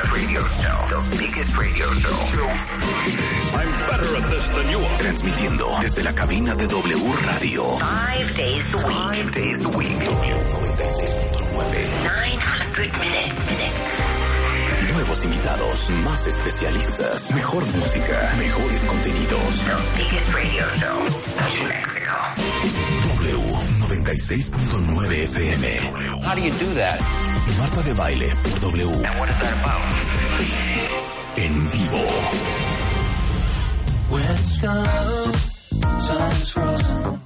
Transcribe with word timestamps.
biggest 0.00 0.16
radio 0.16 0.40
show. 0.40 0.80
The 0.88 1.02
biggest 1.18 1.52
radio 1.56 1.92
show. 1.94 2.16
I'm 3.52 3.70
better 3.90 4.16
at 4.16 4.24
this 4.30 4.48
than 4.48 4.70
you 4.70 4.78
are. 4.78 4.98
Transmitiendo 4.98 5.68
desde 5.80 6.02
la 6.02 6.12
cabina 6.14 6.54
de 6.54 6.66
W 6.66 6.98
Radio. 7.26 7.76
Five 7.78 8.34
days 8.36 8.72
a 8.72 8.76
week. 8.78 8.86
Five 8.86 9.30
days 9.32 9.62
a 9.64 9.68
week. 9.68 9.98
W96.9. 9.98 12.04
900 12.04 12.92
minutes. 12.98 13.50
Nuevos 14.92 15.24
invitados, 15.24 15.90
más 16.04 16.26
especialistas, 16.26 17.30
mejor 17.32 17.64
música, 17.66 18.32
mejores 18.38 18.84
contenidos. 18.84 19.64
The 19.64 19.76
biggest 19.96 20.32
radio 20.34 20.64
show 20.78 20.96
in 21.46 21.68
Mexico. 21.68 22.16
W96.9 23.28 25.28
FM. 25.28 25.62
How 26.22 26.34
do 26.34 26.40
you 26.40 26.50
do 26.52 26.72
that? 26.74 27.00
Marta 27.58 27.82
de 27.82 27.94
baile 27.94 28.28
por 28.42 28.60
W. 28.60 28.88
And 29.04 29.18
what 29.18 29.28
is 29.28 29.38
that 29.38 29.54
about? 29.60 29.82
En 31.36 31.68
vivo. 31.68 32.04
When 34.10 34.22
it's 34.36 34.56
gone, 34.58 35.32
time's 36.06 36.50
frozen. 36.50 37.20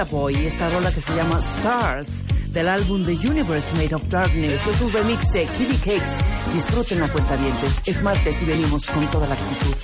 Esta 0.00 0.70
rola 0.70 0.92
que 0.92 1.00
se 1.00 1.12
llama 1.16 1.40
Stars 1.40 2.24
del 2.52 2.68
álbum 2.68 3.04
The 3.04 3.14
Universe 3.28 3.74
Made 3.74 3.96
of 3.96 4.08
Darkness. 4.08 4.64
Es 4.64 4.80
un 4.80 4.92
remix 4.92 5.32
de 5.32 5.44
Kitty 5.46 5.76
Cakes. 5.78 6.12
Disfruten 6.54 7.00
la 7.00 7.08
cuenta 7.08 7.36
dientes. 7.36 7.82
Es 7.84 8.00
martes 8.00 8.40
y 8.42 8.44
venimos 8.44 8.86
con 8.86 9.04
toda 9.10 9.26
la 9.26 9.34
actitud. 9.34 9.74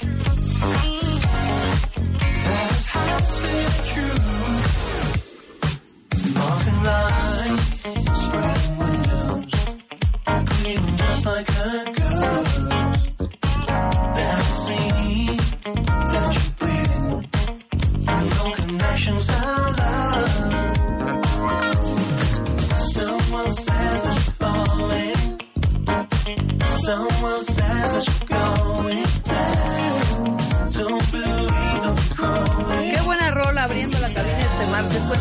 A 11.27 11.94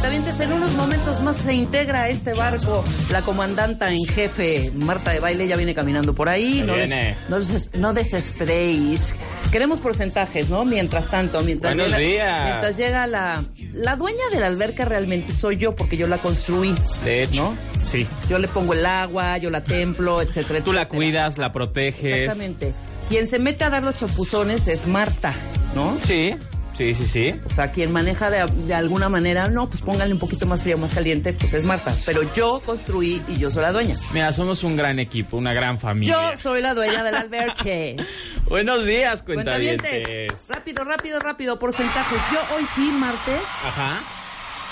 Cuentavientes, 0.04 0.38
en 0.42 0.52
unos 0.52 0.74
momentos 0.74 1.22
más 1.22 1.38
se 1.38 1.54
integra 1.54 2.02
a 2.02 2.10
este 2.10 2.34
barco 2.34 2.84
la 3.10 3.22
comandanta 3.22 3.90
en 3.90 4.04
jefe, 4.04 4.70
Marta 4.76 5.12
de 5.12 5.22
Baile, 5.22 5.48
ya 5.48 5.56
viene 5.56 5.74
caminando 5.74 6.14
por 6.14 6.28
ahí. 6.28 6.62
No, 6.68 6.74
des- 6.74 6.90
viene. 6.90 7.16
no 7.30 7.40
des- 7.40 7.70
no 7.76 7.94
desesperéis. 7.94 9.16
Queremos 9.50 9.80
porcentajes, 9.80 10.50
¿no? 10.50 10.66
Mientras 10.66 11.08
tanto, 11.08 11.42
mientras 11.44 11.74
Buenos 11.74 11.98
llega, 11.98 12.10
días. 12.26 12.44
mientras 12.44 12.78
llega 12.78 13.08
la, 13.08 13.44
la 13.72 13.96
dueña 13.96 14.24
de 14.34 14.42
la 14.42 14.48
alberca 14.48 14.84
realmente 14.84 15.32
soy 15.32 15.56
yo 15.56 15.74
porque 15.74 15.96
yo 15.96 16.06
la 16.08 16.18
construí. 16.18 16.76
De 17.06 17.24
hecho, 17.24 17.42
¿No? 17.42 17.58
sí. 17.90 18.06
Yo 18.30 18.40
le 18.40 18.50
pongo 18.50 18.74
el 18.74 18.86
agua, 18.86 19.38
yo 19.38 19.50
la 19.50 19.64
templo, 19.64 20.22
etcétera, 20.22 20.60
Tú 20.66 20.74
la 20.74 20.90
cuidas, 20.90 21.38
la 21.38 21.54
proteges. 21.54 22.14
Exactamente. 22.24 22.74
Quien 23.08 23.26
se 23.30 23.40
mete 23.40 23.64
a 23.64 23.70
dar 23.70 23.84
los 23.84 23.96
chapuzones 23.96 24.68
es 24.68 24.86
Marta, 24.86 25.34
¿no? 25.76 25.98
Sí, 26.06 26.36
sí, 26.78 26.96
sí, 26.96 27.08
sí. 27.08 27.36
O 27.46 27.54
sea, 27.54 27.72
quien 27.72 27.92
maneja 27.92 28.30
de, 28.30 28.46
de 28.46 28.74
alguna 28.74 29.10
manera, 29.10 29.48
no, 29.48 29.68
pues 29.70 29.82
póngale 29.82 30.14
un 30.14 30.20
poquito 30.20 30.46
más 30.46 30.64
frío, 30.64 30.78
más 30.78 30.94
caliente, 30.94 31.34
pues 31.34 31.54
es 31.54 31.64
Marta. 31.64 31.94
Pero 32.06 32.22
yo 32.34 32.62
construí 32.66 33.22
y 33.28 33.38
yo 33.38 33.50
soy 33.52 33.62
la 33.64 33.72
dueña. 33.72 33.96
Mira, 34.14 34.32
somos 34.34 34.64
un 34.64 34.76
gran 34.76 35.00
equipo, 35.00 35.38
una 35.38 35.54
gran 35.54 35.80
familia. 35.80 36.32
Yo 36.34 36.38
soy 36.38 36.62
la 36.62 36.74
dueña 36.74 37.04
del 37.04 37.16
albergue. 37.16 37.96
Buenos 38.50 38.86
días, 38.86 39.22
Cuentavientes. 39.22 39.90
cuentavientes. 39.90 40.38
Rápido, 40.50 40.84
rápido, 40.84 41.20
rápido, 41.20 41.60
porcentajes. 41.60 42.22
Yo 42.32 42.56
hoy 42.56 42.66
sí, 42.76 42.92
martes, 42.92 43.42
Ajá. 43.66 44.00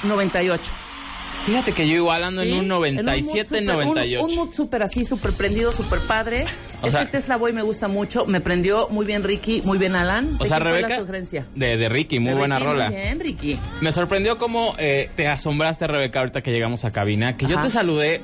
98. 0.04 0.72
Fíjate 1.46 1.72
que 1.72 1.88
yo 1.88 1.96
igual 1.96 2.24
ando 2.24 2.42
en 2.44 2.54
un 2.54 2.68
97, 2.68 3.58
En 3.58 3.64
un 3.64 3.72
súper- 3.72 3.86
98. 3.86 4.24
Un, 4.26 4.30
un 4.30 4.36
mood 4.38 4.54
súper 4.54 4.84
así, 4.84 5.04
súper 5.06 5.32
prendido, 5.34 5.72
súper 5.72 6.00
padre. 6.00 6.46
O 6.82 6.88
este 6.88 7.00
sea- 7.00 7.10
Tesla 7.10 7.38
Boy 7.38 7.52
me 7.54 7.62
gusta 7.64 7.88
mucho. 7.88 8.26
Me 8.26 8.42
prendió 8.42 8.88
muy 8.90 9.06
bien 9.06 9.24
Ricky, 9.24 9.62
muy 9.64 9.78
bien 9.78 9.96
Alan. 9.96 10.36
o 10.40 10.44
¿De 10.44 10.50
sea, 10.50 10.60
Rebeca. 10.60 10.90
la 10.90 11.00
sugerencia? 11.00 11.46
De, 11.56 11.78
de 11.78 11.90
Ricky, 11.90 12.20
muy 12.20 12.34
De 12.34 12.38
buena 12.38 12.58
Ricky, 12.60 12.70
rola. 12.72 12.90
Muy 12.90 12.98
bien, 13.00 13.20
Ricky. 13.20 13.60
Me 13.82 13.92
sorprendió 13.92 14.38
cómo 14.38 14.76
eh, 14.78 15.10
te 15.16 15.28
asombraste, 15.28 15.88
Rebeca, 15.88 16.20
ahorita 16.20 16.42
que 16.42 16.52
llegamos 16.52 16.86
a 16.86 16.92
cabina, 16.92 17.36
que 17.38 17.48
yo 17.48 17.60
te 17.60 17.70
saludé 17.70 18.22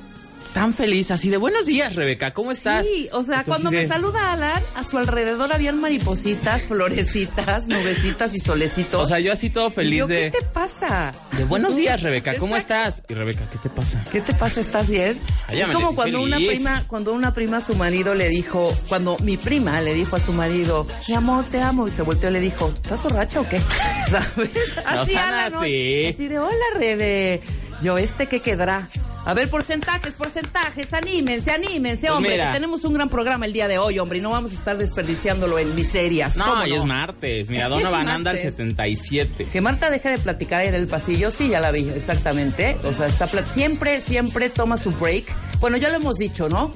tan 0.57 0.73
feliz, 0.73 1.11
así 1.11 1.29
de 1.29 1.37
buenos 1.37 1.67
días, 1.67 1.93
Rebeca, 1.93 2.33
¿cómo 2.33 2.51
estás? 2.51 2.83
Sí, 2.83 3.07
o 3.11 3.23
sea, 3.23 3.43
cuando 3.43 3.69
me 3.69 3.87
saluda 3.87 4.31
Alan, 4.31 4.59
a 4.73 4.83
su 4.83 4.97
alrededor 4.97 5.53
habían 5.53 5.79
maripositas, 5.79 6.67
florecitas, 6.67 7.67
nubecitas 7.67 8.33
y 8.33 8.39
solecitos. 8.39 9.03
O 9.03 9.05
sea, 9.05 9.19
yo 9.19 9.31
así 9.31 9.51
todo 9.51 9.69
feliz 9.69 9.99
yo, 9.99 10.07
de, 10.07 10.31
¿Qué 10.31 10.39
te 10.39 10.45
pasa? 10.47 11.13
de 11.37 11.43
buenos 11.43 11.75
días, 11.75 12.01
Rebeca, 12.01 12.37
¿cómo 12.39 12.57
Exacto. 12.57 12.89
estás? 12.89 13.03
Y 13.07 13.13
Rebeca, 13.13 13.47
¿qué 13.51 13.59
te 13.59 13.69
pasa? 13.69 14.03
¿Qué 14.11 14.19
te 14.19 14.33
pasa? 14.33 14.59
¿Estás 14.59 14.89
bien? 14.89 15.19
Ay, 15.45 15.61
es 15.61 15.69
como 15.69 15.93
cuando 15.93 16.23
una 16.23 16.37
prima, 16.37 16.83
cuando 16.87 17.13
una 17.13 17.35
prima 17.35 17.57
a 17.57 17.61
su 17.61 17.75
marido 17.75 18.15
le 18.15 18.27
dijo, 18.27 18.75
cuando 18.89 19.15
mi 19.19 19.37
prima 19.37 19.79
le 19.81 19.93
dijo 19.93 20.15
a 20.15 20.19
su 20.19 20.33
marido, 20.33 20.87
mi 21.07 21.13
amor, 21.13 21.45
te 21.45 21.61
amo, 21.61 21.87
y 21.87 21.91
se 21.91 22.01
volteó 22.01 22.31
y 22.31 22.33
le 22.33 22.39
dijo, 22.39 22.73
¿estás 22.81 23.03
borracha 23.03 23.41
o 23.41 23.47
qué? 23.47 23.59
¿Sabes? 24.09 24.49
Así, 24.87 25.15
Alan, 25.15 25.53
¿no? 25.53 25.59
así. 25.59 26.07
Así 26.07 26.27
de, 26.27 26.39
hola, 26.39 26.65
Rebe. 26.73 27.41
Yo, 27.83 27.99
¿este 27.99 28.25
qué 28.25 28.39
quedará? 28.39 28.89
A 29.27 29.33
ver, 29.33 29.49
porcentajes, 29.49 30.13
porcentajes, 30.13 30.93
anímense, 30.93 31.51
anímense, 31.51 32.07
Pues 32.07 32.15
hombre, 32.15 32.31
mira. 32.31 32.47
que 32.47 32.53
tenemos 32.53 32.85
un 32.85 32.93
gran 32.93 33.09
programa 33.09 33.45
el 33.45 33.51
día 33.51 33.67
de 33.67 33.77
hoy, 33.77 33.99
hombre, 33.99 34.19
y 34.19 34.21
no 34.21 34.29
vamos 34.29 34.53
a 34.53 34.55
estar 34.55 34.77
desperdiciándolo 34.77 35.59
en 35.59 35.75
miserias. 35.75 36.37
No, 36.37 36.45
¿Cómo 36.45 36.65
y 36.65 36.73
es 36.73 36.85
martes. 36.85 37.49
Mira, 37.49 37.67
Donovan 37.69 38.07
anda 38.07 38.31
al 38.31 38.37
martes. 38.37 38.55
77. 38.55 39.47
Que 39.51 39.59
Marta 39.59 39.89
deje 39.89 40.11
de 40.11 40.17
platicar 40.19 40.63
en 40.63 40.75
el 40.75 40.87
pasillo, 40.87 41.29
sí, 41.29 41.49
ya 41.49 41.59
la 41.59 41.71
vi, 41.71 41.89
exactamente. 41.89 42.77
O 42.85 42.93
sea, 42.93 43.07
está 43.07 43.27
siempre, 43.43 43.99
siempre 43.99 44.49
toma 44.49 44.77
su 44.77 44.91
break. 44.91 45.25
Bueno, 45.59 45.77
ya 45.77 45.89
lo 45.89 45.95
hemos 45.95 46.17
dicho, 46.17 46.49
¿no? 46.49 46.71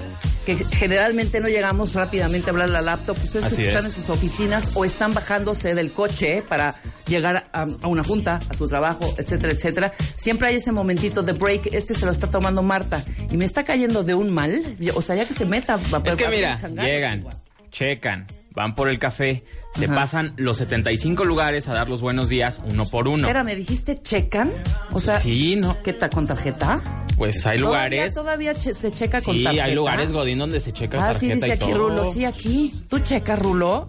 Que 0.45 0.55
generalmente 0.57 1.39
no 1.39 1.47
llegamos 1.47 1.93
rápidamente 1.93 2.49
a 2.49 2.51
hablar 2.51 2.69
a 2.69 2.71
la 2.71 2.81
laptop, 2.81 3.15
pues 3.15 3.35
es 3.35 3.53
que 3.53 3.67
están 3.67 3.85
es. 3.85 3.95
en 3.95 4.01
sus 4.01 4.09
oficinas 4.09 4.71
o 4.73 4.85
están 4.85 5.13
bajándose 5.13 5.75
del 5.75 5.91
coche 5.91 6.43
para 6.47 6.73
llegar 7.07 7.47
a, 7.53 7.61
a 7.81 7.87
una 7.87 8.03
junta, 8.03 8.39
a 8.49 8.53
su 8.55 8.67
trabajo, 8.67 9.13
etcétera, 9.17 9.53
etcétera. 9.53 9.91
Siempre 10.15 10.47
hay 10.47 10.55
ese 10.55 10.71
momentito 10.71 11.21
de 11.21 11.33
break. 11.33 11.67
Este 11.73 11.93
se 11.93 12.05
lo 12.05 12.11
está 12.11 12.27
tomando 12.27 12.63
Marta 12.63 13.03
y 13.29 13.37
me 13.37 13.45
está 13.45 13.63
cayendo 13.63 14.03
de 14.03 14.15
un 14.15 14.31
mal. 14.31 14.75
O 14.95 15.01
sea, 15.03 15.15
ya 15.15 15.25
que 15.25 15.33
se 15.35 15.45
meta. 15.45 15.77
va- 15.93 16.01
Es 16.03 16.15
que 16.15 16.25
a 16.25 16.29
mira, 16.29 16.55
changar. 16.55 16.83
llegan, 16.85 17.25
checan, 17.69 18.25
van 18.55 18.73
por 18.73 18.89
el 18.89 18.97
café, 18.97 19.43
se 19.75 19.85
Ajá. 19.85 19.93
pasan 19.95 20.33
los 20.37 20.57
75 20.57 21.23
lugares 21.23 21.67
a 21.69 21.73
dar 21.73 21.87
los 21.87 22.01
buenos 22.01 22.29
días 22.29 22.61
uno 22.65 22.89
por 22.89 23.07
uno. 23.07 23.27
Espera, 23.27 23.43
¿me 23.43 23.55
dijiste 23.55 24.01
checan? 24.01 24.51
O 24.91 24.99
sea, 24.99 25.19
Sí, 25.19 25.55
no. 25.55 25.77
¿qué 25.83 25.93
tal 25.93 26.09
con 26.09 26.25
tarjeta? 26.25 26.81
Pues 27.21 27.45
hay 27.45 27.59
lugares. 27.59 28.15
Todavía, 28.15 28.49
todavía 28.49 28.53
che- 28.55 28.73
se 28.73 28.89
checa 28.91 29.21
con 29.21 29.35
Sí, 29.35 29.43
tarjeta. 29.43 29.65
hay 29.65 29.75
lugares 29.75 30.11
Godín 30.11 30.39
donde 30.39 30.59
se 30.59 30.71
checa 30.71 30.97
Ah, 30.97 31.13
sí, 31.13 31.27
tarjeta 31.29 31.33
dice 31.35 31.47
y 31.49 31.51
aquí 31.51 31.71
todo. 31.71 31.89
Rulo, 31.89 32.05
sí, 32.05 32.25
aquí. 32.25 32.73
¿Tú 32.89 32.97
checas, 32.97 33.37
Rulo? 33.37 33.87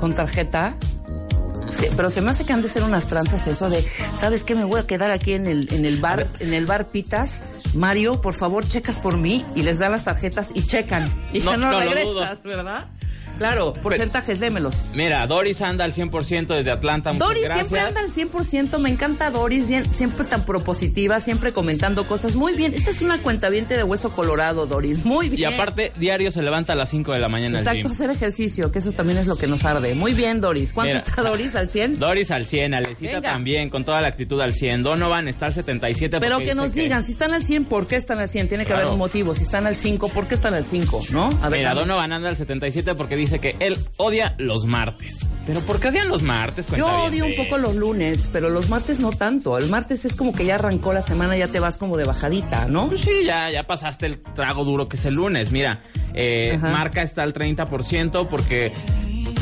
¿Con 0.00 0.14
tarjeta? 0.14 0.74
Sí, 1.68 1.88
pero 1.94 2.08
se 2.08 2.22
me 2.22 2.30
hace 2.30 2.46
que 2.46 2.54
han 2.54 2.62
de 2.62 2.68
ser 2.68 2.82
unas 2.82 3.04
tranzas 3.06 3.46
eso 3.46 3.68
de, 3.68 3.84
¿sabes 4.14 4.44
qué? 4.44 4.54
Me 4.54 4.64
voy 4.64 4.80
a 4.80 4.86
quedar 4.86 5.10
aquí 5.10 5.34
en 5.34 5.46
el, 5.46 5.68
en 5.74 5.84
el 5.84 5.98
bar, 6.00 6.26
en 6.40 6.54
el 6.54 6.64
bar 6.64 6.86
Pitas. 6.88 7.44
Mario, 7.74 8.22
por 8.22 8.32
favor, 8.32 8.66
checas 8.66 8.98
por 8.98 9.18
mí 9.18 9.44
y 9.54 9.62
les 9.62 9.78
dan 9.78 9.92
las 9.92 10.04
tarjetas 10.04 10.48
y 10.54 10.62
checan. 10.66 11.12
Y 11.34 11.40
No, 11.40 11.50
ya 11.50 11.56
no, 11.58 11.70
no 11.70 11.80
regresas. 11.80 12.42
¿verdad? 12.44 12.86
Claro, 13.38 13.72
porcentajes, 13.72 14.40
démelos. 14.40 14.80
Mira, 14.94 15.26
Doris 15.26 15.60
anda 15.62 15.84
al 15.84 15.92
100% 15.92 16.46
desde 16.54 16.70
Atlanta. 16.70 17.12
Doris 17.12 17.44
gracias. 17.44 17.68
siempre 17.68 17.80
anda 17.80 18.00
al 18.00 18.10
100%, 18.10 18.78
me 18.78 18.88
encanta 18.90 19.30
Doris, 19.30 19.66
siempre 19.90 20.24
tan 20.26 20.44
propositiva, 20.44 21.20
siempre 21.20 21.52
comentando 21.52 22.06
cosas. 22.06 22.34
Muy 22.34 22.54
bien, 22.54 22.74
esta 22.74 22.90
es 22.90 23.00
una 23.00 23.18
cuentaviente 23.18 23.76
de 23.76 23.82
hueso 23.82 24.10
colorado, 24.12 24.66
Doris, 24.66 25.04
muy 25.04 25.28
bien. 25.28 25.40
Y 25.40 25.44
aparte, 25.44 25.92
diario 25.96 26.30
se 26.30 26.42
levanta 26.42 26.74
a 26.74 26.76
las 26.76 26.90
5 26.90 27.12
de 27.12 27.18
la 27.18 27.28
mañana 27.28 27.58
Exacto, 27.58 27.88
hacer 27.88 28.10
ejercicio, 28.10 28.70
que 28.70 28.78
eso 28.78 28.92
también 28.92 29.18
es 29.18 29.26
lo 29.26 29.36
que 29.36 29.46
nos 29.46 29.64
arde. 29.64 29.94
Muy 29.94 30.14
bien, 30.14 30.40
Doris. 30.40 30.72
¿Cuánto 30.72 30.94
Mira. 30.94 31.04
está 31.06 31.22
Doris 31.22 31.54
al 31.54 31.68
100? 31.68 31.98
Doris 31.98 32.30
al 32.30 32.46
100, 32.46 32.74
Alecita 32.74 33.14
Venga. 33.14 33.32
también, 33.32 33.68
con 33.70 33.84
toda 33.84 34.00
la 34.00 34.08
actitud 34.08 34.40
al 34.40 34.54
100. 34.54 34.82
Donovan 34.82 35.28
está 35.28 35.46
al 35.46 35.54
77. 35.54 36.20
Pero 36.20 36.38
que 36.38 36.54
nos 36.54 36.72
digan, 36.74 37.04
si 37.04 37.12
están 37.12 37.32
al 37.32 37.42
100, 37.42 37.64
¿por 37.64 37.86
qué 37.86 37.96
están 37.96 38.18
al 38.18 38.28
100? 38.28 38.48
Tiene 38.48 38.64
que 38.66 38.72
haber 38.72 38.86
un 38.86 38.98
motivo. 38.98 39.34
Si 39.34 39.42
están 39.42 39.66
al 39.66 39.76
5, 39.76 40.08
¿por 40.08 40.26
qué 40.26 40.34
están 40.34 40.54
al 40.54 40.64
5? 40.64 41.06
¿No? 41.10 41.30
A 41.42 41.48
ver, 41.48 41.60
Mira. 41.60 41.74
Donovan 41.74 42.12
anda 42.12 42.28
al 42.28 42.36
77 42.36 42.94
porque 42.94 43.16
dice 43.16 43.23
que 43.32 43.56
él 43.60 43.78
odia 43.96 44.34
los 44.38 44.66
martes. 44.66 45.26
¿Pero 45.46 45.60
por 45.60 45.80
qué 45.80 45.88
odian 45.88 46.08
los 46.08 46.22
martes? 46.22 46.66
Yo 46.76 46.86
odio 46.86 47.26
un 47.26 47.36
poco 47.36 47.58
los 47.58 47.74
lunes, 47.76 48.28
pero 48.32 48.48
los 48.48 48.68
martes 48.70 48.98
no 49.00 49.10
tanto. 49.10 49.58
El 49.58 49.68
martes 49.68 50.04
es 50.04 50.16
como 50.16 50.34
que 50.34 50.46
ya 50.46 50.54
arrancó 50.54 50.92
la 50.92 51.02
semana, 51.02 51.36
ya 51.36 51.48
te 51.48 51.60
vas 51.60 51.76
como 51.76 51.96
de 51.96 52.04
bajadita, 52.04 52.66
¿no? 52.68 52.88
Pues 52.88 53.02
sí, 53.02 53.24
ya, 53.24 53.50
ya 53.50 53.66
pasaste 53.66 54.06
el 54.06 54.18
trago 54.20 54.64
duro 54.64 54.88
que 54.88 54.96
es 54.96 55.04
el 55.04 55.14
lunes. 55.14 55.52
Mira, 55.52 55.80
eh. 56.14 56.58
Marca 56.60 57.02
está 57.02 57.22
al 57.22 57.34
30% 57.34 58.28
porque 58.28 58.72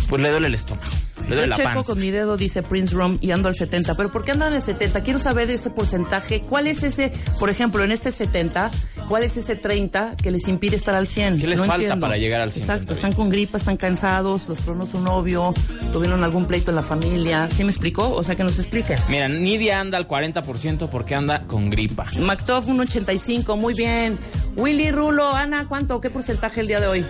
pues 0.09 0.21
le 0.21 0.31
duele 0.31 0.49
el 0.49 0.55
estómago, 0.55 0.91
le 1.33 1.37
duele 1.37 1.47
Yo 1.47 1.51
la 1.51 1.57
checo 1.57 1.75
panza. 1.75 1.87
con 1.93 1.99
mi 2.01 2.11
dedo, 2.11 2.37
dice 2.37 2.63
Prince 2.63 2.95
Rom, 2.95 3.19
y 3.21 3.31
ando 3.31 3.49
al 3.49 3.55
70. 3.55 3.95
¿Pero 3.95 4.11
por 4.13 4.25
qué 4.25 4.33
andan 4.33 4.53
al 4.53 4.63
70? 4.63 5.03
Quiero 5.03 5.19
saber 5.19 5.51
ese 5.51 5.71
porcentaje. 5.71 6.41
¿Cuál 6.41 6.67
es 6.67 6.83
ese, 6.83 7.13
por 7.39 7.51
ejemplo, 7.51 7.83
en 7.85 7.93
este 7.93 8.11
70, 8.11 8.71
cuál 9.09 9.25
es 9.25 9.37
ese 9.37 9.57
30 9.57 10.17
que 10.23 10.31
les 10.31 10.47
impide 10.49 10.77
estar 10.77 10.95
al 10.95 11.07
100? 11.07 11.41
¿Qué 11.41 11.47
les 11.47 11.59
No 11.59 11.67
falta 11.67 11.83
entiendo. 11.85 12.01
para 12.07 12.17
llegar 12.19 12.41
al 12.41 12.53
100? 12.53 12.63
Exacto, 12.65 12.93
están 12.93 13.13
con 13.13 13.29
gripa, 13.31 13.59
están 13.59 13.77
cansados, 13.77 14.49
los 14.49 14.59
tronó 14.59 14.87
su 14.87 15.01
novio, 15.01 15.53
tuvieron 15.93 16.23
algún 16.25 16.47
pleito 16.47 16.71
en 16.71 16.77
la 16.77 16.83
familia. 16.83 17.49
¿Sí 17.55 17.65
me 17.65 17.71
explicó? 17.71 18.11
O 18.13 18.23
sea, 18.23 18.35
que 18.37 18.45
nos 18.45 18.59
explique. 18.59 18.97
Mira, 19.09 19.29
Nidia 19.29 19.81
anda 19.81 19.99
al 19.99 20.07
40% 20.09 20.89
porque 20.89 21.15
anda 21.15 21.47
con 21.47 21.71
gripa. 21.71 22.07
Mactoff, 22.21 22.67
un 22.69 22.81
85, 22.81 23.57
muy 23.57 23.75
bien. 23.75 24.19
Willy 24.57 24.91
Rulo, 24.91 25.35
Ana, 25.35 25.67
¿cuánto? 25.69 26.01
¿Qué 26.01 26.11
porcentaje 26.11 26.61
el 26.61 26.67
día 26.69 26.81
de 26.81 26.87
hoy? 26.87 27.05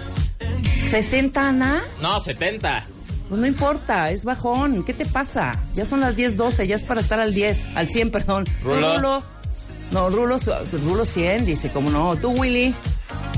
¿60, 0.90 1.36
Ana? 1.36 1.80
No, 2.00 2.20
70. 2.20 2.84
Pues 3.32 3.40
no 3.40 3.46
importa, 3.46 4.10
es 4.10 4.26
bajón. 4.26 4.84
¿Qué 4.84 4.92
te 4.92 5.06
pasa? 5.06 5.58
Ya 5.72 5.86
son 5.86 6.00
las 6.00 6.16
10, 6.16 6.36
12, 6.36 6.66
ya 6.66 6.76
es 6.76 6.84
para 6.84 7.00
estar 7.00 7.18
al 7.18 7.32
10, 7.32 7.68
al 7.76 7.88
100, 7.88 8.10
perdón. 8.12 8.44
Rulo. 8.62 8.96
Rulo. 8.96 9.22
No, 9.90 10.10
Rulo, 10.10 10.36
Rulo 10.84 11.04
100, 11.06 11.46
dice, 11.46 11.70
¿cómo 11.70 11.88
no? 11.88 12.14
Tú, 12.16 12.32
Willy. 12.32 12.74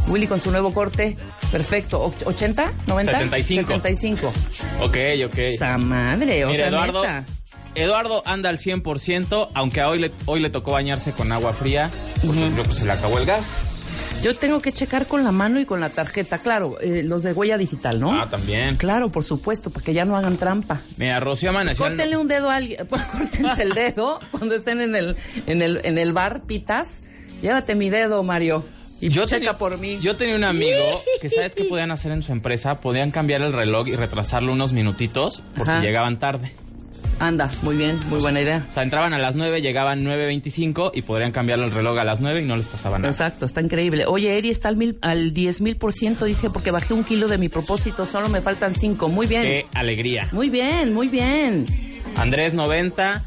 Willy 0.08 0.26
con 0.26 0.41
su 0.41 0.50
nuevo 0.50 0.75
corte. 0.75 1.17
Perfecto. 1.52 2.02
Och- 2.11 2.25
¿80? 2.25 2.73
¿90? 2.88 3.05
75. 3.05 3.69
75. 3.70 4.32
Ok, 4.81 4.96
ok. 5.26 5.38
Esa 5.38 5.79
madre, 5.79 6.44
o 6.44 6.49
Mira, 6.49 6.58
sea, 6.58 6.69
Eduardo, 6.70 7.00
neta. 7.02 7.25
Eduardo 7.76 8.23
anda 8.26 8.49
al 8.50 8.58
100%, 8.58 9.50
aunque 9.55 9.81
a 9.81 9.88
hoy 9.90 10.00
le, 10.00 10.11
hoy 10.26 10.40
le 10.40 10.50
tocó 10.50 10.73
bañarse 10.73 11.12
con 11.12 11.31
agua 11.31 11.52
fría, 11.52 11.88
porque 12.20 12.40
yo 12.40 12.50
creo 12.50 12.64
que 12.64 12.75
se 12.75 12.85
le 12.85 12.90
acabó 12.90 13.19
el 13.19 13.26
gas. 13.26 13.47
Yo 14.25 14.35
tengo 14.35 14.62
que 14.62 14.73
checar 14.73 15.06
con 15.06 15.23
la 15.23 15.32
mano 15.32 15.61
y 15.61 15.67
con 15.67 15.81
la 15.81 15.91
tarjeta. 15.91 16.38
Claro, 16.38 16.81
eh, 16.81 17.03
los 17.05 17.23
de 17.23 17.35
huella 17.35 17.59
digital, 17.59 18.00
¿no? 18.00 18.11
Ah, 18.11 18.26
también. 18.31 18.76
Claro, 18.76 19.11
por 19.11 19.23
supuesto, 19.23 19.69
para 19.69 19.85
que 19.85 19.93
ya 19.93 20.06
no 20.06 20.17
hagan 20.17 20.38
trampa. 20.38 20.81
Mira, 20.97 21.21
Rocío 21.21 21.50
amaneció... 21.50 21.85
Córtenle 21.85 22.17
un 22.17 22.26
dedo 22.26 22.49
a 22.49 22.56
alguien, 22.56 22.87
pues 22.88 23.03
córtense 23.03 23.62
el 23.62 23.75
dedo 23.75 24.21
cuando 24.31 24.55
estén 24.55 24.81
en 24.81 24.97
el, 24.97 25.15
en 25.44 25.61
el, 25.61 25.82
en 25.85 25.99
el 25.99 26.15
bar, 26.15 26.44
pitas. 26.44 27.05
Llévate 27.43 27.75
mi 27.75 27.91
dedo, 27.91 28.23
Mario. 28.23 28.65
Y 28.99 29.11
Yo 29.11 29.26
checa 29.26 29.37
tenía, 29.37 29.59
por 29.59 29.76
mí. 29.76 29.99
Yo 30.00 30.17
tenía 30.17 30.37
un 30.37 30.44
amigo 30.44 31.03
que, 31.21 31.29
¿sabes 31.29 31.55
qué 31.55 31.65
podían 31.65 31.91
hacer 31.91 32.11
en 32.11 32.23
su 32.23 32.32
empresa? 32.32 32.81
Podían 32.81 33.11
cambiar 33.11 33.43
el 33.43 33.53
reloj 33.53 33.88
y 33.88 33.94
retrasarlo 33.94 34.55
unos 34.55 34.73
minutitos 34.73 35.43
por 35.55 35.69
Ajá. 35.69 35.81
si 35.81 35.87
llegaban 35.87 36.19
tarde. 36.19 36.55
Anda, 37.19 37.50
muy 37.62 37.76
bien, 37.76 37.99
muy 38.08 38.20
buena 38.20 38.40
idea. 38.40 38.66
O 38.70 38.72
sea, 38.75 38.82
entraban 38.82 39.12
a 39.14 39.19
las 39.19 39.37
9, 39.37 39.61
llegaban 39.61 40.05
9.25 40.05 40.93
y 40.94 41.02
podrían 41.02 41.32
cambiar 41.32 41.58
el 41.61 41.70
reloj 41.70 41.99
a 41.99 42.05
las 42.05 42.20
9 42.20 42.43
y 42.43 42.44
no 42.44 42.56
les 42.56 42.69
pasaba 42.69 42.99
nada. 42.99 43.11
Exacto, 43.11 43.46
está 43.46 43.61
increíble. 43.61 44.05
Oye, 44.06 44.37
Eri 44.38 44.50
está 44.50 44.69
al, 44.69 44.76
mil, 44.76 44.99
al 45.00 45.32
10 45.32 45.61
mil 45.61 45.76
por 45.76 45.93
ciento, 45.93 46.25
dice, 46.25 46.50
porque 46.50 46.70
bajé 46.70 46.94
un 46.94 47.05
kilo 47.05 47.28
de 47.28 47.38
mi 47.38 47.49
propósito, 47.49 48.06
solo 48.06 48.28
me 48.28 48.40
faltan 48.40 48.75
cinco. 48.75 49.08
Muy 49.08 49.26
bien. 49.26 49.43
¡Qué 49.43 49.66
alegría! 49.75 50.28
Muy 50.32 50.50
bien, 50.50 50.93
muy 50.93 51.08
bien. 51.08 51.66
Andrés 52.16 52.55
90, 52.55 53.22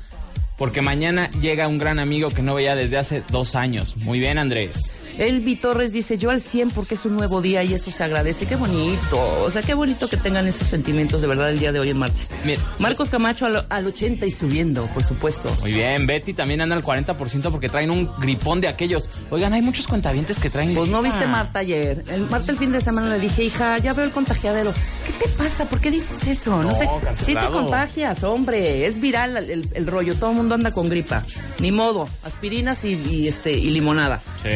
porque 0.57 0.81
mañana 0.81 1.29
llega 1.41 1.67
un 1.67 1.77
gran 1.77 1.99
amigo 1.99 2.29
que 2.29 2.41
no 2.41 2.55
veía 2.55 2.75
desde 2.75 2.97
hace 2.97 3.23
dos 3.29 3.55
años. 3.55 3.97
Muy 3.97 4.19
bien, 4.19 4.37
Andrés. 4.37 5.06
Elvi 5.17 5.55
Torres 5.55 5.91
dice, 5.93 6.17
yo 6.17 6.29
al 6.29 6.41
100 6.41 6.71
porque 6.71 6.95
es 6.95 7.05
un 7.05 7.15
nuevo 7.15 7.41
día 7.41 7.63
y 7.63 7.73
eso 7.73 7.89
se 7.91 8.03
agradece. 8.03 8.45
Qué 8.45 8.55
bonito. 8.55 9.19
O 9.43 9.51
sea, 9.51 9.61
qué 9.61 9.73
bonito 9.73 10.07
que 10.09 10.17
tengan 10.17 10.47
esos 10.47 10.67
sentimientos 10.67 11.21
de 11.21 11.27
verdad 11.27 11.49
el 11.49 11.59
día 11.59 11.71
de 11.71 11.79
hoy 11.79 11.89
en 11.89 11.97
martes. 11.97 12.27
Mira, 12.45 12.61
Marcos 12.79 13.09
Camacho 13.09 13.45
al, 13.45 13.65
al 13.69 13.85
80 13.87 14.25
y 14.25 14.31
subiendo, 14.31 14.85
por 14.87 15.03
supuesto. 15.03 15.49
Muy 15.61 15.71
bien, 15.71 16.05
Betty 16.07 16.33
también 16.33 16.61
anda 16.61 16.75
al 16.75 16.83
40% 16.83 17.49
porque 17.51 17.69
traen 17.69 17.89
un 17.91 18.09
gripón 18.19 18.61
de 18.61 18.67
aquellos. 18.67 19.09
Oigan, 19.31 19.53
hay 19.53 19.61
muchos 19.61 19.87
cuentavientes 19.87 20.39
que 20.39 20.49
traen 20.49 20.73
Pues 20.75 20.89
no 20.89 21.01
viste 21.01 21.25
Marta 21.27 21.59
ayer. 21.59 22.03
El, 22.07 22.29
Marta 22.29 22.51
el 22.51 22.57
fin 22.57 22.71
de 22.71 22.81
semana 22.81 23.09
le 23.09 23.19
dije, 23.19 23.43
hija, 23.43 23.77
ya 23.79 23.93
veo 23.93 24.05
el 24.05 24.11
contagiadero. 24.11 24.73
¿Qué 25.05 25.13
te 25.13 25.29
pasa? 25.29 25.65
¿Por 25.65 25.79
qué 25.79 25.91
dices 25.91 26.27
eso? 26.27 26.51
No, 26.57 26.69
No, 26.69 26.75
sé. 26.75 26.85
cancelado. 26.85 27.25
Sí 27.25 27.33
te 27.35 27.47
contagias, 27.47 28.23
hombre. 28.23 28.85
Es 28.85 28.99
viral 28.99 29.37
el 29.37 29.87
rollo. 29.87 30.15
Todo 30.15 30.31
el 30.31 30.35
mundo 30.37 30.55
anda 30.55 30.71
con 30.71 30.89
gripa. 30.89 31.25
Ni 31.59 31.71
modo. 31.71 32.07
Aspirinas 32.23 32.85
y, 32.85 32.93
y, 32.93 33.27
este, 33.27 33.51
y 33.53 33.69
limonada. 33.71 34.21
Sí. 34.43 34.49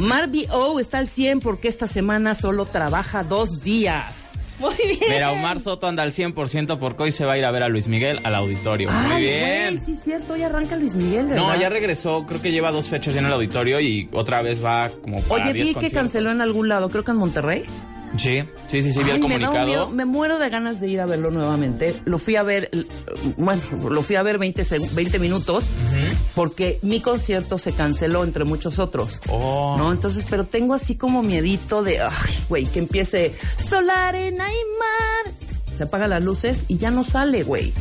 Marby 0.00 0.46
O 0.50 0.80
está 0.80 0.98
al 0.98 1.08
100 1.08 1.40
porque 1.40 1.68
esta 1.68 1.86
semana 1.86 2.34
solo 2.34 2.66
trabaja 2.66 3.24
dos 3.24 3.62
días. 3.62 4.32
Muy 4.58 4.76
bien. 4.76 5.10
Mira, 5.10 5.32
Omar 5.32 5.58
Soto 5.58 5.88
anda 5.88 6.04
al 6.04 6.12
100% 6.12 6.78
porque 6.78 7.02
hoy 7.02 7.12
se 7.12 7.24
va 7.24 7.32
a 7.32 7.38
ir 7.38 7.44
a 7.44 7.50
ver 7.50 7.64
a 7.64 7.68
Luis 7.68 7.88
Miguel 7.88 8.20
al 8.22 8.34
auditorio. 8.36 8.90
Muy 8.90 9.22
bien. 9.22 9.74
güey, 9.74 9.78
sí, 9.78 9.96
cierto. 9.96 10.34
Hoy 10.34 10.42
arranca 10.42 10.76
Luis 10.76 10.94
Miguel, 10.94 11.26
¿verdad? 11.26 11.44
No, 11.44 11.60
ya 11.60 11.68
regresó, 11.68 12.24
creo 12.26 12.40
que 12.40 12.52
lleva 12.52 12.70
dos 12.70 12.88
fechas 12.88 13.14
ya 13.14 13.20
en 13.20 13.26
el 13.26 13.32
auditorio 13.32 13.80
y 13.80 14.08
otra 14.12 14.40
vez 14.40 14.64
va 14.64 14.90
como 15.02 15.20
para 15.22 15.46
Oye, 15.46 15.54
10 15.54 15.68
vi 15.68 15.74
que 15.74 15.90
canceló 15.90 16.30
en 16.30 16.40
algún 16.40 16.68
lado, 16.68 16.88
creo 16.90 17.02
que 17.02 17.10
en 17.10 17.16
Monterrey. 17.16 17.64
Sí, 18.16 18.42
sí, 18.68 18.82
sí, 18.82 18.92
sí, 18.92 18.98
vi 18.98 19.04
Ay, 19.04 19.10
el 19.10 19.14
me 19.16 19.20
comunicado. 19.22 19.66
miedo, 19.66 19.90
me 19.90 20.04
muero 20.04 20.38
de 20.38 20.48
ganas 20.50 20.80
de 20.80 20.88
ir 20.88 21.00
a 21.00 21.06
verlo 21.06 21.30
nuevamente. 21.30 22.00
Lo 22.04 22.18
fui 22.18 22.36
a 22.36 22.42
ver, 22.42 22.70
bueno, 23.38 23.62
lo 23.90 24.02
fui 24.02 24.16
a 24.16 24.22
ver 24.22 24.38
20, 24.38 24.62
seg- 24.64 24.90
20 24.92 25.18
minutos 25.18 25.64
porque 26.34 26.78
mi 26.82 27.00
concierto 27.00 27.56
se 27.58 27.72
canceló 27.72 28.24
entre 28.24 28.44
muchos 28.44 28.78
otros. 28.78 29.18
Oh. 29.28 29.76
¿No? 29.78 29.90
Entonces, 29.92 30.26
pero 30.28 30.44
tengo 30.44 30.74
así 30.74 30.96
como 30.96 31.22
miedito 31.22 31.82
de, 31.82 32.00
ay, 32.00 32.10
güey, 32.48 32.66
que 32.66 32.80
empiece 32.80 33.34
sol, 33.56 33.88
arena 33.90 34.44
y 34.48 34.78
mar. 34.78 35.34
Se 35.76 35.84
apagan 35.84 36.10
las 36.10 36.22
luces 36.22 36.64
y 36.68 36.76
ya 36.76 36.90
no 36.90 37.04
sale, 37.04 37.42
güey. 37.44 37.72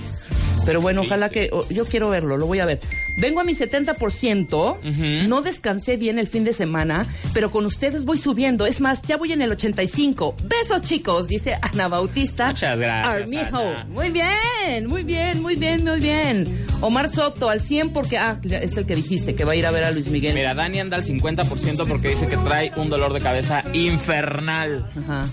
Pero 0.65 0.79
bueno, 0.81 1.01
ojalá 1.01 1.29
que 1.29 1.49
yo 1.69 1.85
quiero 1.85 2.09
verlo, 2.09 2.37
lo 2.37 2.45
voy 2.45 2.59
a 2.59 2.65
ver. 2.65 2.79
Vengo 3.17 3.39
a 3.39 3.43
mi 3.43 3.53
70%, 3.53 4.77
Ujú. 4.77 5.27
no 5.27 5.41
descansé 5.41 5.97
bien 5.97 6.19
el 6.19 6.27
fin 6.27 6.43
de 6.43 6.53
semana, 6.53 7.07
pero 7.33 7.51
con 7.51 7.65
ustedes 7.65 8.05
voy 8.05 8.17
subiendo. 8.17 8.65
Es 8.65 8.79
más, 8.79 9.01
ya 9.01 9.17
voy 9.17 9.33
en 9.33 9.41
el 9.41 9.51
85. 9.51 10.35
Besos, 10.43 10.81
chicos, 10.83 11.27
dice 11.27 11.55
Ana 11.61 11.87
Bautista. 11.87 12.47
Muchas 12.49 12.77
gracias, 12.77 13.13
Armijo. 13.21 13.57
Ana. 13.57 13.85
Muy 13.89 14.09
bien, 14.11 14.87
muy 14.87 15.03
bien, 15.03 15.41
muy 15.41 15.55
bien, 15.55 15.83
muy 15.83 15.99
bien. 15.99 16.65
Omar 16.81 17.09
Soto 17.09 17.49
al 17.49 17.61
100 17.61 17.91
porque, 17.91 18.17
ah, 18.17 18.39
es 18.43 18.77
el 18.77 18.85
que 18.85 18.95
dijiste, 18.95 19.35
que 19.35 19.43
va 19.45 19.53
a 19.53 19.55
ir 19.55 19.65
a 19.65 19.71
ver 19.71 19.83
a 19.83 19.91
Luis 19.91 20.07
Miguel. 20.09 20.33
Mira, 20.33 20.53
Dani 20.53 20.79
anda 20.79 20.95
al 20.97 21.03
50% 21.03 21.85
porque 21.87 22.09
dice 22.09 22.27
que 22.27 22.37
trae 22.37 22.71
un 22.75 22.89
dolor 22.89 23.13
de 23.13 23.19
cabeza 23.21 23.63
infernal. 23.73 24.89
Ajá. 24.97 25.25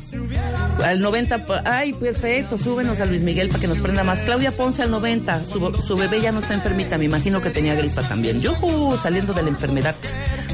Al 0.84 1.00
90, 1.00 1.46
pa- 1.46 1.62
ay, 1.64 1.92
perfecto, 1.92 2.58
súbenos 2.58 3.00
a 3.00 3.06
Luis 3.06 3.22
Miguel 3.22 3.48
para 3.48 3.60
que 3.60 3.66
nos 3.66 3.78
prenda 3.78 4.04
más. 4.04 4.22
Claudia 4.22 4.52
Ponce 4.52 4.82
al 4.82 4.90
90, 4.90 5.17
su, 5.46 5.72
su 5.82 5.96
bebé 5.96 6.20
ya 6.20 6.32
no 6.32 6.38
está 6.40 6.54
enfermita, 6.54 6.96
me 6.98 7.04
imagino 7.06 7.40
que 7.40 7.50
tenía 7.50 7.74
gripa 7.74 8.02
también. 8.02 8.40
Yujú, 8.40 8.96
saliendo 8.96 9.32
de 9.34 9.42
la 9.42 9.48
enfermedad. 9.48 9.94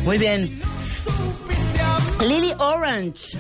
Muy 0.05 0.19
bien. 0.19 0.61
Lily 2.27 2.53
Orange. 2.59 3.39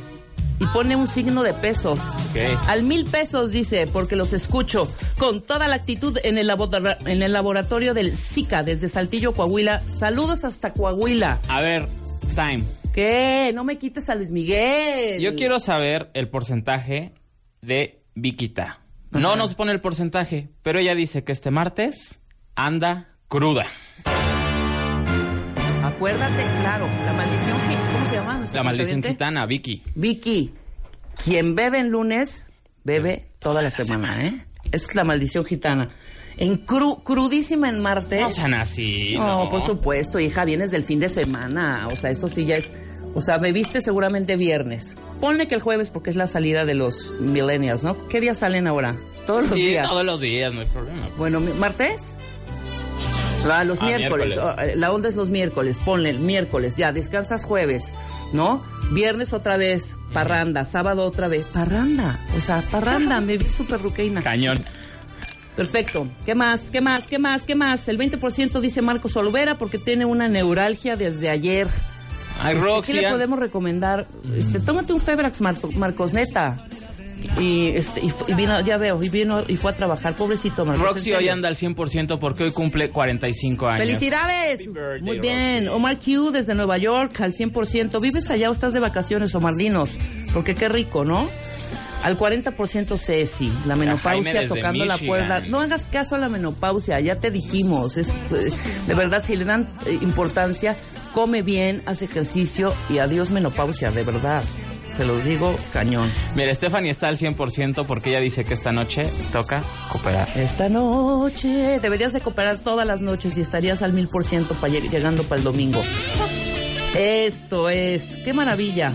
Y 0.60 0.66
pone 0.66 0.94
un 0.94 1.08
signo 1.08 1.42
de 1.42 1.52
pesos. 1.52 1.98
Ok. 2.30 2.36
Al 2.68 2.84
mil 2.84 3.04
pesos, 3.06 3.50
dice, 3.50 3.88
porque 3.88 4.14
los 4.14 4.32
escucho 4.32 4.88
con 5.18 5.40
toda 5.42 5.66
la 5.66 5.74
actitud 5.74 6.16
en 6.22 6.38
el, 6.38 6.46
labora- 6.46 6.96
en 7.06 7.22
el 7.22 7.32
laboratorio 7.32 7.92
del 7.92 8.16
SICA 8.16 8.62
desde 8.62 8.88
Saltillo, 8.88 9.32
Coahuila. 9.32 9.82
Saludos 9.88 10.44
hasta 10.44 10.72
Coahuila. 10.72 11.40
A 11.48 11.60
ver, 11.60 11.88
time. 12.36 12.62
¿Qué? 12.94 13.50
No 13.52 13.64
me 13.64 13.78
quites 13.78 14.08
a 14.08 14.14
Luis 14.14 14.30
Miguel. 14.30 15.20
Yo 15.20 15.34
quiero 15.34 15.58
saber 15.58 16.10
el 16.14 16.28
porcentaje 16.28 17.12
de 17.60 18.04
Vikita. 18.14 18.78
No 19.14 19.28
Ajá. 19.28 19.36
nos 19.36 19.54
pone 19.54 19.72
el 19.72 19.80
porcentaje, 19.80 20.48
pero 20.62 20.78
ella 20.78 20.94
dice 20.94 21.24
que 21.24 21.32
este 21.32 21.50
martes 21.50 22.18
anda 22.56 23.08
cruda. 23.28 23.66
Acuérdate, 25.82 26.44
claro, 26.60 26.86
la 27.04 27.12
maldición, 27.12 27.56
¿cómo 27.92 28.04
se 28.06 28.14
llama? 28.14 28.44
La 28.52 28.62
maldición 28.62 29.02
gitana, 29.02 29.46
Vicky. 29.46 29.82
Vicky, 29.94 30.54
quien 31.22 31.54
bebe 31.54 31.78
en 31.78 31.90
lunes, 31.90 32.46
bebe 32.84 33.28
toda 33.38 33.62
la 33.62 33.70
semana, 33.70 34.24
¿eh? 34.26 34.44
Es 34.72 34.94
la 34.94 35.04
maldición 35.04 35.44
gitana. 35.44 35.90
En 36.36 36.66
cru- 36.66 37.02
crudísima 37.04 37.68
en 37.68 37.80
martes. 37.80 38.20
No 38.20 38.30
sean 38.30 38.54
así, 38.54 39.14
No, 39.16 39.44
no. 39.44 39.50
por 39.50 39.60
supuesto, 39.60 40.18
hija, 40.18 40.44
vienes 40.44 40.70
del 40.72 40.82
fin 40.82 40.98
de 40.98 41.08
semana. 41.08 41.86
O 41.86 41.94
sea, 41.96 42.10
eso 42.10 42.26
sí 42.28 42.44
ya 42.46 42.56
es. 42.56 42.74
O 43.14 43.20
sea, 43.20 43.38
bebiste 43.38 43.80
seguramente 43.80 44.36
viernes. 44.36 44.94
Ponle 45.20 45.46
que 45.48 45.54
el 45.54 45.60
jueves 45.60 45.88
porque 45.90 46.10
es 46.10 46.16
la 46.16 46.26
salida 46.26 46.64
de 46.64 46.74
los 46.74 47.12
millennials, 47.20 47.84
¿no? 47.84 47.96
¿Qué 48.08 48.20
día 48.20 48.34
salen 48.34 48.66
ahora? 48.66 48.96
Todos 49.26 49.48
los 49.50 49.58
Sí, 49.58 49.66
días. 49.66 49.88
todos 49.88 50.04
los 50.04 50.20
días, 50.20 50.52
no 50.52 50.60
hay 50.60 50.66
problema. 50.66 51.08
Bueno, 51.16 51.40
¿martes? 51.58 52.16
Ah, 53.50 53.62
los 53.62 53.80
Ah, 53.82 53.86
miércoles. 53.86 54.28
miércoles. 54.36 54.38
Ah, 54.58 54.64
La 54.74 54.90
onda 54.92 55.08
es 55.08 55.16
los 55.16 55.28
miércoles. 55.30 55.78
Ponle 55.84 56.08
el 56.10 56.18
miércoles. 56.18 56.76
Ya, 56.76 56.92
descansas 56.92 57.44
jueves, 57.44 57.92
¿no? 58.32 58.62
Viernes 58.92 59.32
otra 59.32 59.56
vez. 59.58 59.94
Parranda. 60.12 60.64
Sábado 60.64 61.04
otra 61.04 61.28
vez. 61.28 61.44
Parranda. 61.52 62.18
O 62.36 62.40
sea, 62.40 62.62
parranda. 62.70 63.20
Me 63.20 63.36
vi 63.36 63.46
súper 63.46 63.80
ruqueina. 63.80 64.22
Cañón. 64.22 64.58
Perfecto. 65.56 66.08
¿Qué 66.24 66.34
más? 66.34 66.70
¿Qué 66.70 66.80
más? 66.80 67.06
¿Qué 67.06 67.18
más? 67.18 67.42
¿Qué 67.44 67.54
más? 67.54 67.86
El 67.88 67.98
20% 67.98 68.60
dice 68.60 68.82
Marcos 68.82 69.16
Olvera 69.16 69.56
porque 69.56 69.78
tiene 69.78 70.04
una 70.04 70.26
neuralgia 70.26 70.96
desde 70.96 71.28
ayer. 71.28 71.68
Ay, 72.42 72.56
Este, 72.56 72.68
Roxy. 72.68 72.92
¿Qué 72.92 73.00
le 73.02 73.10
podemos 73.10 73.38
recomendar? 73.38 74.06
Este, 74.36 74.60
tómate 74.60 74.92
un 74.92 75.00
Febrax, 75.00 75.40
Marto- 75.40 75.70
Marcos, 75.72 76.12
neta. 76.12 76.58
Y, 77.40 77.68
este, 77.68 78.00
y, 78.28 78.34
vino, 78.34 78.60
ya 78.60 78.76
veo, 78.76 79.02
y 79.02 79.08
vino 79.08 79.42
y 79.48 79.56
fue 79.56 79.70
a 79.70 79.74
trabajar. 79.74 80.14
Pobrecito, 80.14 80.64
Marcos. 80.66 80.84
Roxy 80.86 81.12
hoy 81.14 81.28
anda 81.28 81.48
al 81.48 81.56
100% 81.56 82.18
porque 82.18 82.44
hoy 82.44 82.50
cumple 82.50 82.90
45 82.90 83.66
años. 83.66 83.78
¡Felicidades! 83.86 84.58
Birthday, 84.66 85.00
Muy 85.00 85.18
bien. 85.20 85.64
Roxy. 85.64 85.76
Omar 85.76 85.96
Q 85.98 86.30
desde 86.32 86.54
Nueva 86.54 86.76
York 86.76 87.18
al 87.22 87.32
100%. 87.32 87.98
¿Vives 88.00 88.30
allá 88.30 88.50
o 88.50 88.52
estás 88.52 88.74
de 88.74 88.80
vacaciones, 88.80 89.34
Omar? 89.34 89.54
Dinos. 89.56 89.88
Porque 90.34 90.54
qué 90.54 90.68
rico, 90.68 91.04
¿no? 91.04 91.26
Al 92.02 92.18
40% 92.18 92.98
Ceci, 92.98 93.50
la 93.64 93.76
menopausia 93.76 94.46
tocando 94.46 94.84
la 94.84 94.98
puerta. 94.98 95.40
No 95.48 95.60
hagas 95.62 95.86
caso 95.86 96.16
a 96.16 96.18
la 96.18 96.28
menopausia, 96.28 97.00
ya 97.00 97.14
te 97.14 97.30
dijimos. 97.30 97.96
Es, 97.96 98.08
eh, 98.10 98.50
de 98.86 98.94
verdad, 98.94 99.22
si 99.24 99.34
le 99.36 99.46
dan 99.46 99.66
eh, 99.86 99.98
importancia, 100.02 100.76
come 101.14 101.42
bien, 101.42 101.82
hace 101.86 102.04
ejercicio 102.06 102.74
y 102.90 102.98
adiós 102.98 103.30
menopausia, 103.30 103.90
de 103.90 104.02
verdad. 104.04 104.42
Se 104.92 105.04
los 105.04 105.24
digo, 105.24 105.56
cañón. 105.72 106.08
Mira, 106.36 106.54
Stephanie 106.54 106.90
está 106.90 107.08
al 107.08 107.18
100% 107.18 107.84
porque 107.86 108.10
ella 108.10 108.20
dice 108.20 108.44
que 108.44 108.54
esta 108.54 108.70
noche 108.70 109.08
toca 109.32 109.62
cooperar. 109.90 110.28
Esta 110.36 110.68
noche 110.68 111.80
deberías 111.80 112.12
de 112.12 112.20
cooperar 112.20 112.58
todas 112.58 112.86
las 112.86 113.00
noches 113.00 113.36
y 113.36 113.40
estarías 113.40 113.82
al 113.82 113.92
mil 113.92 114.06
por 114.06 114.22
ciento 114.24 114.54
pa- 114.54 114.68
llegando 114.68 115.24
para 115.24 115.38
el 115.40 115.44
domingo. 115.44 115.82
Esto 116.96 117.68
es, 117.70 118.18
qué 118.24 118.32
maravilla. 118.32 118.92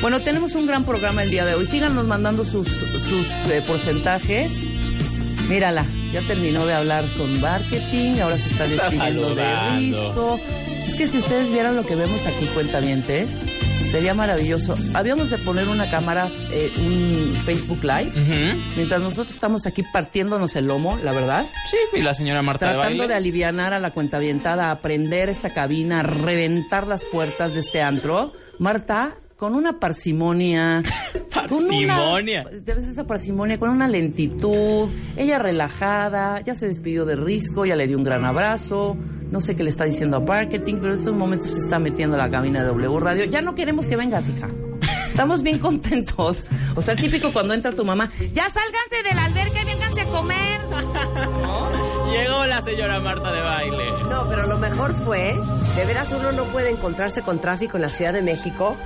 Bueno, 0.00 0.20
tenemos 0.22 0.56
un 0.56 0.66
gran 0.66 0.84
programa 0.84 1.22
el 1.22 1.30
día 1.30 1.44
de 1.44 1.54
hoy. 1.54 1.66
Síganos 1.66 2.04
mandando 2.06 2.44
sus, 2.44 2.66
sus 2.68 3.28
eh, 3.50 3.62
porcentajes. 3.64 4.54
Mírala, 5.48 5.84
ya 6.12 6.20
terminó 6.22 6.66
de 6.66 6.74
hablar 6.74 7.04
con 7.16 7.40
marketing, 7.40 8.18
ahora 8.20 8.38
se 8.38 8.48
está 8.48 8.64
Está 8.66 8.90
despidiendo 8.90 9.34
de. 9.36 9.76
Risco. 9.78 10.40
Que 11.02 11.08
si 11.08 11.18
ustedes 11.18 11.50
vieran 11.50 11.74
lo 11.74 11.84
que 11.84 11.96
vemos 11.96 12.24
aquí, 12.26 12.46
cuentavientes, 12.54 13.42
sería 13.90 14.14
maravilloso. 14.14 14.76
Habíamos 14.94 15.30
de 15.30 15.38
poner 15.38 15.66
una 15.66 15.90
cámara, 15.90 16.30
eh, 16.52 16.70
un 16.78 17.34
Facebook 17.44 17.82
Live, 17.82 18.10
Ujú. 18.10 18.60
mientras 18.76 19.00
nosotros 19.00 19.34
estamos 19.34 19.66
aquí 19.66 19.82
partiéndonos 19.92 20.54
el 20.54 20.66
lomo, 20.68 20.96
la 20.98 21.10
verdad. 21.10 21.46
Sí, 21.68 21.76
y 21.94 22.02
la 22.02 22.14
señora 22.14 22.40
Marta 22.42 22.66
de 22.68 22.72
Tratando 22.74 22.98
baile. 22.98 23.08
de 23.08 23.14
alivianar 23.16 23.72
a 23.74 23.80
la 23.80 23.90
cuentavientada, 23.90 24.70
a 24.70 24.80
prender 24.80 25.28
esta 25.28 25.52
cabina, 25.52 26.00
a 26.00 26.02
reventar 26.04 26.86
las 26.86 27.04
puertas 27.04 27.54
de 27.54 27.60
este 27.60 27.82
antro. 27.82 28.32
Marta, 28.60 29.16
con 29.42 29.56
una 29.56 29.80
parsimonia. 29.80 30.84
Parsimonia. 31.34 32.46
Debes 32.64 32.84
esa 32.84 33.08
parsimonia, 33.08 33.58
con 33.58 33.70
una 33.70 33.88
lentitud. 33.88 34.88
Ella 35.16 35.40
relajada, 35.40 36.40
ya 36.42 36.54
se 36.54 36.68
despidió 36.68 37.04
de 37.04 37.16
Risco, 37.16 37.66
ya 37.66 37.74
le 37.74 37.88
dio 37.88 37.98
un 37.98 38.04
gran 38.04 38.24
abrazo. 38.24 38.96
No 39.32 39.40
sé 39.40 39.56
qué 39.56 39.64
le 39.64 39.70
está 39.70 39.82
diciendo 39.82 40.18
a 40.18 40.20
marketing, 40.20 40.76
pero 40.76 40.90
en 40.90 40.94
estos 41.00 41.16
momentos 41.16 41.48
se 41.50 41.58
está 41.58 41.80
metiendo 41.80 42.14
a 42.14 42.18
la 42.18 42.30
cabina 42.30 42.60
de 42.60 42.68
W 42.68 43.00
Radio. 43.00 43.24
Ya 43.24 43.42
no 43.42 43.56
queremos 43.56 43.88
que 43.88 43.96
vengas, 43.96 44.28
hija. 44.28 44.48
Estamos 45.08 45.42
bien 45.42 45.58
contentos. 45.58 46.44
O 46.76 46.80
sea, 46.80 46.94
típico 46.94 47.32
cuando 47.32 47.52
entra 47.52 47.72
tu 47.74 47.84
mamá. 47.84 48.12
Ya 48.32 48.48
sálganse 48.48 49.02
de 49.02 49.12
la 49.12 49.24
alberca 49.24 49.60
y 49.60 49.64
vénganse 49.64 50.00
a 50.02 50.04
comer. 50.04 50.60
Llegó 52.12 52.46
la 52.46 52.62
señora 52.62 53.00
Marta 53.00 53.32
de 53.32 53.40
baile. 53.40 53.90
No, 54.08 54.28
pero 54.28 54.46
lo 54.46 54.58
mejor 54.58 54.94
fue, 55.04 55.34
de 55.74 55.84
veras 55.84 56.12
uno 56.12 56.30
no 56.30 56.44
puede 56.44 56.70
encontrarse 56.70 57.22
con 57.22 57.40
tráfico 57.40 57.76
en 57.76 57.82
la 57.82 57.88
Ciudad 57.88 58.12
de 58.12 58.22
México. 58.22 58.76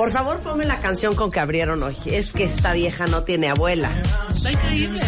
Por 0.00 0.10
favor, 0.10 0.40
ponme 0.40 0.64
la 0.64 0.80
canción 0.80 1.14
con 1.14 1.30
que 1.30 1.40
abrieron 1.40 1.82
hoy. 1.82 1.94
Es 2.06 2.32
que 2.32 2.44
esta 2.44 2.72
vieja 2.72 3.06
no 3.06 3.22
tiene 3.24 3.50
abuela. 3.50 3.92
Está 4.32 4.50
increíble. 4.50 4.98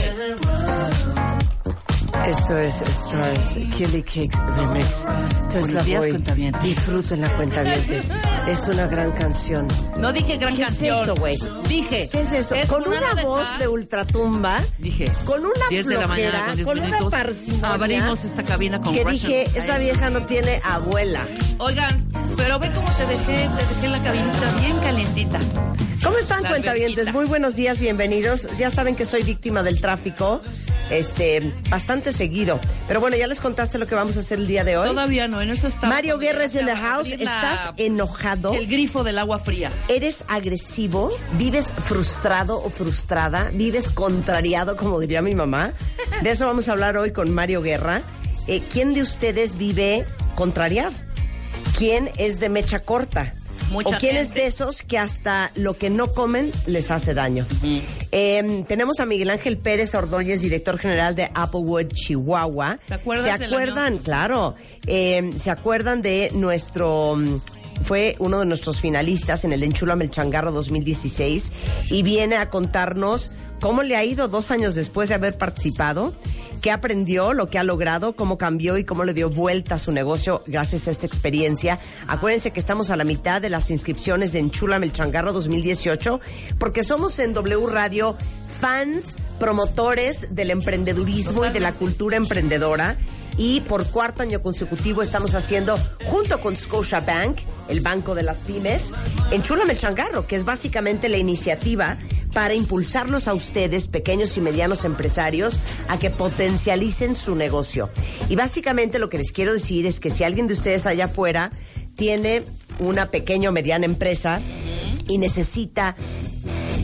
Esto 2.27 2.59
es 2.59 2.83
Stars 2.83 3.59
Killy 3.75 4.03
Cakes 4.03 4.39
Remix. 4.55 5.07
Buenos 5.51 5.87
días, 5.87 5.99
Boy. 5.99 6.11
cuentavientes. 6.11 6.63
Disfruten 6.63 7.23
la 7.23 7.29
cuentavientes. 7.37 8.13
Es 8.47 8.69
una 8.69 8.87
gran 8.87 9.13
canción. 9.13 9.67
No 9.97 10.13
dije 10.13 10.37
gran 10.37 10.55
¿Qué 10.55 10.61
es 10.61 10.69
canción. 10.69 11.03
eso, 11.03 11.15
güey? 11.17 11.39
Dije. 11.69 12.09
¿Qué 12.13 12.21
es 12.21 12.33
eso? 12.33 12.55
con 12.69 12.87
una 12.87 12.99
una 12.99 13.15
de 13.15 13.23
voz 13.25 13.59
de 13.59 13.69
ultratumba. 13.69 14.61
Dije. 14.79 15.11
Con 15.25 15.41
una 15.41 15.69
10 15.71 15.87
de 15.87 15.95
la 15.95 16.07
mañana 16.07 16.53
flojera, 16.53 16.65
con 16.65 16.75
10 16.75 16.89
con 16.91 16.97
una 16.99 17.11
parsimonia. 17.11 17.73
Abrimos 17.73 18.25
esta 18.25 18.43
cabina 18.43 18.79
con 18.79 18.93
Que 18.93 19.05
Russian 19.05 19.33
dije, 19.33 19.59
esta 19.59 19.79
vieja 19.79 20.11
no 20.11 20.23
tiene 20.27 20.61
abuela. 20.63 21.27
Oigan, 21.59 22.09
pero 22.37 22.59
ve 22.59 22.71
cómo 22.75 22.91
te 22.93 23.07
dejé, 23.07 23.49
te 23.49 23.75
dejé 23.75 23.89
la 23.89 23.99
cabinita 24.03 24.51
bien 24.61 24.77
calientita. 24.79 25.39
¿Cómo 26.03 26.19
están, 26.19 26.43
La 26.43 26.49
cuentavientes? 26.49 27.13
Muy 27.13 27.27
buenos 27.27 27.55
días, 27.55 27.79
bienvenidos. 27.79 28.49
Ya 28.59 28.71
saben 28.71 28.97
que 28.97 29.05
soy 29.05 29.23
víctima 29.23 29.63
del 29.63 29.81
tráfico, 29.81 30.41
este, 30.91 31.53
bastante 31.71 32.13
seguido. 32.13 32.59
Pero 32.89 33.01
bueno, 33.01 33.17
ya 33.17 33.29
les 33.29 33.41
contaste 33.41 33.79
lo 33.79 33.87
que 33.87 33.95
vamos 33.95 34.17
a 34.17 34.21
hacer 34.21 34.41
el 34.41 34.49
día 34.49 34.65
de 34.65 34.77
hoy. 34.77 34.89
Todavía 34.89 35.29
no, 35.29 35.41
en 35.41 35.51
eso 35.51 35.69
está. 35.69 35.87
Mario 35.87 36.19
Guerra 36.19 36.47
is 36.47 36.57
in 36.57 36.67
the 36.67 36.75
house. 36.75 37.09
la- 37.11 37.15
¿Estás 37.15 37.71
enojado? 37.77 38.53
El 38.55 38.67
grifo 38.67 39.05
del 39.05 39.19
agua 39.21 39.39
fría. 39.39 39.71
¿Eres 39.87 40.25
agresivo? 40.29 41.13
¿Vives 41.39 41.73
frustrado 41.85 42.61
o 42.61 42.69
frustrada? 42.69 43.51
¿Vives 43.55 43.89
contrariado, 43.89 44.77
como 44.77 44.99
diría 44.99 45.23
mi 45.23 45.37
mamá? 45.37 45.73
De 46.23 46.31
eso 46.33 46.47
vamos 46.47 46.69
a 46.69 46.73
hablar 46.73 46.97
hoy 46.97 47.13
con 47.13 47.33
Mario 47.33 47.63
Guerra. 47.63 48.03
Eh, 48.49 48.61
¿Quién 48.73 48.93
de 48.93 49.03
ustedes 49.03 49.57
vive 49.57 50.05
contrariado? 50.35 50.91
¿Quién 51.79 52.11
es 52.19 52.41
de 52.41 52.49
mecha 52.49 52.81
corta? 52.81 53.35
Mucha 53.71 53.97
¿O 53.97 53.99
quién 53.99 54.17
es 54.17 54.35
de 54.35 54.47
esos 54.47 54.83
que 54.83 54.99
hasta 54.99 55.51
lo 55.55 55.79
que 55.79 55.89
no 55.89 56.13
comen 56.13 56.53
les 56.67 56.91
hace 56.91 57.15
daño? 57.15 57.47
Eh, 58.11 58.65
tenemos 58.69 59.01
a 59.01 59.07
Miguel 59.07 59.31
Ángel 59.31 59.57
Pérez 59.57 59.95
Ordóñez, 59.95 60.43
director 60.43 60.79
general 60.79 61.15
de 61.15 61.31
Applewood, 61.35 61.89
Chihuahua. 61.95 62.79
¿Te 62.87 62.95
acuerdas 62.95 63.25
¿Se 63.25 63.45
acuerdan? 63.47 63.99
Claro. 63.99 64.57
Eh, 64.87 65.31
¿Se 65.39 65.51
acuerdan 65.51 66.03
de 66.03 66.31
nuestro... 66.35 67.17
mm, 67.17 67.41
Fue 67.85 68.15
uno 68.19 68.41
de 68.41 68.47
nuestros 68.47 68.79
finalistas 68.79 69.45
en 69.45 69.55
el 69.55 69.63
Enchúlame 69.63 70.05
el 70.05 70.11
Changarro 70.11 70.53
2016 70.53 71.51
y 71.91 72.03
viene 72.03 72.37
a 72.37 72.49
contarnos 72.49 73.31
cómo 73.61 73.83
le 73.83 73.97
ha 73.97 74.05
ido 74.05 74.29
dos 74.29 74.51
años 74.51 74.75
después 74.75 75.09
de 75.09 75.15
haber 75.15 75.39
participado, 75.39 76.13
qué 76.63 76.71
aprendió, 76.71 77.35
lo 77.35 77.51
que 77.51 77.59
ha 77.59 77.65
logrado, 77.65 78.15
cómo 78.15 78.39
cambió 78.39 78.79
y 78.79 78.85
cómo 78.85 79.05
le 79.05 79.13
dio 79.13 79.29
vuelta 79.29 79.75
a 79.75 79.79
su 79.79 79.91
negocio 79.91 80.43
gracias 80.47 80.87
a 80.87 80.93
esta 80.93 81.07
experiencia. 81.07 81.81
Acuérdense 82.07 82.53
que 82.53 82.61
estamos 82.61 82.91
a 82.91 82.97
la 82.97 83.05
mitad 83.05 83.43
de 83.43 83.51
las 83.51 83.71
inscripciones 83.71 84.33
de 84.33 84.39
Enchúlame 84.39 84.87
el 84.87 84.93
Changarro 84.93 85.33
2018 85.33 86.21
porque 86.59 86.85
somos 86.85 87.19
en 87.19 87.35
W 87.35 87.67
Radio 87.67 88.17
fans, 88.61 89.17
promotores 89.41 90.35
del 90.37 90.53
emprendedurismo 90.53 91.45
y 91.45 91.51
de 91.51 91.61
la 91.61 91.73
cultura 91.73 92.17
emprendedora. 92.17 92.97
Y 93.37 93.61
por 93.61 93.87
cuarto 93.89 94.23
año 94.23 94.43
consecutivo 94.43 95.03
estamos 95.03 95.35
haciendo, 95.35 95.79
junto 96.05 96.41
con 96.41 96.57
Scotiabank, 96.57 97.39
el 97.69 97.81
banco 97.81 98.15
de 98.15 98.23
las 98.23 98.39
pymes, 98.39 98.93
Enchúlame 99.31 99.73
el 99.73 99.79
Changarro, 99.79 100.27
que 100.27 100.37
es 100.37 100.45
básicamente 100.45 101.09
la 101.09 101.17
iniciativa 101.17 101.99
para 102.33 102.55
impulsarlos 102.55 103.29
a 103.29 103.35
ustedes, 103.35 103.89
pequeños 103.89 104.37
y 104.37 104.41
medianos 104.41 104.85
empresarios, 104.85 105.59
a 105.89 105.99
que 105.99 106.11
potencialicen 106.11 107.15
su 107.15 107.35
negocio. 107.35 107.91
Y 108.29 108.37
básicamente 108.37 108.99
lo 108.99 109.09
que 109.09 109.19
les 109.19 109.33
quiero 109.33 109.53
decir 109.53 109.87
es 109.87 110.01
que 110.01 110.11
si 110.11 110.25
alguien 110.25 110.47
de 110.47 110.55
ustedes 110.55 110.87
allá 110.87 111.07
afuera 111.07 111.51
tiene 111.95 112.45
una 112.79 113.11
pequeña 113.11 113.51
o 113.51 113.53
mediana 113.53 113.87
empresa 113.87 114.41
y 115.07 115.19
necesita 115.19 115.97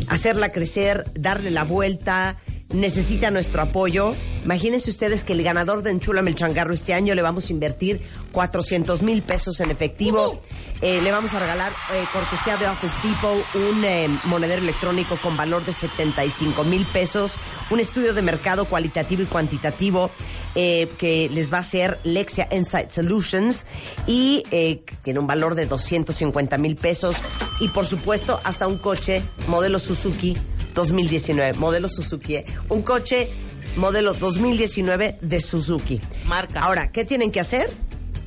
hacerla 0.09 0.50
crecer, 0.50 1.05
darle 1.14 1.50
la 1.50 1.64
vuelta, 1.64 2.37
necesita 2.70 3.30
nuestro 3.30 3.62
apoyo. 3.62 4.12
Imagínense 4.44 4.90
ustedes 4.90 5.25
que 5.25 5.32
el 5.32 5.42
ganador 5.42 5.82
de 5.82 5.90
Enchúlame 5.90 6.30
el 6.30 6.37
Changarro 6.37 6.72
este 6.72 6.94
año 6.94 7.14
le 7.14 7.22
vamos 7.22 7.48
a 7.48 7.52
invertir 7.52 8.00
400 8.32 9.02
mil 9.02 9.22
pesos 9.22 9.60
en 9.60 9.70
efectivo. 9.70 10.40
Eh, 10.80 11.00
le 11.02 11.10
vamos 11.10 11.34
a 11.34 11.40
regalar 11.40 11.72
eh, 11.92 12.04
cortesía 12.12 12.56
de 12.56 12.68
Office 12.68 12.94
Depot 13.02 13.44
un 13.54 13.84
eh, 13.84 14.08
monedero 14.25 14.62
electrónico 14.62 15.16
con 15.16 15.37
valor 15.37 15.64
de 15.64 15.72
75 15.72 16.62
mil 16.64 16.87
pesos, 16.87 17.37
un 17.70 17.80
estudio 17.80 18.14
de 18.14 18.22
mercado 18.22 18.64
cualitativo 18.66 19.22
y 19.22 19.26
cuantitativo 19.26 20.10
eh, 20.54 20.88
que 20.98 21.28
les 21.28 21.52
va 21.52 21.58
a 21.58 21.60
hacer 21.60 22.00
Lexia 22.04 22.48
Insight 22.50 22.90
Solutions 22.90 23.66
y 24.06 24.42
eh, 24.50 24.82
tiene 25.02 25.20
un 25.20 25.26
valor 25.26 25.54
de 25.54 25.66
250 25.66 26.58
mil 26.58 26.75
pesos 26.75 27.16
y 27.60 27.68
por 27.68 27.87
supuesto 27.87 28.40
hasta 28.44 28.66
un 28.66 28.78
coche 28.78 29.22
modelo 29.46 29.78
Suzuki 29.78 30.37
2019, 30.78 31.54
modelo 31.54 31.88
Suzuki, 31.88 32.38
un 32.68 32.82
coche 32.82 33.28
modelo 33.76 34.14
2019 34.14 35.18
de 35.20 35.40
Suzuki. 35.40 36.00
Marca. 36.26 36.61
Ahora, 36.61 36.92
¿qué 36.92 37.04
tienen 37.04 37.32
que 37.32 37.40
hacer? 37.40 37.68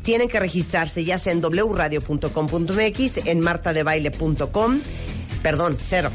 Tienen 0.01 0.27
que 0.27 0.37
registrarse 0.39 1.05
ya 1.05 1.17
sea 1.17 1.31
en 1.31 1.41
wradio.com.mx, 1.41 3.17
en 3.25 3.39
martadebaile.com. 3.39 4.79
perdón, 5.41 5.77
cero. 5.79 6.11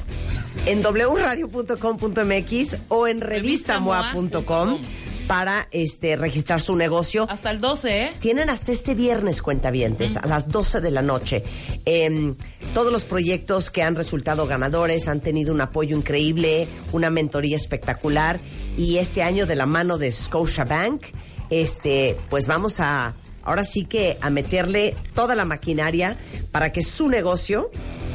En 0.67 0.83
wradio.com.mx 0.83 2.77
o 2.89 3.07
en 3.07 3.21
revistamoa.com 3.23 4.81
para 5.27 5.69
este 5.71 6.17
registrar 6.17 6.61
su 6.61 6.77
negocio. 6.77 7.27
Hasta 7.29 7.51
el 7.51 7.61
12, 7.61 8.03
¿eh? 8.03 8.13
Tienen 8.21 8.51
hasta 8.51 8.73
este 8.73 8.95
viernes 8.95 9.43
cuentavientes, 9.43 10.17
a 10.17 10.27
las 10.27 10.49
12 10.49 10.81
de 10.81 10.91
la 10.91 11.03
noche. 11.03 11.43
Em, 11.85 12.37
todos 12.75 12.93
los 12.93 13.05
proyectos 13.05 13.71
que 13.71 13.83
han 13.83 13.97
resultado 13.97 14.47
ganadores 14.47 15.09
han 15.09 15.21
tenido 15.21 15.53
un 15.53 15.61
apoyo 15.61 15.97
increíble, 15.97 16.69
una 16.93 17.11
mentoría 17.11 17.57
espectacular 17.57 18.41
y 18.77 18.99
este 18.99 19.23
año 19.23 19.47
de 19.47 19.57
la 19.57 19.67
mano 19.67 19.99
de 19.99 20.13
Scotiabank, 20.13 21.03
este, 21.51 22.17
pues 22.29 22.47
vamos 22.47 22.81
a, 22.81 23.15
ahora 23.43 23.65
sí 23.65 23.85
que 23.85 24.17
a 24.21 24.31
meterle 24.31 24.97
toda 25.15 25.35
la 25.35 25.45
maquinaria 25.45 26.17
para 26.53 26.73
que 26.73 26.83
su 26.83 27.09
negocio 27.09 27.71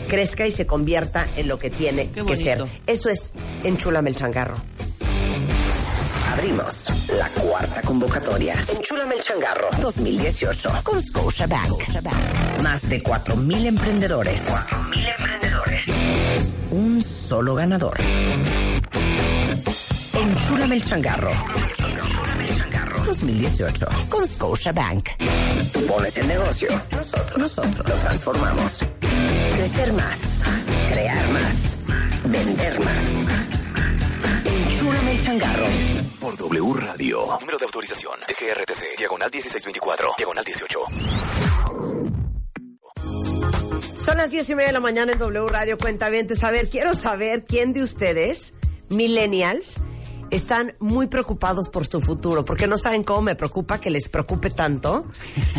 crezca 0.08 0.46
y 0.46 0.52
se 0.52 0.66
convierta 0.66 1.28
en 1.36 1.48
lo 1.48 1.58
que 1.58 1.70
tiene 1.70 2.10
que 2.12 2.36
ser. 2.36 2.64
Eso 2.88 3.10
es 3.10 3.34
Enchúlame 3.64 4.10
el 4.10 4.16
changarro. 4.16 4.56
Abrimos 6.32 7.10
la 7.18 7.28
cuarta 7.30 7.82
convocatoria. 7.82 8.56
Enchúlame 8.74 9.16
el 9.16 9.22
changarro 9.22 9.70
2018 9.82 10.70
con 10.84 11.04
Scotiabank. 11.04 11.84
Más 12.64 12.88
de 12.88 13.04
4.000 13.04 13.66
emprendedores. 13.66 14.50
4.000 14.50 15.16
emprendedores. 15.18 15.84
Un 16.72 17.04
solo 17.04 17.56
ganador. 17.56 17.98
Enchúlame 20.14 20.76
el 20.76 20.84
changarro. 20.84 21.32
2018 23.06 23.88
con 24.10 24.26
Scotiabank. 24.26 25.10
Tú 25.74 25.86
pones 25.86 26.18
el 26.18 26.28
negocio. 26.30 26.70
Nosotros, 26.92 27.38
nosotros 27.38 27.90
lo 27.90 27.96
transformamos. 27.96 28.86
Crecer 29.54 29.94
más. 29.94 30.44
Crear 30.94 31.30
más. 31.30 31.80
Vender 32.24 32.80
más. 32.80 33.28
Enchúlame 34.46 35.12
el 35.12 35.24
changarro. 35.24 36.01
Por 36.22 36.38
W 36.38 36.74
Radio. 36.76 37.26
Número 37.40 37.58
de 37.58 37.66
autorización. 37.66 38.14
DGRTC. 38.28 38.96
Diagonal 38.96 39.32
1624. 39.32 40.10
Diagonal 40.20 40.46
18. 40.46 40.80
Son 43.98 44.18
las 44.18 44.30
diez 44.30 44.48
y 44.48 44.54
media 44.54 44.68
de 44.68 44.74
la 44.74 44.80
mañana 44.80 45.14
en 45.14 45.18
W 45.18 45.48
Radio 45.50 45.80
Cuentavientes. 45.80 46.44
A 46.44 46.52
ver, 46.52 46.70
quiero 46.70 46.94
saber 46.94 47.46
quién 47.48 47.74
de 47.74 47.82
ustedes, 47.82 48.54
millennials, 48.90 49.82
están 50.30 50.76
muy 50.80 51.08
preocupados 51.08 51.70
por 51.70 51.88
su 51.88 52.02
futuro, 52.02 52.46
porque 52.46 52.68
no 52.68 52.78
saben 52.78 53.04
cómo 53.04 53.24
me 53.24 53.36
preocupa 53.36 53.82
que 53.82 53.90
les 53.90 54.08
preocupe 54.08 54.52
tanto. 54.52 55.06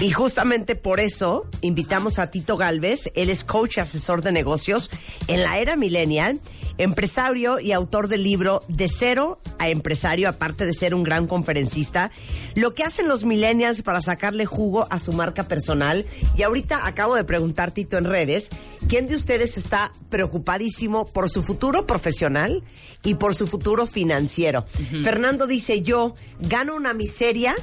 Y 0.01 0.13
justamente 0.13 0.77
por 0.77 1.01
eso 1.01 1.47
invitamos 1.61 2.21
a 2.21 2.31
Tito 2.31 2.57
Galvez. 2.57 3.11
Él 3.15 3.31
es 3.31 3.43
coach 3.43 3.79
asesor 3.79 4.23
de 4.23 4.31
negocios 4.31 4.91
en 5.27 5.43
la 5.43 5.59
era 5.59 5.75
millennial, 5.75 6.41
empresario 6.79 7.61
y 7.61 7.73
autor 7.73 8.09
del 8.09 8.23
libro 8.23 8.63
De 8.69 8.89
cero 8.89 9.41
a 9.59 9.69
empresario, 9.69 10.29
aparte 10.29 10.67
de 10.67 10.75
ser 10.75 10.95
un 10.95 11.03
gran 11.03 11.27
conferencista. 11.27 12.11
Lo 12.55 12.75
que 12.75 12.85
hacen 12.85 13.09
los 13.09 13.25
millennials 13.25 13.83
para 13.83 14.01
sacarle 14.01 14.47
jugo 14.47 14.87
a 14.91 14.99
su 14.99 15.13
marca 15.13 15.45
personal. 15.45 16.05
Y 16.37 16.43
ahorita 16.43 16.87
acabo 16.87 17.15
de 17.15 17.25
preguntar, 17.25 17.71
Tito, 17.71 17.99
en 17.99 18.05
redes, 18.05 18.51
¿quién 18.89 19.07
de 19.07 19.17
ustedes 19.17 19.57
está 19.57 19.93
preocupadísimo 20.09 21.07
por 21.07 21.31
su 21.31 21.43
futuro 21.43 21.87
profesional 21.87 22.63
y 23.03 23.15
por 23.15 23.35
su 23.35 23.47
futuro 23.47 23.87
financiero? 23.87 24.65
Fernando 25.03 25.47
dice, 25.47 25.83
yo 25.83 26.15
gano 26.41 26.75
una 26.75 26.95
miseria 26.95 27.55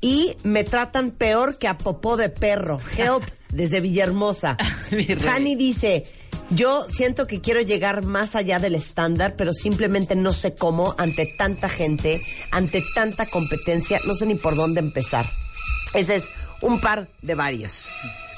y 0.00 0.36
me 0.44 0.64
tratan 0.64 1.10
peor 1.10 1.58
que 1.58 1.68
a 1.68 1.78
popó 1.78 2.16
de 2.16 2.28
perro. 2.28 2.80
Help, 2.96 3.24
desde 3.50 3.80
Villahermosa. 3.80 4.56
Hani 5.28 5.56
dice, 5.56 6.04
yo 6.50 6.86
siento 6.88 7.26
que 7.26 7.40
quiero 7.40 7.60
llegar 7.60 8.04
más 8.04 8.34
allá 8.34 8.58
del 8.58 8.74
estándar, 8.74 9.34
pero 9.36 9.52
simplemente 9.52 10.16
no 10.16 10.32
sé 10.32 10.54
cómo 10.54 10.94
ante 10.98 11.26
tanta 11.36 11.68
gente, 11.68 12.20
ante 12.50 12.82
tanta 12.94 13.26
competencia, 13.26 14.00
no 14.06 14.14
sé 14.14 14.26
ni 14.26 14.34
por 14.34 14.56
dónde 14.56 14.80
empezar. 14.80 15.26
Ese 15.94 16.16
es 16.16 16.30
un 16.60 16.80
par 16.80 17.08
de 17.22 17.34
varios. 17.34 17.90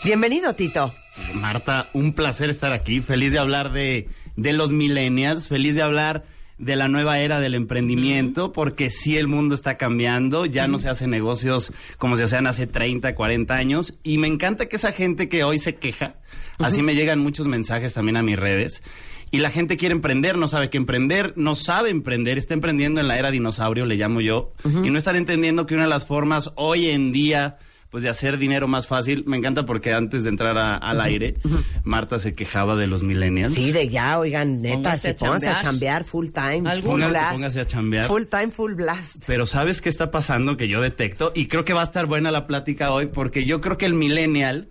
Bienvenido, 0.04 0.54
Tito. 0.54 0.94
Marta, 1.34 1.88
un 1.92 2.12
placer 2.12 2.50
estar 2.50 2.72
aquí. 2.72 3.00
Feliz 3.00 3.32
de 3.32 3.38
hablar 3.38 3.72
de, 3.72 4.08
de 4.36 4.52
los 4.52 4.72
millennials, 4.72 5.48
feliz 5.48 5.74
de 5.74 5.82
hablar 5.82 6.24
de 6.60 6.76
la 6.76 6.88
nueva 6.88 7.18
era 7.18 7.40
del 7.40 7.54
emprendimiento, 7.54 8.52
porque 8.52 8.90
sí 8.90 9.16
el 9.16 9.26
mundo 9.26 9.54
está 9.54 9.78
cambiando, 9.78 10.44
ya 10.44 10.68
no 10.68 10.78
se 10.78 10.90
hacen 10.90 11.10
negocios 11.10 11.72
como 11.96 12.16
se 12.16 12.24
hacían 12.24 12.46
hace 12.46 12.66
30, 12.66 13.14
40 13.14 13.54
años, 13.54 13.98
y 14.02 14.18
me 14.18 14.26
encanta 14.26 14.66
que 14.66 14.76
esa 14.76 14.92
gente 14.92 15.28
que 15.30 15.42
hoy 15.42 15.58
se 15.58 15.76
queja, 15.76 16.16
así 16.58 16.82
me 16.82 16.94
llegan 16.94 17.18
muchos 17.18 17.46
mensajes 17.46 17.94
también 17.94 18.18
a 18.18 18.22
mis 18.22 18.38
redes, 18.38 18.82
y 19.30 19.38
la 19.38 19.50
gente 19.50 19.78
quiere 19.78 19.94
emprender, 19.94 20.36
no 20.36 20.48
sabe 20.48 20.68
qué 20.68 20.76
emprender, 20.76 21.32
no 21.36 21.54
sabe 21.54 21.88
emprender, 21.88 22.36
está 22.36 22.52
emprendiendo 22.52 23.00
en 23.00 23.08
la 23.08 23.18
era 23.18 23.30
dinosaurio, 23.30 23.86
le 23.86 23.96
llamo 23.96 24.20
yo, 24.20 24.52
y 24.84 24.90
no 24.90 24.98
están 24.98 25.16
entendiendo 25.16 25.66
que 25.66 25.74
una 25.74 25.84
de 25.84 25.90
las 25.90 26.04
formas 26.04 26.52
hoy 26.56 26.88
en 26.88 27.10
día 27.10 27.58
pues 27.90 28.02
de 28.04 28.08
hacer 28.08 28.38
dinero 28.38 28.68
más 28.68 28.86
fácil. 28.86 29.24
Me 29.26 29.36
encanta 29.36 29.66
porque 29.66 29.92
antes 29.92 30.22
de 30.22 30.28
entrar 30.30 30.56
a- 30.56 30.76
al 30.76 31.00
aire, 31.00 31.34
Marta 31.82 32.18
se 32.20 32.34
quejaba 32.34 32.76
de 32.76 32.86
los 32.86 33.02
millennials. 33.02 33.52
Sí, 33.52 33.72
de 33.72 33.88
ya, 33.88 34.18
oigan, 34.18 34.62
neta, 34.62 34.76
Póngase 34.76 35.08
sí, 35.08 35.14
a 35.14 35.16
pónganse 35.18 35.48
a 35.48 35.52
chambear. 35.60 35.64
chambear 35.72 36.04
full 36.04 36.28
time. 36.28 36.80
Full 36.82 36.90
Póngase- 36.90 37.10
blast. 37.10 37.32
póngase 37.32 37.60
a 37.60 37.66
chambear. 37.66 38.06
Full 38.06 38.24
time, 38.26 38.48
full 38.52 38.74
blast. 38.74 39.24
Pero 39.26 39.44
¿sabes 39.46 39.80
qué 39.80 39.88
está 39.88 40.10
pasando 40.12 40.56
que 40.56 40.68
yo 40.68 40.80
detecto? 40.80 41.32
Y 41.34 41.46
creo 41.46 41.64
que 41.64 41.72
va 41.72 41.80
a 41.80 41.84
estar 41.84 42.06
buena 42.06 42.30
la 42.30 42.46
plática 42.46 42.92
hoy 42.92 43.06
porque 43.06 43.44
yo 43.44 43.60
creo 43.60 43.76
que 43.76 43.86
el 43.86 43.94
millennial 43.94 44.68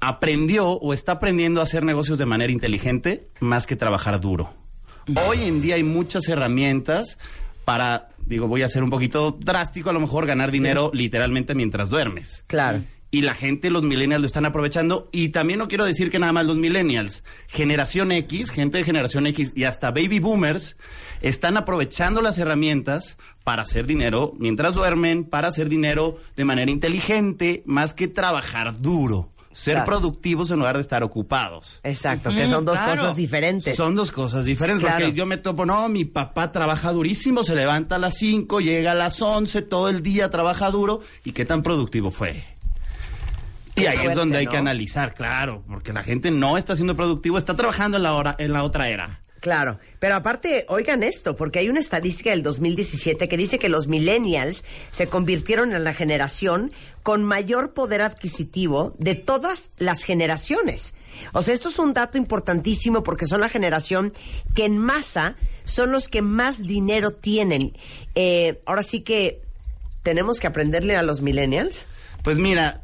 aprendió 0.00 0.68
o 0.70 0.92
está 0.92 1.12
aprendiendo 1.12 1.60
a 1.60 1.64
hacer 1.64 1.84
negocios 1.84 2.18
de 2.18 2.26
manera 2.26 2.52
inteligente 2.52 3.28
más 3.40 3.66
que 3.66 3.76
trabajar 3.76 4.20
duro. 4.20 4.52
Hoy 5.28 5.44
en 5.44 5.60
día 5.62 5.74
hay 5.76 5.82
muchas 5.82 6.28
herramientas 6.28 7.18
para, 7.64 8.08
digo, 8.26 8.48
voy 8.48 8.62
a 8.62 8.68
ser 8.68 8.82
un 8.82 8.90
poquito 8.90 9.36
drástico, 9.38 9.90
a 9.90 9.92
lo 9.92 10.00
mejor 10.00 10.26
ganar 10.26 10.50
dinero 10.50 10.90
literalmente 10.92 11.54
mientras 11.54 11.88
duermes. 11.88 12.44
Claro. 12.46 12.82
Y 13.10 13.22
la 13.22 13.34
gente, 13.34 13.70
los 13.70 13.84
millennials 13.84 14.22
lo 14.22 14.26
están 14.26 14.44
aprovechando. 14.44 15.08
Y 15.12 15.28
también 15.28 15.60
no 15.60 15.68
quiero 15.68 15.84
decir 15.84 16.10
que 16.10 16.18
nada 16.18 16.32
más 16.32 16.46
los 16.46 16.58
millennials. 16.58 17.22
Generación 17.46 18.10
X, 18.10 18.50
gente 18.50 18.78
de 18.78 18.84
generación 18.84 19.28
X 19.28 19.52
y 19.54 19.64
hasta 19.64 19.92
baby 19.92 20.18
boomers 20.18 20.76
están 21.22 21.56
aprovechando 21.56 22.22
las 22.22 22.38
herramientas 22.38 23.16
para 23.44 23.62
hacer 23.62 23.86
dinero 23.86 24.32
mientras 24.36 24.74
duermen, 24.74 25.22
para 25.22 25.46
hacer 25.46 25.68
dinero 25.68 26.18
de 26.34 26.44
manera 26.44 26.72
inteligente, 26.72 27.62
más 27.66 27.94
que 27.94 28.08
trabajar 28.08 28.80
duro. 28.80 29.30
Ser 29.54 29.74
Claro. 29.74 29.86
productivos 29.86 30.50
en 30.50 30.58
lugar 30.58 30.74
de 30.76 30.82
estar 30.82 31.02
ocupados. 31.04 31.80
Exacto, 31.84 32.30
que 32.30 32.46
son 32.46 32.64
dos 32.64 32.76
claro. 32.76 33.00
cosas 33.00 33.16
diferentes. 33.16 33.76
Son 33.76 33.94
dos 33.94 34.10
cosas 34.10 34.44
diferentes. 34.44 34.84
Claro. 34.84 35.04
Porque 35.04 35.16
yo 35.16 35.26
me 35.26 35.36
topo, 35.36 35.64
no, 35.64 35.88
mi 35.88 36.04
papá 36.04 36.50
trabaja 36.50 36.90
durísimo, 36.90 37.44
se 37.44 37.54
levanta 37.54 37.94
a 37.94 37.98
las 37.98 38.14
5, 38.18 38.60
llega 38.60 38.90
a 38.90 38.94
las 38.96 39.22
11, 39.22 39.62
todo 39.62 39.88
el 39.88 40.02
día 40.02 40.28
trabaja 40.28 40.70
duro. 40.70 41.02
¿Y 41.24 41.32
qué 41.32 41.44
tan 41.44 41.62
productivo 41.62 42.10
fue? 42.10 42.44
Y 43.76 43.86
ahí 43.86 44.06
es 44.06 44.14
donde 44.14 44.38
hay 44.38 44.44
¿no? 44.44 44.50
que 44.52 44.56
analizar, 44.56 45.14
claro, 45.14 45.62
porque 45.66 45.92
la 45.92 46.02
gente 46.02 46.30
no 46.30 46.58
está 46.58 46.76
siendo 46.76 46.94
productivo, 46.94 47.38
está 47.38 47.54
trabajando 47.56 47.96
en 47.96 48.02
la, 48.04 48.14
hora, 48.14 48.34
en 48.38 48.52
la 48.52 48.62
otra 48.62 48.88
era. 48.88 49.20
Claro, 49.44 49.78
pero 49.98 50.14
aparte, 50.14 50.64
oigan 50.68 51.02
esto, 51.02 51.36
porque 51.36 51.58
hay 51.58 51.68
una 51.68 51.78
estadística 51.78 52.30
del 52.30 52.42
2017 52.42 53.28
que 53.28 53.36
dice 53.36 53.58
que 53.58 53.68
los 53.68 53.88
millennials 53.88 54.64
se 54.88 55.06
convirtieron 55.08 55.74
en 55.74 55.84
la 55.84 55.92
generación 55.92 56.72
con 57.02 57.24
mayor 57.24 57.74
poder 57.74 58.00
adquisitivo 58.00 58.94
de 58.96 59.14
todas 59.16 59.70
las 59.76 60.02
generaciones. 60.02 60.94
O 61.34 61.42
sea, 61.42 61.52
esto 61.52 61.68
es 61.68 61.78
un 61.78 61.92
dato 61.92 62.16
importantísimo 62.16 63.02
porque 63.02 63.26
son 63.26 63.42
la 63.42 63.50
generación 63.50 64.14
que 64.54 64.64
en 64.64 64.78
masa 64.78 65.36
son 65.64 65.92
los 65.92 66.08
que 66.08 66.22
más 66.22 66.62
dinero 66.62 67.10
tienen. 67.10 67.76
Eh, 68.14 68.62
ahora 68.64 68.82
sí 68.82 69.02
que 69.02 69.42
tenemos 70.02 70.40
que 70.40 70.46
aprenderle 70.46 70.96
a 70.96 71.02
los 71.02 71.20
millennials. 71.20 71.86
Pues 72.22 72.38
mira, 72.38 72.83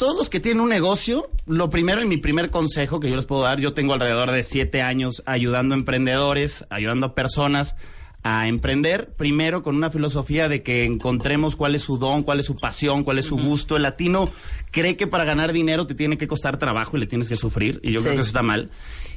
todos 0.00 0.16
los 0.16 0.30
que 0.30 0.40
tienen 0.40 0.62
un 0.62 0.70
negocio, 0.70 1.28
lo 1.46 1.68
primero 1.68 2.00
y 2.02 2.06
mi 2.06 2.16
primer 2.16 2.48
consejo 2.48 3.00
que 3.00 3.10
yo 3.10 3.16
les 3.16 3.26
puedo 3.26 3.42
dar, 3.42 3.60
yo 3.60 3.74
tengo 3.74 3.92
alrededor 3.92 4.30
de 4.30 4.42
siete 4.44 4.80
años 4.80 5.22
ayudando 5.26 5.74
a 5.74 5.78
emprendedores, 5.78 6.64
ayudando 6.70 7.04
a 7.04 7.14
personas 7.14 7.76
a 8.22 8.48
emprender, 8.48 9.12
primero 9.18 9.62
con 9.62 9.76
una 9.76 9.90
filosofía 9.90 10.48
de 10.48 10.62
que 10.62 10.84
encontremos 10.84 11.54
cuál 11.54 11.74
es 11.74 11.82
su 11.82 11.98
don, 11.98 12.22
cuál 12.22 12.40
es 12.40 12.46
su 12.46 12.56
pasión, 12.56 13.04
cuál 13.04 13.18
es 13.18 13.26
su 13.26 13.36
gusto. 13.36 13.76
El 13.76 13.82
latino 13.82 14.30
cree 14.70 14.96
que 14.96 15.06
para 15.06 15.24
ganar 15.24 15.52
dinero 15.52 15.86
te 15.86 15.94
tiene 15.94 16.16
que 16.16 16.26
costar 16.28 16.56
trabajo 16.58 16.96
y 16.96 17.00
le 17.00 17.06
tienes 17.06 17.28
que 17.28 17.36
sufrir, 17.36 17.78
y 17.82 17.92
yo 17.92 17.98
Sí. 18.00 18.04
creo 18.04 18.14
que 18.16 18.20
eso 18.22 18.28
está 18.28 18.42
mal. 18.42 18.70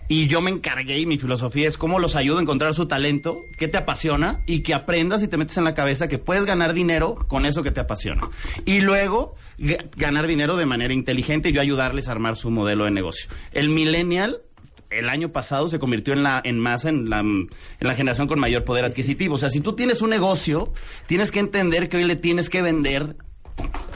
Y 0.10 0.28
yo 0.28 0.42
me 0.42 0.52
encargué 0.52 1.00
y 1.00 1.06
mi 1.06 1.18
filosofía 1.18 1.66
es 1.66 1.78
cómo 1.78 1.98
los 1.98 2.18
ayudo 2.18 2.40
a 2.40 2.42
encontrar 2.42 2.74
su 2.74 2.88
talento, 2.88 3.46
qué 3.58 3.70
te 3.70 3.78
apasiona 3.78 4.42
y 4.46 4.60
que 4.64 4.74
aprendas 4.74 5.24
y 5.24 5.30
te 5.30 5.38
metes 5.38 5.56
en 5.58 5.64
la 5.64 5.76
cabeza 5.76 6.10
que 6.10 6.18
puedes 6.18 6.46
ganar 6.46 6.74
dinero 6.74 7.16
con 7.30 7.46
eso 7.46 7.64
que 7.64 7.72
te 7.72 7.80
apasiona. 7.80 8.30
Y 8.66 8.82
luego 8.82 9.36
ganar 9.58 10.28
dinero 10.28 10.56
de 10.56 10.66
manera 10.66 10.94
inteligente 10.94 11.50
y 11.50 11.54
yo 11.54 11.62
ayudarles 11.62 12.08
a 12.08 12.12
armar 12.12 12.36
su 12.36 12.52
modelo 12.52 12.86
de 12.86 12.92
negocio. 12.92 13.30
El 13.52 13.70
millennial 13.70 14.42
el 14.90 15.10
año 15.10 15.32
pasado 15.32 15.70
se 15.70 15.80
convirtió 15.80 16.14
en 16.14 16.22
la 16.22 16.40
en 16.44 16.60
masa 16.60 16.90
en 16.90 17.10
la, 17.10 17.20
en 17.20 17.50
la 17.80 17.96
generación 17.96 18.28
con 18.28 18.40
mayor 18.40 18.64
poder 18.64 18.86
adquisitivo. 18.86 19.36
O 19.36 19.38
sea, 19.38 19.50
si 19.50 19.60
tú 19.60 19.74
tienes 19.74 20.02
un 20.02 20.12
negocio, 20.12 20.72
tienes 21.08 21.32
que 21.32 21.40
entender 21.40 21.90
que 21.90 21.98
hoy 21.98 22.04
le 22.04 22.16
tienes 22.16 22.50
que 22.50 22.62
vender 22.62 23.16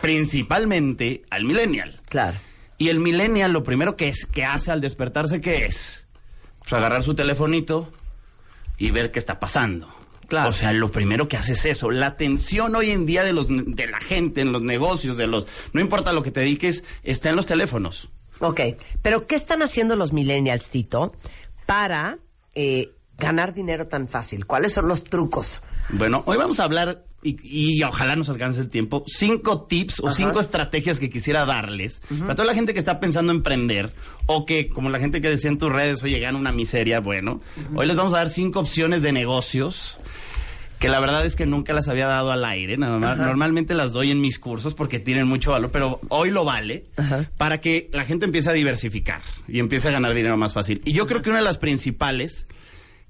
principalmente 0.02 1.24
al 1.30 1.46
millennial. 1.46 2.02
Claro. 2.10 2.38
Y 2.80 2.90
el 2.90 3.00
millennial 3.00 3.52
lo 3.52 3.64
primero 3.64 3.96
que 3.96 4.08
es 4.08 4.26
que 4.26 4.46
hace 4.46 4.72
al 4.72 4.82
despertarse, 4.82 5.42
¿qué 5.42 5.66
es? 5.66 6.08
pues 6.68 6.74
agarrar 6.74 7.02
su 7.02 7.16
telefonito 7.16 7.90
y 8.78 8.92
ver 8.92 9.12
qué 9.12 9.20
está 9.20 9.40
pasando. 9.40 9.90
Claro. 10.28 10.50
O 10.50 10.52
sea, 10.52 10.74
lo 10.74 10.92
primero 10.92 11.28
que 11.28 11.38
hace 11.38 11.54
es 11.54 11.66
eso. 11.66 11.90
La 11.90 12.08
atención 12.08 12.76
hoy 12.76 12.92
en 12.92 13.06
día 13.06 13.24
de 13.24 13.34
los 13.34 13.48
de 13.50 13.88
la 13.88 14.00
gente, 14.00 14.42
en 14.42 14.52
los 14.52 14.62
negocios, 14.62 15.18
de 15.18 15.28
los 15.28 15.48
no 15.74 15.82
importa 15.82 16.12
lo 16.12 16.24
que 16.24 16.32
te 16.32 16.42
dediques, 16.42 16.84
está 17.04 17.30
en 17.30 17.38
los 17.38 17.46
teléfonos. 17.46 18.10
Ok, 18.40 18.62
pero 19.02 19.26
¿qué 19.26 19.36
están 19.36 19.62
haciendo 19.64 19.96
los 19.96 20.14
millennials, 20.14 20.70
Tito, 20.70 21.16
para 21.66 22.20
eh, 22.54 22.92
ganar 23.18 23.54
dinero 23.54 23.88
tan 23.88 24.08
fácil? 24.08 24.46
¿Cuáles 24.46 24.74
son 24.74 24.88
los 24.88 25.04
trucos? 25.04 25.62
Bueno, 25.90 26.24
hoy 26.26 26.38
vamos 26.38 26.60
a 26.60 26.66
hablar, 26.66 27.06
y, 27.24 27.38
y 27.78 27.84
ojalá 27.84 28.16
nos 28.16 28.30
alcance 28.30 28.62
el 28.62 28.70
tiempo, 28.70 29.04
cinco 29.08 29.64
tips 29.66 30.00
o 30.02 30.08
Ajá. 30.08 30.16
cinco 30.16 30.40
estrategias 30.40 31.00
que 31.00 31.10
quisiera 31.10 31.46
darles 31.46 32.02
para 32.20 32.36
toda 32.36 32.46
la 32.46 32.54
gente 32.54 32.74
que 32.74 32.80
está 32.80 33.00
pensando 33.00 33.32
en 33.32 33.38
emprender 33.38 33.92
o 34.28 34.46
que, 34.46 34.70
como 34.70 34.90
la 34.90 35.00
gente 35.00 35.20
que 35.22 35.30
decía 35.30 35.50
en 35.50 35.58
tus 35.58 35.72
redes, 35.72 36.04
oye, 36.04 36.20
gana 36.20 36.38
una 36.38 36.52
miseria. 36.52 37.00
Bueno, 37.00 37.42
hoy 37.76 37.88
les 37.88 37.96
vamos 37.96 38.14
a 38.14 38.18
dar 38.18 38.30
cinco 38.30 38.60
opciones 38.60 39.02
de 39.02 39.12
negocios 39.12 40.00
que 40.80 40.90
la 40.90 41.00
verdad 41.00 41.26
es 41.26 41.36
que 41.36 41.48
nunca 41.48 41.74
las 41.74 41.88
había 41.88 42.06
dado 42.06 42.32
al 42.32 42.46
aire. 42.46 42.78
Normalmente 42.78 43.74
las 43.74 43.94
doy 43.94 44.12
en 44.12 44.22
mis 44.22 44.38
cursos 44.38 44.76
porque 44.76 45.00
tienen 45.00 45.28
mucho 45.28 45.50
valor, 45.52 45.72
pero 45.72 46.00
hoy 46.10 46.30
lo 46.30 46.46
vale 46.46 46.86
Ajá. 46.98 47.26
para 47.36 47.60
que 47.62 47.90
la 47.94 48.06
gente 48.06 48.26
empiece 48.26 48.50
a 48.52 48.54
diversificar 48.54 49.24
y 49.48 49.58
empiece 49.58 49.88
a 49.88 49.92
ganar 49.92 50.14
dinero 50.14 50.38
más 50.38 50.54
fácil. 50.54 50.84
Y 50.86 50.94
yo 50.94 51.08
creo 51.08 51.24
que 51.24 51.30
una 51.32 51.40
de 51.40 51.46
las 51.46 51.58
principales 51.58 52.46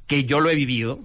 que 0.05 0.23
yo 0.23 0.39
lo 0.39 0.49
he 0.49 0.55
vivido 0.55 1.01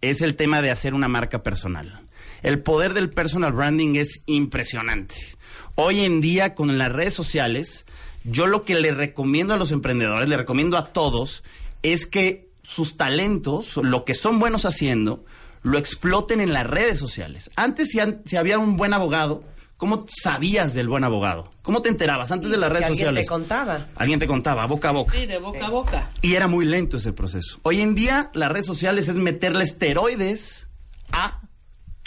es 0.00 0.22
el 0.22 0.34
tema 0.34 0.62
de 0.62 0.70
hacer 0.70 0.94
una 0.94 1.08
marca 1.08 1.42
personal. 1.42 2.00
El 2.42 2.60
poder 2.62 2.94
del 2.94 3.10
personal 3.10 3.52
branding 3.52 3.94
es 3.96 4.22
impresionante. 4.26 5.14
Hoy 5.74 6.00
en 6.00 6.20
día 6.20 6.54
con 6.54 6.76
las 6.78 6.92
redes 6.92 7.14
sociales, 7.14 7.84
yo 8.24 8.46
lo 8.46 8.64
que 8.64 8.74
le 8.80 8.92
recomiendo 8.92 9.54
a 9.54 9.56
los 9.56 9.70
emprendedores, 9.72 10.28
le 10.28 10.36
recomiendo 10.36 10.76
a 10.76 10.92
todos, 10.92 11.42
es 11.82 12.06
que 12.06 12.48
sus 12.62 12.96
talentos, 12.96 13.76
lo 13.78 14.04
que 14.04 14.14
son 14.14 14.38
buenos 14.40 14.64
haciendo, 14.64 15.24
lo 15.62 15.78
exploten 15.78 16.40
en 16.40 16.52
las 16.52 16.66
redes 16.66 16.98
sociales. 16.98 17.50
Antes, 17.56 17.88
si, 17.88 18.00
an- 18.00 18.22
si 18.26 18.36
había 18.36 18.58
un 18.58 18.76
buen 18.76 18.92
abogado, 18.92 19.42
¿cómo 19.76 20.04
sabías 20.08 20.74
del 20.74 20.88
buen 20.88 21.04
abogado? 21.04 21.48
¿Cómo 21.62 21.80
te 21.82 21.88
enterabas 21.88 22.30
antes 22.32 22.50
de 22.50 22.56
las 22.58 22.70
redes 22.70 22.86
que 22.86 22.92
alguien 22.92 23.06
sociales? 23.06 23.24
te 23.24 23.28
contaba. 23.28 23.86
Alguien 23.96 24.18
te 24.18 24.26
contaba, 24.26 24.66
boca 24.66 24.88
a 24.90 24.92
boca. 24.92 25.12
Sí, 25.16 25.26
de 25.26 25.38
boca 25.38 25.66
a 25.66 25.70
boca. 25.70 26.10
Y 26.22 26.34
era 26.34 26.46
muy 26.48 26.64
lento 26.66 26.96
ese 26.98 27.12
proceso. 27.12 27.58
Hoy 27.62 27.80
en 27.80 27.94
día, 27.94 28.30
las 28.34 28.50
redes 28.52 28.66
sociales 28.66 29.08
es 29.08 29.14
meterle 29.14 29.64
esteroides 29.64 30.66
a 31.12 31.40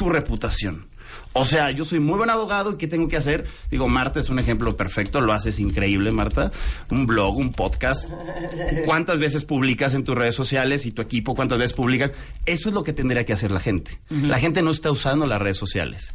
tu 0.01 0.09
reputación. 0.09 0.87
O 1.33 1.45
sea, 1.45 1.69
yo 1.69 1.85
soy 1.85 1.99
muy 1.99 2.17
buen 2.17 2.31
abogado 2.31 2.71
y 2.71 2.75
¿qué 2.77 2.87
tengo 2.87 3.07
que 3.07 3.17
hacer? 3.17 3.45
Digo, 3.69 3.87
Marta 3.87 4.19
es 4.19 4.29
un 4.29 4.39
ejemplo 4.39 4.75
perfecto, 4.75 5.21
lo 5.21 5.31
haces 5.31 5.59
increíble, 5.59 6.09
Marta. 6.11 6.51
Un 6.89 7.05
blog, 7.05 7.37
un 7.37 7.51
podcast. 7.53 8.09
¿Cuántas 8.85 9.19
veces 9.19 9.45
publicas 9.45 9.93
en 9.93 10.03
tus 10.03 10.15
redes 10.17 10.33
sociales 10.33 10.87
y 10.87 10.91
tu 10.91 11.03
equipo 11.03 11.35
cuántas 11.35 11.59
veces 11.59 11.73
publican? 11.73 12.11
Eso 12.47 12.69
es 12.69 12.73
lo 12.73 12.83
que 12.83 12.93
tendría 12.93 13.25
que 13.25 13.33
hacer 13.33 13.51
la 13.51 13.59
gente. 13.59 13.99
La 14.09 14.39
gente 14.39 14.63
no 14.63 14.71
está 14.71 14.89
usando 14.89 15.27
las 15.27 15.39
redes 15.39 15.57
sociales. 15.57 16.07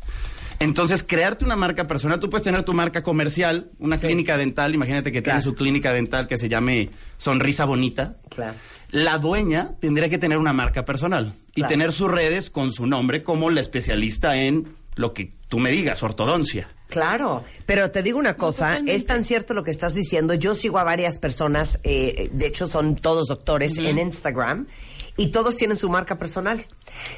Entonces, 0.58 1.02
crearte 1.04 1.44
una 1.44 1.54
marca 1.54 1.86
personal, 1.86 2.18
tú 2.18 2.28
puedes 2.28 2.42
tener 2.42 2.62
tu 2.64 2.72
marca 2.72 3.02
comercial, 3.04 3.70
una 3.78 3.98
clínica 3.98 4.36
dental, 4.36 4.74
imagínate 4.74 5.12
que 5.12 5.20
tiene 5.22 5.38
Claro. 5.38 5.50
su 5.50 5.54
clínica 5.54 5.92
dental 5.92 6.26
que 6.26 6.38
se 6.38 6.48
llame 6.48 6.88
Sonrisa 7.18 7.64
Bonita. 7.66 8.16
Claro. 8.30 8.54
La 8.96 9.18
dueña 9.18 9.76
tendría 9.80 10.08
que 10.08 10.16
tener 10.18 10.38
una 10.38 10.52
marca 10.52 10.84
personal 10.84 11.34
y 11.50 11.60
Claro. 11.60 11.68
tener 11.68 11.92
sus 11.92 12.10
redes 12.10 12.48
con 12.50 12.72
su 12.72 12.86
nombre 12.86 13.22
como 13.22 13.50
la 13.50 13.60
especialista 13.60 14.36
en 14.36 14.74
lo 14.94 15.12
que 15.12 15.34
tú 15.48 15.58
me 15.58 15.70
digas, 15.70 16.02
ortodoncia. 16.02 16.68
Claro, 16.88 17.44
pero 17.66 17.90
te 17.90 18.02
digo 18.02 18.18
una 18.18 18.36
cosa, 18.38 18.78
es 18.86 19.04
tan 19.06 19.24
cierto 19.24 19.52
lo 19.52 19.64
que 19.64 19.70
estás 19.70 19.94
diciendo. 19.94 20.32
Yo 20.34 20.54
sigo 20.54 20.78
a 20.78 20.84
varias 20.84 21.18
personas, 21.18 21.78
eh, 21.84 22.30
de 22.32 22.46
hecho 22.46 22.66
son 22.68 22.96
todos 22.96 23.28
doctores 23.28 23.76
en 23.78 23.98
Instagram. 23.98 24.66
Y 25.18 25.28
todos 25.28 25.56
tienen 25.56 25.78
su 25.78 25.88
marca 25.88 26.18
personal. 26.18 26.60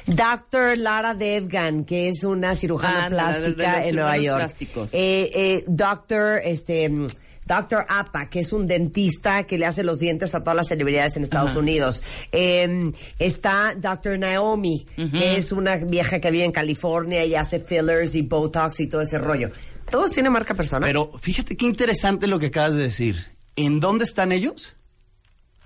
Dr. 0.05 0.77
Lara 0.77 1.13
Devgan, 1.13 1.83
que 1.85 2.07
es 2.09 2.23
una 2.23 2.55
cirujana 2.55 3.05
Ah, 3.05 3.09
de 3.09 3.15
la- 3.15 3.23
de- 3.31 3.39
de 3.39 3.53
plástica 3.53 3.85
en 3.87 3.95
Nueva 3.95 4.17
York. 4.17 4.55
Eh, 4.93 5.29
eh, 5.33 5.63
Dr. 5.67 6.39
Este, 6.43 6.87
mm, 6.89 7.07
Dr. 7.49 7.83
Apa, 7.89 8.29
que 8.29 8.41
es 8.41 8.53
un 8.53 8.67
dentista 8.67 9.43
que 9.47 9.57
le 9.57 9.65
hace 9.65 9.83
los 9.83 9.97
dientes 9.97 10.35
a 10.35 10.41
todas 10.41 10.55
las 10.55 10.67
celebridades 10.67 11.17
en 11.17 11.23
Estados 11.23 11.55
Unidos. 11.55 12.03
Eh, 12.31 12.91
está 13.17 13.73
Dr. 13.75 14.19
Naomi, 14.19 14.85
que 14.95 15.35
es 15.35 15.51
una 15.51 15.77
vieja 15.77 16.19
que 16.19 16.29
vive 16.29 16.45
en 16.45 16.51
California 16.51 17.25
y 17.25 17.33
hace 17.33 17.59
fillers 17.59 18.13
y 18.13 18.21
Botox 18.21 18.79
y 18.81 18.87
todo 18.87 19.01
ese 19.01 19.17
rollo. 19.17 19.49
Todos 19.89 20.11
tienen 20.11 20.31
marca 20.31 20.53
personal. 20.53 20.87
Pero 20.87 21.11
fíjate 21.19 21.57
qué 21.57 21.65
interesante 21.65 22.27
lo 22.27 22.37
que 22.37 22.47
acabas 22.47 22.75
de 22.75 22.83
decir. 22.83 23.25
¿En 23.55 23.79
dónde 23.79 24.05
están 24.05 24.31
ellos? 24.31 24.75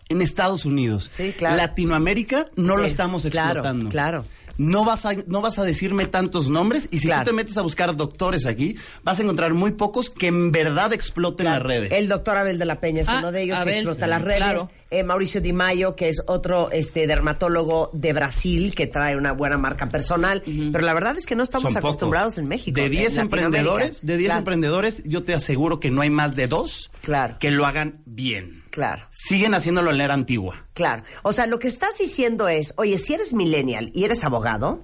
En 0.07 0.21
Estados 0.21 0.63
Unidos. 0.63 1.03
Sí, 1.05 1.33
claro. 1.37 1.57
Latinoamérica 1.57 2.49
no 2.55 2.77
lo 2.77 2.85
estamos 2.85 3.23
claro, 3.23 3.59
explotando. 3.59 3.89
claro. 3.89 4.25
No 4.57 4.85
vas, 4.85 5.05
a, 5.05 5.13
no 5.27 5.41
vas 5.41 5.57
a 5.57 5.63
decirme 5.63 6.05
tantos 6.05 6.49
nombres 6.49 6.87
y 6.91 6.99
si 6.99 7.07
Claro. 7.07 7.23
tú 7.23 7.31
te 7.31 7.35
metes 7.35 7.57
a 7.57 7.61
buscar 7.61 7.95
doctores 7.95 8.45
aquí, 8.45 8.75
vas 9.03 9.19
a 9.19 9.23
encontrar 9.23 9.53
muy 9.55 9.71
pocos 9.71 10.09
que 10.11 10.27
en 10.27 10.51
verdad 10.51 10.93
exploten 10.93 11.45
Claro. 11.45 11.67
las 11.67 11.67
redes. 11.77 11.91
El 11.91 12.07
doctor 12.07 12.37
Abel 12.37 12.59
de 12.59 12.65
la 12.65 12.79
Peña 12.79 13.01
es 13.01 13.09
Ah, 13.09 13.17
uno 13.19 13.31
de 13.31 13.41
ellos 13.41 13.57
Abel, 13.57 13.73
que 13.73 13.79
explota 13.79 14.07
las 14.07 14.21
redes. 14.21 14.37
claro. 14.37 14.69
Eh, 14.91 15.01
Mauricio 15.03 15.41
Di 15.41 15.53
Maio, 15.53 15.95
que 15.95 16.07
es 16.07 16.21
otro 16.27 16.69
este 16.71 17.07
dermatólogo 17.07 17.89
de 17.93 18.13
Brasil 18.13 18.75
que 18.75 18.85
trae 18.85 19.17
una 19.17 19.31
buena 19.31 19.57
marca 19.57 19.89
personal. 19.89 20.43
Pero 20.45 20.85
la 20.85 20.93
verdad 20.93 21.17
es 21.17 21.25
que 21.25 21.35
no 21.35 21.41
estamos 21.41 21.71
Son 21.73 21.77
acostumbrados 21.79 22.35
pocos. 22.35 22.43
en 22.43 22.47
México. 22.47 22.79
De 22.79 22.89
10 22.89 23.13
en 23.13 23.23
Latinoamérica. 23.23 23.45
emprendedores, 23.47 24.05
de 24.05 24.17
10 24.17 24.27
Claro, 24.27 24.39
emprendedores, 24.39 25.01
yo 25.05 25.23
te 25.23 25.33
aseguro 25.33 25.79
que 25.79 25.89
no 25.89 26.01
hay 26.01 26.11
más 26.11 26.35
de 26.35 26.45
dos 26.47 26.91
Claro. 27.01 27.37
que 27.39 27.49
lo 27.49 27.65
hagan 27.65 28.01
bien. 28.05 28.62
Claro. 28.73 29.03
Siguen 29.11 29.53
haciéndolo 29.53 29.91
en 29.91 29.99
la 29.99 30.05
era 30.05 30.15
antigua. 30.15 30.65
Claro. 30.73 31.03
O 31.21 31.31
sea, 31.31 31.45
lo 31.45 31.59
que 31.59 31.67
estás 31.67 31.95
diciendo 31.99 32.47
es, 32.47 32.73
oye, 32.77 32.97
si 32.97 33.13
eres 33.13 33.31
millennial 33.31 33.91
y 33.93 34.03
eres 34.03 34.23
abogado, 34.23 34.83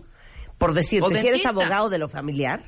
por 0.60 0.75
decirte, 0.75 1.19
si 1.19 1.28
eres 1.28 1.43
abogado 1.47 1.89
de 1.89 1.97
lo 1.97 2.08
familiar, 2.08 2.62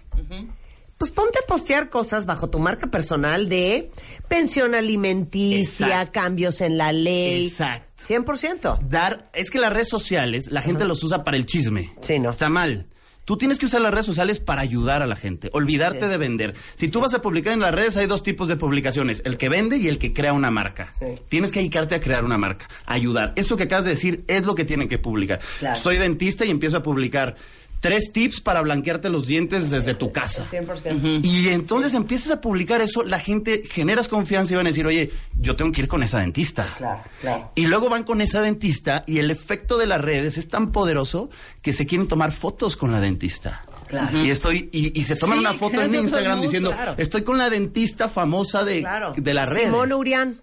pues 0.98 1.12
ponte 1.12 1.38
a 1.38 1.46
postear 1.46 1.92
cosas 1.92 2.26
bajo 2.26 2.50
tu 2.50 2.58
marca 2.58 2.88
personal 2.88 3.50
de 3.50 3.92
pensión 4.30 4.74
alimenticia, 4.74 5.88
Exacto. 5.88 6.12
cambios 6.14 6.60
en 6.60 6.80
la 6.80 6.92
ley. 6.92 7.46
Exacto. 7.50 8.04
100%. 8.04 8.80
Dar, 8.90 9.30
es 9.34 9.52
que 9.52 9.60
las 9.60 9.72
redes 9.72 9.90
sociales, 9.90 10.48
la 10.50 10.64
gente 10.64 10.86
los 10.86 11.04
usa 11.04 11.24
para 11.24 11.38
el 11.38 11.46
chisme. 11.46 11.94
Sí, 12.02 12.18
¿no? 12.18 12.32
Está 12.32 12.50
mal. 12.50 12.88
Tú 13.24 13.38
tienes 13.38 13.60
que 13.60 13.68
usar 13.68 13.82
las 13.82 13.92
redes 13.94 14.06
sociales 14.08 14.40
para 14.40 14.62
ayudar 14.62 15.02
a 15.02 15.08
la 15.08 15.16
gente, 15.16 15.50
olvidarte 15.54 16.06
Sí. 16.06 16.10
de 16.10 16.18
vender. 16.18 16.56
Si 16.76 16.88
tú 16.88 17.00
vas 17.00 17.14
a 17.14 17.22
publicar 17.22 17.54
en 17.54 17.60
las 17.60 17.74
redes, 17.74 17.96
hay 17.98 18.08
dos 18.08 18.24
tipos 18.24 18.48
de 18.48 18.56
publicaciones, 18.58 19.22
el 19.26 19.38
que 19.38 19.48
vende 19.48 19.78
y 19.78 19.88
el 19.88 20.00
que 20.00 20.12
crea 20.12 20.34
una 20.34 20.50
marca. 20.50 20.92
Sí. 20.98 21.06
Tienes 21.30 21.52
que 21.52 21.60
dedicarte 21.60 21.94
a 21.96 22.02
crear 22.02 22.26
una 22.26 22.38
marca, 22.40 22.68
ayudar. 22.86 23.34
Eso 23.36 23.58
que 23.58 23.64
acabas 23.64 23.86
de 23.86 23.92
decir 23.92 24.24
es 24.28 24.44
lo 24.44 24.56
que 24.56 24.66
tienen 24.66 24.90
que 24.90 24.98
publicar. 24.98 25.40
Claro. 25.60 25.80
Soy 25.80 25.98
dentista 25.98 26.46
y 26.46 26.50
empiezo 26.50 26.78
a 26.78 26.84
publicar 26.84 27.36
tres 27.82 28.14
tips 28.14 28.40
para 28.40 28.62
blanquearte 28.62 29.10
los 29.10 29.28
dientes 29.28 29.70
desde 29.70 29.94
tu 29.96 30.12
casa. 30.14 30.46
100%. 30.50 31.20
Y 31.26 31.50
entonces 31.50 31.94
empiezas 31.94 32.32
a 32.32 32.40
publicar 32.40 32.80
eso, 32.80 33.04
la 33.04 33.20
gente 33.20 33.64
generas 33.70 34.08
confianza 34.08 34.54
y 34.54 34.56
van 34.56 34.68
a 34.68 34.70
decir, 34.70 34.86
oye, 34.88 35.12
yo 35.38 35.56
tengo 35.58 35.72
que 35.74 35.82
ir 35.82 35.88
con 35.90 36.02
esa 36.04 36.20
dentista. 36.20 36.66
Claro, 36.78 37.04
claro. 37.20 37.52
Y 37.56 37.66
luego 37.68 37.90
van 37.90 38.04
con 38.06 38.22
esa 38.22 38.42
dentista 38.42 39.04
y 39.08 39.18
el 39.18 39.30
efecto 39.32 39.78
de 39.78 39.88
las 39.88 40.00
redes 40.00 40.38
es 40.38 40.48
tan 40.48 40.72
poderoso 40.72 41.30
que 41.62 41.74
se 41.74 41.86
quieren 41.86 42.08
tomar 42.08 42.32
fotos 42.32 42.78
con 42.78 42.92
la 42.92 43.02
dentista. 43.02 43.66
Claro. 43.88 44.24
Y 44.24 44.30
estoy 44.30 44.70
y, 44.72 44.98
y 44.98 45.04
se 45.04 45.18
toman 45.18 45.40
Sí, 45.40 45.46
una 45.46 45.54
foto 45.56 45.72
claro, 45.74 45.88
en 45.90 45.96
Instagram 45.96 46.32
mundo, 46.38 46.44
diciendo, 46.48 46.72
claro. 46.72 46.96
estoy 46.98 47.24
con 47.24 47.38
la 47.38 47.50
dentista 47.50 48.08
famosa 48.08 48.64
de, 48.64 48.80
Claro. 48.80 49.14
de 49.18 49.34
las 49.34 49.50
redes. 49.50 49.64
Simón 49.66 49.92
Urián, 49.92 50.36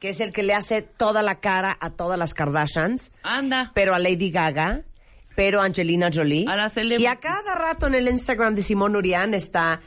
que 0.00 0.10
es 0.10 0.20
el 0.20 0.32
que 0.32 0.42
le 0.42 0.52
hace 0.54 0.82
toda 0.82 1.22
la 1.22 1.36
cara 1.40 1.76
a 1.80 1.90
todas 1.90 2.18
las 2.18 2.34
Kardashians, 2.34 3.12
Anda. 3.22 3.70
pero 3.74 3.94
a 3.94 3.98
Lady 3.98 4.30
Gaga, 4.30 4.82
pero 5.34 5.60
Angelina 5.60 6.10
Jolie. 6.12 6.46
A 6.48 6.70
y 6.98 7.06
a 7.06 7.16
cada 7.16 7.54
rato 7.54 7.86
en 7.86 7.94
el 7.94 8.08
Instagram 8.08 8.54
de 8.54 8.62
Simón 8.62 8.96
Urián 8.96 9.34
está 9.34 9.80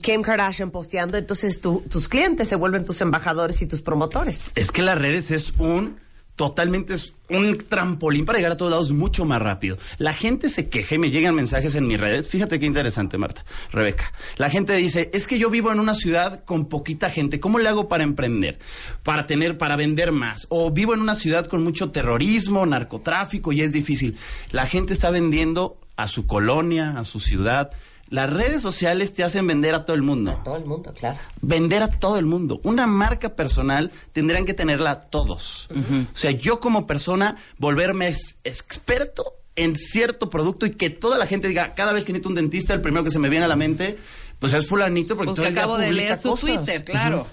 Kim 0.00 0.22
Kardashian 0.22 0.70
posteando, 0.70 1.18
entonces 1.18 1.60
tu- 1.60 1.80
tus 1.90 2.08
clientes 2.08 2.48
se 2.48 2.54
vuelven 2.56 2.84
tus 2.84 3.00
embajadores 3.00 3.60
y 3.62 3.66
tus 3.66 3.82
promotores. 3.82 4.52
Es 4.54 4.70
que 4.70 4.82
las 4.82 4.96
redes 4.98 5.30
es 5.30 5.54
un 5.58 5.98
totalmente 6.36 6.94
es 6.94 7.12
un 7.36 7.58
trampolín 7.68 8.24
para 8.24 8.38
llegar 8.38 8.52
a 8.52 8.56
todos 8.56 8.70
lados 8.70 8.92
mucho 8.92 9.24
más 9.24 9.40
rápido. 9.40 9.78
La 9.98 10.12
gente 10.12 10.48
se 10.48 10.68
queja 10.68 10.94
y 10.94 10.98
me 10.98 11.10
llegan 11.10 11.34
mensajes 11.34 11.74
en 11.74 11.86
mis 11.86 12.00
redes. 12.00 12.28
Fíjate 12.28 12.58
qué 12.58 12.66
interesante, 12.66 13.18
Marta, 13.18 13.44
Rebeca. 13.70 14.12
La 14.36 14.50
gente 14.50 14.74
dice, 14.74 15.10
es 15.12 15.26
que 15.26 15.38
yo 15.38 15.50
vivo 15.50 15.72
en 15.72 15.80
una 15.80 15.94
ciudad 15.94 16.44
con 16.44 16.66
poquita 16.66 17.10
gente. 17.10 17.40
¿Cómo 17.40 17.58
le 17.58 17.68
hago 17.68 17.88
para 17.88 18.04
emprender? 18.04 18.58
Para 19.02 19.26
tener, 19.26 19.58
para 19.58 19.76
vender 19.76 20.12
más. 20.12 20.46
O 20.48 20.70
vivo 20.70 20.94
en 20.94 21.00
una 21.00 21.14
ciudad 21.14 21.46
con 21.46 21.62
mucho 21.62 21.90
terrorismo, 21.90 22.66
narcotráfico 22.66 23.52
y 23.52 23.62
es 23.62 23.72
difícil. 23.72 24.16
La 24.50 24.66
gente 24.66 24.92
está 24.92 25.10
vendiendo 25.10 25.78
a 25.96 26.06
su 26.06 26.26
colonia, 26.26 26.98
a 26.98 27.04
su 27.04 27.20
ciudad. 27.20 27.70
Las 28.12 28.30
redes 28.30 28.60
sociales 28.62 29.14
te 29.14 29.24
hacen 29.24 29.46
vender 29.46 29.74
a 29.74 29.86
todo 29.86 29.96
el 29.96 30.02
mundo 30.02 30.38
Todo 30.44 30.56
el 30.56 30.66
mundo, 30.66 30.92
claro. 30.92 31.18
vender 31.40 31.82
a 31.82 31.88
todo 31.88 32.18
el 32.18 32.26
mundo. 32.26 32.60
Una 32.62 32.86
marca 32.86 33.30
personal 33.30 33.90
tendrían 34.12 34.44
que 34.44 34.52
tenerla 34.52 35.00
todos. 35.00 35.68
O 35.72 36.16
sea, 36.16 36.30
yo 36.30 36.60
como 36.60 36.86
persona 36.86 37.36
volverme 37.56 38.14
experto 38.44 39.24
en 39.56 39.76
cierto 39.76 40.28
producto 40.30 40.66
y 40.66 40.72
que 40.72 40.90
toda 40.90 41.16
la 41.16 41.26
gente 41.26 41.48
diga, 41.48 41.74
cada 41.74 41.92
vez 41.92 42.04
que 42.04 42.12
necesito 42.12 42.28
un 42.28 42.34
dentista, 42.34 42.74
el 42.74 42.82
primero 42.82 43.02
que 43.02 43.10
se 43.10 43.18
me 43.18 43.28
viene 43.30 43.46
a 43.46 43.48
la 43.48 43.56
mente, 43.56 43.98
Pues 44.42 44.52
es 44.54 44.66
fulanito 44.66 45.14
porque 45.16 45.28
Pues 45.30 45.36
todo 45.36 45.44
que 45.44 45.48
el 45.50 45.54
día 45.54 45.62
acabo 45.62 45.78
de 45.78 45.86
publica 45.86 46.02
leer 46.08 46.20
su 46.20 46.28
cosas. 46.30 46.40
Twitter, 46.56 46.84
claro. 46.84 47.26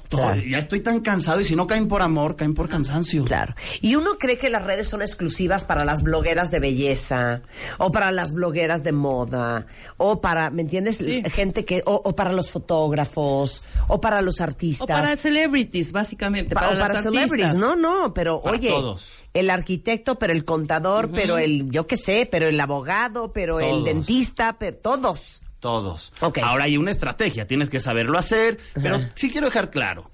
Ya 0.48 0.60
estoy 0.60 0.80
tan 0.82 1.00
cansado 1.02 1.42
y 1.42 1.46
si 1.46 1.56
no 1.56 1.66
caen 1.66 1.88
por 1.88 2.04
amor, 2.04 2.36
caen 2.36 2.54
por 2.54 2.70
cansancio. 2.70 3.26
Claro. 3.26 3.56
Y 3.82 3.96
uno 3.96 4.12
cree 4.20 4.38
que 4.38 4.50
las 4.52 4.64
redes 4.64 4.88
son 4.88 5.02
exclusivas 5.02 5.64
para 5.66 5.84
las 5.84 6.04
blogueras 6.04 6.52
de 6.52 6.60
belleza, 6.60 7.42
o 7.80 7.92
para 7.92 8.12
las 8.12 8.34
blogueras 8.34 8.84
de 8.84 8.92
moda, 8.92 9.66
o 9.98 10.22
para, 10.22 10.52
¿me 10.52 10.62
entiendes? 10.62 10.98
Sí. 10.98 11.24
Gente 11.32 11.66
que, 11.66 11.82
o, 11.88 12.00
o 12.06 12.16
para 12.16 12.32
los 12.32 12.52
fotógrafos, 12.52 13.64
o 13.88 14.00
para 14.00 14.22
los 14.22 14.40
artistas. 14.40 14.84
O 14.84 14.86
para 14.88 15.18
celebrities, 15.18 15.92
básicamente. 15.92 16.54
Pa- 16.54 16.62
para 16.62 16.72
o 16.72 16.76
las 16.76 16.88
para 16.88 17.00
artistas. 17.00 17.14
celebrities. 17.30 17.56
No, 17.56 17.76
no, 17.76 18.14
pero 18.14 18.40
Para 18.42 18.56
oye, 18.56 18.70
todos. 18.70 19.10
el 19.34 19.50
arquitecto, 19.50 20.20
pero 20.20 20.32
el 20.34 20.46
contador, 20.46 21.10
pero 21.12 21.38
el, 21.40 21.72
yo 21.72 21.88
qué 21.88 21.98
sé, 21.98 22.28
pero 22.32 22.48
el 22.48 22.60
abogado, 22.60 23.34
pero 23.34 23.60
el 23.60 23.84
dentista, 23.84 24.58
pero 24.60 24.78
todos. 24.78 25.42
Todos. 25.60 26.14
Ahora 26.42 26.64
hay 26.66 26.78
una 26.78 26.92
estrategia, 26.92 27.48
tienes 27.48 27.70
que 27.70 27.80
saberlo 27.80 28.18
hacer, 28.18 28.60
pero 28.76 29.00
sí 29.16 29.30
quiero 29.30 29.48
dejar 29.48 29.72
claro. 29.72 30.10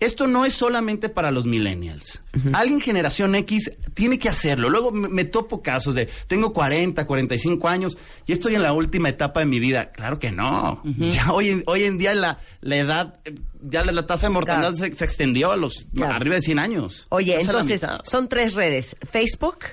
Esto 0.00 0.28
no 0.28 0.44
es 0.44 0.54
solamente 0.54 1.08
para 1.08 1.32
los 1.32 1.44
millennials. 1.44 2.22
Alguien 2.52 2.80
generación 2.80 3.34
X 3.34 3.72
tiene 3.94 4.16
que 4.20 4.28
hacerlo. 4.28 4.70
Luego 4.70 4.92
me, 4.92 5.08
me 5.08 5.24
topo 5.24 5.60
casos 5.60 5.92
de, 5.96 6.06
tengo 6.28 6.52
40, 6.52 7.04
45 7.04 7.66
años 7.68 7.98
y 8.24 8.30
estoy 8.32 8.54
en 8.54 8.62
la 8.62 8.72
última 8.72 9.08
etapa 9.08 9.40
de 9.40 9.46
mi 9.46 9.58
vida. 9.58 9.90
Claro 9.90 10.20
que 10.20 10.30
no. 10.30 10.80
Ya 10.84 11.32
hoy, 11.32 11.48
en- 11.48 11.64
hoy 11.66 11.82
en 11.82 11.98
día 11.98 12.14
la, 12.14 12.38
la 12.60 12.76
edad, 12.76 13.18
ya 13.60 13.84
la, 13.84 13.90
la 13.90 14.06
tasa 14.06 14.28
de 14.28 14.34
mortalidad 14.34 14.74
Claro. 14.74 14.92
se, 14.92 14.96
se 14.96 15.04
extendió 15.04 15.50
a 15.50 15.56
los 15.56 15.86
Claro. 15.92 16.14
arriba 16.14 16.36
de 16.36 16.42
100 16.42 16.60
años. 16.60 17.06
Oye, 17.08 17.36
entonces, 17.40 17.80
son 18.04 18.28
tres 18.28 18.54
redes. 18.54 18.96
Facebook, 19.02 19.64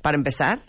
para 0.00 0.16
empezar, 0.16 0.60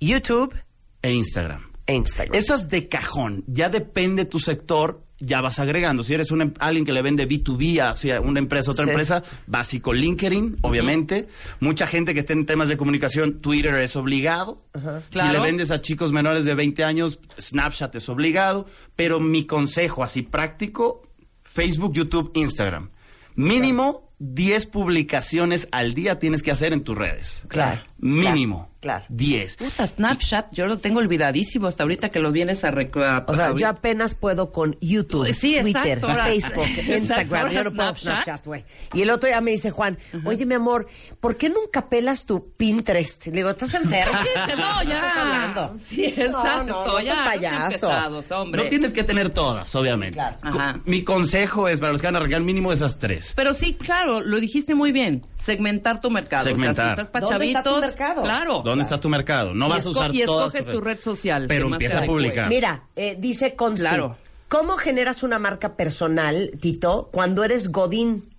YouTube 0.00 0.54
E 1.02 1.12
Instagram. 1.12 1.65
E 1.86 1.94
Instagram. 1.94 2.34
Esas 2.36 2.68
de 2.68 2.88
cajón, 2.88 3.44
ya 3.46 3.68
depende 3.68 4.24
tu 4.24 4.38
sector, 4.38 5.02
ya 5.18 5.40
vas 5.40 5.58
agregando. 5.58 6.02
Si 6.02 6.12
eres 6.12 6.30
un, 6.30 6.42
em- 6.42 6.54
alguien 6.58 6.84
que 6.84 6.92
le 6.92 7.00
vende 7.00 7.26
B2B 7.26 7.80
a 7.80 7.92
o 7.92 7.96
sea, 7.96 8.20
una 8.20 8.38
empresa, 8.38 8.70
otra 8.72 8.84
Sí. 8.84 8.90
empresa, 8.90 9.22
básico 9.46 9.94
LinkedIn, 9.94 10.58
obviamente. 10.62 11.28
Mucha 11.60 11.86
gente 11.86 12.12
que 12.12 12.20
esté 12.20 12.34
en 12.34 12.44
temas 12.44 12.68
de 12.68 12.76
comunicación, 12.76 13.40
Twitter 13.40 13.74
es 13.76 13.96
obligado. 13.96 14.62
Si 14.74 14.80
Claro. 15.12 15.32
le 15.32 15.40
vendes 15.40 15.70
a 15.70 15.80
chicos 15.80 16.12
menores 16.12 16.44
de 16.44 16.54
20 16.54 16.84
años, 16.84 17.18
Snapchat 17.40 17.94
es 17.94 18.08
obligado. 18.10 18.66
Pero 18.94 19.18
mi 19.20 19.46
consejo 19.46 20.04
así 20.04 20.20
práctico, 20.22 21.08
Facebook, 21.42 21.94
YouTube, 21.94 22.30
Instagram. 22.34 22.90
Mínimo 23.36 24.10
10 24.18 24.66
publicaciones 24.66 25.68
al 25.72 25.94
día 25.94 26.18
tienes 26.18 26.42
que 26.42 26.50
hacer 26.50 26.72
en 26.72 26.82
tus 26.82 26.96
redes. 26.96 27.42
Claro, 27.48 27.82
Mínimo. 27.98 28.70
claro. 28.80 29.04
10. 29.08 29.56
Puta, 29.56 29.86
Snapchat, 29.86 30.52
yo 30.52 30.66
lo 30.66 30.78
tengo 30.78 30.98
olvidadísimo 31.00 31.66
hasta 31.66 31.82
ahorita 31.82 32.08
que 32.10 32.20
lo 32.20 32.30
vienes 32.30 32.62
a 32.62 32.70
recordar. 32.70 33.24
O 33.26 33.34
sea, 33.34 33.54
yo 33.54 33.66
apenas 33.68 34.14
puedo 34.14 34.52
con 34.52 34.76
YouTube, 34.80 35.32
Sí, 35.32 35.56
Twitter, 35.60 35.98
exacto, 36.04 36.08
Facebook, 36.24 36.66
Instagram. 36.94 37.40
ahora 37.42 37.52
Yo 37.52 37.64
no 37.64 37.72
puedo 37.74 37.94
Snapchat. 37.96 38.44
Güey. 38.46 38.64
Y 38.94 39.02
el 39.02 39.10
otro 39.10 39.28
día 39.28 39.40
me 39.40 39.50
dice 39.52 39.70
Juan, 39.70 39.98
oye, 40.24 40.44
mi 40.46 40.54
amor, 40.54 40.86
¿por 41.20 41.36
qué 41.36 41.48
nunca 41.48 41.88
pelas 41.88 42.26
tu 42.26 42.52
Pinterest? 42.56 43.26
Le 43.26 43.32
digo, 43.32 43.50
¿estás 43.50 43.74
enfermo? 43.74 44.12
No, 44.56 44.80
¿Qué 44.82 44.88
ya. 44.88 44.94
estás 44.98 45.16
hablando? 45.16 45.78
Sí, 45.84 46.04
exacto. 46.04 46.64
No, 46.66 46.86
no, 46.86 46.92
no 46.92 47.00
ya. 47.00 47.14
seas 47.14 47.26
payaso. 47.26 48.46
No 48.52 48.62
tienes 48.68 48.92
que 48.92 49.02
tener 49.04 49.30
todas, 49.30 49.74
obviamente. 49.74 50.14
Claro. 50.14 50.36
Ajá. 50.42 50.80
Mi 50.84 51.02
consejo 51.02 51.68
es 51.68 51.80
para 51.80 51.92
los 51.92 52.00
que 52.00 52.06
van 52.06 52.16
a 52.16 52.18
arreglar 52.18 52.42
mínimo 52.42 52.72
esas 52.72 52.98
tres. 52.98 53.32
Pero 53.34 53.54
sí, 53.54 53.74
claro, 53.74 54.20
lo 54.20 54.38
dijiste 54.38 54.74
muy 54.74 54.92
bien. 54.92 55.26
Segmentar 55.36 56.00
tu 56.00 56.10
mercado. 56.10 56.42
O 56.42 56.44
sea, 56.44 56.52
Segmentar. 56.56 56.86
si 56.86 56.90
estás 56.90 57.08
para 57.08 57.26
¿Dónde 57.26 57.46
está 57.46 57.62
tu 57.62 57.70
chavitos, 57.70 57.85
mercado? 57.86 58.22
Claro. 58.22 58.62
¿Dónde 58.64 58.82
está 58.84 59.00
tu 59.00 59.08
mercado? 59.08 59.54
No 59.54 59.66
Y 59.66 59.70
vas 59.70 59.86
a 59.86 59.88
usar 59.90 60.14
y 60.14 60.24
todas 60.24 60.46
escoges 60.54 60.66
tus 60.66 60.74
tu 60.74 60.80
red 60.80 61.00
social. 61.00 61.44
Pero 61.48 61.66
empieza 61.68 61.98
a 62.00 62.06
publicar. 62.06 62.48
Mira, 62.48 62.84
eh, 62.96 63.16
dice 63.18 63.54
Consti, 63.54 63.80
Claro. 63.86 64.16
¿cómo 64.48 64.76
generas 64.76 65.22
una 65.22 65.38
marca 65.38 65.76
personal, 65.76 66.50
Tito, 66.60 67.08
cuando 67.12 67.44
eres 67.44 67.70
Godín? 67.72 68.30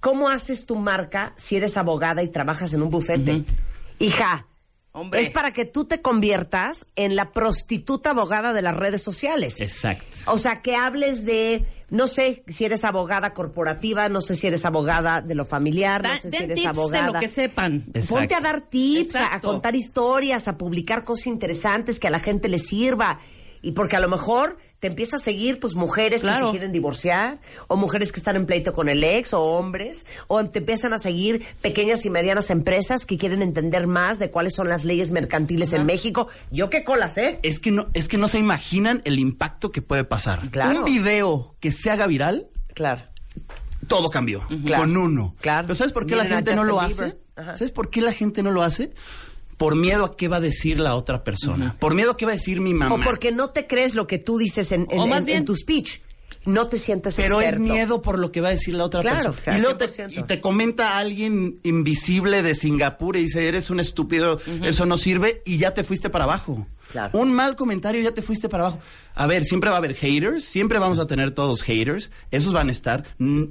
¿Cómo 0.00 0.28
haces 0.30 0.64
tu 0.66 0.76
marca 0.76 1.32
si 1.36 1.56
eres 1.56 1.76
abogada 1.76 2.22
y 2.22 2.28
trabajas 2.28 2.72
en 2.72 2.82
un 2.82 2.90
bufete? 2.90 3.44
Hija, 3.98 4.46
Hombre. 4.92 5.20
es 5.20 5.30
para 5.30 5.52
que 5.52 5.64
tú 5.64 5.84
te 5.84 6.00
conviertas 6.02 6.88
en 6.96 7.14
la 7.14 7.30
prostituta 7.32 8.10
abogada 8.10 8.52
de 8.52 8.60
las 8.62 8.76
redes 8.76 9.02
sociales. 9.02 9.60
Exacto. 9.60 10.04
O 10.26 10.36
sea, 10.36 10.62
que 10.62 10.74
hables 10.74 11.24
de, 11.24 11.64
no 11.90 12.08
sé 12.08 12.42
si 12.48 12.64
eres 12.64 12.84
abogada 12.84 13.32
corporativa, 13.32 14.08
no 14.08 14.20
sé 14.20 14.34
si 14.34 14.48
eres 14.48 14.64
abogada 14.64 15.20
de 15.20 15.34
lo 15.36 15.44
familiar, 15.44 16.02
Da- 16.02 16.14
no 16.14 16.20
sé 16.20 16.30
si 16.30 16.36
eres 16.42 16.56
tips 16.56 16.66
abogada. 16.68 17.06
de 17.06 17.12
lo 17.12 17.20
que 17.20 17.28
sepan. 17.28 17.84
Ponte 18.08 18.34
a 18.34 18.40
dar 18.40 18.62
tips, 18.62 19.14
a- 19.16 19.34
a, 19.36 19.40
contar 19.40 19.76
historias, 19.76 20.48
a 20.48 20.58
publicar 20.58 21.04
cosas 21.04 21.28
interesantes 21.28 22.00
que 22.00 22.08
a 22.08 22.10
la 22.10 22.20
gente 22.20 22.48
le 22.48 22.58
sirva. 22.58 23.20
Y 23.62 23.72
porque 23.72 23.94
a 23.96 24.00
lo 24.00 24.08
mejor 24.08 24.58
te 24.80 24.86
empieza 24.86 25.16
a 25.16 25.18
seguir 25.20 25.60
pues 25.60 25.74
mujeres 25.74 26.22
que 26.22 26.30
se 26.32 26.48
quieren 26.50 26.72
divorciar, 26.72 27.38
o 27.68 27.76
mujeres 27.76 28.12
que 28.12 28.18
están 28.18 28.36
en 28.36 28.46
pleito 28.46 28.72
con 28.72 28.88
el 28.88 29.04
ex, 29.04 29.34
o 29.34 29.40
hombres, 29.40 30.06
o 30.26 30.42
te 30.46 30.58
empiezan 30.60 30.92
a 30.94 30.98
seguir 30.98 31.44
pequeñas 31.60 32.04
y 32.06 32.10
medianas 32.10 32.50
empresas 32.50 33.04
que 33.06 33.18
quieren 33.18 33.42
entender 33.42 33.86
más 33.86 34.18
de 34.18 34.30
cuáles 34.30 34.54
son 34.54 34.68
las 34.68 34.84
leyes 34.84 35.10
mercantiles 35.10 35.74
en 35.74 35.84
México. 35.86 36.28
Yo 36.50 36.70
qué 36.70 36.82
colas, 36.82 37.18
¿eh? 37.18 37.38
Es 37.42 37.60
que 37.60 37.70
no, 37.70 37.88
es 37.92 38.08
que 38.08 38.16
no 38.18 38.26
se 38.26 38.38
imaginan 38.38 39.02
el 39.04 39.18
impacto 39.18 39.70
que 39.70 39.82
puede 39.82 40.04
pasar. 40.04 40.48
Claro. 40.50 40.78
Un 40.80 40.84
video 40.86 41.54
que 41.60 41.72
se 41.72 41.90
haga 41.90 42.06
viral, 42.06 42.48
Claro. 42.74 43.02
todo 43.86 44.08
cambió. 44.08 44.46
Claro. 44.64 44.82
Con 44.84 44.96
uno. 44.96 45.36
Claro. 45.40 45.66
Pero 45.66 45.74
¿sabes 45.74 45.92
por 45.92 46.06
qué 46.06 46.14
Miren 46.14 46.30
la 46.30 46.36
gente 46.36 46.54
no 46.54 46.64
lo 46.64 46.78
Bieber. 46.80 47.04
hace? 47.04 47.18
Ajá. 47.36 47.54
¿Sabes 47.54 47.70
por 47.72 47.90
qué 47.90 48.00
la 48.00 48.12
gente 48.12 48.42
no 48.42 48.50
lo 48.50 48.62
hace? 48.62 48.92
Por 49.60 49.76
miedo 49.76 50.06
a 50.06 50.16
qué 50.16 50.26
va 50.28 50.38
a 50.38 50.40
decir 50.40 50.80
la 50.80 50.94
otra 50.94 51.22
persona. 51.22 51.76
Por 51.78 51.94
miedo 51.94 52.12
a 52.12 52.16
qué 52.16 52.24
va 52.24 52.32
a 52.32 52.36
decir 52.36 52.62
mi 52.62 52.72
mamá. 52.72 52.94
O 52.94 53.00
porque 53.00 53.30
no 53.30 53.50
te 53.50 53.66
crees 53.66 53.94
lo 53.94 54.06
que 54.06 54.18
tú 54.18 54.38
dices 54.38 54.72
en, 54.72 54.86
en- 54.90 54.98
O 55.00 55.06
más 55.06 55.18
en- 55.18 55.20
en 55.22 55.26
bien- 55.26 55.44
tu 55.44 55.54
speech. 55.54 56.00
No 56.46 56.68
te 56.68 56.78
sientes 56.78 57.16
Pero 57.16 57.42
experto. 57.42 57.64
es 57.66 57.70
miedo 57.70 58.00
por 58.00 58.18
lo 58.18 58.32
que 58.32 58.40
va 58.40 58.48
a 58.48 58.52
decir 58.52 58.72
la 58.72 58.84
otra 58.84 59.02
Claro, 59.02 59.32
persona. 59.32 59.42
claro, 59.42 59.58
y, 59.58 59.62
luego 59.62 59.76
te, 59.76 59.88
100%. 59.90 60.20
y 60.20 60.22
te 60.22 60.40
comenta 60.40 60.96
alguien 60.96 61.60
invisible 61.64 62.42
de 62.42 62.54
Singapur 62.54 63.18
y 63.18 63.24
dice, 63.24 63.46
eres 63.46 63.68
un 63.68 63.78
estúpido, 63.78 64.40
eso 64.62 64.86
no 64.86 64.96
sirve, 64.96 65.42
y 65.44 65.58
ya 65.58 65.74
te 65.74 65.84
fuiste 65.84 66.08
para 66.08 66.24
abajo. 66.24 66.66
Claro. 66.90 67.18
Un 67.18 67.32
mal 67.34 67.54
comentario 67.56 68.00
ya 68.00 68.12
te 68.12 68.22
fuiste 68.22 68.48
para 68.48 68.64
abajo. 68.68 68.80
A 69.14 69.26
ver, 69.26 69.44
siempre 69.44 69.68
va 69.68 69.76
a 69.76 69.78
haber 69.78 69.94
haters, 69.94 70.44
siempre 70.44 70.78
vamos 70.78 70.98
a 70.98 71.06
tener 71.06 71.30
todos 71.32 71.62
haters, 71.62 72.10
esos 72.30 72.52
van 72.54 72.68
a 72.70 72.72
estar. 72.72 73.04
Mm, 73.18 73.44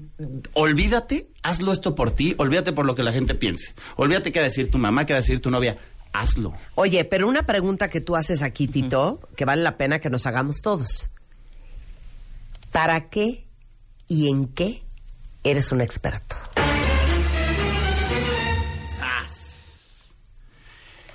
olvídate, 0.54 1.30
hazlo 1.43 1.72
esto 1.72 1.95
por 1.95 2.12
ti, 2.12 2.34
olvídate 2.38 2.72
por 2.74 2.86
lo 2.86 2.95
que 2.95 3.04
la 3.04 3.12
gente 3.13 3.36
piense. 3.36 3.74
Olvídate 3.95 4.32
qué 4.32 4.39
va 4.39 4.45
a 4.45 4.50
decir 4.50 4.72
tu 4.72 4.78
mamá, 4.78 5.06
qué 5.06 5.13
va 5.13 5.19
a 5.19 5.22
decir 5.22 5.39
tu 5.41 5.52
novia. 5.52 5.78
Hazlo. 6.13 6.54
Oye, 6.76 7.06
pero 7.06 7.28
una 7.28 7.43
pregunta 7.43 7.89
que 7.89 8.02
tú 8.02 8.15
haces 8.15 8.41
aquí, 8.41 8.67
Tito, 8.67 9.19
que 9.36 9.45
vale 9.45 9.62
la 9.63 9.78
pena 9.78 10.00
que 10.00 10.10
nos 10.10 10.26
hagamos 10.26 10.58
todos. 10.62 11.12
¿Para 12.72 13.10
qué 13.10 13.45
y 14.08 14.30
en 14.30 14.48
qué 14.48 14.84
eres 15.43 15.72
un 15.72 15.82
experto? 15.82 16.36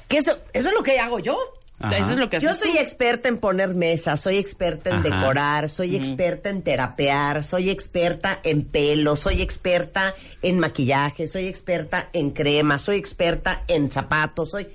Que 0.08 0.18
eso, 0.18 0.36
eso 0.52 0.68
es 0.68 0.74
lo 0.74 0.82
que 0.82 0.98
hago 0.98 1.18
yo. 1.18 1.36
Ajá. 1.80 1.98
Eso 1.98 2.12
es 2.12 2.18
lo 2.18 2.30
que 2.30 2.38
Yo 2.38 2.54
soy 2.54 2.72
tú. 2.74 2.78
experta 2.78 3.28
en 3.28 3.38
poner 3.38 3.74
mesas, 3.74 4.20
soy 4.20 4.36
experta 4.36 4.90
en 4.90 4.96
Ajá. 4.96 5.08
decorar, 5.08 5.68
soy 5.68 5.96
experta 5.96 6.48
en 6.50 6.62
terapear, 6.62 7.42
soy 7.42 7.68
experta 7.68 8.38
en 8.44 8.64
pelo, 8.64 9.16
soy 9.16 9.42
experta 9.42 10.14
en 10.40 10.60
maquillaje, 10.60 11.26
soy 11.26 11.48
experta 11.48 12.10
en 12.12 12.30
crema, 12.30 12.78
soy 12.78 12.96
experta 12.98 13.64
en 13.66 13.90
zapatos, 13.90 14.50
soy... 14.50 14.68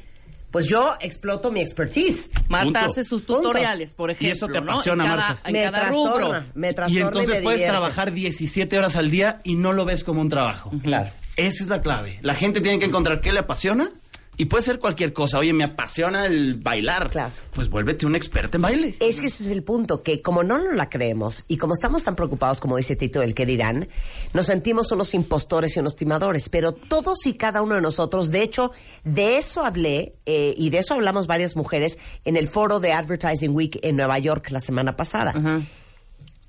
Pues 0.51 0.67
yo 0.67 0.93
exploto 1.01 1.51
mi 1.51 1.59
expertise. 1.61 2.31
Marta 2.47 2.65
Punto. 2.65 2.79
hace 2.79 3.03
sus 3.03 3.21
Punto. 3.21 3.41
tutoriales, 3.43 3.93
por 3.93 4.09
Y 4.09 4.13
ejemplo. 4.13 4.35
eso 4.35 4.47
te 4.47 4.61
¿no? 4.61 4.71
apasiona, 4.71 5.03
en 5.03 5.09
cada, 5.11 5.27
Marta. 5.27 5.41
En 5.47 5.53
me 5.53 5.63
cada 5.63 5.79
trastorna, 5.79 6.25
rubro. 6.39 6.45
me 6.55 6.73
trastorna 6.73 6.99
Y 6.99 7.03
y, 7.03 7.05
entonces 7.07 7.29
me 7.29 7.41
puedes 7.43 7.59
divierte. 7.59 7.71
trabajar 7.71 8.13
17 8.13 8.77
horas 8.79 8.95
al 8.95 9.11
día 9.11 9.41
y 9.43 9.55
no 9.55 9.73
lo 9.73 9.85
ves 9.85 10.03
como 10.03 10.21
un 10.21 10.29
trabajo. 10.29 10.71
Claro. 10.83 11.11
Esa 11.35 11.63
es 11.63 11.69
la 11.69 11.81
clave. 11.81 12.19
La 12.21 12.33
gente 12.33 12.61
tiene 12.61 12.79
que 12.79 12.85
encontrar 12.85 13.21
qué 13.21 13.31
le 13.31 13.39
apasiona 13.39 13.91
y 14.39 14.45
puede 14.45 14.63
ser 14.63 14.79
cualquier 14.79 15.11
cosa. 15.11 15.37
Oye, 15.37 15.51
me 15.51 15.65
apasiona 15.65 16.25
el 16.25 16.55
bailar. 16.55 17.09
Claro. 17.09 17.33
Pues 17.53 17.69
vuélvete 17.69 18.05
un 18.05 18.15
experto 18.15 18.55
en 18.55 18.61
baile. 18.61 18.95
Es 19.01 19.19
que 19.19 19.27
ese 19.27 19.43
es 19.43 19.49
el 19.49 19.63
punto, 19.63 20.01
que 20.01 20.21
como 20.21 20.43
no 20.43 20.57
nos 20.57 20.75
la 20.77 20.89
creemos 20.89 21.43
y 21.49 21.57
como 21.57 21.73
estamos 21.73 22.05
tan 22.05 22.15
preocupados, 22.15 22.61
como 22.61 22.77
dice 22.77 22.95
Tito, 22.95 23.21
el 23.21 23.35
que 23.35 23.45
dirán, 23.45 23.89
nos 24.33 24.45
sentimos 24.45 24.93
unos 24.93 25.13
impostores 25.13 25.75
y 25.75 25.81
unos 25.81 25.97
timadores, 25.97 26.47
pero 26.47 26.71
todos 26.71 27.25
y 27.25 27.33
cada 27.33 27.61
uno 27.61 27.75
de 27.75 27.81
nosotros, 27.81 28.31
de 28.31 28.41
hecho, 28.41 28.71
de 29.03 29.37
eso 29.37 29.65
hablé 29.65 30.15
eh, 30.25 30.53
y 30.55 30.69
de 30.69 30.77
eso 30.77 30.93
hablamos 30.93 31.27
varias 31.27 31.57
mujeres 31.57 31.99
en 32.23 32.37
el 32.37 32.47
foro 32.47 32.79
de 32.79 32.93
Advertising 32.93 33.53
Week 33.53 33.77
en 33.81 33.97
Nueva 33.97 34.19
York 34.19 34.51
la 34.51 34.61
semana 34.61 34.95
pasada. 34.95 35.33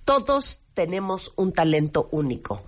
Todos 0.04 0.60
tenemos 0.74 1.32
un 1.34 1.52
talento 1.52 2.08
único. 2.12 2.62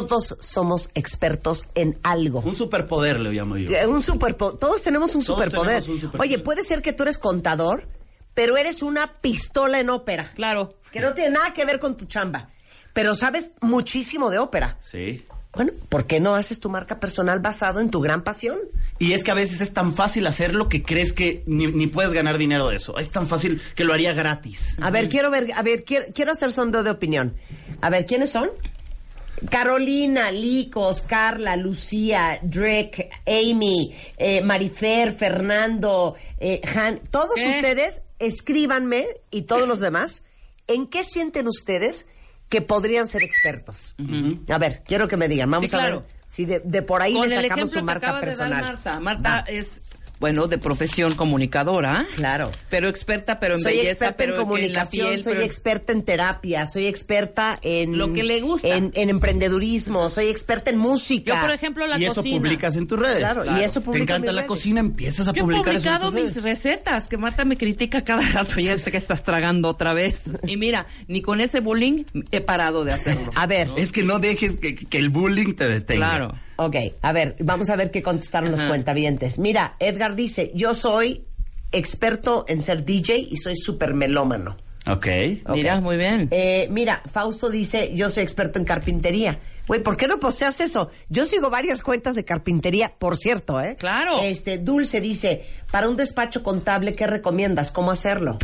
Todos 0.00 0.36
somos 0.40 0.90
expertos 0.94 1.66
en 1.74 1.98
algo. 2.02 2.40
Un 2.40 2.54
superpoder 2.54 3.20
le 3.20 3.32
llamo 3.32 3.56
yo. 3.56 3.70
Eh, 3.70 3.86
Un 3.86 4.02
superpo- 4.02 4.58
todos 4.58 4.82
tenemos 4.82 5.14
un 5.14 5.24
Todos 5.24 5.38
superpoder. 5.38 5.82
tenemos 5.82 5.88
un 5.88 6.00
superpoder. 6.00 6.20
Oye, 6.28 6.38
puede 6.42 6.62
ser 6.64 6.82
que 6.82 6.92
tú 6.92 7.02
eres 7.04 7.18
contador, 7.18 7.86
pero 8.34 8.56
eres 8.56 8.82
una 8.82 9.20
pistola 9.20 9.78
en 9.80 9.90
ópera. 9.90 10.30
Claro. 10.34 10.74
Que 10.92 11.00
no 11.00 11.12
tiene 11.14 11.30
nada 11.30 11.52
que 11.52 11.64
ver 11.64 11.78
con 11.80 11.96
tu 11.96 12.04
chamba. 12.06 12.48
Pero 12.92 13.14
sabes 13.14 13.50
muchísimo 13.60 14.30
de 14.30 14.38
ópera. 14.38 14.78
Sí. 14.80 15.24
Bueno, 15.54 15.72
¿por 15.88 16.06
qué 16.06 16.18
no 16.18 16.34
haces 16.34 16.58
tu 16.58 16.68
marca 16.68 16.98
personal 16.98 17.38
basado 17.38 17.78
en 17.80 17.88
tu 17.90 18.00
gran 18.00 18.22
pasión? 18.24 18.58
Y 18.98 19.12
es 19.12 19.22
que 19.22 19.30
a 19.30 19.34
veces 19.34 19.60
es 19.60 19.72
tan 19.72 19.92
fácil 19.92 20.26
hacerlo 20.26 20.68
que 20.68 20.82
crees 20.82 21.12
que 21.12 21.42
ni, 21.46 21.68
ni 21.68 21.86
puedes 21.86 22.12
ganar 22.12 22.38
dinero 22.38 22.68
de 22.68 22.76
eso. 22.76 22.98
Es 22.98 23.10
tan 23.10 23.26
fácil 23.28 23.60
que 23.76 23.84
lo 23.84 23.92
haría 23.92 24.12
gratis. 24.14 24.76
A 24.80 24.90
ver, 24.90 25.08
quiero 25.08 25.30
ver, 25.30 25.52
a 25.54 25.62
ver, 25.62 25.84
quiero, 25.84 26.06
quiero 26.12 26.32
hacer 26.32 26.50
sondeo 26.52 26.82
de 26.82 26.90
opinión. 26.90 27.34
A 27.80 27.90
ver, 27.90 28.04
¿quiénes 28.06 28.30
son? 28.30 28.50
Carolina, 29.50 30.30
Licos, 30.30 31.02
Carla, 31.02 31.56
Lucía, 31.56 32.38
Drake, 32.42 33.10
Amy, 33.26 33.94
eh, 34.16 34.40
Marifer, 34.42 35.12
Fernando, 35.12 36.14
eh, 36.38 36.60
Han, 36.76 36.98
todos 37.10 37.34
¿Qué? 37.36 37.46
ustedes 37.56 38.02
escríbanme 38.18 39.06
y 39.30 39.42
todos 39.42 39.68
los 39.68 39.80
demás, 39.80 40.24
¿en 40.66 40.86
qué 40.86 41.02
sienten 41.04 41.46
ustedes 41.48 42.08
que 42.48 42.62
podrían 42.62 43.08
ser 43.08 43.22
expertos? 43.22 43.94
A 44.48 44.58
ver, 44.58 44.82
quiero 44.86 45.08
que 45.08 45.16
me 45.16 45.28
digan, 45.28 45.50
vamos 45.50 45.70
Sí, 45.70 45.76
a 45.76 45.78
claro. 45.80 46.00
ver 46.00 46.08
si 46.26 46.44
de, 46.46 46.60
de 46.60 46.82
por 46.82 47.02
ahí 47.02 47.12
Con 47.14 47.28
le 47.28 47.34
sacamos 47.36 47.70
su 47.70 47.76
que 47.76 47.82
marca 47.82 48.14
de 48.14 48.20
personal. 48.20 48.50
dar 48.50 48.72
Marta. 48.74 49.00
Marta 49.00 49.30
Va. 49.30 49.44
es, 49.52 49.82
bueno, 50.24 50.46
de 50.48 50.56
profesión 50.56 51.14
comunicadora. 51.14 52.06
Claro. 52.16 52.50
Pero 52.70 52.88
experta, 52.88 53.38
pero 53.40 53.56
en 53.56 53.60
soy 53.62 53.72
belleza, 53.74 53.90
experta 54.06 54.16
pero 54.16 54.32
en 54.36 54.38
comunicación, 54.40 55.08
piel, 55.08 55.22
soy 55.22 55.32
pero- 55.34 55.44
experta 55.44 55.92
en 55.92 56.02
terapia, 56.02 56.66
soy 56.66 56.86
experta 56.86 57.58
en 57.60 57.98
Lo 57.98 58.10
que 58.14 58.22
le 58.22 58.40
gusta. 58.40 58.68
en, 58.68 58.90
en 58.94 59.10
emprendedurismo, 59.10 60.08
soy 60.08 60.28
experta 60.28 60.70
en 60.70 60.78
música. 60.78 61.34
Yo, 61.34 61.40
por 61.42 61.50
ejemplo, 61.50 61.86
la 61.86 61.98
y 61.98 62.06
eso 62.06 62.22
publicas 62.22 62.74
en 62.76 62.86
tus 62.86 62.98
redes. 62.98 63.18
Claro, 63.18 63.44
y 63.44 63.62
eso 63.62 63.80
Te 63.80 63.84
publico 63.84 63.96
en 63.96 64.02
encanta 64.08 64.32
la 64.32 64.40
redes. 64.40 64.48
cocina, 64.48 64.80
empiezas 64.80 65.28
a 65.28 65.32
Yo 65.32 65.40
he 65.40 65.42
publicar 65.42 65.60
eso 65.60 65.70
en 65.70 65.76
publicado 65.92 66.10
redes. 66.10 66.34
mis 66.36 66.42
recetas, 66.42 67.08
que 67.08 67.18
Marta 67.18 67.44
me 67.44 67.58
critica 67.58 68.02
cada 68.02 68.22
rato. 68.22 68.58
Ya 68.60 68.78
sé 68.78 68.90
que 68.90 68.96
estás 68.96 69.22
tragando 69.22 69.68
otra 69.68 69.92
vez. 69.92 70.22
Y 70.46 70.56
mira, 70.56 70.86
ni 71.06 71.20
con 71.20 71.40
ese 71.42 71.60
bullying 71.60 72.04
he 72.30 72.40
parado 72.40 72.84
de 72.84 72.92
hacerlo. 72.92 73.30
A 73.34 73.46
ver, 73.46 73.68
Es 73.76 73.92
que 73.92 74.04
no 74.04 74.20
dejes 74.20 74.56
que, 74.56 74.74
que 74.74 74.98
el 74.98 75.10
bullying 75.10 75.52
te 75.54 75.68
detenga. 75.68 75.98
Claro. 76.08 76.34
Ok, 76.56 76.76
a 77.02 77.12
ver, 77.12 77.36
vamos 77.40 77.70
a 77.70 77.76
ver 77.76 77.90
qué 77.90 78.02
contestaron 78.02 78.50
los 78.50 78.62
cuentavientes. 78.62 79.38
Mira, 79.38 79.76
Edgar 79.78 80.14
dice, 80.14 80.50
yo 80.54 80.74
soy 80.74 81.24
experto 81.72 82.44
en 82.48 82.60
ser 82.60 82.84
DJ 82.84 83.18
y 83.18 83.36
soy 83.36 83.56
súper 83.56 83.94
melómano. 83.94 84.56
Ok. 84.86 85.06
Mira, 85.48 85.80
muy 85.80 85.96
bien. 85.96 86.28
Eh, 86.30 86.68
mira, 86.70 87.02
Fausto 87.10 87.48
dice, 87.48 87.94
yo 87.94 88.10
soy 88.10 88.22
experto 88.22 88.58
en 88.58 88.64
carpintería. 88.64 89.38
Güey, 89.66 89.82
¿por 89.82 89.96
qué 89.96 90.06
no 90.06 90.18
poseas 90.18 90.60
eso? 90.60 90.90
Yo 91.08 91.24
sigo 91.24 91.48
varias 91.48 91.82
cuentas 91.82 92.14
de 92.16 92.24
carpintería, 92.24 92.92
por 92.98 93.16
cierto, 93.16 93.60
¿eh? 93.62 93.76
Claro. 93.78 94.20
Este, 94.22 94.58
Dulce 94.58 95.00
dice, 95.00 95.44
para 95.70 95.88
un 95.88 95.96
despacho 95.96 96.42
contable, 96.42 96.92
¿qué 96.92 97.06
recomiendas? 97.06 97.70
¿Cómo 97.70 97.90
hacerlo? 97.90 98.38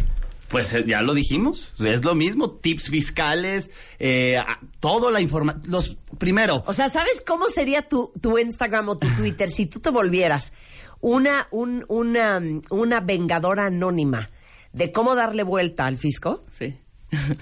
Pues 0.50 0.72
eh, 0.72 0.84
ya 0.86 1.00
lo 1.02 1.14
dijimos, 1.14 1.74
es 1.78 2.04
lo 2.04 2.14
mismo, 2.14 2.50
tips 2.50 2.88
fiscales, 2.90 3.70
eh, 3.98 4.36
a- 4.36 4.58
toda 4.80 5.10
la 5.10 5.20
información. 5.20 5.62
Los 5.66 5.96
primero, 6.18 6.64
O 6.66 6.72
sea, 6.72 6.88
¿sabes 6.88 7.22
cómo 7.24 7.46
sería 7.48 7.82
tu, 7.88 8.12
tu 8.20 8.36
Instagram 8.38 8.88
o 8.88 8.98
tu 8.98 9.06
Twitter 9.16 9.48
si 9.50 9.66
tú 9.66 9.78
te 9.80 9.90
volvieras 9.90 10.52
una, 11.00 11.46
un- 11.52 11.84
una, 11.88 12.42
una 12.70 13.00
vengadora 13.00 13.66
anónima 13.66 14.28
de 14.72 14.90
cómo 14.92 15.14
darle 15.14 15.44
vuelta 15.44 15.86
al 15.86 15.98
fisco? 15.98 16.44
Sí. 16.58 16.76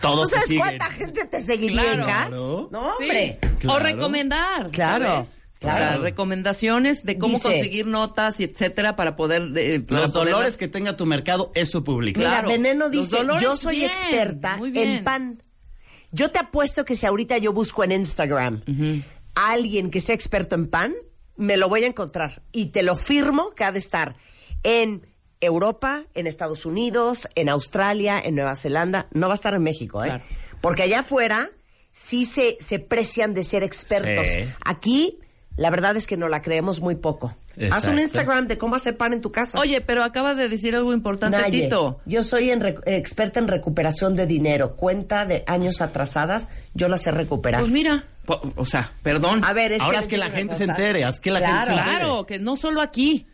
todos 0.01 0.29
¿Tú 0.29 0.35
sabes 0.35 0.49
se 0.49 0.57
cuánta 0.57 0.87
gente 0.91 1.25
te 1.27 1.41
seguiría, 1.43 1.83
Claro. 1.95 2.69
No, 2.71 2.91
hombre. 2.95 3.39
Sí. 3.43 3.49
Claro. 3.61 3.79
O 3.79 3.83
recomendar. 3.85 4.71
Claro, 4.71 5.05
¿sabes? 5.07 5.39
Claro. 5.59 5.85
O 5.85 5.89
sea, 5.89 5.99
recomendaciones 5.99 7.05
de 7.05 7.19
cómo 7.19 7.35
Dice- 7.35 7.49
conseguir 7.49 7.87
notas 7.87 8.41
y 8.41 8.45
etcétera 8.45 8.97
para 8.97 9.17
poder. 9.17 9.51
eh, 9.57 9.81
para 9.81 10.03
Los 10.03 10.11
poderlas- 10.11 10.31
dolores 10.33 10.57
que 10.57 10.69
tenga 10.69 10.97
tu 10.97 11.07
mercado, 11.07 11.51
eso 11.55 11.85
publica. 11.85 12.19
Mira, 12.19 12.31
Claro. 12.31 12.49
Veneno 12.49 12.85
Los 12.87 12.91
dice, 12.93 13.17
dolores, 13.17 13.43
yo 13.43 13.57
soy 13.57 13.77
bien, 13.77 13.91
experta 13.91 14.59
en 14.63 15.05
pan. 15.05 15.43
Yo 16.11 16.31
te 16.31 16.39
apuesto 16.39 16.85
que 16.85 16.95
si 16.97 17.05
ahorita 17.07 17.37
yo 17.39 17.53
busco 17.53 17.85
en 17.85 17.93
Instagram 17.93 18.63
a 19.35 19.53
alguien 19.53 19.91
que 19.91 20.01
sea 20.01 20.15
experto 20.15 20.55
en 20.55 20.67
pan, 20.67 20.95
me 21.37 21.57
lo 21.57 21.69
voy 21.69 21.85
a 21.85 21.87
encontrar. 21.87 22.43
Y 22.53 22.67
te 22.67 22.83
lo 22.83 22.97
firmo 22.97 23.51
que 23.55 23.65
ha 23.65 23.73
de 23.73 23.79
estar 23.79 24.17
en 24.63 25.07
Europa, 25.41 26.03
en 26.15 26.27
Estados 26.27 26.67
Unidos, 26.67 27.29
en 27.37 27.49
Australia, 27.49 28.21
en 28.25 28.35
Nueva 28.35 28.57
Zelanda. 28.57 29.07
No 29.13 29.29
va 29.29 29.35
a 29.35 29.37
estar 29.37 29.55
en 29.55 29.63
México, 29.63 30.03
¿eh? 30.03 30.09
Claro. 30.09 30.25
Porque 30.61 30.83
allá 30.83 31.01
afuera 31.01 31.51
sí 31.93 32.25
se, 32.25 32.57
se 32.59 32.79
precian 32.81 33.35
de 33.35 33.45
ser 33.45 33.63
expertos. 33.63 34.27
Sí. 34.27 34.41
Aquí, 34.65 35.19
la 35.59 35.69
verdad 35.71 35.95
es 35.97 36.07
que 36.07 36.17
no 36.17 36.29
la 36.29 36.41
creemos 36.41 36.81
muy 36.81 36.95
poco. 36.95 37.37
Haz 37.71 37.87
un 37.89 37.99
Instagram 37.99 38.47
de 38.47 38.57
cómo 38.57 38.77
hacer 38.77 38.97
pan 38.97 39.13
en 39.13 39.21
tu 39.21 39.33
casa. 39.33 39.59
Oye, 39.59 39.81
pero 39.81 40.05
acaba 40.05 40.35
de 40.35 40.49
decir 40.49 40.75
algo 40.77 40.93
importante, 40.95 41.37
Naye, 41.37 41.63
Tito. 41.65 42.01
Yo 42.07 42.23
soy 42.23 42.51
en 42.51 42.65
experta 42.87 43.41
en 43.41 43.49
recuperación 43.49 44.15
de 44.17 44.27
dinero. 44.27 44.77
Cuenta 44.77 45.27
de 45.27 45.43
años 45.49 45.81
atrasadas, 45.83 46.49
yo 46.75 46.89
las 46.89 47.03
sé 47.03 47.11
recuperar. 47.11 47.61
Pues 47.61 47.73
mira, 47.73 48.05
po- 48.25 48.41
o 48.57 48.65
sea, 48.65 48.93
perdón. 49.03 49.45
A 49.45 49.53
ver, 49.53 49.73
es 49.73 49.83
Ahora 49.83 49.99
que 49.99 50.05
es 50.05 50.11
que 50.11 50.17
la 50.19 50.31
gente 50.31 50.55
se 50.55 50.65
entere, 50.65 51.05
haz 51.05 51.19
que 51.21 51.31
la 51.33 51.41
gente 51.41 51.53
se 51.59 51.65
Claro. 51.67 51.79
entere. 51.83 51.99
Claro, 51.99 52.27
que 52.27 52.39
no 52.39 52.55
solo 52.57 52.81
aquí. 52.81 53.27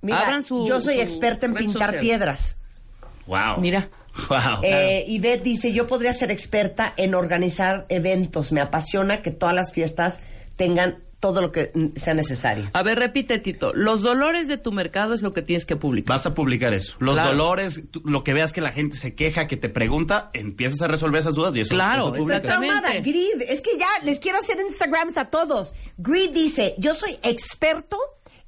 Mira, 0.00 0.20
abran 0.20 0.42
su- 0.44 0.64
yo 0.66 0.80
soy 0.80 0.94
su 0.96 1.00
experta 1.02 1.46
en 1.46 1.54
pintar 1.54 1.82
social. 1.88 1.98
piedras. 1.98 2.58
Wow. 3.26 3.58
Mira. 3.58 3.88
Wow. 4.28 4.60
Eh, 4.62 5.02
Ivette 5.08 5.42
dice, 5.42 5.72
yo 5.72 5.88
podría 5.88 6.12
ser 6.12 6.30
experta 6.30 6.94
en 6.96 7.16
organizar 7.16 7.84
eventos. 7.88 8.52
Me 8.52 8.60
apasiona 8.60 9.22
que 9.22 9.32
todas 9.32 9.54
las 9.56 9.72
fiestas 9.72 10.20
tengan 10.54 10.98
todo 11.24 11.40
lo 11.40 11.52
que 11.52 11.72
sea 11.96 12.12
necesario. 12.12 12.68
A 12.74 12.82
ver, 12.82 12.98
repite, 12.98 13.38
Tito. 13.38 13.72
Los 13.72 14.02
dolores 14.02 14.46
de 14.46 14.58
tu 14.58 14.72
mercado 14.72 15.14
es 15.14 15.22
lo 15.22 15.32
que 15.32 15.40
tienes 15.40 15.64
que 15.64 15.74
publicar. 15.74 16.14
Vas 16.16 16.26
a 16.26 16.34
publicar 16.34 16.74
eso. 16.74 16.96
Los 16.98 17.14
Claro. 17.14 17.30
dolores, 17.30 17.80
tú- 17.90 18.02
lo 18.04 18.22
que 18.24 18.34
veas 18.34 18.52
que 18.52 18.60
la 18.60 18.72
gente 18.72 18.98
se 18.98 19.14
queja, 19.14 19.46
que 19.48 19.56
te 19.56 19.70
pregunta, 19.70 20.28
empiezas 20.34 20.82
a 20.82 20.86
resolver 20.86 21.22
esas 21.22 21.32
dudas 21.32 21.56
y 21.56 21.60
eso, 21.62 21.74
Claro, 21.74 22.14
eso. 22.14 22.24
Exactamente. 22.30 23.00
Grid, 23.00 23.40
es 23.48 23.62
que 23.62 23.70
ya 23.78 23.86
les 24.04 24.20
quiero 24.20 24.36
hacer 24.38 24.58
Instagrams 24.60 25.16
a 25.16 25.30
todos. 25.30 25.72
Grid 25.96 26.30
dice, 26.32 26.74
yo 26.76 26.92
soy 26.92 27.16
experto 27.22 27.96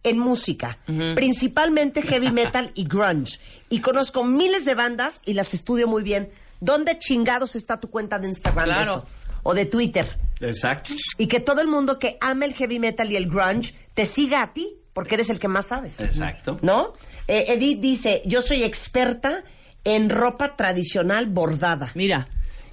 en 0.03 0.19
música, 0.19 0.79
principalmente 1.15 2.03
heavy 2.03 2.31
metal 2.61 2.71
y 2.75 2.85
grunge. 2.87 3.41
Y 3.71 3.81
conozco 3.81 4.23
miles 4.23 4.67
de 4.67 4.75
bandas 4.75 5.23
y 5.25 5.33
las 5.33 5.55
estudio 5.55 5.89
muy 5.89 6.03
bien. 6.03 6.29
¿Dónde 6.61 6.99
chingados 6.99 7.57
está 7.57 7.81
tu 7.81 7.89
cuenta 7.89 8.19
de 8.19 8.29
Instagram 8.29 8.67
de 8.69 8.75
Claro. 8.75 8.91
eso? 8.93 9.07
O 9.45 9.55
de 9.55 9.65
Twitter. 9.65 10.07
Exacto. 10.40 10.92
Y 11.18 11.27
que 11.27 11.40
todo 11.40 11.61
el 11.61 11.68
mundo 11.68 11.99
que 11.99 12.18
ama 12.20 12.44
el 12.44 12.55
heavy 12.55 12.79
metal 12.79 13.11
y 13.11 13.16
el 13.16 13.29
grunge 13.29 13.75
te 13.94 14.07
siga 14.07 14.42
a 14.42 14.53
ti, 14.53 14.77
porque 14.92 15.14
eres 15.14 15.31
el 15.31 15.38
que 15.38 15.49
más 15.49 15.66
sabes. 15.66 16.01
Exacto. 16.01 16.59
¿No? 16.62 16.92
Eh, 17.29 17.46
Edith 17.49 17.81
dice, 17.81 18.22
yo 18.25 18.42
soy 18.42 18.62
experta 18.62 19.44
en 19.85 20.11
ropa 20.11 20.57
tradicional 20.57 21.27
bordada. 21.27 21.90
Mira, 21.94 22.29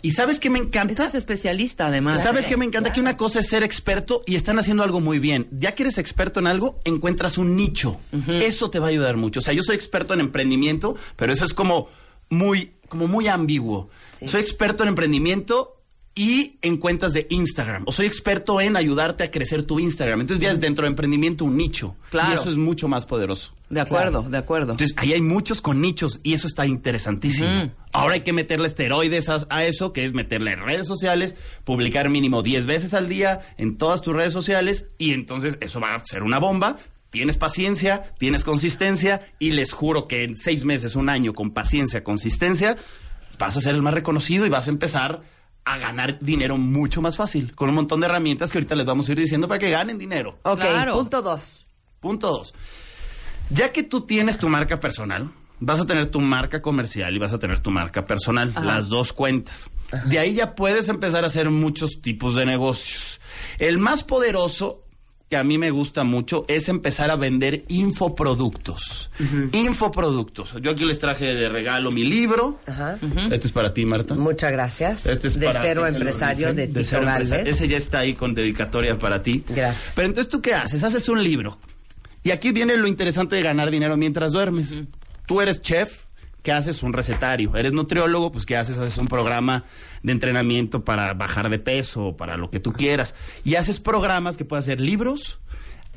¿Y 0.06 0.12
sabes 0.12 0.42
qué 0.42 0.50
me 0.50 0.60
encanta? 0.60 0.92
esa 0.92 1.06
es 1.06 1.16
especialista 1.16 1.88
además. 1.88 2.22
¿Sabes 2.22 2.46
qué 2.46 2.58
me 2.58 2.66
encanta? 2.66 2.92
Que 2.92 3.00
una 3.00 3.16
cosa 3.16 3.40
es 3.40 3.48
ser 3.48 3.64
experto 3.64 4.22
y 4.26 4.36
están 4.36 4.60
haciendo 4.60 4.84
algo 4.84 5.00
muy 5.00 5.18
bien. 5.18 5.48
Ya 5.52 5.76
que 5.76 5.84
eres 5.84 5.98
experto 5.98 6.42
en 6.42 6.48
algo, 6.48 6.82
encuentras 6.84 7.38
un 7.38 7.56
nicho. 7.56 8.02
Eso 8.28 8.70
te 8.70 8.80
va 8.80 8.88
a 8.88 8.90
ayudar 8.90 9.16
mucho. 9.16 9.40
O 9.40 9.44
sea, 9.44 9.54
yo 9.54 9.64
soy 9.64 9.76
experto 9.76 10.14
en 10.14 10.20
emprendimiento, 10.20 10.98
pero 11.16 11.32
eso 11.32 11.46
es 11.46 11.54
como 11.54 11.88
muy, 12.30 12.74
como 12.90 13.08
muy 13.08 13.30
ambiguo. 13.30 13.90
Soy 14.26 14.42
experto 14.42 14.84
en 14.84 14.90
emprendimiento 14.90 15.78
y 16.16 16.58
en 16.62 16.78
cuentas 16.78 17.14
de 17.14 17.26
Instagram. 17.30 17.84
O 17.88 17.92
soy 17.92 18.06
experto 18.06 18.62
en 18.62 18.78
ayudarte 18.78 19.24
a 19.24 19.32
crecer 19.32 19.64
tu 19.64 19.80
Instagram. 19.80 20.22
Entonces 20.22 20.44
ya 20.44 20.52
es 20.52 20.60
dentro 20.60 20.84
de 20.84 20.90
emprendimiento 20.90 21.44
un 21.46 21.58
nicho. 21.58 21.96
Claro. 22.12 22.32
Y 22.32 22.36
eso 22.36 22.50
es 22.50 22.56
mucho 22.56 22.88
más 22.88 23.06
poderoso. 23.06 23.54
De 23.70 23.82
acuerdo, 23.82 24.22
de 24.22 24.38
acuerdo. 24.38 24.74
Entonces, 24.74 24.96
ahí 24.98 25.14
hay 25.14 25.22
muchos 25.22 25.62
con 25.62 25.82
nichos 25.82 26.20
y 26.22 26.34
eso 26.34 26.46
está 26.46 26.68
interesantísimo. 26.68 27.72
Ahora 27.92 28.16
hay 28.16 28.22
que 28.22 28.34
meterle 28.34 28.68
esteroides 28.68 29.30
a, 29.30 29.46
a 29.50 29.66
eso, 29.66 29.94
que 29.94 30.06
es 30.06 30.14
meterle 30.14 30.56
redes 30.56 30.86
sociales, 30.86 31.36
publicar 31.64 32.10
mínimo 32.10 32.44
10 32.44 32.68
veces 32.68 32.94
al 32.94 33.10
día 33.10 33.42
en 33.58 33.78
todas 33.78 34.02
tus 34.02 34.16
redes 34.16 34.34
sociales 34.34 34.90
y 35.00 35.14
entonces 35.14 35.58
eso 35.62 35.80
va 35.80 35.96
a 35.96 36.06
ser 36.06 36.22
una 36.22 36.38
bomba. 36.38 36.78
Tienes 37.10 37.38
paciencia, 37.38 38.14
tienes 38.18 38.44
consistencia 38.44 39.22
y 39.40 39.52
les 39.52 39.72
juro 39.72 40.08
que 40.08 40.24
en 40.24 40.38
seis 40.38 40.66
meses, 40.66 40.96
un 40.96 41.10
año, 41.10 41.34
con 41.34 41.52
paciencia, 41.52 42.04
consistencia, 42.04 42.78
vas 43.40 43.58
a 43.58 43.62
ser 43.62 43.76
el 43.76 43.82
más 43.82 43.94
reconocido 43.94 44.46
y 44.46 44.50
vas 44.50 44.68
a 44.68 44.72
empezar 44.72 45.22
a 45.66 45.78
ganar 45.78 46.20
dinero 46.20 46.58
mucho 46.58 47.02
más 47.02 47.16
fácil, 47.18 47.56
con 47.56 47.70
un 47.70 47.76
montón 47.76 48.00
de 48.02 48.08
herramientas 48.08 48.52
que 48.52 48.58
ahorita 48.58 48.76
les 48.76 48.86
vamos 48.86 49.08
a 49.08 49.12
ir 49.14 49.20
diciendo 49.20 49.48
para 49.48 49.60
que 49.60 49.70
ganen 49.70 49.98
dinero. 49.98 50.38
Ok, 50.44 50.60
Claro. 50.60 50.94
punto 50.94 51.22
dos. 51.22 51.66
Punto 52.00 52.28
dos. 52.30 52.54
Ya 53.50 53.72
que 53.72 53.84
tú 53.84 54.02
tienes 54.02 54.38
tu 54.38 54.50
marca 54.50 54.80
personal, 54.80 55.32
vas 55.60 55.80
a 55.80 55.86
tener 55.86 56.08
tu 56.08 56.20
marca 56.20 56.62
comercial 56.62 57.16
y 57.16 57.20
vas 57.20 57.34
a 57.34 57.40
tener 57.40 57.60
tu 57.60 57.72
marca 57.72 58.06
personal, 58.06 58.54
las 58.64 58.90
dos 58.90 59.14
cuentas. 59.14 59.70
De 60.06 60.20
ahí 60.20 60.34
ya 60.34 60.56
puedes 60.56 60.90
empezar 60.90 61.24
a 61.24 61.28
hacer 61.28 61.50
muchos 61.50 62.02
tipos 62.02 62.36
de 62.36 62.46
negocios. 62.46 63.22
El 63.60 63.78
más 63.78 64.04
poderoso 64.04 64.83
que 65.34 65.38
a 65.38 65.44
mí 65.44 65.58
me 65.58 65.72
gusta 65.72 66.04
mucho 66.04 66.46
es 66.48 66.70
empezar 66.70 67.10
a 67.10 67.16
vender 67.16 67.66
infoproductos. 67.68 69.10
Infoproductos. 69.52 70.56
Yo 70.62 70.70
aquí 70.70 70.86
les 70.86 71.00
traje 71.00 71.34
de 71.34 71.50
regalo 71.50 71.90
mi 71.90 72.04
libro. 72.04 72.60
Ajá. 72.68 73.00
Este 73.32 73.48
es 73.48 73.52
para 73.52 73.74
ti, 73.74 73.84
Marta. 73.84 74.14
Muchas 74.14 74.52
gracias. 74.52 75.08
Este 75.08 75.30
es 75.30 75.40
de 75.40 75.48
para 75.48 75.60
cero 75.60 75.86
ti, 75.88 75.94
empresario 75.96 76.54
dije. 76.54 76.68
de 76.68 76.84
Tito. 76.84 77.02
Galvez. 77.02 77.48
Ese 77.48 77.68
ya 77.68 77.78
está 77.78 77.98
ahí 78.00 78.14
con 78.14 78.36
dedicatoria 78.36 79.00
para 79.00 79.24
ti. 79.24 79.44
Gracias. 79.50 79.96
Pero 79.96 80.06
entonces, 80.06 80.30
¿tú 80.30 80.40
qué 80.40 80.54
haces? 80.54 80.84
Haces 80.84 81.10
un 81.10 81.24
libro. 81.24 81.58
Y 82.22 82.30
aquí 82.30 82.52
viene 82.52 82.78
lo 82.78 82.88
interesante 82.88 83.36
de 83.36 83.42
ganar 83.42 83.72
dinero 83.72 83.98
mientras 83.98 84.32
duermes. 84.34 84.82
Tú 85.26 85.42
eres 85.42 85.64
chef, 85.64 85.96
¿qué 86.44 86.52
haces? 86.52 86.84
Un 86.84 86.94
recetario. 86.94 87.56
Eres 87.56 87.72
nutriólogo, 87.72 88.32
pues 88.32 88.46
¿qué 88.46 88.56
haces? 88.58 88.78
Haces 88.78 88.98
un 88.98 89.08
programa 89.08 89.64
de 90.04 90.12
entrenamiento 90.12 90.84
para 90.84 91.14
bajar 91.14 91.50
de 91.50 91.58
peso, 91.58 92.16
para 92.16 92.38
lo 92.38 92.52
que 92.52 92.60
tú 92.60 92.74
quieras. 92.74 93.16
Y 93.44 93.56
haces 93.56 93.80
programas 93.80 94.38
que 94.38 94.46
pueden 94.46 94.64
ser 94.64 94.80
libros, 94.80 95.40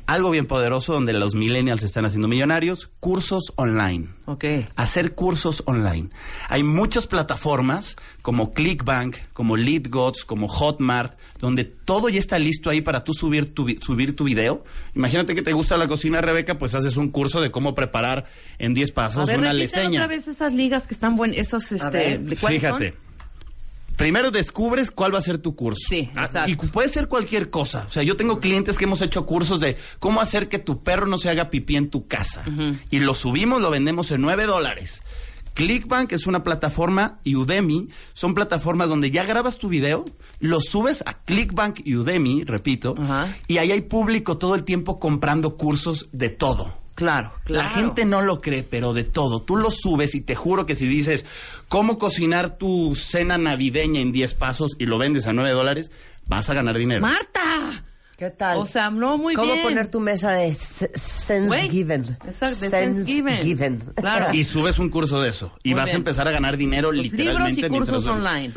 algo 0.07 0.31
bien 0.31 0.45
poderoso 0.45 0.93
donde 0.93 1.13
los 1.13 1.35
millennials 1.35 1.83
están 1.83 2.05
haciendo 2.05 2.27
millonarios, 2.27 2.89
cursos 2.99 3.53
online. 3.57 4.07
Ok. 4.25 4.45
Hacer 4.75 5.13
cursos 5.15 5.63
online. 5.65 6.09
Hay 6.47 6.63
muchas 6.63 7.07
plataformas 7.07 7.97
como 8.21 8.53
Clickbank, 8.53 9.15
como 9.33 9.57
LeadGods, 9.57 10.23
como 10.23 10.47
Hotmart, 10.47 11.17
donde 11.39 11.65
todo 11.65 12.09
ya 12.09 12.19
está 12.19 12.39
listo 12.39 12.69
ahí 12.69 12.81
para 12.81 13.03
tú 13.03 13.13
subir 13.13 13.53
tu, 13.53 13.67
subir 13.81 14.15
tu 14.15 14.23
video. 14.23 14.63
Imagínate 14.95 15.35
que 15.35 15.41
te 15.41 15.53
gusta 15.53 15.77
la 15.77 15.87
cocina, 15.87 16.21
Rebeca, 16.21 16.57
pues 16.57 16.73
haces 16.73 16.97
un 16.97 17.09
curso 17.09 17.41
de 17.41 17.51
cómo 17.51 17.75
preparar 17.75 18.25
en 18.59 18.73
10 18.73 18.91
A 18.91 18.93
pasos 18.93 19.27
ver, 19.27 19.39
una 19.39 19.53
leseña. 19.53 19.89
otra 19.89 20.07
vez 20.07 20.27
esas 20.27 20.53
ligas 20.53 20.87
que 20.87 20.93
están 20.93 21.15
buenas, 21.15 21.37
esos, 21.37 21.71
este, 21.71 21.89
ver, 21.89 22.19
¿de 22.21 22.35
cuáles 22.37 22.63
son? 22.63 23.06
Primero 23.97 24.31
descubres 24.31 24.91
cuál 24.91 25.13
va 25.13 25.19
a 25.19 25.23
ser 25.23 25.39
tu 25.39 25.55
curso. 25.55 25.87
Sí, 25.89 26.09
Ah, 26.15 26.25
exacto. 26.25 26.51
Y 26.51 26.55
puede 26.55 26.87
ser 26.87 27.07
cualquier 27.07 27.49
cosa. 27.49 27.83
O 27.87 27.89
sea, 27.89 28.03
yo 28.03 28.15
tengo 28.15 28.39
clientes 28.39 28.77
que 28.77 28.85
hemos 28.85 29.01
hecho 29.01 29.25
cursos 29.25 29.59
de 29.59 29.75
cómo 29.99 30.21
hacer 30.21 30.47
que 30.49 30.59
tu 30.59 30.83
perro 30.83 31.07
no 31.07 31.17
se 31.17 31.29
haga 31.29 31.49
pipí 31.49 31.75
en 31.75 31.89
tu 31.89 32.07
casa. 32.07 32.43
Y 32.91 32.99
lo 32.99 33.13
subimos, 33.13 33.61
lo 33.61 33.69
vendemos 33.71 34.11
en 34.11 34.21
9 34.21 34.45
dólares. 34.45 35.01
Clickbank 35.55 36.11
es 36.11 36.27
una 36.27 36.43
plataforma 36.43 37.17
y 37.23 37.35
Udemy 37.35 37.89
son 38.13 38.35
plataformas 38.35 38.89
donde 38.89 39.09
ya 39.09 39.23
grabas 39.23 39.57
tu 39.57 39.67
video, 39.69 40.05
lo 40.39 40.61
subes 40.61 41.01
a 41.07 41.13
Clickbank 41.23 41.79
y 41.83 41.95
Udemy, 41.95 42.43
repito, 42.43 42.93
y 43.47 43.57
ahí 43.57 43.71
hay 43.71 43.81
público 43.81 44.37
todo 44.37 44.53
el 44.53 44.63
tiempo 44.63 44.99
comprando 44.99 45.57
cursos 45.57 46.09
de 46.11 46.29
todo. 46.29 46.77
Claro, 46.97 47.31
claro. 47.43 47.63
La 47.63 47.75
gente 47.75 48.05
no 48.05 48.23
lo 48.23 48.41
cree, 48.41 48.63
pero 48.63 48.91
de 48.91 49.03
todo. 49.03 49.43
Tú 49.43 49.55
lo 49.55 49.69
subes 49.69 50.15
y 50.15 50.21
te 50.21 50.33
juro 50.33 50.65
que 50.65 50.75
si 50.75 50.87
dices 50.87 51.27
cómo 51.67 51.99
cocinar 51.99 52.57
tu 52.57 52.95
cena 52.95 53.37
navideña 53.37 53.99
en 53.99 54.11
10 54.11 54.33
pasos 54.33 54.75
y 54.79 54.87
lo 54.87 54.97
vendes 54.97 55.27
a 55.27 55.33
9 55.33 55.51
dólares, 55.51 55.91
vas 56.25 56.49
a 56.49 56.55
ganar 56.55 56.75
dinero. 56.75 57.01
¡Marta! 57.01 57.83
¿Qué 58.17 58.31
tal? 58.31 58.57
O 58.57 58.65
sea, 58.65 58.89
no, 58.89 59.15
muy 59.19 59.35
¿Cómo 59.35 59.51
bien. 59.53 59.63
poner 59.63 59.87
tu 59.91 59.99
mesa 59.99 60.31
de 60.31 60.57
Thanksgiving? 61.27 62.17
Exacto, 62.25 62.59
de 62.61 62.69
Thanksgiving. 62.71 63.77
Claro. 63.95 64.33
y 64.33 64.43
subes 64.43 64.79
un 64.79 64.89
curso 64.89 65.21
de 65.21 65.29
eso. 65.29 65.53
Y 65.63 65.69
Muy 65.69 65.75
vas 65.77 65.85
bien. 65.85 65.95
a 65.95 65.97
empezar 65.99 66.27
a 66.27 66.31
ganar 66.31 66.57
dinero 66.57 66.91
Los 66.91 67.03
literalmente. 67.03 67.61
libros 67.61 67.87
y 67.87 67.91
cursos 67.91 68.03
mientras- 68.05 68.17
online. 68.17 68.53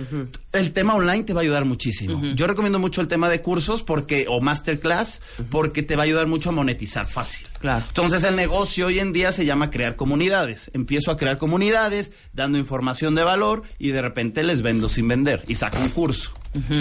El 0.53 0.73
tema 0.73 0.95
online 0.95 1.25
te 1.25 1.35
va 1.35 1.41
a 1.41 1.43
ayudar 1.43 1.67
muchísimo. 1.67 2.23
Yo 2.35 2.47
recomiendo 2.47 2.79
mucho 2.79 3.03
el 3.03 3.09
tema 3.09 3.29
de 3.29 3.43
cursos 3.43 3.83
porque 3.83 4.25
o 4.29 4.41
masterclass 4.41 5.21
porque 5.51 5.83
te 5.83 5.95
va 5.95 6.03
a 6.03 6.07
ayudar 6.07 6.27
mucho 6.27 6.49
a 6.49 6.53
monetizar 6.53 7.07
fácil. 7.07 7.47
Claro. 7.59 7.85
Entonces 7.87 8.25
el 8.25 8.37
negocio 8.37 8.87
hoy 8.87 8.99
en 8.99 9.13
día 9.13 9.31
se 9.33 9.45
llama 9.45 9.71
crear 9.71 9.95
comunidades. 9.95 10.71
Empiezo 10.73 11.11
a 11.11 11.19
crear 11.19 11.37
comunidades 11.37 12.13
dando 12.33 12.57
información 12.57 13.15
de 13.15 13.25
valor 13.25 13.63
y 13.79 13.91
de 13.91 14.01
repente 14.01 14.43
les 14.43 14.63
vendo 14.63 14.89
sin 14.89 15.07
vender 15.07 15.45
y 15.49 15.57
saco 15.57 15.79
un 15.81 15.91
curso 15.91 16.33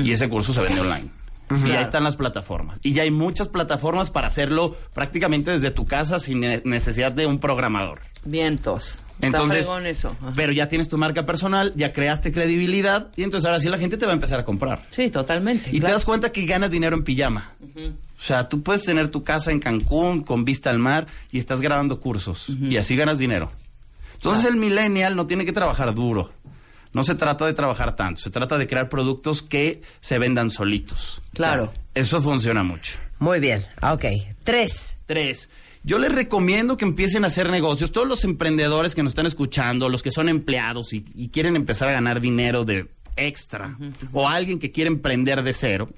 y 0.04 0.12
ese 0.14 0.30
curso 0.30 0.54
se 0.54 0.62
vende 0.62 0.80
online. 0.82 1.12
Y 1.66 1.72
ahí 1.72 1.82
están 1.84 2.04
las 2.04 2.16
plataformas. 2.16 2.80
Y 2.84 2.94
ya 2.94 3.04
hay 3.04 3.12
muchas 3.12 3.48
plataformas 3.48 4.10
para 4.12 4.28
hacerlo 4.28 4.76
prácticamente 4.94 5.52
desde 5.52 5.72
tu 5.72 5.86
casa 5.86 6.20
sin 6.20 6.42
ne- 6.42 6.62
necesidad 6.66 7.12
de 7.12 7.26
un 7.26 7.40
programador. 7.40 8.02
Vientos. 8.26 8.96
Entonces, 9.22 9.68
eso. 9.86 10.16
Pero 10.36 10.54
ya 10.54 10.70
tienes 10.70 10.88
tu 10.88 10.98
marca 10.98 11.26
personal, 11.26 11.74
ya 11.76 11.92
creaste 11.92 12.32
credibilidad 12.32 13.10
y 13.18 13.24
entonces 13.24 13.46
ahora 13.46 13.60
sí 13.60 13.68
la 13.68 13.78
gente 13.78 13.98
te 13.98 14.06
va 14.06 14.12
a 14.12 14.16
empezar 14.16 14.40
a 14.40 14.46
comprar. 14.46 14.86
Sí, 14.92 15.10
totalmente. 15.10 15.70
Y 15.74 15.82
te 15.82 15.92
das 15.92 16.06
cuenta 16.06 16.32
que 16.32 16.46
ganas 16.46 16.72
dinero 16.72 16.96
en 16.96 17.04
pijama. 17.04 17.52
O 17.76 18.22
sea, 18.22 18.48
tú 18.48 18.62
puedes 18.64 18.84
tener 18.86 19.10
tu 19.10 19.24
casa 19.26 19.52
en 19.52 19.60
Cancún 19.60 20.24
con 20.24 20.46
vista 20.46 20.70
al 20.70 20.80
mar 20.80 21.06
y 21.32 21.40
estás 21.40 21.60
grabando 21.60 22.00
cursos 22.00 22.48
y 22.50 22.78
así 22.78 22.96
ganas 22.96 23.18
dinero. 23.18 23.50
Entonces 24.14 24.46
el 24.46 24.58
millennial 24.58 25.16
no 25.16 25.28
tiene 25.28 25.46
que 25.46 25.54
trabajar 25.54 25.94
duro. 25.96 26.32
No 26.94 27.04
se 27.04 27.16
trata 27.16 27.46
de 27.46 27.54
trabajar 27.54 27.96
tanto, 27.96 28.22
se 28.22 28.30
trata 28.30 28.58
de 28.58 28.68
crear 28.68 28.90
productos 28.90 29.42
que 29.42 29.82
se 30.02 30.18
vendan 30.18 30.50
solitos. 30.50 31.22
Claro. 31.34 31.66
O 31.66 31.68
sea, 31.68 31.82
eso 31.96 32.22
funciona 32.22 32.64
mucho. 32.64 32.94
Muy 33.20 33.40
bien. 33.40 33.62
Ok. 33.82 34.06
Tres. 34.44 34.98
Tres. 35.06 35.50
Yo 35.84 35.98
les 36.00 36.12
recomiendo 36.12 36.78
que 36.78 36.86
empiecen 36.86 37.24
a 37.24 37.28
hacer 37.28 37.50
negocios. 37.50 37.92
Todos 37.92 38.08
los 38.08 38.24
emprendedores 38.24 38.96
que 38.96 39.04
nos 39.04 39.12
están 39.12 39.26
escuchando, 39.26 39.88
los 39.88 40.04
que 40.04 40.12
son 40.12 40.30
empleados 40.30 40.94
y, 40.94 41.06
y 41.16 41.30
quieren 41.30 41.56
empezar 41.56 41.90
a 41.90 41.94
ganar 41.94 42.20
dinero 42.22 42.66
de 42.66 42.90
extra, 43.16 43.78
o 44.14 44.28
alguien 44.28 44.60
que 44.60 44.72
quiere 44.72 44.88
emprender 44.88 45.44
de 45.44 45.54
cero. 45.54 45.90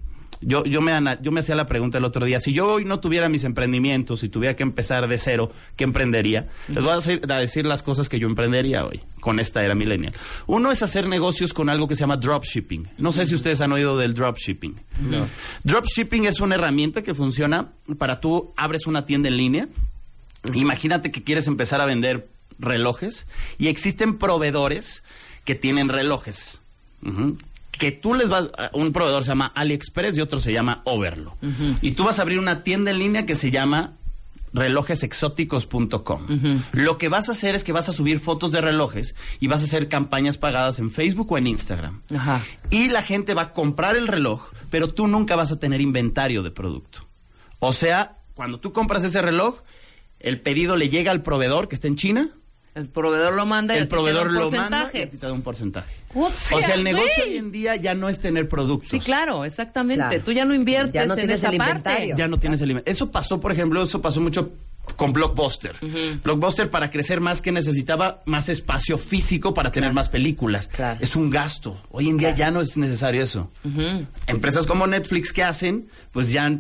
Yo, 0.42 0.64
yo, 0.64 0.82
me, 0.82 0.92
yo 1.22 1.32
me 1.32 1.40
hacía 1.40 1.56
la 1.56 1.68
pregunta 1.68 2.00
el 2.00 2.04
otro 2.04 2.26
día, 2.26 2.40
si 2.40 2.52
yo 2.52 2.68
hoy 2.68 2.84
no 2.84 3.00
tuviera 3.00 3.30
mis 3.30 3.44
emprendimientos 3.44 4.24
y 4.24 4.30
tuviera 4.30 4.56
que 4.56 4.64
empezar 4.64 5.08
de 5.08 5.18
cero, 5.20 5.52
¿qué 5.76 5.84
emprendería? 5.84 6.48
Les 6.68 6.84
voy 6.84 6.94
a 6.94 6.96
decir, 6.96 7.22
a 7.30 7.38
decir 7.38 7.66
las 7.66 7.84
cosas 7.84 8.10
que 8.10 8.20
yo 8.20 8.28
emprendería 8.28 8.86
hoy, 8.86 9.02
con 9.20 9.40
esta 9.40 9.64
era 9.64 9.76
millennial. 9.76 10.14
Uno 10.48 10.72
es 10.72 10.82
hacer 10.82 11.08
negocios 11.08 11.54
con 11.54 11.70
algo 11.70 11.88
que 11.88 11.96
se 11.96 12.02
llama 12.02 12.18
dropshipping. 12.18 12.90
No 12.98 13.12
sé 13.12 13.28
si 13.28 13.36
ustedes 13.36 13.62
han 13.62 13.72
oído 13.72 13.98
del 13.98 14.14
dropshipping. 14.16 14.80
Dropshipping 15.64 16.26
es 16.26 16.40
una 16.40 16.56
herramienta 16.56 17.04
que 17.04 17.14
funciona 17.14 17.70
para 17.98 18.20
tú 18.20 18.52
abres 18.58 18.88
una 18.88 19.06
tienda 19.06 19.30
en 19.30 19.38
línea. 19.38 19.68
Imagínate 20.54 21.12
que 21.12 21.22
quieres 21.24 21.46
empezar 21.48 21.82
a 21.82 21.86
vender 21.86 22.28
relojes 22.58 23.26
y 23.58 23.68
existen 23.68 24.18
proveedores 24.18 25.04
que 25.46 25.56
tienen 25.56 25.90
relojes. 25.90 26.60
Que 27.72 27.92
tú 27.92 28.14
les 28.14 28.30
vas, 28.30 28.50
un 28.74 28.92
proveedor 28.94 29.24
se 29.24 29.30
llama 29.30 29.52
AliExpress 29.56 30.18
y 30.18 30.22
otro 30.22 30.40
se 30.40 30.54
llama 30.54 30.82
Overlo. 30.86 31.38
Y 31.82 31.92
tú 31.92 32.04
vas 32.04 32.20
a 32.20 32.22
abrir 32.22 32.40
una 32.40 32.64
tienda 32.64 32.92
en 32.92 33.00
línea 33.00 33.26
que 33.26 33.36
se 33.36 33.50
llama 33.50 33.94
relojesexóticos.com. 34.54 36.28
Lo 36.74 36.98
que 36.98 37.10
vas 37.10 37.30
a 37.30 37.32
hacer 37.32 37.56
es 37.56 37.64
que 37.64 37.72
vas 37.72 37.90
a 37.90 37.94
subir 37.94 38.20
fotos 38.20 38.52
de 38.52 38.62
relojes 38.62 39.16
y 39.40 39.48
vas 39.48 39.62
a 39.62 39.66
hacer 39.66 39.88
campañas 39.88 40.38
pagadas 40.38 40.80
en 40.80 40.92
Facebook 40.92 41.32
o 41.32 41.38
en 41.38 41.48
Instagram. 41.48 42.02
Ajá. 42.14 42.44
Y 42.70 42.90
la 42.90 43.02
gente 43.02 43.34
va 43.34 43.42
a 43.44 43.54
comprar 43.54 43.96
el 43.96 44.08
reloj, 44.08 44.52
pero 44.70 44.90
tú 44.90 45.08
nunca 45.08 45.36
vas 45.36 45.52
a 45.52 45.60
tener 45.60 45.82
inventario 45.82 46.44
de 46.44 46.52
producto. 46.52 47.08
O 47.60 47.74
sea, 47.74 48.18
cuando 48.34 48.60
tú 48.60 48.74
compras 48.74 49.04
ese 49.04 49.22
reloj, 49.22 49.62
el 50.20 50.42
pedido 50.42 50.76
le 50.76 50.90
llega 50.90 51.12
al 51.12 51.22
proveedor 51.22 51.68
que 51.68 51.76
está 51.76 51.88
en 51.88 51.96
China, 51.96 52.30
El 52.74 52.88
proveedor 52.88 53.34
lo 53.34 53.46
manda 53.46 53.76
y 53.76 53.80
el 53.80 53.84
ti 53.84 53.90
te 53.90 53.96
da 53.96 53.98
proveedor 53.98 54.28
un 54.28 54.34
lo 54.36 54.52
manda 54.52 54.90
y 54.94 55.06
te 55.08 55.18
da 55.18 55.34
un 55.34 55.42
porcentaje. 55.42 55.94
O 56.14 56.26
O 56.26 56.32
sea, 56.32 56.74
el 56.76 56.84
negocio 56.84 57.24
hoy 57.26 57.38
en 57.38 57.52
día 57.52 57.76
ya 57.76 57.96
no 57.96 58.08
es 58.10 58.20
tener 58.20 58.48
productos. 58.48 58.90
Sí, 58.90 59.00
claro, 59.00 59.44
exactamente. 59.46 60.04
Claro. 60.06 60.24
Tú 60.24 60.32
ya 60.32 60.46
no 60.46 60.54
inviertes 60.54 60.94
Ya 60.94 61.06
no 61.06 61.16
en 61.16 61.30
esa 61.30 61.50
el 61.50 61.58
parte. 61.58 61.72
inventario. 61.72 62.16
Ya 62.18 62.28
no 62.28 62.38
tienes 62.38 62.62
el 62.62 62.72
inventario. 62.72 62.92
Eso 62.94 63.12
pasó, 63.12 63.40
por 63.42 63.52
ejemplo, 63.52 63.84
eso 63.84 64.02
pasó 64.02 64.22
mucho 64.22 64.52
con 64.96 65.14
Blockbuster. 65.14 65.76
Blockbuster 66.24 66.70
para 66.70 66.90
crecer 66.92 67.20
más 67.20 67.42
que 67.42 67.52
necesitaba 67.52 68.22
más 68.26 68.50
espacio 68.50 68.98
físico 68.98 69.54
para 69.54 69.72
tener 69.72 69.94
más 69.94 70.10
películas. 70.10 70.68
Claro. 70.68 71.00
Es 71.02 71.16
un 71.16 71.30
gasto. 71.30 71.78
Hoy 71.92 72.10
en 72.10 72.18
día 72.18 72.34
ya 72.36 72.52
no 72.52 72.62
es 72.62 72.78
necesario 72.78 73.22
eso. 73.24 73.52
Empresas 74.28 74.66
como 74.66 74.88
Netflix 74.88 75.34
que 75.34 75.44
hacen, 75.44 75.88
pues 76.12 76.32
ya 76.32 76.58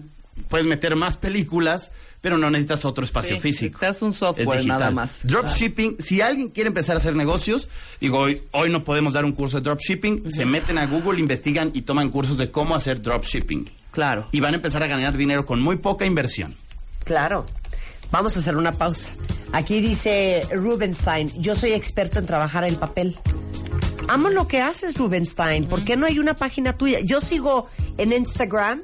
puedes 0.49 0.66
meter 0.68 0.95
más 0.95 1.18
películas, 1.18 1.91
pero 2.22 2.38
no 2.38 2.49
necesitas 2.51 2.86
otro 2.86 3.03
espacio 3.03 3.36
Sí, 3.36 3.41
físico. 3.41 3.80
necesitas 3.82 4.01
un 4.03 4.13
software 4.13 4.59
Es 4.59 4.65
nada 4.67 4.91
más. 4.91 5.19
Dropshipping, 5.24 5.97
si 5.99 6.22
alguien 6.22 6.49
quiere 6.49 6.67
empezar 6.67 6.95
a 6.95 6.99
hacer 6.99 7.15
negocios, 7.15 7.67
digo, 7.99 8.19
hoy, 8.19 8.41
hoy 8.51 8.69
no 8.69 8.84
podemos 8.84 9.13
dar 9.13 9.26
un 9.26 9.32
curso 9.32 9.57
de 9.57 9.63
dropshipping, 9.63 10.32
se 10.32 10.45
meten 10.45 10.78
a 10.78 10.86
Google, 10.86 11.19
investigan 11.19 11.72
y 11.74 11.82
toman 11.82 12.09
cursos 12.09 12.38
de 12.38 12.51
cómo 12.51 12.76
hacer 12.76 13.01
dropshipping. 13.01 13.69
Claro. 13.91 14.28
Y 14.32 14.39
van 14.39 14.53
a 14.53 14.57
empezar 14.57 14.84
a 14.84 14.88
ganar 14.88 15.17
dinero 15.17 15.45
con 15.45 15.61
muy 15.61 15.78
poca 15.78 16.05
inversión. 16.05 16.55
Claro. 17.03 17.45
Vamos 18.11 18.36
a 18.36 18.39
hacer 18.39 18.55
una 18.57 18.72
pausa. 18.74 19.13
Aquí 19.53 19.82
dice 19.82 20.41
Rubenstein, 20.53 21.30
yo 21.41 21.55
soy 21.55 21.74
experto 21.74 22.19
en 22.19 22.26
trabajar 22.26 22.63
el 22.65 22.76
papel. 22.76 23.17
Amo 24.07 24.30
lo 24.30 24.47
que 24.47 24.61
haces, 24.61 24.97
Rubenstein. 24.97 25.65
¿Por 25.65 25.84
qué 25.84 25.95
no 25.95 26.05
hay 26.05 26.19
una 26.19 26.36
página 26.36 26.74
tuya? 26.74 26.99
Yo 27.01 27.22
sigo 27.22 27.67
en 27.97 28.11
Instagram 28.13 28.82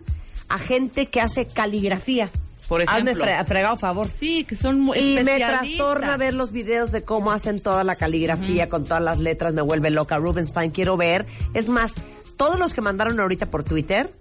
a 0.49 0.57
gente 0.57 1.07
que 1.07 1.19
hace 1.21 1.45
caligrafía. 1.47 2.29
Por 2.67 2.81
Hazme 2.81 3.11
ejemplo. 3.11 3.25
fre- 3.25 3.45
fregado 3.45 3.77
favor. 3.77 4.07
Sí, 4.09 4.43
que 4.43 4.55
son 4.55 4.79
muy 4.79 4.97
Y 4.97 5.23
me 5.23 5.37
trastorna 5.37 6.17
ver 6.17 6.33
los 6.33 6.51
videos 6.51 6.91
de 6.91 7.03
cómo 7.03 7.31
hacen 7.31 7.61
toda 7.61 7.83
la 7.83 7.95
caligrafía 7.95 8.67
con 8.69 8.83
todas 8.83 9.01
las 9.01 9.19
letras, 9.19 9.53
me 9.53 9.61
vuelve 9.61 9.89
loca. 9.89 10.17
Rubenstein, 10.17 10.71
quiero 10.71 10.97
ver. 10.97 11.25
Es 11.53 11.69
más, 11.69 11.95
todos 12.35 12.59
los 12.59 12.73
que 12.73 12.81
mandaron 12.81 13.19
ahorita 13.19 13.45
por 13.47 13.63
Twitter, 13.63 14.13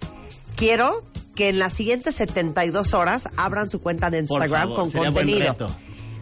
quiero 0.56 1.04
que 1.34 1.48
en 1.50 1.58
las 1.58 1.72
siguientes 1.74 2.14
72 2.14 2.94
horas 2.94 3.28
abran 3.36 3.68
su 3.68 3.80
cuenta 3.80 4.10
de 4.10 4.20
Instagram 4.20 4.62
favor, 4.68 4.76
con 4.76 4.90
contenido. 4.90 5.56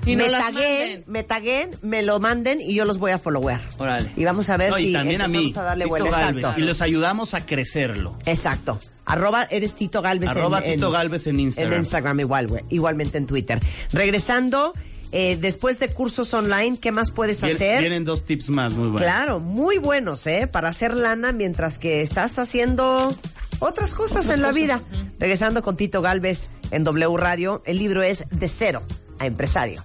Y 0.06 0.16
me 0.16 0.28
no 0.28 0.38
taguen, 0.38 1.04
me 1.06 1.22
taguen, 1.22 1.70
me 1.82 2.02
lo 2.02 2.20
manden 2.20 2.60
y 2.60 2.74
yo 2.74 2.84
los 2.84 2.98
voy 2.98 3.12
a 3.12 3.18
followear. 3.18 3.60
Órale. 3.78 4.12
Y 4.16 4.24
vamos 4.24 4.50
a 4.50 4.56
ver 4.56 4.70
No, 4.70 4.76
si 4.76 4.92
también 4.92 5.22
a 5.22 5.28
mí, 5.28 5.52
a 5.56 5.62
darle. 5.62 5.86
Galvez, 5.86 6.44
Exacto. 6.44 6.60
y 6.60 6.62
los 6.62 6.80
ayudamos 6.82 7.34
a 7.34 7.46
crecerlo. 7.46 8.16
Exacto. 8.26 8.78
Arroba 9.06 9.44
eres 9.50 9.74
Tito 9.74 10.02
Galvez 10.02 10.30
Arroba 10.30 10.60
en, 10.60 10.74
Tito 10.74 10.90
Galvez 10.90 11.26
en 11.26 11.40
Instagram. 11.40 11.72
En 11.72 11.78
Instagram 11.80 12.20
igual, 12.20 12.48
güey. 12.48 12.64
Igualmente 12.70 13.18
en 13.18 13.26
Twitter. 13.26 13.60
Regresando, 13.92 14.72
eh, 15.12 15.38
después 15.40 15.78
de 15.78 15.88
cursos 15.88 16.32
online, 16.34 16.78
¿qué 16.78 16.90
más 16.90 17.10
puedes 17.10 17.42
hacer? 17.44 17.80
Vienen 17.80 18.04
dos 18.04 18.24
tips 18.24 18.48
más 18.50 18.74
muy 18.74 18.88
buenos. 18.88 19.02
Claro, 19.02 19.40
muy 19.40 19.78
buenos, 19.78 20.26
¿eh? 20.26 20.48
Para 20.50 20.68
hacer 20.68 20.96
lana 20.96 21.32
mientras 21.32 21.78
que 21.78 22.02
estás 22.02 22.38
haciendo 22.38 23.14
otras 23.58 23.94
cosas 23.94 24.28
en 24.28 24.42
la 24.42 24.52
vida. 24.52 24.82
Regresando 25.18 25.62
con 25.62 25.76
Tito 25.76 26.02
Galvez 26.02 26.50
en 26.70 26.84
W 26.84 27.16
Radio, 27.16 27.62
el 27.66 27.78
libro 27.78 28.02
es 28.02 28.24
De 28.30 28.48
cero 28.48 28.82
a 29.18 29.26
empresario. 29.26 29.84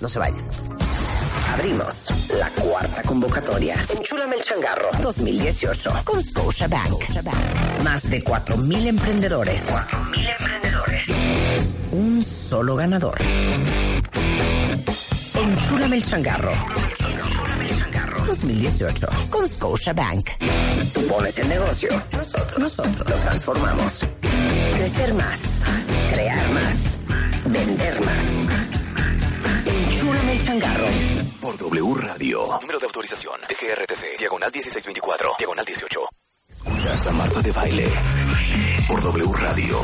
No 0.00 0.08
se 0.08 0.18
vayan. 0.18 0.44
Abrimos 1.52 1.94
La 2.38 2.48
cuarta 2.50 3.02
convocatoria. 3.02 3.76
Enchúlame 3.96 4.36
el 4.36 4.42
changarro 4.42 4.90
2018 5.02 5.90
con 6.04 6.22
Scotiabank. 6.22 7.04
Más 7.82 8.08
de 8.08 8.22
4.000 8.22 8.86
emprendedores. 8.86 9.66
4.000 9.68 10.36
emprendedores. 10.38 11.04
Un 11.90 12.24
solo 12.24 12.76
ganador. 12.76 13.18
Enchúlame 15.34 15.96
el 15.96 16.04
changarro. 16.04 16.52
2018 18.26 19.08
con 19.30 19.48
Scotiabank. 19.48 20.30
Tú 20.92 21.06
pones 21.06 21.38
el 21.38 21.48
negocio. 21.48 21.90
Nosotros, 22.12 22.58
nosotros 22.58 23.08
lo 23.08 23.16
transformamos. 23.16 24.06
Crecer 24.74 25.14
más. 25.14 25.40
Crear 26.10 26.50
más. 26.52 27.00
Vender 27.46 28.00
más. 28.00 28.47
Por 31.42 31.58
W 31.58 31.94
Radio. 31.96 32.58
Número 32.62 32.78
de 32.78 32.86
autorización. 32.86 33.38
DGRTC. 33.42 34.18
Diagonal 34.18 34.50
1624. 34.50 35.32
Diagonal 35.38 35.62
18. 35.66 36.00
Escuchas 36.48 37.06
a 37.06 37.12
Marta 37.12 37.42
de 37.42 37.52
Baile. 37.52 37.86
Por 38.88 38.98
W 39.02 39.30
Radio. 39.34 39.78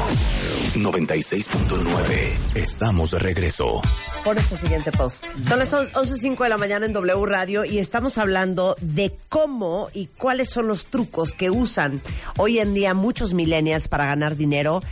96.9. 0.75 2.55
Estamos 2.55 3.11
de 3.11 3.19
regreso. 3.19 3.83
Por 4.25 4.39
este 4.39 4.57
siguiente 4.57 4.91
post. 4.91 5.27
Son 5.43 5.59
las 5.59 5.75
11.05 5.75 6.45
de 6.45 6.49
la 6.49 6.57
mañana 6.57 6.87
en 6.87 6.95
W 6.95 7.27
Radio 7.27 7.67
y 7.67 7.79
estamos 7.79 8.17
hablando 8.17 8.75
de 8.81 9.15
cómo 9.29 9.91
y 9.93 10.07
cuáles 10.07 10.49
son 10.49 10.67
los 10.67 10.87
trucos 10.87 11.35
que 11.35 11.51
usan 11.51 12.01
hoy 12.39 12.59
en 12.59 12.73
día 12.73 12.95
muchos 12.95 13.35
millennials 13.35 13.89
para 13.89 14.07
ganar 14.07 14.35
dinero 14.35 14.83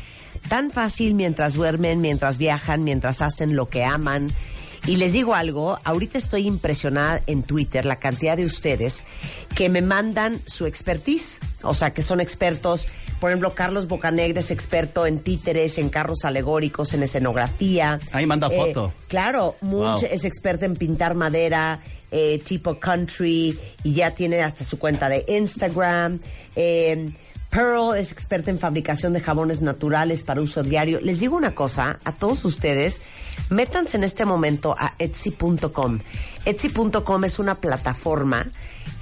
tan 0.50 0.70
fácil 0.70 1.14
mientras 1.14 1.54
duermen, 1.54 2.02
mientras 2.02 2.36
viajan, 2.36 2.84
mientras 2.84 3.22
hacen 3.22 3.56
lo 3.56 3.70
que 3.70 3.84
aman. 3.84 4.34
Y 4.86 4.96
les 4.96 5.12
digo 5.12 5.34
algo, 5.34 5.78
ahorita 5.84 6.18
estoy 6.18 6.46
impresionada 6.48 7.22
en 7.28 7.44
Twitter 7.44 7.84
la 7.86 7.96
cantidad 8.00 8.36
de 8.36 8.44
ustedes 8.44 9.04
que 9.54 9.68
me 9.68 9.80
mandan 9.80 10.40
su 10.44 10.66
expertise, 10.66 11.38
o 11.62 11.72
sea, 11.72 11.92
que 11.94 12.02
son 12.02 12.20
expertos, 12.20 12.88
por 13.20 13.30
ejemplo, 13.30 13.54
Carlos 13.54 13.86
Bocanegra 13.86 14.40
es 14.40 14.50
experto 14.50 15.06
en 15.06 15.20
títeres, 15.20 15.78
en 15.78 15.88
carros 15.88 16.24
alegóricos, 16.24 16.92
en 16.94 17.04
escenografía. 17.04 18.00
Ahí 18.10 18.26
manda 18.26 18.48
Eh, 18.48 18.56
foto. 18.56 18.92
Claro, 19.06 19.54
Munch 19.60 20.00
Wow. 20.00 20.10
es 20.10 20.24
experta 20.24 20.66
en 20.66 20.74
pintar 20.74 21.14
madera, 21.14 21.78
eh, 22.10 22.40
tipo 22.44 22.80
country, 22.80 23.56
y 23.84 23.92
ya 23.94 24.10
tiene 24.10 24.40
hasta 24.42 24.64
su 24.64 24.80
cuenta 24.80 25.08
de 25.08 25.24
Instagram. 25.28 26.18
Eh, 26.56 27.12
Pearl 27.52 27.94
es 27.94 28.12
experta 28.12 28.50
en 28.50 28.58
fabricación 28.58 29.12
de 29.12 29.20
jabones 29.20 29.60
naturales 29.60 30.22
para 30.22 30.40
uso 30.40 30.62
diario. 30.62 31.00
Les 31.02 31.20
digo 31.20 31.36
una 31.36 31.54
cosa, 31.54 32.00
a 32.02 32.12
todos 32.12 32.46
ustedes, 32.46 33.02
métanse 33.50 33.98
en 33.98 34.04
este 34.04 34.24
momento 34.24 34.74
a 34.78 34.94
Etsy.com. 34.98 35.98
Etsy.com 36.46 37.24
es 37.24 37.38
una 37.38 37.60
plataforma 37.60 38.50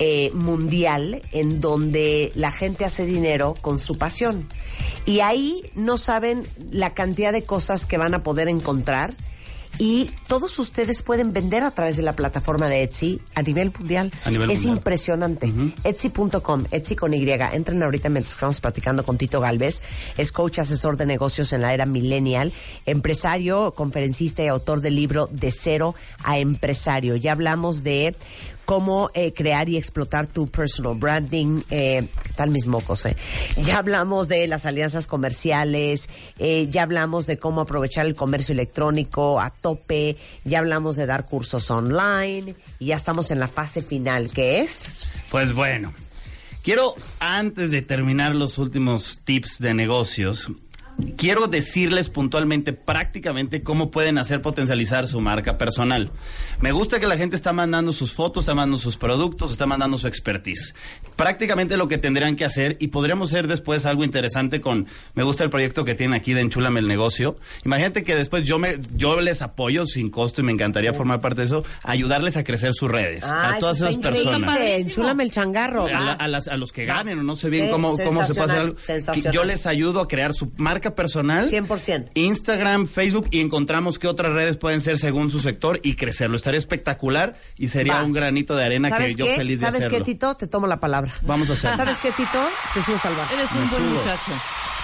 eh, 0.00 0.32
mundial 0.34 1.22
en 1.30 1.60
donde 1.60 2.32
la 2.34 2.50
gente 2.50 2.84
hace 2.84 3.06
dinero 3.06 3.54
con 3.60 3.78
su 3.78 3.96
pasión. 3.98 4.48
Y 5.06 5.20
ahí 5.20 5.70
no 5.76 5.96
saben 5.96 6.44
la 6.72 6.92
cantidad 6.92 7.32
de 7.32 7.44
cosas 7.44 7.86
que 7.86 7.98
van 7.98 8.14
a 8.14 8.24
poder 8.24 8.48
encontrar. 8.48 9.14
Y 9.78 10.10
todos 10.26 10.58
ustedes 10.58 11.02
pueden 11.02 11.32
vender 11.32 11.62
a 11.62 11.70
través 11.70 11.96
de 11.96 12.02
la 12.02 12.14
plataforma 12.14 12.68
de 12.68 12.82
Etsy 12.82 13.20
a 13.34 13.42
nivel 13.42 13.72
mundial. 13.76 14.12
A 14.24 14.30
nivel 14.30 14.50
es 14.50 14.58
mundial. 14.58 14.76
impresionante. 14.76 15.54
Etsy.com, 15.84 16.64
Etsy 16.70 16.96
con 16.96 17.14
Y. 17.14 17.30
Entren 17.30 17.82
ahorita 17.82 18.08
mientras 18.10 18.34
estamos 18.34 18.60
platicando 18.60 19.04
con 19.04 19.16
Tito 19.16 19.40
Galvez. 19.40 19.82
Es 20.16 20.32
coach 20.32 20.58
asesor 20.58 20.96
de 20.96 21.06
negocios 21.06 21.52
en 21.52 21.62
la 21.62 21.72
era 21.72 21.86
millennial, 21.86 22.52
empresario, 22.84 23.74
conferencista 23.74 24.42
y 24.44 24.48
autor 24.48 24.80
del 24.80 24.96
libro 24.96 25.28
De 25.32 25.50
cero 25.50 25.94
a 26.24 26.38
empresario. 26.38 27.16
Ya 27.16 27.32
hablamos 27.32 27.82
de 27.82 28.14
cómo 28.70 29.10
eh, 29.14 29.32
crear 29.32 29.68
y 29.68 29.76
explotar 29.76 30.28
tu 30.28 30.46
personal 30.46 30.94
branding, 30.94 31.60
eh, 31.70 32.06
¿qué 32.22 32.32
tal 32.34 32.50
mis 32.50 32.68
mocos? 32.68 33.04
eh? 33.04 33.16
Ya 33.56 33.78
hablamos 33.78 34.28
de 34.28 34.46
las 34.46 34.64
alianzas 34.64 35.08
comerciales, 35.08 36.08
eh, 36.38 36.68
ya 36.70 36.84
hablamos 36.84 37.26
de 37.26 37.36
cómo 37.36 37.62
aprovechar 37.62 38.06
el 38.06 38.14
comercio 38.14 38.52
electrónico 38.52 39.40
a 39.40 39.50
tope, 39.50 40.16
ya 40.44 40.60
hablamos 40.60 40.94
de 40.94 41.06
dar 41.06 41.26
cursos 41.26 41.68
online 41.72 42.54
y 42.78 42.86
ya 42.86 42.94
estamos 42.94 43.32
en 43.32 43.40
la 43.40 43.48
fase 43.48 43.82
final, 43.82 44.30
que 44.30 44.60
es... 44.60 44.92
Pues 45.32 45.52
bueno, 45.52 45.92
quiero 46.62 46.94
antes 47.18 47.72
de 47.72 47.82
terminar 47.82 48.36
los 48.36 48.56
últimos 48.56 49.18
tips 49.24 49.58
de 49.58 49.74
negocios, 49.74 50.48
quiero 51.16 51.46
decirles 51.46 52.08
puntualmente, 52.08 52.72
prácticamente, 52.72 53.62
cómo 53.62 53.90
pueden 53.90 54.18
hacer 54.18 54.42
potencializar 54.42 55.08
su 55.08 55.20
marca 55.20 55.58
personal. 55.58 56.10
Me 56.60 56.72
gusta 56.72 57.00
que 57.00 57.06
la 57.06 57.16
gente 57.16 57.36
está 57.36 57.52
mandando 57.52 57.92
sus 57.92 58.12
fotos, 58.12 58.42
está 58.44 58.54
mandando 58.54 58.78
sus 58.78 58.96
productos, 58.96 59.50
está 59.50 59.66
mandando 59.66 59.98
su 59.98 60.06
expertise. 60.06 60.74
Prácticamente 61.16 61.76
lo 61.76 61.88
que 61.88 61.98
tendrían 61.98 62.36
que 62.36 62.44
hacer, 62.44 62.76
y 62.80 62.88
podríamos 62.88 63.30
hacer 63.32 63.46
después 63.48 63.86
algo 63.86 64.04
interesante 64.04 64.60
con, 64.60 64.86
me 65.14 65.22
gusta 65.22 65.44
el 65.44 65.50
proyecto 65.50 65.84
que 65.84 65.94
tienen 65.94 66.14
aquí 66.14 66.34
de 66.34 66.40
Enchúlame 66.40 66.80
el 66.80 66.88
negocio. 66.88 67.36
Imagínate 67.64 68.04
que 68.04 68.16
después 68.16 68.44
yo 68.46 68.58
me, 68.58 68.78
yo 68.94 69.20
les 69.20 69.42
apoyo 69.42 69.86
sin 69.86 70.10
costo 70.10 70.40
y 70.40 70.44
me 70.44 70.52
encantaría 70.52 70.92
formar 70.94 71.20
parte 71.20 71.40
de 71.42 71.46
eso, 71.46 71.64
ayudarles 71.82 72.36
a 72.36 72.44
crecer 72.44 72.72
sus 72.74 72.90
redes. 72.90 73.24
Ah, 73.24 73.54
a 73.54 73.58
todas 73.58 73.76
eso 73.76 73.88
esas 73.88 74.00
personas. 74.00 74.58
Enchúlame 74.60 75.24
el 75.24 75.30
changarro. 75.30 75.86
A, 75.86 75.90
la- 75.90 76.00
va. 76.00 76.12
a 76.12 76.28
las- 76.28 76.48
a 76.48 76.56
los 76.56 76.72
que 76.72 76.84
ganen 76.84 77.18
o 77.18 77.22
no 77.22 77.36
sé 77.36 77.50
bien 77.50 77.66
Sí, 77.66 77.72
cómo, 77.72 77.96
cómo 77.98 78.20
se 78.22 78.28
sensacional, 78.34 78.76
algo. 79.16 79.30
Yo 79.32 79.44
les 79.44 79.66
ayudo 79.66 80.00
a 80.00 80.08
crear 80.08 80.34
su 80.34 80.52
marca 80.56 80.89
personal. 80.94 81.48
100%. 81.50 82.10
Instagram, 82.14 82.86
Facebook 82.86 83.28
y 83.30 83.40
encontramos 83.40 83.98
qué 83.98 84.06
otras 84.08 84.32
redes 84.32 84.56
pueden 84.56 84.80
ser 84.80 84.98
según 84.98 85.30
su 85.30 85.40
sector 85.40 85.80
y 85.82 85.94
crecerlo. 85.94 86.36
Estaría 86.36 86.58
espectacular 86.58 87.36
y 87.56 87.68
sería 87.68 87.94
Va. 87.96 88.02
un 88.04 88.12
granito 88.12 88.56
de 88.56 88.64
arena 88.64 88.88
que 88.90 88.94
¿Sabes 88.96 89.16
yo 89.16 89.24
qué? 89.24 89.36
feliz 89.36 89.60
de 89.60 89.66
¿Sabes 89.66 89.80
hacerlo. 89.82 89.98
qué, 89.98 90.04
Tito? 90.04 90.34
Te 90.36 90.46
tomo 90.46 90.66
la 90.66 90.80
palabra. 90.80 91.12
Vamos 91.22 91.50
a 91.50 91.54
hacerlo. 91.54 91.76
¿Sabes 91.76 91.98
qué, 91.98 92.10
Tito? 92.12 92.48
Te 92.74 92.82
subes 92.82 93.04
al 93.04 93.14
bar. 93.16 93.26
Eres 93.32 93.50
un 93.52 93.60
Me 93.60 93.66
buen 93.68 93.82
subo. 93.82 93.98
muchacho. 94.00 94.32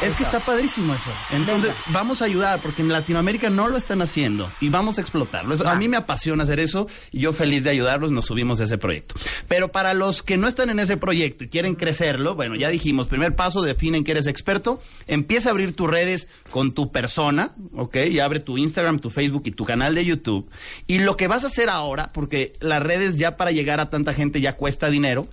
Es 0.02 0.16
que 0.16 0.24
está 0.24 0.40
padrísimo 0.40 0.94
eso. 0.94 1.10
Entonces, 1.32 1.72
vamos 1.88 2.20
a 2.22 2.26
ayudar, 2.26 2.60
porque 2.60 2.82
en 2.82 2.88
Latinoamérica 2.92 3.48
no 3.50 3.68
lo 3.68 3.76
están 3.76 4.02
haciendo 4.02 4.50
y 4.60 4.68
vamos 4.68 4.98
a 4.98 5.00
explotarlo. 5.00 5.54
Eso- 5.54 5.68
a 5.68 5.74
mí 5.74 5.88
me 5.88 5.96
apasiona 5.96 6.42
hacer 6.42 6.60
eso 6.60 6.86
y 7.12 7.20
yo 7.20 7.32
feliz 7.32 7.64
de 7.64 7.70
ayudarlos, 7.70 8.12
nos 8.12 8.26
subimos 8.26 8.60
a 8.60 8.64
ese 8.64 8.78
proyecto. 8.78 9.14
Pero 9.48 9.72
para 9.72 9.94
los 9.94 10.22
que 10.22 10.36
no 10.36 10.48
están 10.48 10.70
en 10.70 10.78
ese 10.80 10.96
proyecto 10.96 11.44
y 11.44 11.48
quieren 11.48 11.74
crecerlo, 11.74 12.34
bueno, 12.34 12.56
ya 12.56 12.68
dijimos, 12.68 13.08
primer 13.08 13.34
paso, 13.34 13.62
definen 13.62 14.04
que 14.04 14.12
eres 14.12 14.26
experto, 14.26 14.82
empieza 15.06 15.48
a 15.48 15.52
abrir 15.52 15.74
tus 15.74 15.88
redes 15.90 16.28
con 16.50 16.72
tu 16.72 16.92
persona, 16.92 17.52
¿ok? 17.74 17.96
Y 18.10 18.20
abre 18.20 18.40
tu 18.40 18.58
Instagram, 18.58 18.98
tu 18.98 19.10
Facebook 19.10 19.42
y 19.46 19.50
tu 19.52 19.64
canal 19.64 19.94
de 19.94 20.04
YouTube. 20.04 20.48
Y 20.86 20.98
lo 20.98 21.16
que 21.16 21.26
vas 21.28 21.44
a 21.44 21.48
hacer 21.48 21.68
ahora, 21.70 22.12
porque 22.12 22.52
las 22.60 22.82
redes 22.82 23.16
ya 23.16 23.36
para 23.36 23.50
llegar 23.50 23.80
a 23.80 23.90
tanta 23.90 24.12
gente 24.12 24.40
ya 24.40 24.56
cuesta 24.56 24.90
dinero, 24.90 25.26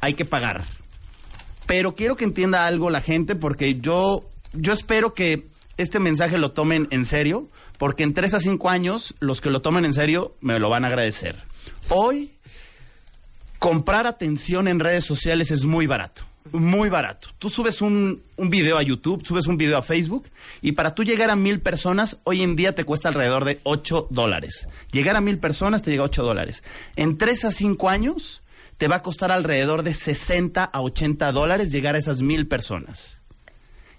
hay 0.00 0.14
que 0.14 0.24
pagar. 0.24 0.64
Pero 1.70 1.94
quiero 1.94 2.16
que 2.16 2.24
entienda 2.24 2.66
algo 2.66 2.90
la 2.90 3.00
gente 3.00 3.36
porque 3.36 3.76
yo, 3.76 4.28
yo 4.54 4.72
espero 4.72 5.14
que 5.14 5.46
este 5.76 6.00
mensaje 6.00 6.36
lo 6.36 6.50
tomen 6.50 6.88
en 6.90 7.04
serio, 7.04 7.48
porque 7.78 8.02
en 8.02 8.12
tres 8.12 8.34
a 8.34 8.40
cinco 8.40 8.70
años 8.70 9.14
los 9.20 9.40
que 9.40 9.50
lo 9.50 9.62
tomen 9.62 9.84
en 9.84 9.94
serio 9.94 10.34
me 10.40 10.58
lo 10.58 10.68
van 10.68 10.84
a 10.84 10.88
agradecer. 10.88 11.36
Hoy, 11.90 12.32
comprar 13.60 14.08
atención 14.08 14.66
en 14.66 14.80
redes 14.80 15.04
sociales 15.04 15.52
es 15.52 15.64
muy 15.64 15.86
barato. 15.86 16.24
Muy 16.50 16.88
barato. 16.88 17.28
Tú 17.38 17.48
subes 17.48 17.80
un, 17.80 18.20
un 18.36 18.50
video 18.50 18.76
a 18.76 18.82
YouTube, 18.82 19.24
subes 19.24 19.46
un 19.46 19.56
video 19.56 19.78
a 19.78 19.82
Facebook 19.82 20.28
y 20.62 20.72
para 20.72 20.96
tú 20.96 21.04
llegar 21.04 21.30
a 21.30 21.36
mil 21.36 21.60
personas, 21.60 22.18
hoy 22.24 22.42
en 22.42 22.56
día 22.56 22.74
te 22.74 22.82
cuesta 22.82 23.10
alrededor 23.10 23.44
de 23.44 23.60
8 23.62 24.08
dólares. 24.10 24.66
Llegar 24.90 25.14
a 25.14 25.20
mil 25.20 25.38
personas 25.38 25.82
te 25.82 25.92
llega 25.92 26.02
a 26.02 26.06
8 26.06 26.24
dólares. 26.24 26.64
En 26.96 27.16
3 27.16 27.44
a 27.44 27.52
5 27.52 27.88
años 27.88 28.42
te 28.80 28.88
va 28.88 28.96
a 28.96 29.02
costar 29.02 29.30
alrededor 29.30 29.82
de 29.82 29.92
60 29.92 30.64
a 30.64 30.80
80 30.80 31.32
dólares 31.32 31.70
llegar 31.70 31.96
a 31.96 31.98
esas 31.98 32.22
mil 32.22 32.48
personas. 32.48 33.20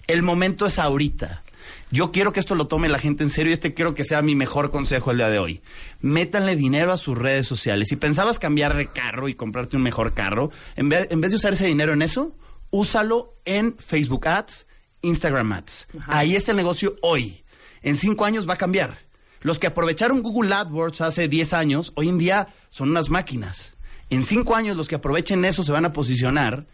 El 0.07 0.23
momento 0.23 0.65
es 0.65 0.79
ahorita. 0.79 1.43
Yo 1.91 2.11
quiero 2.11 2.33
que 2.33 2.39
esto 2.39 2.55
lo 2.55 2.65
tome 2.65 2.89
la 2.89 2.97
gente 2.97 3.21
en 3.21 3.29
serio 3.29 3.51
y 3.51 3.53
este 3.53 3.75
quiero 3.75 3.93
que 3.93 4.05
sea 4.05 4.23
mi 4.23 4.33
mejor 4.33 4.71
consejo 4.71 5.11
el 5.11 5.17
día 5.17 5.29
de 5.29 5.37
hoy. 5.37 5.61
Métanle 5.99 6.55
dinero 6.55 6.91
a 6.91 6.97
sus 6.97 7.15
redes 7.15 7.45
sociales. 7.45 7.89
Si 7.89 7.95
pensabas 7.95 8.39
cambiar 8.39 8.75
de 8.75 8.87
carro 8.87 9.29
y 9.29 9.35
comprarte 9.35 9.77
un 9.77 9.83
mejor 9.83 10.15
carro, 10.15 10.49
en 10.75 10.89
vez, 10.89 11.07
en 11.11 11.21
vez 11.21 11.29
de 11.29 11.37
usar 11.37 11.53
ese 11.53 11.67
dinero 11.67 11.93
en 11.93 12.01
eso, 12.01 12.35
úsalo 12.71 13.35
en 13.45 13.77
Facebook 13.77 14.27
Ads, 14.27 14.65
Instagram 15.03 15.51
Ads. 15.51 15.89
Ahí 16.07 16.35
está 16.35 16.53
el 16.53 16.57
negocio 16.57 16.95
hoy. 17.03 17.43
En 17.83 17.95
cinco 17.95 18.25
años 18.25 18.49
va 18.49 18.55
a 18.55 18.57
cambiar. 18.57 18.97
Los 19.41 19.59
que 19.59 19.67
aprovecharon 19.67 20.23
Google 20.23 20.55
AdWords 20.55 21.01
hace 21.01 21.27
10 21.27 21.53
años, 21.53 21.93
hoy 21.93 22.09
en 22.09 22.17
día 22.17 22.47
son 22.71 22.89
unas 22.89 23.11
máquinas. 23.11 23.75
En 24.11 24.23
cinco 24.23 24.55
años 24.55 24.77
los 24.77 24.87
que 24.87 24.95
aprovechen 24.95 25.43
eso 25.45 25.63
se 25.63 25.71
van 25.71 25.85
a 25.85 25.93
posicionar 25.93 26.65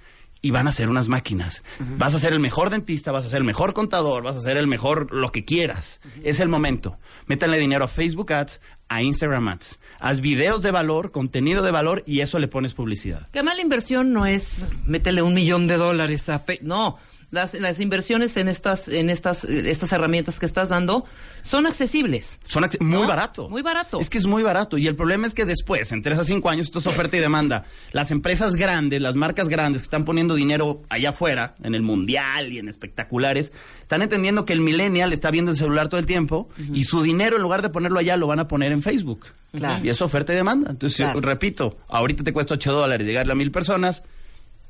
y 0.42 0.52
van 0.52 0.68
a 0.68 0.72
ser 0.72 0.88
unas 0.90 1.08
máquinas. 1.08 1.64
Vas 1.98 2.14
a 2.14 2.20
ser 2.20 2.34
el 2.34 2.40
mejor 2.40 2.70
dentista, 2.70 3.12
vas 3.12 3.26
a 3.26 3.30
ser 3.30 3.38
el 3.40 3.44
mejor 3.44 3.74
contador, 3.74 4.22
vas 4.24 4.36
a 4.36 4.42
ser 4.42 4.58
el 4.58 4.68
mejor 4.68 5.12
lo 5.14 5.32
que 5.32 5.46
quieras. 5.46 6.00
Es 6.24 6.40
el 6.40 6.48
momento. 6.50 6.98
Métanle 7.26 7.58
dinero 7.58 7.86
a 7.86 7.88
Facebook 7.88 8.32
Ads, 8.34 8.62
a 8.90 9.02
Instagram 9.02 9.48
Ads. 9.48 9.80
Haz 10.00 10.22
videos 10.22 10.62
de 10.62 10.72
valor, 10.72 11.12
contenido 11.12 11.64
de 11.64 11.72
valor 11.72 12.04
y 12.06 12.20
eso 12.22 12.38
le 12.38 12.48
pones 12.48 12.74
publicidad. 12.76 13.28
Qué 13.32 13.42
mala 13.42 13.62
inversión 13.62 14.14
no 14.14 14.26
es 14.28 14.72
métele 14.86 15.22
un 15.24 15.34
millón 15.34 15.66
de 15.68 15.78
dólares 15.78 16.30
a 16.30 16.38
Fe- 16.40 16.60
No, 16.62 16.98
Las, 17.30 17.54
las 17.56 17.82
inversiones 17.82 18.38
en 18.38 18.48
estas, 18.48 18.88
en 18.88 19.10
estas, 19.10 19.44
estas 19.44 19.92
herramientas 19.92 20.40
que 20.40 20.46
estás 20.46 20.70
dando 20.70 21.04
son 21.42 21.66
accesibles. 21.68 22.40
Son 22.46 22.66
muy 22.80 23.02
¿No? 23.02 23.08
barato. 23.08 23.50
Muy 23.50 23.62
barato. 23.62 24.00
Es 24.00 24.10
que 24.10 24.18
es 24.18 24.26
muy 24.26 24.44
barato. 24.44 24.78
Y 24.78 24.88
el 24.88 24.96
problema 24.96 25.28
es 25.28 25.34
que 25.34 25.44
después, 25.44 25.92
en 25.92 26.02
tres 26.02 26.20
a 26.20 26.24
cinco 26.24 26.50
años, 26.50 26.68
esto 26.68 26.80
es 26.80 26.88
oferta 26.88 27.18
y 27.18 27.20
demanda. 27.20 27.66
Las 27.92 28.12
empresas 28.12 28.56
grandes, 28.56 29.02
las 29.02 29.16
marcas 29.16 29.50
grandes 29.50 29.82
que 29.82 29.88
están 29.88 30.06
poniendo 30.06 30.36
dinero 30.36 30.80
allá 30.88 31.10
afuera, 31.10 31.56
en 31.64 31.76
el 31.76 31.82
mundial 31.82 32.54
y 32.54 32.60
en 32.60 32.70
espectaculares, 32.70 33.52
están 33.82 34.02
entendiendo 34.02 34.46
que 34.46 34.54
el 34.54 34.62
millennial 34.62 35.12
está 35.12 35.30
viendo 35.30 35.52
el 35.52 35.58
celular 35.58 35.90
todo 35.90 36.00
el 36.00 36.06
tiempo 36.06 36.48
y 36.74 36.86
su 36.86 37.02
dinero, 37.04 37.36
en 37.36 37.42
lugar 37.42 37.62
de 37.62 37.70
ponerlo 37.70 38.00
allá, 38.00 38.16
lo 38.16 38.28
van 38.28 38.40
a 38.40 38.48
poner 38.48 38.72
en 38.72 38.82
Facebook. 38.82 39.26
Claro. 39.52 39.84
Y 39.84 39.90
es 39.90 40.02
oferta 40.02 40.32
y 40.32 40.36
demanda. 40.38 40.70
Entonces, 40.72 40.98
Claro. 40.98 41.20
yo 41.20 41.28
repito, 41.28 41.78
ahorita 41.90 42.24
te 42.24 42.32
cuesta 42.32 42.54
8 42.54 42.72
dólares 42.72 43.06
llegarle 43.06 43.34
a 43.34 43.36
mil 43.36 43.52
personas. 43.52 44.04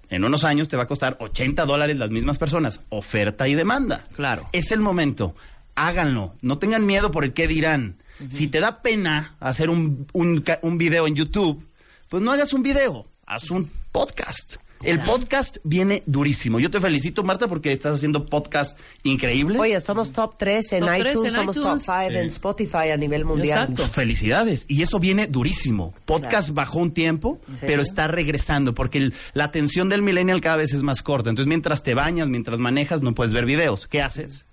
En 0.10 0.24
unos 0.24 0.44
años 0.44 0.68
te 0.68 0.78
va 0.78 0.84
a 0.84 0.88
costar 0.88 1.18
80 1.20 1.66
dólares 1.66 1.98
las 1.98 2.10
mismas 2.10 2.38
personas. 2.38 2.82
Oferta 2.90 3.48
y 3.48 3.56
demanda. 3.56 4.04
Claro. 4.16 4.50
Es 4.54 4.72
el 4.72 4.80
momento. 4.80 5.36
Háganlo. 5.76 6.36
No 6.42 6.58
tengan 6.58 6.86
miedo 6.86 7.12
por 7.12 7.24
el 7.24 7.34
qué 7.34 7.48
dirán. 7.48 7.98
Si 8.30 8.48
te 8.48 8.60
da 8.60 8.82
pena 8.82 9.36
hacer 9.40 9.70
un, 9.70 10.08
un, 10.14 10.44
un 10.62 10.78
video 10.78 11.06
en 11.06 11.16
YouTube, 11.16 11.64
pues 12.10 12.24
no 12.24 12.32
hagas 12.32 12.54
un 12.54 12.64
video. 12.64 13.08
Haz 13.26 13.52
un 13.52 13.70
podcast. 13.92 14.56
El 14.84 15.00
podcast 15.00 15.58
viene 15.64 16.04
durísimo. 16.06 16.60
Yo 16.60 16.70
te 16.70 16.80
felicito, 16.80 17.24
Marta, 17.24 17.48
porque 17.48 17.72
estás 17.72 17.96
haciendo 17.98 18.26
podcast 18.26 18.78
increíbles. 19.04 19.60
Oye, 19.60 19.80
somos 19.82 20.12
top 20.12 20.36
3 20.38 20.74
en 20.74 20.86
Top 20.86 20.96
iTunes, 20.98 21.16
en 21.30 21.32
somos 21.40 21.58
iTunes. 21.58 21.84
top 21.86 21.96
5 22.08 22.20
en 22.20 22.28
Spotify 22.28 22.90
a 22.94 22.98
nivel 22.98 23.26
mundial. 23.26 23.60
Exacto. 23.64 23.84
Pues, 23.84 23.90
Felicidades. 23.92 24.66
Y 24.68 24.84
eso 24.84 25.00
viene 25.00 25.28
durísimo. 25.28 25.94
Podcast 26.06 26.52
bajó 26.52 26.80
un 26.80 26.92
tiempo, 26.92 27.42
Sí. 27.54 27.62
pero 27.66 27.82
está 27.82 28.08
regresando 28.08 28.74
porque 28.74 29.00
el- 29.00 29.14
la 29.34 29.46
atención 29.46 29.90
del 29.90 30.02
millennial 30.02 30.42
cada 30.42 30.58
vez 30.58 30.74
es 30.74 30.84
más 30.84 31.02
corta. 31.02 31.30
Entonces, 31.30 31.48
mientras 31.48 31.82
te 31.84 31.94
bañas, 31.96 32.28
mientras 32.28 32.60
manejas, 32.60 33.02
no 33.02 33.16
puedes 33.16 33.34
ver 33.34 33.46
videos. 33.46 33.88
¿Qué 33.88 34.02
haces? 34.02 34.46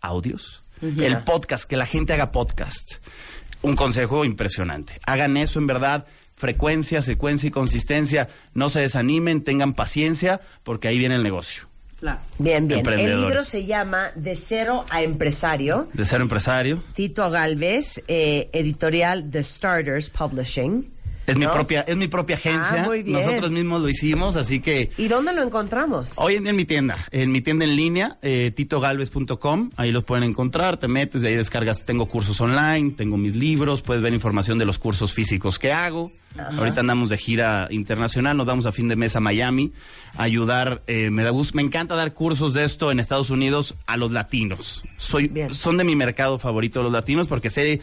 Audios. 0.00 0.62
El 0.82 1.18
podcast, 1.24 1.64
que 1.64 1.76
la 1.76 1.84
gente 1.86 2.12
haga 2.12 2.32
podcast. 2.32 2.92
Un 3.62 3.76
consejo 3.76 4.24
impresionante. 4.24 4.98
Hagan 5.06 5.36
eso 5.36 5.58
en 5.58 5.66
verdad. 5.66 6.06
Frecuencia, 6.40 7.02
secuencia 7.02 7.48
y 7.48 7.50
consistencia. 7.50 8.30
No 8.54 8.70
se 8.70 8.80
desanimen, 8.80 9.44
tengan 9.44 9.74
paciencia, 9.74 10.40
porque 10.62 10.88
ahí 10.88 10.96
viene 10.96 11.16
el 11.16 11.22
negocio. 11.22 11.68
Claro. 11.98 12.18
Bien, 12.38 12.66
bien. 12.66 12.88
El 12.88 13.20
libro 13.20 13.44
se 13.44 13.66
llama 13.66 14.10
De 14.14 14.34
cero 14.34 14.86
a 14.88 15.02
empresario. 15.02 15.90
De 15.92 16.06
ser 16.06 16.22
empresario. 16.22 16.82
Tito 16.94 17.28
Galvez, 17.28 18.02
eh, 18.08 18.48
editorial 18.54 19.30
The 19.30 19.44
Starters 19.44 20.08
Publishing. 20.08 20.90
Es 21.30 21.36
mi 21.36 21.46
propia, 21.46 21.80
es 21.82 21.96
mi 21.96 22.08
propia 22.08 22.36
agencia. 22.36 22.82
Ah, 22.82 22.86
muy 22.86 23.02
bien. 23.02 23.20
Nosotros 23.20 23.50
mismos 23.50 23.82
lo 23.82 23.88
hicimos, 23.88 24.36
así 24.36 24.60
que 24.60 24.90
¿Y 24.96 25.08
dónde 25.08 25.32
lo 25.32 25.42
encontramos? 25.42 26.14
Hoy 26.16 26.36
en 26.36 26.44
día 26.44 26.50
en 26.50 26.56
mi 26.56 26.64
tienda, 26.64 27.06
en 27.10 27.30
mi 27.32 27.40
tienda 27.40 27.64
en 27.64 27.76
línea, 27.76 28.18
eh, 28.22 28.52
titogalvez.com, 28.54 29.70
ahí 29.76 29.92
los 29.92 30.04
pueden 30.04 30.24
encontrar, 30.24 30.78
te 30.78 30.88
metes, 30.88 31.22
de 31.22 31.28
ahí 31.28 31.36
descargas, 31.36 31.84
tengo 31.84 32.06
cursos 32.06 32.40
online, 32.40 32.92
tengo 32.92 33.16
mis 33.16 33.36
libros, 33.36 33.82
puedes 33.82 34.02
ver 34.02 34.12
información 34.12 34.58
de 34.58 34.64
los 34.64 34.78
cursos 34.78 35.12
físicos 35.12 35.58
que 35.58 35.72
hago. 35.72 36.12
Ahorita 36.38 36.80
andamos 36.80 37.08
de 37.08 37.18
gira 37.18 37.66
internacional, 37.70 38.36
nos 38.36 38.46
vamos 38.46 38.64
a 38.64 38.72
fin 38.72 38.86
de 38.86 38.94
mes 38.94 39.16
a 39.16 39.20
Miami 39.20 39.72
a 40.16 40.22
ayudar, 40.22 40.82
eh, 40.86 41.10
me 41.10 41.24
da 41.24 41.30
gusto, 41.30 41.56
me 41.56 41.62
encanta 41.62 41.96
dar 41.96 42.14
cursos 42.14 42.54
de 42.54 42.64
esto 42.64 42.92
en 42.92 43.00
Estados 43.00 43.30
Unidos 43.30 43.74
a 43.86 43.96
los 43.96 44.12
latinos. 44.12 44.80
Soy, 44.96 45.26
Bien. 45.26 45.52
son 45.52 45.76
de 45.76 45.84
mi 45.84 45.96
mercado 45.96 46.38
favorito 46.38 46.82
los 46.84 46.92
latinos 46.92 47.26
porque 47.26 47.50
sé 47.50 47.80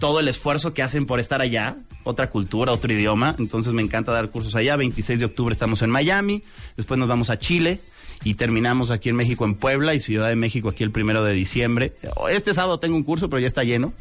todo 0.00 0.18
el 0.18 0.26
esfuerzo 0.26 0.74
que 0.74 0.82
hacen 0.82 1.06
por 1.06 1.20
estar 1.20 1.40
allá, 1.40 1.76
otra 2.02 2.30
cultura, 2.30 2.72
otro 2.72 2.92
idioma. 2.92 3.36
Entonces 3.38 3.72
me 3.72 3.82
encanta 3.82 4.10
dar 4.10 4.30
cursos 4.30 4.56
allá. 4.56 4.74
26 4.74 5.20
de 5.20 5.26
octubre 5.26 5.52
estamos 5.52 5.82
en 5.82 5.90
Miami, 5.90 6.42
después 6.76 6.98
nos 6.98 7.08
vamos 7.08 7.30
a 7.30 7.38
Chile 7.38 7.80
y 8.22 8.34
terminamos 8.34 8.90
aquí 8.90 9.08
en 9.08 9.16
México 9.16 9.44
en 9.44 9.54
Puebla 9.54 9.94
y 9.94 10.00
Ciudad 10.00 10.28
de 10.28 10.36
México 10.36 10.68
aquí 10.68 10.84
el 10.84 10.90
primero 10.90 11.24
de 11.24 11.32
diciembre. 11.32 11.94
Este 12.30 12.52
sábado 12.54 12.78
tengo 12.78 12.96
un 12.96 13.02
curso, 13.02 13.30
pero 13.30 13.40
ya 13.40 13.46
está 13.46 13.64
lleno. 13.64 13.92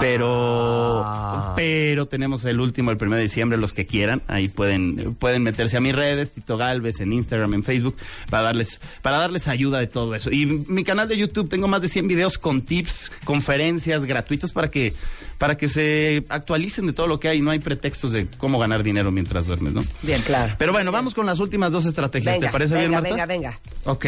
Pero 0.00 1.54
pero 1.56 2.06
tenemos 2.06 2.44
el 2.44 2.60
último 2.60 2.90
el 2.90 2.96
primero 2.96 3.16
de 3.16 3.24
diciembre 3.24 3.58
los 3.58 3.72
que 3.72 3.86
quieran, 3.86 4.22
ahí 4.26 4.48
pueden 4.48 5.14
pueden 5.14 5.42
meterse 5.42 5.76
a 5.76 5.80
mis 5.80 5.94
redes, 5.94 6.32
Tito 6.32 6.56
Galvez 6.56 7.00
en 7.00 7.12
Instagram, 7.12 7.54
en 7.54 7.62
Facebook 7.62 7.96
para 8.30 8.44
darles 8.44 8.80
para 9.02 9.18
darles 9.18 9.48
ayuda 9.48 9.78
de 9.78 9.86
todo 9.86 10.14
eso. 10.14 10.30
Y 10.30 10.46
mi 10.46 10.84
canal 10.84 11.08
de 11.08 11.16
YouTube 11.16 11.48
tengo 11.48 11.68
más 11.68 11.82
de 11.82 11.88
100 11.88 12.08
videos 12.08 12.38
con 12.38 12.62
tips, 12.62 13.12
conferencias 13.24 14.04
gratuitos 14.04 14.52
para 14.52 14.70
que 14.70 14.94
para 15.38 15.56
que 15.56 15.68
se 15.68 16.24
actualicen 16.28 16.86
de 16.86 16.92
todo 16.92 17.06
lo 17.06 17.20
que 17.20 17.28
hay, 17.28 17.40
no 17.40 17.50
hay 17.50 17.58
pretextos 17.58 18.12
de 18.12 18.26
cómo 18.38 18.58
ganar 18.58 18.82
dinero 18.82 19.10
mientras 19.10 19.46
duermes, 19.46 19.72
¿no? 19.72 19.82
Bien, 20.02 20.22
claro. 20.22 20.54
Pero 20.58 20.72
bueno, 20.72 20.92
vamos 20.92 21.14
con 21.14 21.26
las 21.26 21.38
últimas 21.40 21.72
dos 21.72 21.86
estrategias, 21.86 22.36
Venga, 22.36 22.46
¿te 22.48 22.52
parece 22.52 22.74
bien, 22.76 22.90
venga, 22.90 23.00
Marta? 23.00 23.26
venga, 23.26 23.26
venga. 23.26 23.60
Ok. 23.84 24.06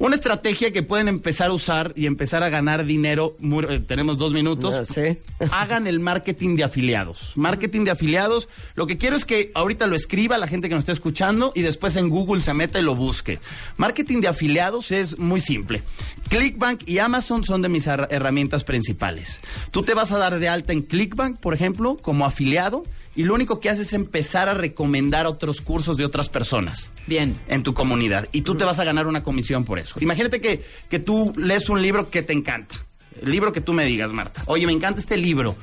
Una 0.00 0.14
estrategia 0.14 0.70
que 0.70 0.84
pueden 0.84 1.08
empezar 1.08 1.50
a 1.50 1.52
usar 1.52 1.92
y 1.96 2.06
empezar 2.06 2.44
a 2.44 2.48
ganar 2.48 2.84
dinero. 2.84 3.36
muy- 3.40 3.64
eh, 3.68 3.80
tenemos 3.80 4.16
dos 4.16 4.32
minutos. 4.32 4.72
Ah. 4.74 4.84
Hagan 5.50 5.88
el 5.88 5.98
marketing 5.98 6.54
de 6.54 6.62
afiliados. 6.62 7.32
Marketing 7.34 7.82
de 7.84 7.90
afiliados. 7.90 8.48
Lo 8.76 8.86
que 8.86 8.96
quiero 8.96 9.16
es 9.16 9.24
que 9.24 9.50
ahorita 9.54 9.88
lo 9.88 9.96
escriba 9.96 10.38
la 10.38 10.46
gente 10.46 10.68
que 10.68 10.74
nos 10.76 10.82
está 10.82 10.92
escuchando 10.92 11.50
y 11.54 11.62
después 11.62 11.96
en 11.96 12.10
Google 12.10 12.42
se 12.42 12.54
meta 12.54 12.78
y 12.78 12.82
lo 12.82 12.94
busque. 12.94 13.40
Marketing 13.76 14.20
de 14.20 14.28
afiliados 14.28 14.92
es 14.92 15.18
muy 15.18 15.40
simple. 15.40 15.82
Clickbank 16.28 16.86
y 16.86 16.98
Amazon 17.00 17.42
son 17.42 17.60
de 17.62 17.68
mis 17.68 17.88
her- 17.88 18.06
herramientas 18.10 18.62
principales. 18.62 19.40
Tú 19.72 19.82
te 19.82 19.94
vas 19.94 20.12
a 20.12 20.18
dar 20.18 20.38
de 20.38 20.48
alta 20.48 20.72
en 20.72 20.82
Clickbank, 20.82 21.40
por 21.40 21.54
ejemplo, 21.54 21.96
como 22.00 22.24
afiliado. 22.24 22.84
Y 23.18 23.24
lo 23.24 23.34
único 23.34 23.58
que 23.58 23.68
haces 23.68 23.88
es 23.88 23.92
empezar 23.94 24.48
a 24.48 24.54
recomendar 24.54 25.26
otros 25.26 25.60
cursos 25.60 25.96
de 25.96 26.04
otras 26.04 26.28
personas 26.28 26.88
Bien. 27.08 27.36
en 27.48 27.64
tu 27.64 27.74
comunidad 27.74 28.28
y 28.30 28.42
tú 28.42 28.54
te 28.54 28.62
vas 28.62 28.78
a 28.78 28.84
ganar 28.84 29.08
una 29.08 29.24
comisión 29.24 29.64
por 29.64 29.80
eso. 29.80 29.96
Imagínate 30.00 30.40
que, 30.40 30.62
que 30.88 31.00
tú 31.00 31.32
lees 31.36 31.68
un 31.68 31.82
libro 31.82 32.10
que 32.10 32.22
te 32.22 32.32
encanta, 32.32 32.76
el 33.20 33.32
libro 33.32 33.52
que 33.52 33.60
tú 33.60 33.72
me 33.72 33.86
digas, 33.86 34.12
Marta. 34.12 34.44
Oye, 34.46 34.66
me 34.66 34.72
encanta 34.72 35.00
este 35.00 35.16
libro. 35.16 35.56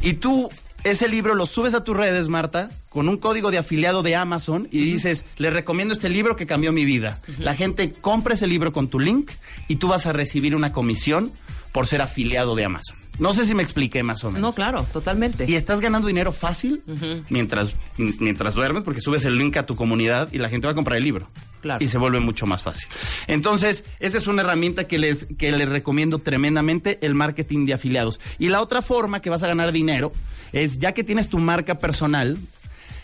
Y 0.00 0.14
tú 0.14 0.48
ese 0.84 1.06
libro 1.06 1.34
lo 1.34 1.44
subes 1.44 1.74
a 1.74 1.84
tus 1.84 1.94
redes, 1.94 2.28
Marta, 2.28 2.70
con 2.88 3.10
un 3.10 3.18
código 3.18 3.50
de 3.50 3.58
afiliado 3.58 4.02
de 4.02 4.16
Amazon 4.16 4.66
y 4.70 4.82
dices, 4.82 5.26
le 5.36 5.50
recomiendo 5.50 5.92
este 5.92 6.08
libro 6.08 6.34
que 6.34 6.46
cambió 6.46 6.72
mi 6.72 6.86
vida. 6.86 7.20
La 7.38 7.54
gente 7.54 7.92
compra 7.92 8.36
ese 8.36 8.46
libro 8.46 8.72
con 8.72 8.88
tu 8.88 8.98
link 8.98 9.30
y 9.68 9.76
tú 9.76 9.88
vas 9.88 10.06
a 10.06 10.14
recibir 10.14 10.56
una 10.56 10.72
comisión 10.72 11.30
por 11.72 11.86
ser 11.86 12.00
afiliado 12.00 12.54
de 12.54 12.64
Amazon. 12.64 13.01
No 13.22 13.34
sé 13.34 13.46
si 13.46 13.54
me 13.54 13.62
expliqué 13.62 14.02
más 14.02 14.24
o 14.24 14.32
menos. 14.32 14.42
No, 14.42 14.52
claro, 14.52 14.82
totalmente. 14.92 15.44
Y 15.48 15.54
estás 15.54 15.80
ganando 15.80 16.08
dinero 16.08 16.32
fácil 16.32 16.82
mientras, 17.30 17.72
mientras 17.96 18.56
duermes, 18.56 18.82
porque 18.82 19.00
subes 19.00 19.24
el 19.24 19.38
link 19.38 19.56
a 19.58 19.64
tu 19.64 19.76
comunidad 19.76 20.28
y 20.32 20.38
la 20.38 20.48
gente 20.48 20.66
va 20.66 20.72
a 20.72 20.74
comprar 20.74 20.96
el 20.96 21.04
libro. 21.04 21.28
Claro. 21.60 21.84
Y 21.84 21.86
se 21.86 21.98
vuelve 21.98 22.18
mucho 22.18 22.46
más 22.46 22.64
fácil. 22.64 22.88
Entonces, 23.28 23.84
esa 24.00 24.18
es 24.18 24.26
una 24.26 24.42
herramienta 24.42 24.88
que 24.88 24.98
les, 24.98 25.28
que 25.38 25.52
les 25.52 25.68
recomiendo 25.68 26.18
tremendamente, 26.18 26.98
el 27.00 27.14
marketing 27.14 27.64
de 27.64 27.74
afiliados. 27.74 28.18
Y 28.40 28.48
la 28.48 28.60
otra 28.60 28.82
forma 28.82 29.22
que 29.22 29.30
vas 29.30 29.44
a 29.44 29.46
ganar 29.46 29.70
dinero 29.70 30.12
es, 30.52 30.80
ya 30.80 30.90
que 30.90 31.04
tienes 31.04 31.28
tu 31.28 31.38
marca 31.38 31.78
personal, 31.78 32.38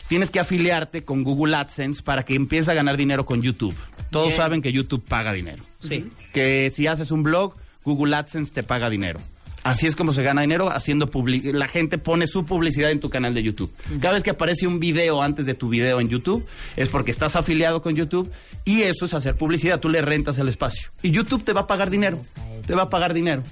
tienes 0.09 0.33
que 0.33 0.41
afiliarte 0.41 1.05
con 1.05 1.23
Google 1.23 1.55
AdSense 1.55 2.03
para 2.03 2.25
que 2.25 2.35
empieces 2.35 2.69
a 2.71 2.75
ganar 2.75 2.97
dinero 2.97 3.25
con 3.25 3.41
YouTube. 3.41 3.77
Todos 4.11 4.31
Bien. 4.31 4.37
saben 4.37 4.63
que 4.63 4.73
YouTube 4.73 5.05
paga 5.05 5.33
dinero. 5.33 5.63
Sí. 5.81 6.11
Que 6.35 6.73
si 6.75 6.89
haces 6.89 7.13
un 7.13 7.23
blog, 7.23 7.55
Google 7.85 8.17
AdSense 8.17 8.53
te 8.53 8.65
paga 8.65 8.91
dinero. 8.91 9.21
Así 9.69 9.87
es 9.87 9.95
como 9.95 10.13
se 10.13 10.23
gana 10.23 10.41
dinero 10.41 10.71
haciendo 10.71 11.09
public 11.11 11.45
la 11.53 11.69
gente 11.69 11.99
pone 11.99 12.27
su 12.27 12.47
publicidad 12.47 12.91
en 12.91 13.01
tu 13.01 13.11
canal 13.11 13.35
de 13.35 13.43
YouTube. 13.43 13.71
Cada 14.01 14.15
vez 14.15 14.23
que 14.23 14.31
aparece 14.31 14.67
un 14.67 14.81
video 14.81 15.23
antes 15.23 15.45
de 15.45 15.53
tu 15.53 15.69
video 15.69 16.01
en 16.01 16.09
YouTube 16.09 16.47
es 16.75 16.89
porque 16.89 17.11
estás 17.11 17.37
afiliado 17.37 17.83
con 17.83 17.95
YouTube 17.95 18.31
y 18.65 18.81
eso 18.83 19.05
es 19.05 19.13
hacer 19.13 19.35
publicidad, 19.35 19.79
tú 19.79 19.91
le 19.91 20.01
rentas 20.01 20.39
el 20.39 20.49
espacio 20.49 20.89
y 21.03 21.11
YouTube 21.11 21.45
te 21.45 21.53
va 21.53 21.63
a 21.63 21.67
pagar 21.67 21.91
dinero. 21.91 22.19
Te 22.67 22.75
va 22.75 22.85
a 22.85 22.89
pagar 22.89 23.13
dinero. 23.13 23.43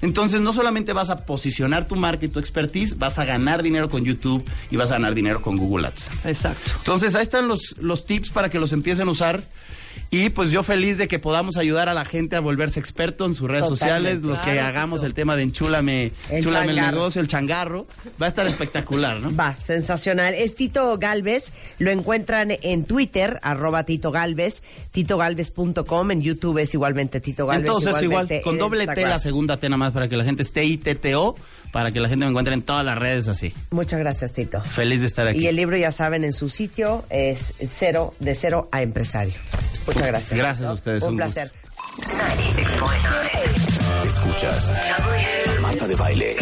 Entonces 0.00 0.40
no 0.40 0.52
solamente 0.52 0.92
vas 0.92 1.10
a 1.10 1.24
posicionar 1.24 1.88
tu 1.88 1.96
marca 1.96 2.24
y 2.24 2.28
tu 2.28 2.38
expertise, 2.38 2.96
vas 2.96 3.18
a 3.18 3.24
ganar 3.24 3.64
dinero 3.64 3.88
con 3.88 4.04
YouTube 4.04 4.44
y 4.70 4.76
vas 4.76 4.92
a 4.92 4.94
ganar 4.94 5.14
dinero 5.14 5.42
con 5.42 5.56
Google 5.56 5.88
AdSense. 5.88 6.28
Exacto. 6.28 6.70
Entonces 6.78 7.16
ahí 7.16 7.22
están 7.22 7.48
los, 7.48 7.74
los 7.80 8.06
tips 8.06 8.30
para 8.30 8.48
que 8.48 8.60
los 8.60 8.72
empiecen 8.72 9.08
a 9.08 9.10
usar. 9.10 9.42
Y 10.14 10.30
pues 10.30 10.52
yo 10.52 10.62
feliz 10.62 10.96
de 10.96 11.08
que 11.08 11.18
podamos 11.18 11.56
ayudar 11.56 11.88
a 11.88 11.92
la 11.92 12.04
gente 12.04 12.36
a 12.36 12.40
volverse 12.40 12.78
experto 12.78 13.26
en 13.26 13.34
sus 13.34 13.48
redes 13.48 13.64
Totalmente. 13.64 14.12
sociales, 14.12 14.22
los 14.22 14.40
que 14.42 14.60
hagamos 14.60 15.02
el 15.02 15.12
tema 15.12 15.34
de 15.34 15.42
enchúlame, 15.42 16.12
El 16.30 16.38
enchúlame 16.38 16.70
el 16.70 16.76
negocio, 16.76 17.20
el 17.20 17.26
changarro. 17.26 17.84
Va 18.22 18.26
a 18.26 18.28
estar 18.28 18.46
espectacular, 18.46 19.20
¿no? 19.20 19.34
Va, 19.34 19.56
sensacional. 19.56 20.34
Es 20.34 20.54
Tito 20.54 20.96
Galvez. 20.98 21.52
Lo 21.78 21.90
encuentran 21.90 22.52
en 22.62 22.84
Twitter, 22.84 23.40
arroba 23.42 23.82
Tito 23.82 24.12
Galvez, 24.12 24.62
titogalvez.com. 24.92 26.10
En 26.12 26.22
YouTube 26.22 26.58
es 26.58 26.72
igualmente 26.74 27.20
Tito 27.20 27.48
Galvez. 27.48 27.66
Entonces 27.66 28.00
igual, 28.00 28.28
con 28.44 28.56
doble 28.56 28.86
T 28.86 29.02
la 29.02 29.18
segunda 29.18 29.56
T 29.56 29.68
nada 29.68 29.78
más 29.78 29.92
para 29.92 30.08
que 30.08 30.16
la 30.16 30.22
gente 30.22 30.44
esté 30.44 30.64
ITTO, 30.64 31.34
para 31.74 31.90
que 31.90 31.98
la 31.98 32.08
gente 32.08 32.24
me 32.24 32.30
encuentre 32.30 32.54
en 32.54 32.62
todas 32.62 32.84
las 32.84 32.96
redes 32.96 33.26
así. 33.26 33.52
Muchas 33.72 33.98
gracias, 33.98 34.32
Tito. 34.32 34.60
Feliz 34.60 35.00
de 35.00 35.08
estar 35.08 35.26
aquí. 35.26 35.40
Y 35.40 35.48
el 35.48 35.56
libro, 35.56 35.76
ya 35.76 35.90
saben, 35.90 36.22
en 36.22 36.32
su 36.32 36.48
sitio 36.48 37.04
es 37.10 37.52
cero, 37.68 38.14
de 38.20 38.36
cero 38.36 38.68
a 38.70 38.80
empresario. 38.80 39.34
Muchas 39.84 40.06
gracias. 40.06 40.38
Gracias 40.38 40.68
a 40.68 40.72
ustedes, 40.72 41.02
Un 41.02 41.10
un 41.10 41.16
placer. 41.16 41.50
Escuchas 44.06 44.72
Marta 45.60 45.88
de 45.88 45.96
Baile 45.96 46.36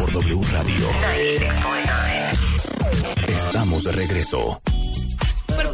por 0.00 0.10
W 0.10 0.40
Radio. 0.50 0.88
Estamos 3.28 3.84
de 3.84 3.92
regreso. 3.92 4.60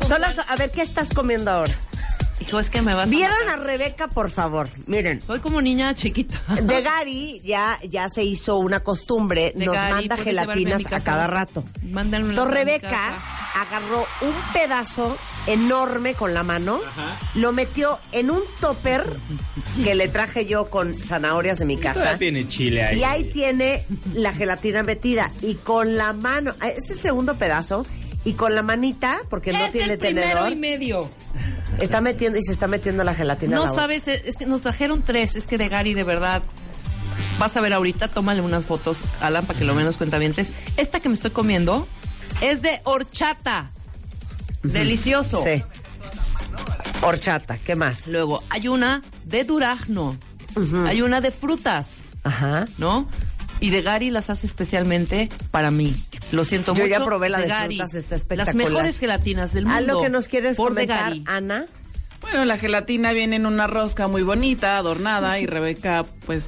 Son 0.06 0.20
las- 0.20 0.38
a 0.50 0.56
ver, 0.56 0.70
¿qué 0.70 0.82
estás 0.82 1.08
comiendo 1.14 1.50
ahora? 1.50 1.72
Hijo, 2.40 2.60
es 2.60 2.70
que 2.70 2.82
me 2.82 2.94
vas 2.94 3.06
a 3.06 3.10
Vieran 3.10 3.36
matar. 3.46 3.60
a 3.60 3.64
Rebeca, 3.64 4.08
por 4.08 4.30
favor. 4.30 4.68
Miren. 4.86 5.20
Soy 5.20 5.40
como 5.40 5.60
niña 5.60 5.94
chiquita. 5.94 6.40
De 6.62 6.82
Gary 6.82 7.40
ya, 7.44 7.78
ya 7.88 8.08
se 8.08 8.22
hizo 8.22 8.56
una 8.58 8.80
costumbre, 8.80 9.52
De 9.56 9.66
nos 9.66 9.74
Gary, 9.74 9.92
manda 9.92 10.14
a 10.14 10.18
gelatinas 10.18 10.86
a 10.92 11.00
cada 11.00 11.26
rato. 11.26 11.64
Mándame 11.82 12.24
una 12.24 12.32
Entonces 12.34 12.54
Rebeca 12.54 13.10
agarró 13.54 14.06
un 14.22 14.34
pedazo 14.52 15.16
enorme 15.46 16.14
con 16.14 16.32
la 16.34 16.42
mano, 16.44 16.80
lo 17.34 17.52
metió 17.52 17.98
en 18.12 18.30
un 18.30 18.42
topper 18.60 19.04
que 19.84 19.94
le 19.94 20.08
traje 20.08 20.46
yo 20.46 20.70
con 20.70 20.94
zanahorias 20.94 21.58
de 21.58 21.64
mi 21.64 21.76
casa. 21.76 21.94
Todavía 21.94 22.18
tiene 22.18 22.48
chile 22.48 22.84
ahí. 22.84 22.98
Y 23.00 23.02
ahí 23.04 23.24
tiene 23.24 23.84
la 24.14 24.32
gelatina 24.32 24.82
metida. 24.84 25.32
Y 25.42 25.54
con 25.56 25.96
la 25.96 26.12
mano, 26.12 26.54
es 26.62 26.90
el 26.90 26.98
segundo 26.98 27.34
pedazo, 27.36 27.84
y 28.28 28.34
con 28.34 28.54
la 28.54 28.62
manita, 28.62 29.20
porque 29.30 29.52
no 29.52 29.58
es 29.64 29.72
tiene 29.72 29.94
el 29.94 29.98
primero 29.98 30.26
tenedor, 30.28 30.52
y 30.52 30.56
medio. 30.56 31.08
está 31.80 32.00
metiendo 32.00 32.38
y 32.38 32.42
se 32.42 32.52
está 32.52 32.66
metiendo 32.66 33.02
la 33.04 33.14
gelatina. 33.14 33.56
a 33.56 33.60
No 33.60 33.64
la 33.64 33.70
boca. 33.70 33.80
sabes, 33.82 34.06
es 34.08 34.36
que 34.36 34.46
nos 34.46 34.60
trajeron 34.62 35.02
tres. 35.02 35.34
Es 35.36 35.46
que 35.46 35.56
de 35.58 35.68
Gary, 35.68 35.94
de 35.94 36.04
verdad. 36.04 36.42
Vas 37.38 37.56
a 37.56 37.60
ver 37.60 37.72
ahorita, 37.72 38.08
tómale 38.08 38.40
unas 38.42 38.64
fotos, 38.66 38.98
Alan, 39.20 39.46
para 39.46 39.58
que 39.58 39.64
lo 39.64 39.74
menos 39.74 39.96
cuentavientes. 39.96 40.50
Esta 40.76 41.00
que 41.00 41.08
me 41.08 41.14
estoy 41.14 41.30
comiendo 41.30 41.86
es 42.40 42.62
de 42.62 42.80
horchata. 42.84 43.70
Delicioso. 44.62 45.42
Sí. 45.44 45.62
Horchata, 47.02 47.58
¿qué 47.58 47.76
más? 47.76 48.06
Luego, 48.08 48.42
hay 48.50 48.68
una 48.68 49.02
de 49.24 49.44
durazno. 49.44 50.16
Hay 50.86 51.02
una 51.02 51.20
de 51.20 51.30
frutas, 51.30 52.02
Ajá. 52.24 52.64
¿no? 52.78 53.08
Y 53.60 53.70
de 53.70 53.82
Gary 53.82 54.10
las 54.10 54.28
hace 54.30 54.46
especialmente 54.46 55.28
para 55.52 55.70
mí. 55.70 55.94
Lo 56.32 56.44
siento 56.44 56.74
Yo 56.74 56.82
mucho. 56.84 56.90
ya 56.98 57.04
probé 57.04 57.28
la 57.30 57.38
de 57.40 57.48
Gary. 57.48 57.76
frutas, 57.76 57.94
está 57.94 58.34
Las 58.36 58.54
mejores 58.54 58.98
gelatinas 58.98 59.52
del 59.52 59.64
mundo. 59.66 59.78
¿A 59.78 59.80
lo 59.80 60.02
que 60.02 60.10
nos 60.10 60.28
quieres 60.28 60.56
por 60.56 60.68
comentar. 60.70 61.14
Ana? 61.26 61.66
Bueno, 62.20 62.44
la 62.44 62.58
gelatina 62.58 63.12
viene 63.12 63.36
en 63.36 63.46
una 63.46 63.66
rosca 63.66 64.08
muy 64.08 64.22
bonita, 64.22 64.76
adornada, 64.76 65.38
y 65.38 65.46
Rebeca, 65.46 66.04
pues, 66.26 66.42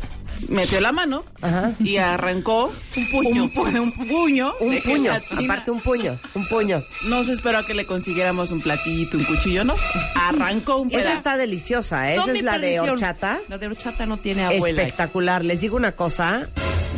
metió 0.48 0.80
la 0.80 0.90
mano 0.90 1.22
Ajá. 1.42 1.72
y 1.78 1.98
arrancó 1.98 2.72
Un 2.96 3.10
puño. 3.10 3.44
un, 3.44 3.52
pu- 3.54 3.80
un 3.80 3.92
puño. 4.08 4.52
Un 4.60 4.70
de 4.74 4.80
puño, 4.82 5.12
gelatina. 5.12 5.40
aparte 5.44 5.70
un 5.70 5.80
puño, 5.80 6.18
un 6.34 6.46
puño. 6.48 6.82
No 7.08 7.24
se 7.24 7.32
esperó 7.34 7.58
a 7.58 7.64
que 7.66 7.74
le 7.74 7.86
consiguiéramos 7.86 8.50
un 8.50 8.60
platillito, 8.60 9.16
un 9.16 9.24
cuchillo, 9.24 9.64
¿no? 9.64 9.74
Arrancó 10.16 10.78
un 10.78 10.88
Esa 10.88 10.98
pedazo. 10.98 11.16
está 11.18 11.36
deliciosa, 11.36 12.12
¿eh? 12.12 12.16
Esa 12.16 12.32
es 12.32 12.42
la 12.42 12.58
de 12.58 12.80
horchata. 12.80 13.38
La 13.48 13.56
de 13.56 13.66
horchata 13.68 14.06
no 14.06 14.16
tiene 14.18 14.44
abuela. 14.44 14.82
Espectacular. 14.82 15.44
Les 15.44 15.60
digo 15.60 15.76
una 15.76 15.92
cosa, 15.92 16.48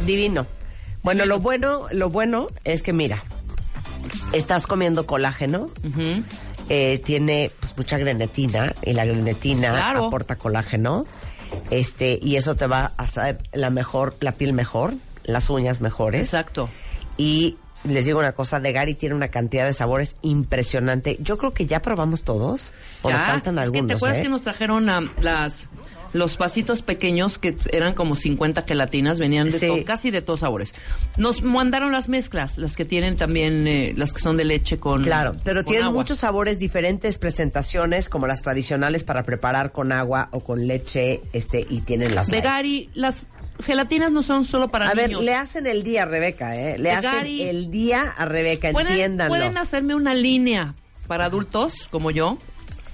divino. 0.07 0.47
Bueno, 1.03 1.25
lo 1.27 1.41
bueno, 1.41 1.87
lo 1.93 2.11
bueno 2.11 2.47
es 2.65 2.83
que 2.83 2.93
mira, 2.93 3.25
estás 4.33 4.67
comiendo 4.67 5.07
colágeno, 5.07 5.69
eh, 6.69 7.01
tiene 7.05 7.51
pues 7.61 7.77
mucha 7.77 7.99
grenetina 7.99 8.73
y 8.83 8.93
la 8.93 9.05
grenetina 9.05 9.71
Claro. 9.71 10.07
aporta 10.07 10.37
colágeno, 10.37 11.07
este 11.71 12.19
y 12.23 12.37
eso 12.37 12.55
te 12.55 12.67
va 12.67 12.93
a 12.97 13.03
hacer 13.03 13.39
la 13.53 13.71
mejor, 13.71 14.17
la 14.21 14.33
piel 14.33 14.53
mejor, 14.53 14.95
las 15.25 15.51
uñas 15.51 15.81
mejores. 15.81 16.23
Exacto. 16.23 16.69
Y 17.17 17.57
les 17.85 18.07
digo 18.07 18.21
una 18.21 18.33
cosa, 18.33 18.61
de 18.61 18.73
Gary 18.73 18.95
tiene 18.95 19.15
una 19.17 19.29
cantidad 19.29 19.65
de 19.67 19.73
sabores 19.73 20.15
impresionante. 20.23 21.17
Yo 21.21 21.37
creo 21.37 21.53
que 21.53 21.67
ya 21.67 21.83
probamos 21.83 22.23
todos, 22.23 22.73
o 23.03 23.11
nos 23.11 23.23
faltan 23.25 23.59
es 23.59 23.63
que 23.63 23.67
algunos. 23.67 23.87
¿Te 23.89 23.93
acuerdas 23.95 24.19
¿eh? 24.19 24.23
que 24.23 24.29
nos 24.29 24.43
trajeron 24.43 24.87
las 25.21 25.69
los 26.13 26.37
vasitos 26.39 26.83
pequeños 26.83 27.39
que 27.39 27.57
eran 27.73 27.95
como 27.95 28.17
50 28.17 28.63
gelatinas, 28.63 29.19
venían 29.19 29.51
de 29.51 29.59
Sí. 29.59 29.67
todo, 29.67 29.85
casi 29.85 30.11
de 30.11 30.23
todos 30.23 30.41
sabores. 30.41 30.75
Nos 31.17 31.43
mandaron 31.43 31.93
las 31.93 32.09
mezclas, 32.09 32.59
las 32.59 32.77
que 32.77 32.85
tienen 32.85 33.17
también, 33.17 33.67
eh, 33.67 33.95
las 33.97 34.13
que 34.13 34.21
son 34.21 34.37
de 34.37 34.45
leche 34.45 34.79
con 34.79 35.03
Claro, 35.03 35.37
pero 35.45 35.63
con 35.65 35.73
tienen 35.73 35.87
agua. 35.87 36.01
muchos 36.01 36.19
sabores, 36.19 36.59
diferentes 36.59 37.19
presentaciones, 37.19 38.09
como 38.09 38.27
las 38.27 38.43
tradicionales 38.43 39.05
para 39.05 39.23
preparar 39.23 39.73
con 39.73 39.93
agua 39.93 40.29
o 40.33 40.41
con 40.41 40.67
leche, 40.67 41.23
este, 41.33 41.67
y 41.69 41.81
tienen 41.81 42.15
las 42.15 42.27
De 42.27 42.33
lights. 42.37 42.45
Gary, 42.45 42.91
las 42.95 43.23
gelatinas 43.65 44.11
no 44.13 44.23
son 44.23 44.45
solo 44.45 44.69
para 44.69 44.89
A 44.91 44.95
ver, 44.95 45.09
niños. 45.09 45.25
le 45.25 45.35
hacen 45.35 45.67
el 45.67 45.83
día 45.83 46.03
a 46.03 46.07
Rebeca, 46.07 46.57
¿eh? 46.57 46.77
Le 46.79 46.91
De 46.91 46.91
hacen 46.91 47.11
Gary. 47.13 47.43
el 47.43 47.71
día 47.71 48.03
a 48.17 48.25
Rebeca, 48.25 48.71
¿Pueden, 48.73 48.89
entiéndanlo. 48.93 49.31
pueden 49.35 49.57
hacerme 49.59 49.95
una 49.95 50.15
línea 50.15 50.75
para 51.07 51.27
adultos 51.27 51.89
como 51.91 52.11
yo. 52.11 52.39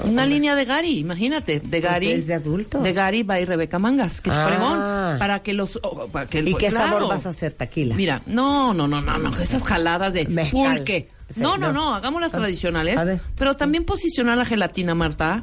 Una 0.00 0.26
línea 0.26 0.54
de 0.54 0.64
Gary, 0.64 0.98
imagínate, 0.98 1.60
de 1.60 1.80
Gary. 1.80 2.12
es 2.12 2.26
de 2.26 2.34
adultos. 2.34 2.82
De 2.82 2.92
Gary 2.92 3.22
va 3.24 3.40
y 3.40 3.44
Rebeca 3.44 3.78
Mangas, 3.78 4.20
que 4.20 4.30
es 4.30 4.36
Ah. 4.36 4.46
fregón. 4.48 5.18
Para 5.18 5.42
que 5.42 5.52
los. 5.52 5.78
oh, 5.82 6.06
para 6.08 6.26
que 6.26 6.38
el- 6.38 6.48
¿Y 6.48 6.54
qué 6.54 6.68
claro. 6.68 6.90
sabor 6.92 7.08
vas 7.08 7.26
a 7.26 7.30
hacer, 7.30 7.52
taquila? 7.52 7.94
Mira, 7.96 8.22
no, 8.26 8.72
no, 8.74 8.86
no, 8.86 9.00
no, 9.00 9.18
no, 9.18 9.36
esas 9.38 9.62
jaladas 9.64 10.12
de 10.12 10.26
Mezcal. 10.26 10.76
pulque. 10.78 11.08
Sí, 11.30 11.42
no, 11.42 11.58
no, 11.58 11.66
no. 11.66 11.72
no, 11.90 11.94
hagamos 11.94 12.22
las 12.22 12.32
tradicionales. 12.32 12.98
Pero 13.36 13.52
también 13.54 13.84
posicionar 13.84 14.38
la 14.38 14.46
gelatina, 14.46 14.94
Marta, 14.94 15.42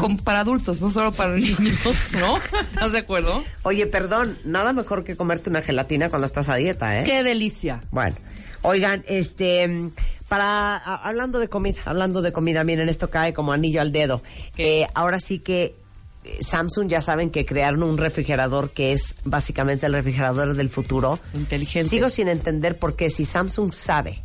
con- 0.00 0.16
para 0.16 0.40
adultos, 0.40 0.80
no 0.80 0.88
solo 0.88 1.12
para 1.12 1.32
niños, 1.36 1.78
¿no? 2.18 2.38
¿Estás 2.38 2.92
de 2.92 2.98
acuerdo? 2.98 3.44
Oye, 3.62 3.86
perdón, 3.86 4.38
nada 4.44 4.72
mejor 4.72 5.04
que 5.04 5.14
comerte 5.14 5.50
una 5.50 5.60
gelatina 5.60 6.08
cuando 6.08 6.24
estás 6.24 6.48
a 6.48 6.54
dieta, 6.54 7.00
¿eh? 7.00 7.04
Qué 7.04 7.22
delicia. 7.22 7.82
Bueno, 7.90 8.16
oigan, 8.62 9.04
este, 9.08 9.90
para 10.28 10.76
a- 10.76 11.08
hablando 11.08 11.38
de 11.38 11.48
comida, 11.48 11.78
hablando 11.84 12.22
de 12.22 12.32
comida, 12.32 12.64
miren, 12.64 12.88
esto 12.88 13.10
cae 13.10 13.32
como 13.32 13.52
anillo 13.52 13.80
al 13.80 13.92
dedo. 13.92 14.22
Eh, 14.56 14.86
ahora 14.94 15.20
sí 15.20 15.38
que 15.38 15.76
eh, 16.24 16.38
Samsung 16.42 16.88
ya 16.88 17.00
saben 17.00 17.30
que 17.30 17.46
crearon 17.46 17.82
un 17.84 17.98
refrigerador 17.98 18.70
que 18.70 18.92
es 18.92 19.14
básicamente 19.24 19.86
el 19.86 19.92
refrigerador 19.92 20.54
del 20.56 20.68
futuro. 20.70 21.18
Inteligente. 21.34 21.88
Sigo 21.88 22.08
sin 22.08 22.28
entender 22.28 22.78
por 22.78 22.96
qué 22.96 23.10
si 23.10 23.24
Samsung 23.24 23.72
sabe 23.72 24.22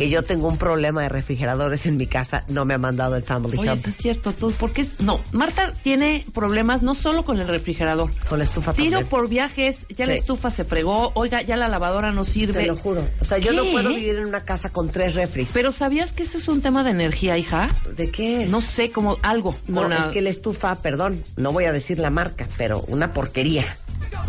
que 0.00 0.08
yo 0.10 0.22
tengo 0.22 0.48
un 0.48 0.56
problema 0.56 1.02
de 1.02 1.08
refrigeradores 1.10 1.84
en 1.86 1.96
mi 1.96 2.06
casa, 2.06 2.44
no 2.48 2.64
me 2.64 2.74
ha 2.74 2.78
mandado 2.78 3.16
el 3.16 3.22
Family 3.22 3.58
Oye, 3.58 3.70
Hub 3.72 3.78
sí 3.82 3.90
es 3.90 3.96
cierto, 3.96 4.32
todo, 4.32 4.50
porque 4.52 4.80
es- 4.82 5.00
no, 5.00 5.20
Marta 5.32 5.72
tiene 5.82 6.24
problemas 6.32 6.82
no 6.82 6.94
solo 6.94 7.22
con 7.24 7.38
el 7.38 7.46
refrigerador. 7.46 8.10
con 8.28 8.38
la 8.38 8.44
estufa 8.44 8.72
Tiro 8.72 8.90
también. 8.98 9.08
por 9.08 9.28
viajes, 9.28 9.86
ya 9.94 10.06
la 10.06 10.14
estufa 10.14 10.50
se 10.50 10.64
fregó, 10.64 11.12
oiga, 11.14 11.42
ya 11.42 11.56
la 11.56 11.68
lavadora 11.68 12.12
no 12.12 12.24
sirve. 12.24 12.60
Te 12.60 12.66
lo 12.66 12.76
juro. 12.76 13.06
O 13.20 13.24
sea, 13.24 13.38
yo 13.38 13.52
no 13.52 13.64
puedo 13.70 13.90
vivir 13.90 14.16
en 14.16 14.26
una 14.26 14.44
casa 14.44 14.70
con 14.70 14.88
tres 14.88 15.14
refris. 15.14 15.50
Pero 15.52 15.70
¿sabías 15.70 16.12
que 16.12 16.22
ese 16.22 16.38
es 16.38 16.48
un 16.48 16.62
tema 16.62 16.82
de 16.82 16.90
energía, 16.92 17.36
hija? 17.36 17.68
¿De 17.96 18.10
qué 18.10 18.44
es? 18.44 18.50
No 18.50 18.60
sé, 18.62 18.90
como 18.90 19.18
algo. 19.22 19.54
No, 19.68 19.86
la- 19.86 19.98
es 19.98 20.08
que 20.08 20.22
la 20.22 20.30
estufa, 20.30 20.74
perdón, 20.76 21.22
no 21.36 21.52
voy 21.52 21.64
a 21.66 21.72
decir 21.72 21.98
la 21.98 22.08
marca, 22.10 22.48
pero 22.56 22.80
una 22.88 23.12
porquería. 23.12 23.64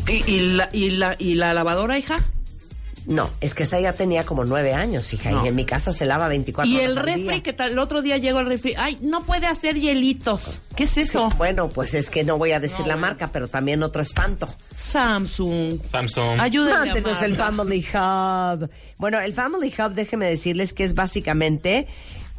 ¿Y, 0.08 0.30
y 0.30 0.40
la, 0.56 0.70
y, 0.74 0.90
la, 0.92 1.16
¿Y 1.18 1.36
la 1.36 1.54
lavadora, 1.54 1.98
hija? 1.98 2.18
No, 3.08 3.30
es 3.41 3.54
que 3.56 3.64
esa 3.64 3.80
ya 3.80 3.93
tenía 3.93 4.24
como 4.26 4.45
nueve 4.45 4.74
años, 4.74 5.12
hija, 5.14 5.32
No. 5.32 5.43
y 5.43 5.47
en 5.47 5.56
mi 5.56 5.66
casa 5.66 5.91
se 5.91 6.06
lava 6.06 6.28
24 6.28 6.72
Y 6.72 6.76
horas 6.78 6.91
el 6.91 6.97
al 6.99 7.04
refri, 7.06 7.22
día. 7.24 7.43
que 7.43 7.54
tal, 7.54 7.72
el 7.72 7.80
otro 7.80 8.02
día 8.02 8.18
llegó 8.18 8.39
el 8.41 8.45
refri. 8.45 8.76
Ay, 8.78 8.97
no 9.02 9.24
puede 9.24 9.47
hacer 9.47 9.76
hielitos. 9.80 10.62
¿Qué 10.76 10.84
es 10.84 10.91
Sí, 10.91 11.02
eso? 11.02 11.30
bueno, 11.38 11.70
pues 11.70 11.93
es 11.95 12.10
que 12.12 12.24
no 12.24 12.38
voy 12.38 12.52
a 12.52 12.60
decir 12.60 12.86
la 12.86 12.97
marca, 12.97 13.32
pero 13.32 13.47
también 13.47 13.82
otro 13.82 14.02
espanto. 14.02 14.47
Samsung. 14.78 15.80
Samsung. 15.86 16.39
Ayúdenme 16.39 16.91
a 16.91 16.93
Mándenos 16.93 17.22
el. 17.24 17.36
Family 17.36 17.86
Hub. 17.93 18.70
Bueno, 18.97 19.20
el 19.20 19.34
Family 19.34 19.74
Hub, 19.78 19.93
déjeme 19.93 20.28
decirles 20.28 20.74
que 20.74 20.84
es 20.84 20.93
básicamente 20.93 21.88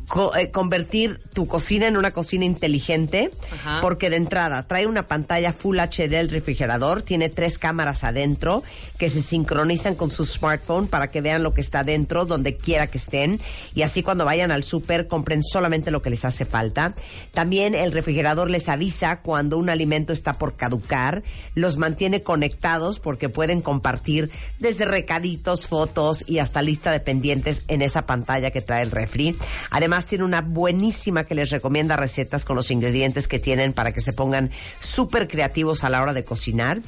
co- 0.09 0.35
eh, 0.37 0.51
convertir 0.51 1.21
tu 1.33 1.47
cocina 1.47 1.87
en 1.87 1.97
una 1.97 2.11
cocina 2.11 2.45
inteligente, 2.45 3.31
Ajá. 3.53 3.79
porque 3.81 4.11
de 4.11 4.17
entrada 4.17 4.63
trae 4.67 4.87
una 4.87 5.07
pantalla 5.07 5.53
Full 5.53 5.79
HD 5.79 6.15
el 6.21 6.29
refrigerador, 6.31 7.03
tiene 7.03 7.29
tres 7.29 7.59
cámaras 7.59 8.05
adentro 8.05 8.63
que 8.99 9.09
se 9.09 9.23
sincronizan 9.23 9.95
con 9.95 10.11
su 10.11 10.25
smartphone 10.25 10.87
para 10.89 11.09
que 11.09 11.21
vean 11.21 11.43
lo 11.43 11.55
que 11.55 11.61
está 11.61 11.83
dentro, 11.85 12.25
donde 12.27 12.57
quiera 12.57 12.87
que 12.89 12.99
estén, 12.99 13.41
y 13.75 13.83
así 13.83 14.03
cuando 14.03 14.25
vayan 14.25 14.51
al 14.51 14.65
súper 14.65 15.07
compren 15.07 15.43
solamente 15.43 15.91
lo 15.91 16.03
que 16.03 16.11
les 16.11 16.25
hace 16.25 16.45
falta. 16.45 16.95
También 17.33 17.75
el 17.75 17.93
refrigerador 17.93 18.51
les 18.51 18.69
avisa 18.69 19.21
cuando 19.21 19.59
un 19.59 19.71
alimento 19.71 20.13
está 20.13 20.35
por 20.35 20.57
caducar, 20.57 21.23
los 21.55 21.77
mantiene 21.77 22.23
conectados 22.23 22.99
porque 22.99 23.29
pueden 23.29 23.63
compartir 23.63 24.31
desde 24.59 24.85
recaditos, 24.85 25.67
fotos 25.67 26.25
y 26.27 26.39
hasta 26.39 26.63
lista 26.63 26.91
de 26.91 27.01
pendientes 27.01 27.65
en 27.69 27.83
esa 27.83 28.07
pantalla 28.07 28.51
que 28.51 28.61
trae 28.61 28.83
el 28.83 28.91
refri. 28.91 29.37
Además 29.71 29.92
tiene 30.01 30.25
una 30.25 30.41
buenísima 30.41 31.25
que 31.25 31.35
les 31.35 31.51
recomienda 31.51 31.97
recetas 31.97 32.47
con 32.47 32.57
los 32.57 32.71
ingredientes 32.71 33.29
que 33.29 33.39
tienen 33.39 33.75
para 33.75 33.93
que 33.93 34.01
se 34.01 34.15
pongan 34.15 34.51
súper 34.79 35.29
creativos 35.29 35.85
a 35.85 35.91
la 35.91 36.01
hora 36.01 36.15
de 36.15 36.25
cocinar. 36.25 36.81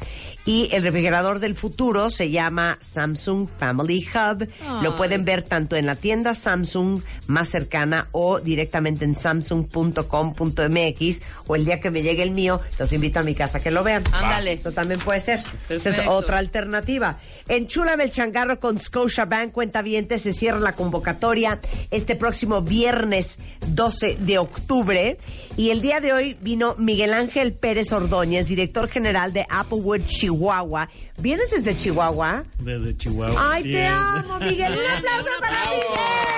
Y 0.46 0.70
el 0.72 0.82
refrigerador 0.82 1.38
del 1.38 1.54
futuro 1.54 2.08
se 2.10 2.30
llama 2.30 2.78
Samsung 2.80 3.46
Family 3.58 4.08
Hub. 4.14 4.48
Lo 4.82 4.96
pueden 4.96 5.26
ver 5.26 5.42
tanto 5.42 5.76
en 5.76 5.84
la 5.86 5.96
tienda 5.96 6.34
Samsung 6.34 7.02
más 7.26 7.50
cercana 7.50 8.08
o 8.12 8.40
directamente 8.40 9.04
en 9.04 9.16
samsung.com.mx 9.16 11.22
o 11.46 11.56
el 11.56 11.66
día 11.66 11.80
que 11.80 11.90
me 11.90 12.02
llegue 12.02 12.22
el 12.22 12.30
mío, 12.30 12.60
los 12.78 12.92
invito 12.92 13.18
a 13.20 13.22
mi 13.22 13.34
casa 13.34 13.58
a 13.58 13.62
que 13.62 13.70
lo 13.70 13.84
vean. 13.84 14.02
Ándale. 14.12 14.54
Eso 14.54 14.72
también 14.72 14.98
puede 15.00 15.20
ser. 15.20 15.42
Esa 15.68 15.90
es 15.90 16.00
otra 16.06 16.38
alternativa. 16.38 17.18
Enchúlame 17.48 18.04
el 18.04 18.10
changarro 18.10 18.58
con 18.60 18.78
Scotia 18.78 19.26
Bank, 19.26 19.52
cuenta 19.52 19.82
se 20.18 20.32
cierra 20.32 20.60
la 20.60 20.72
convocatoria 20.72 21.60
este 21.90 22.16
próximo 22.16 22.62
viernes 22.62 22.93
12 23.68 24.16
de 24.20 24.38
octubre. 24.38 25.18
Y 25.56 25.70
el 25.70 25.80
día 25.80 26.00
de 26.00 26.12
hoy 26.12 26.36
vino 26.40 26.74
Miguel 26.78 27.12
Ángel 27.14 27.52
Pérez 27.52 27.92
Ordóñez, 27.92 28.48
director 28.48 28.88
general 28.88 29.32
de 29.32 29.46
Applewood, 29.48 30.02
Chihuahua. 30.06 30.88
¿Vienes 31.18 31.50
desde 31.50 31.76
Chihuahua? 31.76 32.44
Desde 32.58 32.96
Chihuahua. 32.96 33.52
¡Ay, 33.52 33.70
te 33.70 33.86
amo, 33.86 34.38
Miguel! 34.40 34.72
¡Un 34.72 34.86
aplauso 34.86 35.30
para 35.40 35.70
Miguel! 35.70 36.34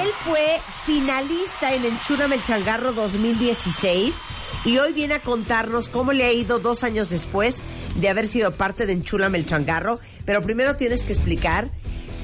Él 0.00 0.08
fue 0.24 0.60
finalista 0.84 1.74
en 1.74 1.84
Enchúrame 1.84 2.36
el 2.36 2.44
Changarro 2.44 2.92
2016 2.92 4.16
y 4.64 4.78
hoy 4.78 4.92
viene 4.92 5.14
a 5.14 5.20
contarnos 5.20 5.88
cómo 5.88 6.12
le 6.12 6.24
ha 6.24 6.32
ido 6.32 6.60
dos 6.60 6.84
años 6.84 7.10
después 7.10 7.64
de 7.96 8.08
haber 8.08 8.28
sido 8.28 8.52
parte 8.52 8.86
de 8.86 8.92
Enchúrame 8.92 9.38
el 9.38 9.46
Changarro. 9.46 9.98
Pero 10.24 10.40
primero 10.40 10.76
tienes 10.76 11.04
que 11.04 11.12
explicar 11.12 11.70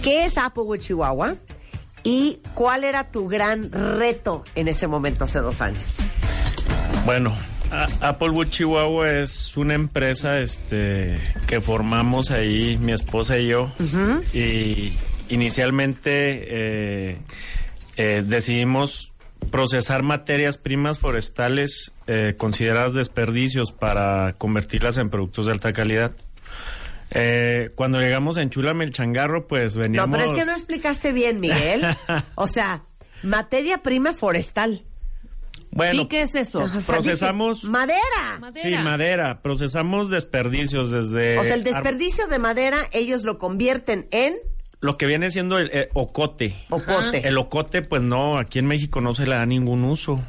qué 0.03 0.25
es 0.25 0.39
Applewood 0.39 0.79
Chihuahua 0.79 1.37
y 2.03 2.41
cuál 2.55 2.85
era 2.85 3.11
tu 3.11 3.29
gran 3.29 3.71
reto 3.73 4.45
en 4.55 4.69
ese 4.69 4.87
momento 4.87 5.25
hace 5.25 5.41
dos 5.41 5.61
años. 5.61 5.99
Bueno, 7.05 7.35
Applewood 8.01 8.49
Chihuahua 8.49 9.11
es 9.11 9.57
una 9.57 9.75
empresa 9.75 10.39
este, 10.39 11.19
que 11.47 11.61
formamos 11.61 12.31
ahí 12.31 12.79
mi 12.81 12.93
esposa 12.93 13.39
y 13.39 13.49
yo. 13.49 13.71
Y 14.33 14.93
inicialmente 15.29 17.11
eh, 17.11 17.19
eh, 17.97 18.23
decidimos 18.27 19.13
procesar 19.51 20.03
materias 20.03 20.59
primas 20.59 20.99
forestales 20.99 21.93
eh, 22.07 22.35
consideradas 22.37 22.95
desperdicios 22.95 23.73
para 23.73 24.35
convertirlas 24.37 24.97
en 24.97 25.11
productos 25.11 25.47
de 25.47 25.53
alta 25.53 25.73
calidad. 25.73 26.13
Eh, 27.11 27.71
cuando 27.75 28.01
llegamos 28.01 28.37
a 28.37 28.43
Enchúlame 28.43 28.85
el 28.85 28.93
Changarro, 28.93 29.47
pues 29.47 29.77
veníamos... 29.77 30.09
No, 30.09 30.17
pero 30.17 30.29
es 30.31 30.39
que 30.39 30.45
no 30.45 30.53
explicaste 30.53 31.13
bien, 31.13 31.41
Miguel. 31.41 31.85
O 32.35 32.47
sea, 32.47 32.85
materia 33.23 33.79
prima 33.83 34.13
forestal. 34.13 34.85
Bueno, 35.71 36.03
¿Y 36.03 36.07
qué 36.07 36.23
es 36.23 36.35
eso? 36.35 36.61
O 36.61 36.69
sea, 36.69 36.95
procesamos... 36.95 37.59
dice, 37.59 37.69
madera. 37.69 38.53
Sí, 38.61 38.75
madera. 38.77 39.43
Procesamos 39.43 40.11
desperdicios 40.11 40.91
desde... 40.91 41.39
O 41.39 41.45
sea, 41.45 41.55
el 41.55 41.65
desperdicio 41.65 42.27
de 42.27 42.39
madera, 42.39 42.79
ellos 42.93 43.25
lo 43.25 43.39
convierten 43.39 44.09
en 44.11 44.35
Lo 44.81 44.97
que 44.97 45.07
viene 45.07 45.31
siendo 45.31 45.59
el 45.59 45.71
eh, 45.73 45.89
ocote. 45.95 46.57
ocote. 46.71 47.27
El 47.27 47.37
ocote, 47.39 47.83
pues 47.83 48.03
no, 48.03 48.39
aquí 48.39 48.59
en 48.59 48.67
México 48.67 49.01
no 49.01 49.15
se 49.15 49.27
le 49.27 49.35
da 49.35 49.47
ningún 49.47 49.85
uso. 49.85 50.23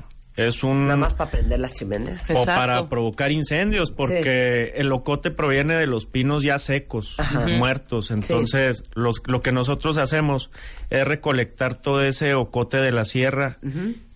Es 0.47 0.63
un... 0.63 0.83
Nada 0.85 0.97
más 0.97 1.15
para 1.15 1.31
prender 1.31 1.59
las 1.59 1.73
chimeneas. 1.73 2.19
o 2.29 2.33
Exacto. 2.33 2.45
para 2.45 2.89
provocar 2.89 3.31
incendios, 3.31 3.91
porque 3.91 4.73
el 4.75 4.91
ocote 4.91 5.31
proviene 5.31 5.75
de 5.75 5.85
los 5.87 6.05
pinos 6.05 6.43
ya 6.43 6.57
secos, 6.59 7.17
muertos. 7.57 8.11
Entonces, 8.11 8.83
los, 8.93 9.21
lo 9.25 9.41
que 9.41 9.51
nosotros 9.51 9.97
hacemos 9.97 10.49
es 10.89 11.05
recolectar 11.05 11.75
todo 11.75 12.03
ese 12.03 12.33
ocote 12.33 12.77
de 12.77 12.91
la 12.91 13.05
sierra 13.05 13.57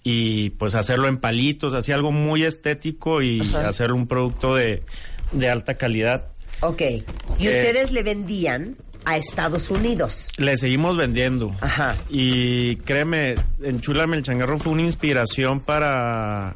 y 0.04 0.52
pues 0.52 0.76
hacerlo 0.76 1.08
en 1.08 1.18
palitos, 1.18 1.74
así 1.74 1.92
algo 1.92 2.12
muy 2.12 2.44
estético 2.44 3.22
y 3.22 3.40
hacerlo 3.56 3.96
un 3.96 4.08
producto 4.08 4.56
de, 4.56 4.84
de 5.32 5.50
alta 5.50 5.76
calidad. 5.76 6.30
Ok. 6.62 6.82
Y 6.82 7.48
Eh, 7.48 7.50
ustedes 7.50 7.92
le 7.92 8.04
vendían 8.04 8.78
a 9.06 9.18
Estados 9.18 9.70
Unidos. 9.70 10.32
Le 10.38 10.58
seguimos 10.58 10.98
vendiendo. 10.98 11.52
Ajá. 11.62 11.96
Y 12.10 12.78
créeme, 12.78 13.36
Enchúlame 13.62 14.18
el 14.18 14.24
Changarro 14.24 14.60
fue 14.60 14.74
una 14.74 14.84
inspiración 14.84 15.60
para, 15.60 16.56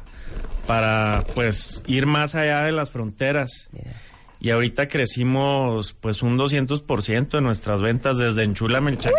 para 0.66 1.24
pues 1.34 1.82
ir 1.86 2.06
más 2.06 2.34
allá 2.34 2.62
de 2.62 2.72
las 2.72 2.90
fronteras. 2.90 3.68
Y 4.40 4.50
ahorita 4.50 4.88
crecimos 4.88 5.94
pues 6.00 6.22
un 6.22 6.38
200% 6.38 7.30
de 7.30 7.40
nuestras 7.40 7.80
ventas 7.80 8.18
desde 8.18 8.44
Enchúlame 8.44 8.92
el 8.92 8.98
Changarro. 8.98 9.18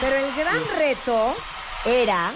Pero 0.00 0.16
el 0.16 0.34
gran 0.34 0.62
reto 0.78 1.34
era 1.84 2.32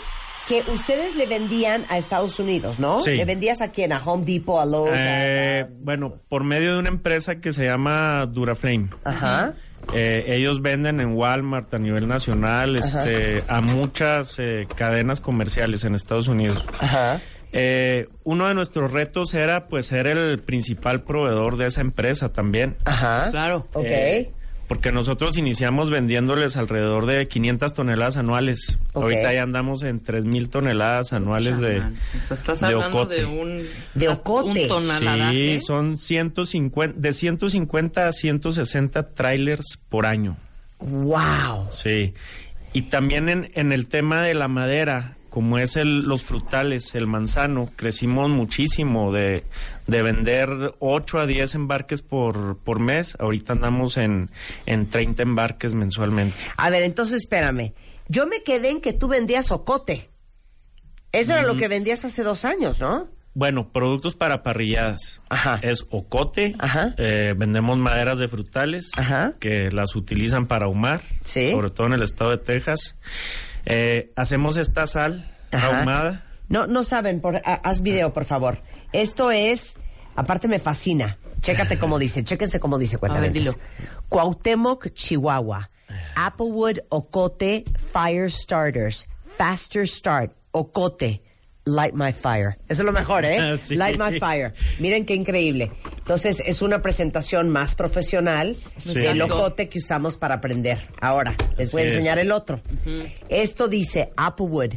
que 0.48 0.62
ustedes 0.70 1.16
le 1.16 1.26
vendían 1.26 1.84
a 1.88 1.96
Estados 1.98 2.38
Unidos, 2.38 2.78
¿no? 2.78 3.00
Sí. 3.00 3.14
Le 3.14 3.24
vendías 3.24 3.62
a 3.62 3.70
quién, 3.72 3.92
a 3.92 3.98
Home 4.04 4.24
Depot, 4.26 4.60
a 4.60 4.66
Lowe's. 4.66 4.92
a- 4.92 4.96
Eh, 4.98 5.66
bueno, 5.80 6.16
por 6.28 6.44
medio 6.44 6.74
de 6.74 6.78
una 6.80 6.88
empresa 6.88 7.36
que 7.36 7.52
se 7.52 7.64
llama 7.64 8.26
Duraflame. 8.26 8.88
Ajá. 9.04 9.54
Eh, 9.92 10.24
ellos 10.28 10.62
venden 10.62 11.00
en 11.00 11.12
Walmart 11.14 11.72
a 11.74 11.78
nivel 11.78 12.08
nacional 12.08 12.76
este, 12.76 13.42
a 13.48 13.60
muchas 13.60 14.38
eh, 14.38 14.66
cadenas 14.74 15.20
comerciales 15.20 15.84
en 15.84 15.94
Estados 15.94 16.26
Unidos. 16.28 16.64
Ajá. 16.80 17.20
Eh, 17.52 18.08
uno 18.24 18.48
de 18.48 18.54
nuestros 18.54 18.90
retos 18.92 19.32
era 19.34 19.68
pues 19.68 19.86
ser 19.86 20.06
el 20.06 20.40
principal 20.40 21.02
proveedor 21.02 21.56
de 21.56 21.66
esa 21.66 21.82
empresa 21.82 22.32
también. 22.32 22.76
Ajá. 22.84 23.30
Claro. 23.30 23.64
Ok. 23.74 23.86
Porque 24.74 24.90
nosotros 24.90 25.38
iniciamos 25.38 25.88
vendiéndoles 25.88 26.56
alrededor 26.56 27.06
de 27.06 27.28
500 27.28 27.74
toneladas 27.74 28.16
anuales. 28.16 28.76
Ok. 28.92 29.04
Ahorita 29.04 29.32
ya 29.32 29.44
andamos 29.44 29.84
en 29.84 30.02
3.000 30.02 30.50
toneladas 30.50 31.12
anuales 31.12 31.60
de... 31.60 31.78
O 31.78 32.22
sea, 32.22 32.34
estás 32.34 32.58
de 32.58 32.66
hablando 32.66 33.02
ocote. 33.02 33.14
de 33.14 33.24
un... 33.24 33.62
De 33.94 34.08
ocote. 34.08 34.68
Un. 34.68 35.30
Sí, 35.30 35.60
son 35.60 35.96
150, 35.96 36.98
de 36.98 37.12
150 37.12 38.08
a 38.08 38.12
160 38.12 39.10
trailers 39.10 39.78
por 39.88 40.06
año. 40.06 40.36
Wow. 40.80 41.68
Sí. 41.70 42.12
Y 42.72 42.82
también 42.82 43.28
en, 43.28 43.52
en 43.54 43.70
el 43.70 43.86
tema 43.86 44.22
de 44.22 44.34
la 44.34 44.48
madera, 44.48 45.16
como 45.34 45.58
es 45.58 45.74
el, 45.74 46.02
los 46.02 46.22
frutales, 46.22 46.94
el 46.94 47.08
manzano, 47.08 47.68
crecimos 47.74 48.30
muchísimo 48.30 49.10
de, 49.12 49.42
de 49.88 50.00
vender 50.00 50.76
8 50.78 51.18
a 51.18 51.26
10 51.26 51.56
embarques 51.56 52.02
por, 52.02 52.56
por 52.58 52.78
mes. 52.78 53.16
Ahorita 53.18 53.54
andamos 53.54 53.96
en, 53.96 54.30
en 54.64 54.88
30 54.88 55.24
embarques 55.24 55.74
mensualmente. 55.74 56.36
A 56.56 56.70
ver, 56.70 56.84
entonces 56.84 57.16
espérame. 57.16 57.72
Yo 58.06 58.28
me 58.28 58.44
quedé 58.44 58.70
en 58.70 58.80
que 58.80 58.92
tú 58.92 59.08
vendías 59.08 59.50
ocote. 59.50 60.08
Eso 61.10 61.32
era 61.32 61.42
lo 61.42 61.56
que 61.56 61.66
vendías 61.66 62.04
hace 62.04 62.22
dos 62.22 62.44
años, 62.44 62.80
¿no? 62.80 63.08
Bueno, 63.34 63.72
productos 63.72 64.14
para 64.14 64.44
parrilladas. 64.44 65.20
Ajá. 65.30 65.58
Es 65.62 65.84
ocote. 65.90 66.54
Ajá. 66.60 66.94
eh, 66.96 67.34
vendemos 67.36 67.76
maderas 67.78 68.20
de 68.20 68.28
frutales 68.28 68.92
Ajá. 68.96 69.34
que 69.40 69.72
las 69.72 69.96
utilizan 69.96 70.46
para 70.46 70.66
ahumar. 70.66 71.00
Sí. 71.24 71.50
Sobre 71.50 71.70
todo 71.70 71.88
en 71.88 71.94
el 71.94 72.04
estado 72.04 72.30
de 72.30 72.38
Texas. 72.38 72.94
Eh, 73.66 74.12
hacemos 74.16 74.56
esta 74.56 74.86
sal 74.86 75.30
Ajá. 75.52 75.78
ahumada. 75.78 76.24
No, 76.48 76.66
no 76.66 76.82
saben, 76.84 77.20
por, 77.20 77.36
ha- 77.36 77.60
haz 77.64 77.80
video, 77.82 78.12
por 78.12 78.24
favor. 78.24 78.58
Esto 78.92 79.30
es, 79.30 79.76
aparte 80.16 80.46
me 80.48 80.58
fascina. 80.58 81.18
Chécate 81.40 81.78
cómo 81.78 81.98
dice, 81.98 82.22
chéquense 82.24 82.60
cómo 82.60 82.78
dice, 82.78 82.98
cuéntame. 82.98 83.30
dilo. 83.30 83.52
Cuauhtémoc, 84.08 84.88
Chihuahua. 84.92 85.70
Applewood, 86.16 86.78
Ocote, 86.90 87.64
Fire 87.92 88.30
Starters. 88.30 89.06
Faster 89.36 89.86
Start, 89.86 90.32
Ocote. 90.52 91.22
Light 91.66 91.94
My 91.94 92.12
Fire. 92.12 92.58
Eso 92.68 92.82
es 92.82 92.86
lo 92.86 92.92
mejor, 92.92 93.24
¿eh? 93.24 93.38
Ah, 93.40 93.56
sí. 93.56 93.74
Light 93.74 93.98
My 93.98 94.18
Fire. 94.18 94.52
Miren 94.80 95.04
qué 95.06 95.14
increíble. 95.14 95.72
Entonces, 95.98 96.42
es 96.44 96.60
una 96.62 96.82
presentación 96.82 97.48
más 97.48 97.74
profesional 97.74 98.56
Sí. 98.76 98.94
del 98.94 99.20
Exacto. 99.20 99.34
ocote 99.36 99.68
que 99.68 99.78
usamos 99.78 100.16
para 100.18 100.34
aprender. 100.34 100.78
Ahora, 101.00 101.34
les 101.56 101.72
voy 101.72 101.82
a 101.82 101.84
enseñar 101.86 102.18
el 102.18 102.32
otro. 102.32 102.60
Esto 103.28 103.68
dice 103.68 104.12
Applewood. 104.16 104.74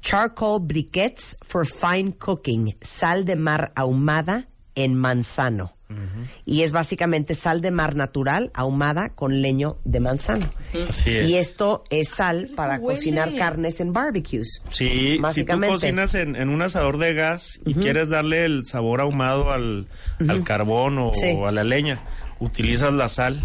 Charcoal 0.00 0.60
briquettes 0.60 1.36
for 1.42 1.66
fine 1.66 2.12
cooking. 2.12 2.76
Sal 2.82 3.24
de 3.24 3.36
mar 3.36 3.72
ahumada 3.74 4.48
en 4.74 4.94
manzano. 4.96 5.73
Y 6.44 6.62
es 6.62 6.72
básicamente 6.72 7.34
sal 7.34 7.60
de 7.60 7.70
mar 7.70 7.94
natural 7.96 8.50
ahumada 8.54 9.10
con 9.10 9.42
leño 9.42 9.78
de 9.84 10.00
manzano. 10.00 10.50
Así 10.88 11.16
es. 11.16 11.28
Y 11.28 11.36
esto 11.36 11.84
es 11.90 12.08
sal 12.08 12.50
para 12.56 12.78
huele. 12.78 12.96
cocinar 12.98 13.34
carnes 13.36 13.80
en 13.80 13.92
barbecues. 13.92 14.62
Sí, 14.70 14.88
si 14.88 15.16
tú 15.16 15.22
Básicamente. 15.22 15.74
cocinas 15.74 16.14
en, 16.14 16.36
en 16.36 16.48
un 16.48 16.62
asador 16.62 16.98
de 16.98 17.14
gas 17.14 17.60
y 17.64 17.74
quieres 17.74 18.08
darle 18.08 18.44
el 18.44 18.64
sabor 18.64 19.00
ahumado 19.00 19.50
al, 19.52 19.86
al 20.28 20.44
carbón 20.44 20.98
o, 20.98 21.12
Sí. 21.12 21.36
a 21.44 21.50
la 21.52 21.64
leña, 21.64 22.02
utilizas 22.40 22.92
la 22.92 23.08
sal 23.08 23.40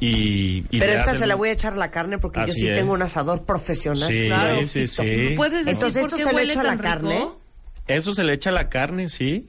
y... 0.00 0.64
y 0.70 0.78
Pero 0.78 0.92
esta 0.92 1.14
se 1.14 1.26
la 1.26 1.34
voy 1.36 1.48
a 1.48 1.52
echar 1.52 1.72
a 1.72 1.76
la 1.76 1.90
carne 1.90 2.18
porque 2.18 2.40
yo 2.46 2.52
sí 2.52 2.68
es. 2.68 2.76
tengo 2.78 2.92
un 2.92 3.02
asador 3.02 3.44
profesional. 3.44 4.10
Sí, 4.10 4.26
Claro. 4.26 4.62
sí, 4.62 4.86
sí. 4.86 5.32
¿Puedes 5.36 5.64
decir 5.64 5.72
Entonces, 5.72 6.04
¿esto 6.04 6.16
se 6.18 6.32
le 6.34 6.42
echa 6.42 6.60
a 6.60 6.64
la 6.64 6.76
carne? 6.76 7.28
Eso 7.86 8.12
se 8.12 8.24
le 8.24 8.32
echa 8.34 8.50
a 8.50 8.52
la 8.52 8.68
carne, 8.68 9.08
sí. 9.08 9.48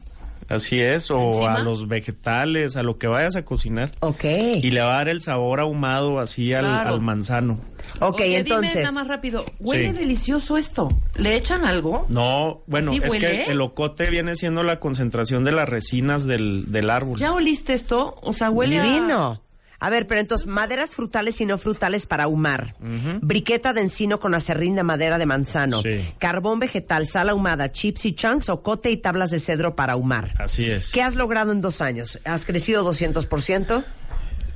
Así 0.50 0.80
es, 0.80 1.12
o 1.12 1.20
¿Encima? 1.32 1.56
a 1.56 1.60
los 1.60 1.88
vegetales, 1.88 2.78
a 2.78 2.84
lo 2.84 2.98
que 2.98 3.08
vayas 3.08 3.36
a 3.36 3.44
cocinar. 3.44 3.92
Ok. 4.00 4.24
Y 4.24 4.72
le 4.72 4.80
va 4.82 4.94
a 4.94 4.98
dar 4.98 5.10
el 5.10 5.22
sabor 5.22 5.60
ahumado 5.60 6.20
así 6.20 6.54
al, 6.54 6.66
Claro. 6.66 6.90
al 6.90 7.02
manzano. 7.02 7.60
Ok, 8.00 8.22
Oye, 8.22 8.38
entonces. 8.38 8.72
Dime 8.74 8.84
nada 8.84 8.92
más 8.94 9.08
rápido. 9.08 9.44
Huele 9.60 9.94
Sí. 9.94 10.00
delicioso 10.00 10.58
esto. 10.58 10.90
¿Le 11.16 11.36
echan 11.36 11.66
algo? 11.66 12.06
No, 12.10 12.62
bueno, 12.68 12.92
¿Así 12.92 13.02
es 13.04 13.10
huele? 13.10 13.46
que 13.46 13.52
el 13.52 13.62
ocote 13.62 14.10
viene 14.10 14.36
siendo 14.36 14.64
la 14.64 14.80
concentración 14.80 15.44
de 15.44 15.52
las 15.52 15.68
resinas 15.70 16.26
del, 16.26 16.72
del 16.72 16.90
árbol. 16.90 17.20
¿Ya 17.20 17.34
oliste 17.34 17.74
esto? 17.74 18.16
O 18.22 18.34
sea, 18.34 18.50
huele 18.50 18.82
Divino. 18.82 19.42
A 19.44 19.47
ver, 19.90 20.08
pero 20.08 20.20
entonces, 20.20 20.48
maderas 20.48 20.96
frutales 20.96 21.40
y 21.42 21.46
no 21.46 21.58
frutales 21.58 22.06
para 22.06 22.24
ahumar. 22.24 22.76
Briqueta 23.22 23.74
de 23.74 23.82
encino 23.82 24.20
con 24.20 24.34
acerrín 24.34 24.76
de 24.76 24.84
madera 24.84 25.18
de 25.18 25.26
manzano. 25.26 25.82
Sí. 25.82 26.14
Carbón 26.20 26.60
vegetal, 26.60 27.06
sal 27.08 27.30
ahumada, 27.30 27.72
chips 27.72 28.06
y 28.06 28.14
chunks, 28.14 28.50
ocote 28.50 28.90
y 28.90 28.98
tablas 28.98 29.30
de 29.30 29.40
cedro 29.40 29.76
para 29.76 29.94
ahumar. 29.94 30.34
Así 30.40 30.66
es. 30.66 30.92
¿Qué 30.92 31.02
has 31.02 31.16
logrado 31.16 31.52
en 31.52 31.62
dos 31.62 31.82
años? 31.82 32.20
¿Has 32.26 32.46
crecido 32.46 32.84
200%? 32.90 33.84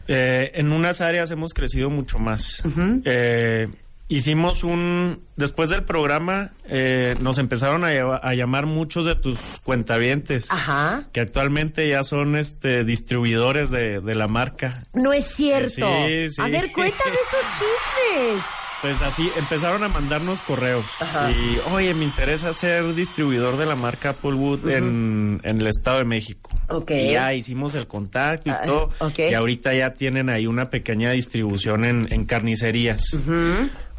Eh, 0.08 0.52
en 0.56 0.72
unas 0.72 1.02
áreas 1.02 1.32
hemos 1.32 1.54
crecido 1.54 1.90
mucho 1.90 2.20
más. 2.20 2.64
Eh, 3.06 3.68
hicimos 4.16 4.64
un... 4.64 5.22
Después 5.36 5.70
del 5.70 5.84
programa 5.84 6.52
eh, 6.66 7.16
nos 7.22 7.38
empezaron 7.40 7.84
a, 7.84 7.90
lleva- 7.92 8.20
a 8.22 8.36
llamar 8.36 8.68
muchos 8.68 9.06
de 9.06 9.16
tus 9.16 9.38
cuentavientes. 9.64 10.52
Ajá. 10.52 11.08
Que 11.14 11.20
actualmente 11.22 11.88
ya 11.90 12.04
son 12.04 12.36
este 12.36 12.84
distribuidores 12.84 13.72
de, 13.72 14.02
de 14.02 14.16
la 14.16 14.28
marca. 14.28 14.76
No 14.94 15.14
es 15.14 15.26
cierto. 15.26 15.88
Sí, 16.06 16.30
sí. 16.30 16.42
A 16.42 16.48
ver, 16.48 16.72
cuéntame 16.74 17.12
esos 17.16 17.46
chismes. 17.58 18.44
pues 18.82 19.02
así 19.02 19.32
empezaron 19.36 19.84
a 19.84 19.88
mandarnos 19.88 20.42
correos. 20.42 20.86
Y, 21.32 21.58
oye, 21.74 21.94
me 21.96 22.04
interesa 22.06 22.54
ser 22.54 22.94
distribuidor 22.94 23.58
de 23.58 23.66
la 23.66 23.76
marca 23.76 24.10
Applewood 24.12 24.70
en, 24.70 25.42
en 25.44 25.60
el 25.62 25.66
Estado 25.68 26.00
de 26.00 26.06
México. 26.06 26.52
Ok. 26.70 26.92
Y 26.92 27.12
ya 27.14 27.34
hicimos 27.34 27.74
el 27.74 27.88
contacto 27.88 28.50
y 28.50 28.52
Ah, 28.54 28.62
todo. 28.64 28.92
ok. 29.00 29.20
Y 29.32 29.34
ahorita 29.34 29.74
ya 29.74 29.96
tienen 29.96 30.30
ahí 30.30 30.46
una 30.46 30.70
pequeña 30.70 31.12
distribución 31.12 31.84
en, 31.86 32.08
en 32.14 32.26
carnicerías. 32.26 33.02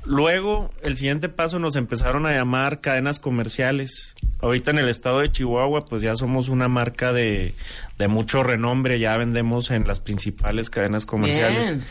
Luego, 0.04 0.70
el 0.82 0.96
siguiente 0.96 1.28
paso 1.28 1.58
nos 1.58 1.76
empezaron 1.76 2.26
a 2.26 2.32
llamar 2.32 2.80
cadenas 2.80 3.18
comerciales. 3.18 4.14
Ahorita 4.40 4.72
en 4.72 4.78
el 4.78 4.88
estado 4.88 5.20
de 5.20 5.30
Chihuahua, 5.30 5.84
pues 5.84 6.02
ya 6.02 6.16
somos 6.16 6.48
una 6.48 6.66
marca 6.68 7.12
de, 7.12 7.54
de 7.98 8.08
mucho 8.08 8.42
renombre, 8.42 8.98
ya 8.98 9.16
vendemos 9.16 9.70
en 9.70 9.86
las 9.86 10.00
principales 10.00 10.70
cadenas 10.70 11.06
comerciales. 11.06 11.66
Bien. 11.66 11.84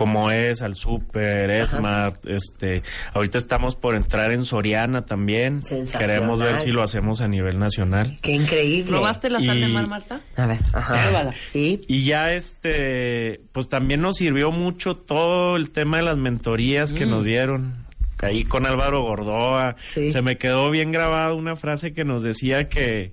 Como 0.00 0.30
es 0.30 0.62
al 0.62 0.76
Super, 0.76 1.66
Smart, 1.66 2.26
este, 2.26 2.82
ahorita 3.12 3.36
estamos 3.36 3.74
por 3.74 3.94
entrar 3.94 4.32
en 4.32 4.46
Soriana 4.46 5.04
también. 5.04 5.62
Queremos 5.98 6.40
ver 6.40 6.58
si 6.58 6.70
lo 6.70 6.82
hacemos 6.82 7.20
a 7.20 7.28
nivel 7.28 7.58
nacional. 7.58 8.16
Qué 8.22 8.32
increíble. 8.32 8.88
¿Probaste 8.92 9.28
la 9.28 9.42
sal 9.42 9.60
de 9.60 9.68
Y- 9.68 9.72
mar, 9.74 9.88
Marta? 9.88 10.22
A 10.36 10.46
ver, 10.46 10.56
ajá. 10.72 11.34
¿Y? 11.52 11.80
Y 11.86 12.04
ya 12.04 12.32
este, 12.32 13.42
pues 13.52 13.68
también 13.68 14.00
nos 14.00 14.16
sirvió 14.16 14.50
mucho 14.52 14.96
todo 14.96 15.56
el 15.56 15.68
tema 15.68 15.98
de 15.98 16.04
las 16.04 16.16
mentorías 16.16 16.94
que 16.94 17.04
nos 17.04 17.26
dieron. 17.26 17.74
Ahí 18.22 18.44
con 18.44 18.64
Álvaro 18.64 19.02
Gordoa. 19.02 19.76
Sí. 19.86 20.08
Se 20.08 20.22
me 20.22 20.38
quedó 20.38 20.70
bien 20.70 20.92
grabada 20.92 21.34
una 21.34 21.56
frase 21.56 21.92
que 21.92 22.06
nos 22.06 22.22
decía 22.22 22.70
que, 22.70 23.12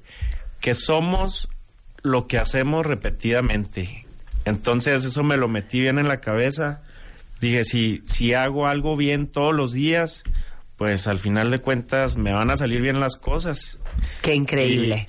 que 0.62 0.74
somos 0.74 1.50
lo 2.02 2.28
que 2.28 2.38
hacemos 2.38 2.86
repetidamente. 2.86 4.06
Entonces 4.48 5.04
eso 5.04 5.24
me 5.24 5.38
lo 5.38 5.48
metí 5.48 5.80
bien 5.80 6.00
en 6.00 6.08
la 6.08 6.20
cabeza. 6.20 6.82
Dije, 7.40 7.64
si, 7.64 8.02
si 8.06 8.34
hago 8.34 8.68
algo 8.68 8.96
bien 8.98 9.28
todos 9.28 9.54
los 9.54 9.72
días, 9.74 10.24
pues 10.78 11.08
al 11.08 11.20
final 11.20 11.52
de 11.52 11.60
cuentas 11.60 12.18
me 12.18 12.34
van 12.34 12.50
a 12.50 12.58
salir 12.58 12.82
bien 12.82 13.00
las 13.00 13.16
cosas. 13.16 13.80
Qué 14.22 14.34
increíble. 14.34 15.08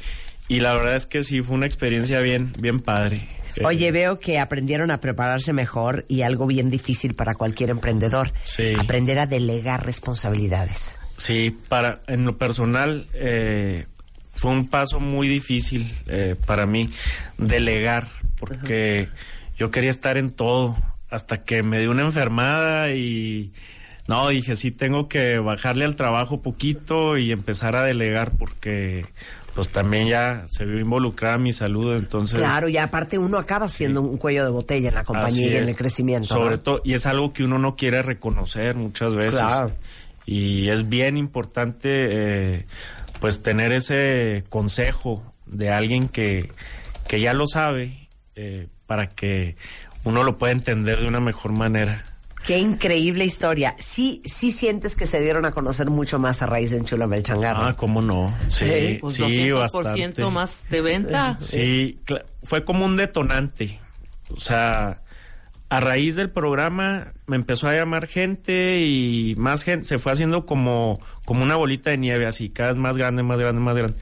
Y, 0.48 0.56
y 0.56 0.60
la 0.60 0.74
verdad 0.74 0.96
es 0.96 1.06
que 1.06 1.22
sí, 1.22 1.42
fue 1.42 1.56
una 1.56 1.66
experiencia 1.66 2.20
bien, 2.20 2.52
bien 2.58 2.80
padre. 2.80 3.26
Oye, 3.64 3.90
veo 3.90 4.18
que 4.18 4.38
aprendieron 4.38 4.90
a 4.90 5.00
prepararse 5.00 5.52
mejor 5.52 6.04
y 6.08 6.22
algo 6.22 6.46
bien 6.46 6.70
difícil 6.70 7.14
para 7.14 7.34
cualquier 7.34 7.70
emprendedor. 7.70 8.32
Sí. 8.44 8.74
Aprender 8.78 9.18
a 9.18 9.26
delegar 9.26 9.84
responsabilidades. 9.84 10.98
Sí, 11.16 11.56
para 11.68 12.00
en 12.06 12.24
lo 12.24 12.38
personal 12.38 13.06
eh, 13.14 13.86
fue 14.38 14.52
un 14.52 14.68
paso 14.68 15.00
muy 15.00 15.26
difícil 15.26 15.92
eh, 16.06 16.36
para 16.46 16.64
mí 16.64 16.86
delegar 17.38 18.08
porque 18.38 19.08
yo 19.58 19.70
quería 19.72 19.90
estar 19.90 20.16
en 20.16 20.30
todo 20.30 20.76
hasta 21.10 21.42
que 21.42 21.64
me 21.64 21.80
dio 21.80 21.90
una 21.90 22.02
enfermada 22.02 22.90
y 22.92 23.52
no 24.06 24.28
dije 24.28 24.54
sí 24.54 24.70
tengo 24.70 25.08
que 25.08 25.38
bajarle 25.38 25.84
al 25.84 25.96
trabajo 25.96 26.40
poquito 26.40 27.18
y 27.18 27.32
empezar 27.32 27.74
a 27.74 27.82
delegar 27.82 28.30
porque 28.38 29.04
pues 29.56 29.70
también 29.70 30.06
ya 30.06 30.44
se 30.48 30.64
vio 30.64 30.78
involucrada 30.78 31.36
mi 31.36 31.52
salud 31.52 31.96
entonces 31.96 32.38
Claro, 32.38 32.68
y 32.68 32.76
aparte 32.76 33.18
uno 33.18 33.38
acaba 33.38 33.66
siendo 33.66 34.00
un 34.02 34.18
cuello 34.18 34.44
de 34.44 34.50
botella 34.50 34.90
en 34.90 34.94
la 34.94 35.02
compañía 35.02 35.48
y 35.48 35.56
en 35.56 35.68
el 35.68 35.74
crecimiento. 35.74 36.28
Sobre 36.28 36.56
¿no? 36.56 36.60
todo, 36.60 36.80
y 36.84 36.94
es 36.94 37.06
algo 37.06 37.32
que 37.32 37.42
uno 37.42 37.58
no 37.58 37.74
quiere 37.74 38.02
reconocer 38.02 38.76
muchas 38.76 39.16
veces. 39.16 39.40
Claro. 39.40 39.72
Y 40.26 40.68
es 40.68 40.88
bien 40.88 41.16
importante, 41.16 41.88
eh, 41.90 42.66
pues, 43.20 43.42
tener 43.42 43.72
ese 43.72 44.44
consejo 44.48 45.22
de 45.46 45.70
alguien 45.70 46.08
que, 46.08 46.50
que 47.06 47.20
ya 47.20 47.32
lo 47.34 47.46
sabe, 47.46 48.08
eh, 48.36 48.68
para 48.86 49.08
que 49.08 49.56
uno 50.04 50.22
lo 50.24 50.38
pueda 50.38 50.52
entender 50.52 51.00
de 51.00 51.08
una 51.08 51.20
mejor 51.20 51.52
manera. 51.52 52.04
Qué 52.44 52.56
increíble 52.58 53.24
historia. 53.24 53.74
Sí, 53.78 54.22
sí 54.24 54.52
sientes 54.52 54.94
que 54.96 55.06
se 55.06 55.20
dieron 55.20 55.44
a 55.44 55.50
conocer 55.50 55.90
mucho 55.90 56.18
más 56.18 56.40
a 56.40 56.46
raíz 56.46 56.70
de 56.70 56.78
Enchulame 56.78 57.16
el 57.16 57.22
Changarro. 57.22 57.62
Ah, 57.64 57.74
cómo 57.76 58.00
no. 58.00 58.32
Sí, 58.48 58.98
Pues 59.00 59.14
sí, 59.14 59.22
200% 59.48 59.58
bastante. 59.74 60.24
más 60.26 60.64
de 60.70 60.80
venta. 60.80 61.36
Sí, 61.40 62.00
fue 62.44 62.64
como 62.64 62.86
un 62.86 62.96
detonante. 62.96 63.80
O 64.34 64.40
sea, 64.40 65.02
a 65.70 65.80
raíz 65.80 66.16
del 66.16 66.30
programa 66.30 67.12
me 67.26 67.36
empezó 67.36 67.68
a 67.68 67.74
llamar 67.74 68.06
gente 68.06 68.80
y 68.80 69.34
más 69.36 69.62
gente, 69.64 69.86
se 69.86 69.98
fue 69.98 70.12
haciendo 70.12 70.46
como, 70.46 70.98
como 71.24 71.42
una 71.42 71.56
bolita 71.56 71.90
de 71.90 71.98
nieve, 71.98 72.26
así, 72.26 72.48
cada 72.48 72.70
vez 72.70 72.78
más 72.78 72.96
grande, 72.96 73.22
más 73.22 73.38
grande, 73.38 73.60
más 73.60 73.76
grande. 73.76 73.98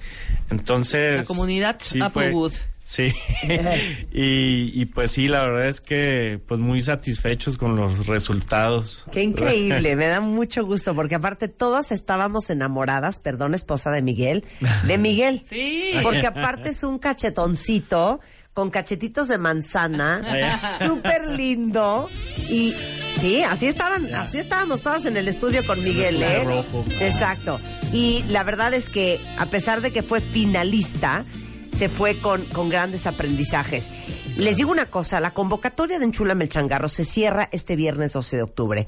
Entonces... 0.50 1.16
La 1.18 1.24
comunidad 1.24 1.76
sí 1.80 1.98
fue- 1.98 2.26
Applewood. 2.26 2.52
Sí, 2.88 3.12
y, 4.12 4.70
y 4.80 4.86
pues 4.86 5.10
sí, 5.10 5.26
la 5.26 5.40
verdad 5.40 5.66
es 5.66 5.80
que 5.80 6.38
pues 6.46 6.60
muy 6.60 6.80
satisfechos 6.80 7.56
con 7.56 7.74
los 7.74 8.06
resultados. 8.06 9.04
Qué 9.10 9.24
increíble, 9.24 9.96
me 9.96 10.06
da 10.06 10.20
mucho 10.20 10.64
gusto 10.64 10.94
porque 10.94 11.16
aparte 11.16 11.48
todas 11.48 11.90
estábamos 11.90 12.48
enamoradas, 12.48 13.18
perdón 13.18 13.54
esposa 13.54 13.90
de 13.90 14.02
Miguel, 14.02 14.44
de 14.86 14.98
Miguel. 14.98 15.42
Sí. 15.48 15.94
Porque 16.02 16.28
aparte 16.28 16.68
es 16.68 16.84
un 16.84 17.00
cachetoncito 17.00 18.20
con 18.56 18.70
cachetitos 18.70 19.28
de 19.28 19.36
manzana, 19.36 20.72
súper 20.78 21.28
lindo 21.28 22.08
y 22.48 22.74
sí, 23.18 23.42
así 23.42 23.66
estaban, 23.66 24.14
así 24.14 24.38
estábamos 24.38 24.80
todas 24.80 25.04
en 25.04 25.18
el 25.18 25.28
estudio 25.28 25.64
con 25.66 25.84
Miguel, 25.84 26.22
¿eh? 26.22 26.42
Rojo. 26.42 26.82
Exacto. 26.98 27.60
Y 27.92 28.22
la 28.30 28.44
verdad 28.44 28.72
es 28.72 28.88
que 28.88 29.20
a 29.36 29.44
pesar 29.44 29.82
de 29.82 29.92
que 29.92 30.02
fue 30.02 30.22
finalista, 30.22 31.26
se 31.70 31.90
fue 31.90 32.18
con, 32.18 32.46
con 32.46 32.70
grandes 32.70 33.06
aprendizajes. 33.06 33.90
Les 34.38 34.56
digo 34.56 34.72
una 34.72 34.86
cosa, 34.86 35.20
la 35.20 35.32
convocatoria 35.32 35.98
de 35.98 36.06
Enchula 36.06 36.34
Melchangarro 36.34 36.88
se 36.88 37.04
cierra 37.04 37.50
este 37.52 37.76
viernes 37.76 38.14
12 38.14 38.38
de 38.38 38.42
octubre. 38.42 38.86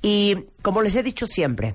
Y 0.00 0.46
como 0.62 0.80
les 0.80 0.96
he 0.96 1.02
dicho 1.02 1.26
siempre, 1.26 1.74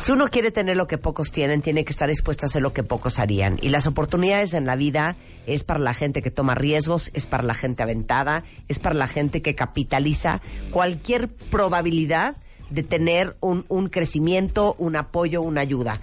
si 0.00 0.12
uno 0.12 0.28
quiere 0.28 0.50
tener 0.50 0.76
lo 0.76 0.86
que 0.86 0.96
pocos 0.96 1.30
tienen, 1.30 1.60
tiene 1.60 1.84
que 1.84 1.92
estar 1.92 2.08
dispuesto 2.08 2.46
a 2.46 2.48
hacer 2.48 2.62
lo 2.62 2.72
que 2.72 2.82
pocos 2.82 3.18
harían. 3.18 3.58
Y 3.60 3.68
las 3.68 3.86
oportunidades 3.86 4.54
en 4.54 4.64
la 4.64 4.74
vida 4.74 5.16
es 5.46 5.62
para 5.62 5.78
la 5.78 5.92
gente 5.92 6.22
que 6.22 6.30
toma 6.30 6.54
riesgos, 6.54 7.10
es 7.12 7.26
para 7.26 7.42
la 7.42 7.54
gente 7.54 7.82
aventada, 7.82 8.44
es 8.68 8.78
para 8.78 8.94
la 8.94 9.06
gente 9.06 9.42
que 9.42 9.54
capitaliza 9.54 10.40
cualquier 10.70 11.28
probabilidad 11.28 12.36
de 12.70 12.82
tener 12.82 13.36
un, 13.40 13.66
un 13.68 13.88
crecimiento, 13.88 14.74
un 14.78 14.96
apoyo, 14.96 15.42
una 15.42 15.60
ayuda. 15.60 16.00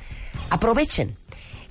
Aprovechen. 0.51 1.17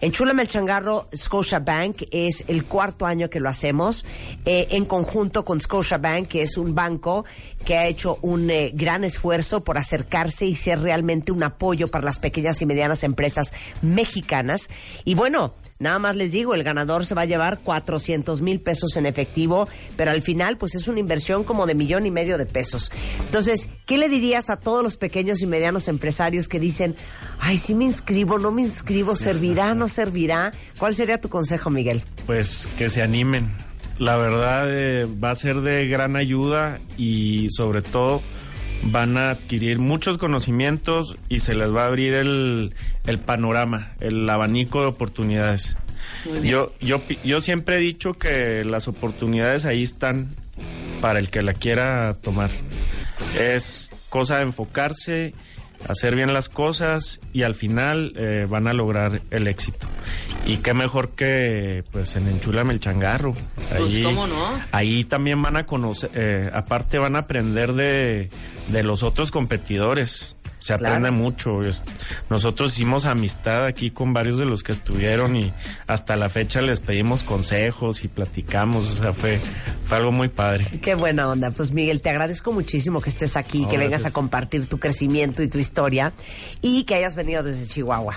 En 0.01 0.13
Chulame 0.13 0.43
el 0.43 0.49
Changarro, 0.49 1.09
Scotia 1.17 1.59
Bank 1.59 2.03
es 2.11 2.45
el 2.49 2.65
cuarto 2.65 3.07
año 3.07 3.31
que 3.31 3.41
lo 3.41 3.49
hacemos 3.49 4.05
eh, 4.45 4.67
en 4.71 4.85
conjunto 4.85 5.45
con 5.45 5.59
Scotia 5.59 5.97
Bank, 5.97 6.29
que 6.29 6.43
es 6.43 6.59
un 6.59 6.75
banco 6.75 7.25
que 7.65 7.79
ha 7.79 7.87
hecho 7.87 8.19
un 8.21 8.51
eh, 8.51 8.73
gran 8.75 9.05
esfuerzo 9.05 9.65
por 9.65 9.79
acercarse 9.79 10.45
y 10.45 10.55
ser 10.55 10.81
realmente 10.81 11.33
un 11.33 11.43
apoyo 11.43 11.89
para 11.89 12.05
las 12.05 12.19
pequeñas 12.19 12.61
y 12.61 12.67
medianas 12.67 13.05
empresas 13.05 13.55
mexicanas. 13.81 14.69
Y 15.05 15.15
bueno, 15.15 15.55
nada 15.79 15.99
más 15.99 16.17
les 16.17 16.33
digo, 16.33 16.55
el 16.55 16.63
ganador 16.63 17.07
se 17.07 17.15
va 17.15 17.23
a 17.23 17.27
llevar 17.27 17.59
400 17.61 18.43
mil 18.43 18.61
pesos 18.61 18.97
en 18.97 19.07
efectivo, 19.07 19.69
pero 19.97 20.11
al 20.11 20.23
final 20.23 20.57
pues 20.59 20.75
es 20.75 20.89
una 20.89 21.01
inversión 21.01 21.45
como 21.45 21.67
de 21.67 21.75
millón 21.75 22.07
y 22.07 22.11
medio 22.11 22.39
de 22.39 22.47
pesos. 22.47 22.93
Entonces, 23.25 23.69
¿qué 23.87 23.99
le 23.99 24.09
dirías 24.09 24.51
a 24.51 24.57
todos 24.57 24.83
los 24.83 24.97
pequeños 24.97 25.43
y 25.43 25.47
medianos 25.47 25.89
empresarios 25.89 26.49
que 26.49 26.61
dicen, 26.61 26.97
ay, 27.39 27.57
sí 27.57 27.75
me 27.75 27.85
inscribo, 27.85 28.39
no 28.39 28.53
me 28.53 28.63
inscribo, 28.63 29.15
servirá, 29.15 29.75
no 29.75 29.89
servirá? 29.89 30.53
¿Cuál 30.79 30.95
sería 30.95 31.21
tu 31.21 31.29
consejo, 31.29 31.71
Miguel? 31.71 32.03
Pues 32.27 32.69
que 32.79 32.89
se 32.89 33.03
animen. 33.03 33.51
La 33.99 34.17
verdad 34.17 34.67
eh, 34.69 35.07
va 35.07 35.31
a 35.31 35.35
ser 35.35 35.63
de 35.63 35.87
gran 35.89 36.17
ayuda 36.17 36.81
y 36.99 37.49
sobre 37.51 37.81
todo 37.81 38.21
van 38.91 39.17
a 39.17 39.31
adquirir 39.31 39.79
muchos 39.79 40.19
conocimientos 40.19 41.17
y 41.29 41.41
se 41.41 41.55
les 41.55 41.75
va 41.75 41.85
a 41.85 41.87
abrir 41.87 42.15
el, 42.15 42.75
el 43.07 43.19
panorama, 43.19 43.93
el 44.01 44.29
abanico 44.29 44.81
de 44.83 44.87
oportunidades. 44.89 45.77
Yo, 46.43 46.69
yo, 46.81 47.03
yo 47.25 47.41
siempre 47.41 47.77
he 47.77 47.81
dicho 47.81 48.15
que 48.15 48.65
las 48.65 48.89
oportunidades 48.89 49.65
ahí 49.65 49.83
están 49.83 50.35
para 51.01 51.19
el 51.19 51.31
que 51.31 51.43
la 51.43 51.53
quiera 51.53 52.15
tomar. 52.15 52.51
Es 53.39 53.91
cosa 54.09 54.39
de 54.39 54.43
enfocarse, 54.43 55.35
hacer 55.89 56.15
bien 56.15 56.33
las 56.33 56.49
cosas 56.49 57.21
y 57.33 57.43
al 57.43 57.55
final 57.55 58.13
eh, 58.17 58.47
van 58.49 58.67
a 58.67 58.73
lograr 58.73 59.23
el 59.31 59.47
éxito. 59.47 59.87
Y 60.47 60.59
qué 60.59 60.75
mejor 60.75 61.11
que 61.11 61.85
pues 61.91 62.17
en 62.17 62.29
Enchúlame 62.29 62.73
el 62.73 62.81
Changarro. 62.81 63.35
Pues, 63.77 63.99
¿cómo 64.05 64.27
no? 64.27 64.53
Ahí 64.73 65.05
también 65.05 65.43
van 65.43 65.57
a 65.57 65.67
conocer, 65.67 66.11
eh, 66.15 66.51
aparte 66.53 66.99
van 66.99 67.17
a 67.17 67.21
aprender 67.21 67.73
de, 67.73 68.31
de 68.69 68.83
los 68.83 69.03
otros 69.03 69.31
competidores. 69.31 70.36
Se 70.67 70.75
Claro. 70.77 70.97
aprende 70.97 71.11
mucho. 71.13 71.61
Nosotros 72.29 72.73
hicimos 72.73 73.05
amistad 73.05 73.67
aquí 73.67 73.93
con 73.93 74.13
varios 74.13 74.37
de 74.39 74.47
los 74.47 74.63
que 74.65 74.73
estuvieron 74.73 75.37
y 75.37 75.53
hasta 75.87 76.17
la 76.17 76.29
fecha 76.29 76.61
les 76.61 76.81
pedimos 76.81 77.23
consejos 77.23 78.03
y 78.03 78.09
platicamos. 78.09 78.91
O 78.99 79.03
sea, 79.03 79.13
fue, 79.13 79.41
fue 79.85 79.97
algo 79.97 80.11
muy 80.11 80.27
padre. 80.29 80.67
Qué 80.83 80.97
buena 80.97 81.29
onda. 81.29 81.53
Pues 81.53 81.71
Miguel, 81.73 82.03
te 82.03 82.11
agradezco 82.11 82.51
muchísimo 82.53 83.01
que 83.01 83.11
estés 83.11 83.37
aquí, 83.37 83.63
No, 83.63 83.69
que 83.69 83.79
vengas 83.79 84.07
a 84.07 84.11
compartir 84.11 84.67
tu 84.67 84.79
crecimiento 84.79 85.43
y 85.43 85.49
tu 85.49 85.59
historia 85.59 86.13
y 86.63 86.83
que 86.83 86.97
hayas 86.97 87.15
venido 87.15 87.45
desde 87.45 87.67
Chihuahua. 87.69 88.17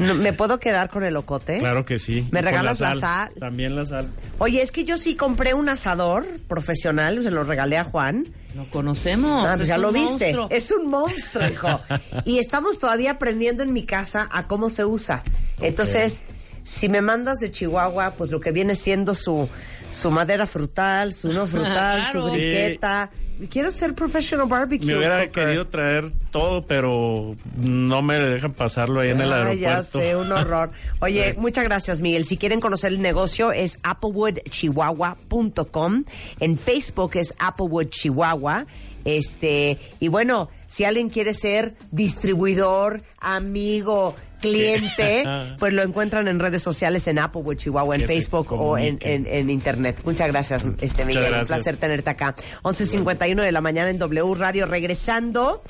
No- 0.00 0.14
¿Me 0.14 0.32
puedo 0.32 0.58
quedar 0.58 0.90
con 0.90 1.04
el 1.04 1.16
ocote? 1.16 1.58
Claro 1.58 1.84
que 1.84 1.98
sí. 1.98 2.26
¿Me 2.30 2.42
regalas 2.42 2.80
la 2.80 2.94
sal? 2.94 3.30
También 3.38 3.76
la 3.76 3.84
sal. 3.86 4.08
Oye, 4.38 4.62
es 4.62 4.72
que 4.72 4.84
yo 4.84 4.96
sí 4.96 5.14
compré 5.14 5.54
un 5.54 5.68
asador 5.68 6.26
profesional, 6.48 7.22
se 7.22 7.30
lo 7.30 7.44
regalé 7.44 7.76
a 7.78 7.84
Juan. 7.84 8.26
Lo 8.54 8.68
conocemos. 8.70 9.46
Ah, 9.46 9.50
pues 9.52 9.62
es 9.62 9.68
ya 9.68 9.78
lo 9.78 9.92
viste. 9.92 10.08
monstruo. 10.34 10.48
Es 10.50 10.70
un 10.72 10.88
monstruo, 10.90 11.48
hijo. 11.48 11.80
y 12.24 12.38
estamos 12.38 12.78
todavía 12.78 13.12
aprendiendo 13.12 13.62
en 13.62 13.72
mi 13.72 13.84
casa 13.84 14.28
a 14.32 14.46
cómo 14.48 14.68
se 14.70 14.84
usa. 14.84 15.22
Entonces, 15.60 16.24
si 16.64 16.88
me 16.88 17.00
mandas 17.00 17.38
de 17.38 17.50
Chihuahua, 17.50 18.14
pues 18.16 18.30
lo 18.30 18.40
que 18.40 18.50
viene 18.52 18.74
siendo 18.74 19.14
su, 19.14 19.48
su 19.90 20.10
madera 20.10 20.46
frutal, 20.46 21.14
su 21.14 21.32
no 21.32 21.46
frutal, 21.46 22.00
Claro. 22.10 22.26
su 22.26 22.32
briqueta. 22.32 23.10
Quiero 23.48 23.70
ser 23.70 23.94
professional 23.94 24.46
barbecue. 24.48 24.86
Me 24.86 24.96
hubiera 24.96 25.24
cooker. 25.26 25.46
querido 25.46 25.66
traer 25.68 26.12
todo, 26.30 26.66
pero 26.66 27.36
no 27.56 28.02
me 28.02 28.18
dejan 28.18 28.52
pasarlo 28.52 29.00
ahí 29.00 29.10
en 29.10 29.20
el 29.20 29.32
aeropuerto. 29.32 29.60
ya 29.60 29.82
sé, 29.82 30.16
un 30.16 30.30
horror. 30.32 30.70
Oye, 31.00 31.34
muchas 31.38 31.64
gracias, 31.64 32.00
Miguel. 32.00 32.24
Si 32.26 32.36
quieren 32.36 32.60
conocer 32.60 32.92
el 32.92 33.00
negocio 33.00 33.52
es 33.52 33.78
applewoodchihuahua.com. 33.82 36.04
En 36.40 36.58
Facebook 36.58 37.12
es 37.14 37.34
Applewood 37.38 37.86
Chihuahua. 37.88 38.66
Este, 39.04 39.78
y 40.00 40.08
bueno, 40.08 40.48
si 40.66 40.84
alguien 40.84 41.08
quiere 41.08 41.34
ser 41.34 41.74
distribuidor, 41.90 43.02
amigo, 43.18 44.14
cliente, 44.40 45.24
pues 45.58 45.72
lo 45.72 45.82
encuentran 45.82 46.28
en 46.28 46.38
redes 46.38 46.62
sociales 46.62 47.06
en 47.08 47.18
Applewood 47.18 47.56
Chihuahua, 47.56 47.96
en 47.96 48.06
Facebook 48.06 48.52
o 48.52 48.76
en, 48.78 48.96
comuniquen. 48.98 49.26
en- 49.26 49.32
en 49.32 49.50
internet. 49.50 50.02
Muchas 50.04 50.28
gracias, 50.28 50.66
este 50.80 51.04
Miguel. 51.04 51.24
Un 51.24 51.28
gracias. 51.30 51.48
placer 51.48 51.76
tenerte 51.76 52.10
acá. 52.10 52.34
11.51 52.62 53.42
de 53.42 53.52
la 53.52 53.60
mañana 53.60 53.90
en 53.90 53.98
W 53.98 54.34
Radio. 54.34 54.66
Regresando, 54.66 55.62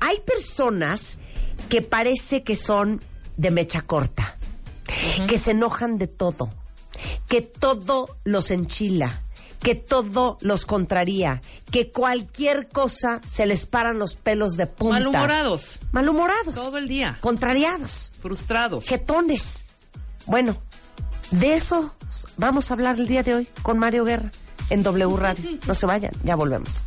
hay 0.00 0.18
personas 0.20 1.18
que 1.68 1.82
parece 1.82 2.42
que 2.42 2.54
son 2.56 3.00
de 3.36 3.50
mecha 3.50 3.82
corta, 3.82 4.36
que 5.28 5.38
se 5.38 5.52
enojan 5.52 5.98
de 5.98 6.06
todo, 6.06 6.52
que 7.28 7.40
todo 7.42 8.16
los 8.24 8.50
enchila, 8.50 9.22
que 9.62 9.74
todo 9.74 10.38
los 10.40 10.66
contraría, 10.66 11.40
que 11.70 11.90
cualquier 11.90 12.68
cosa 12.68 13.20
se 13.26 13.46
les 13.46 13.66
paran 13.66 13.98
los 13.98 14.16
pelos 14.16 14.56
de 14.56 14.66
punta. 14.66 14.94
Malhumorados, 14.98 15.78
Malhumorados. 15.92 16.54
Todo 16.54 16.78
el 16.78 16.88
día. 16.88 17.18
Contrariados. 17.20 18.12
frustrados. 18.20 18.84
Jetones. 18.84 19.66
Bueno, 20.26 20.56
de 21.30 21.54
eso 21.54 21.94
vamos 22.36 22.70
a 22.70 22.74
hablar 22.74 22.98
el 22.98 23.06
día 23.06 23.22
de 23.22 23.34
hoy 23.34 23.48
con 23.62 23.78
Mario 23.78 24.04
Guerra 24.04 24.30
en 24.70 24.82
W 24.82 25.16
Radio. 25.16 25.58
No 25.66 25.74
se 25.74 25.86
vayan, 25.86 26.12
ya 26.24 26.34
volvemos. 26.34 26.82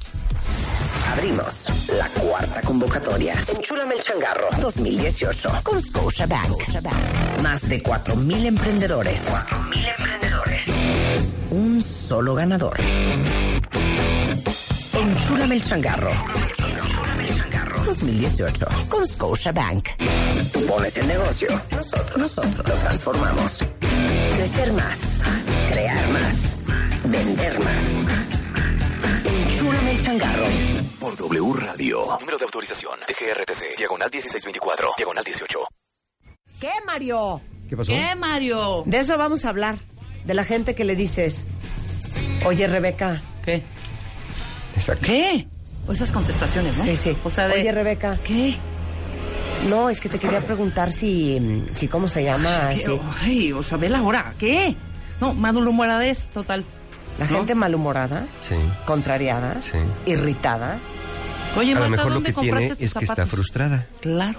Abrimos 1.11 1.53
la 1.97 2.09
cuarta 2.09 2.61
convocatoria. 2.61 3.35
Enchúlame 3.55 3.95
el 3.95 4.01
changarro 4.01 4.49
2018 4.59 5.61
con 5.63 5.81
Scotiabank. 5.81 6.61
Más 7.41 7.67
de 7.69 7.81
4.000 7.81 8.45
emprendedores. 8.45 9.21
4.000 9.27 9.95
emprendedores. 9.97 10.69
Solo 12.07 12.35
ganador. 12.35 12.77
Enchúlame 14.93 15.55
el 15.55 15.61
changarro. 15.63 16.11
2018 17.85 18.65
con 18.89 19.07
Scotiabank. 19.07 19.89
Tú 20.53 20.65
pones 20.67 20.95
el 20.97 21.07
negocio. 21.07 21.61
Nosotros, 21.71 22.17
nosotros 22.17 22.67
lo 22.67 22.75
transformamos. 22.75 23.65
Crecer 24.35 24.73
más. 24.73 25.23
Crear 25.71 26.09
más. 26.11 26.59
Vender 27.05 27.59
más. 27.59 27.85
Enchúlame 29.25 29.91
el 29.91 30.03
changarro. 30.03 30.45
Por 30.99 31.17
W 31.17 31.53
Radio. 31.53 32.17
Número 32.19 32.37
de 32.37 32.45
autorización. 32.45 32.99
DGRTC. 32.99 33.77
Diagonal 33.77 34.09
1624. 34.11 34.89
Diagonal 34.95 35.23
18. 35.23 35.59
¿Qué, 36.59 36.71
Mario? 36.85 37.41
¿Qué 37.67 37.75
pasó? 37.75 37.91
¿Qué, 37.91 38.15
Mario? 38.15 38.83
De 38.85 38.99
eso 38.99 39.17
vamos 39.17 39.43
a 39.45 39.49
hablar. 39.49 39.77
De 40.25 40.33
la 40.33 40.43
gente 40.43 40.73
que 40.73 40.85
le 40.85 40.95
dices, 40.95 41.45
oye, 42.45 42.67
Rebeca. 42.67 43.21
¿Qué? 43.43 43.63
Exacto. 44.75 45.05
¿Qué? 45.05 45.47
O 45.87 45.93
esas 45.93 46.11
contestaciones, 46.11 46.77
¿no? 46.77 46.83
Sí, 46.83 46.95
sí. 46.97 47.15
O 47.23 47.29
sea, 47.29 47.47
de... 47.47 47.61
Oye, 47.61 47.71
Rebeca. 47.71 48.17
¿Qué? 48.23 48.55
No, 49.69 49.89
es 49.89 49.99
que 49.99 50.09
te 50.09 50.19
quería 50.19 50.41
preguntar 50.41 50.91
si, 50.91 51.39
mm, 51.39 51.75
si 51.75 51.87
¿cómo 51.87 52.07
se 52.07 52.23
llama? 52.23 52.67
Ay, 53.23 53.51
o 53.53 53.63
sea, 53.63 53.77
ve 53.77 53.89
la 53.89 54.01
hora. 54.03 54.33
¿Qué? 54.37 54.75
No, 55.21 55.33
malhumoradez, 55.33 56.27
total. 56.27 56.65
la 57.17 57.25
¿no? 57.27 57.37
gente 57.37 57.55
malhumorada, 57.55 58.27
Sí. 58.47 58.55
contrariada, 58.85 59.61
Sí. 59.61 59.77
irritada. 60.05 60.79
Oye, 61.57 61.71
A 61.71 61.75
lo 61.75 61.79
Marta, 61.81 61.89
mejor 61.95 62.07
lo 62.07 62.13
¿dónde 62.15 62.33
que 62.33 62.41
tiene 62.41 62.65
es 62.77 62.93
que 62.93 63.05
está 63.05 63.25
frustrada 63.25 63.87
Claro. 64.01 64.37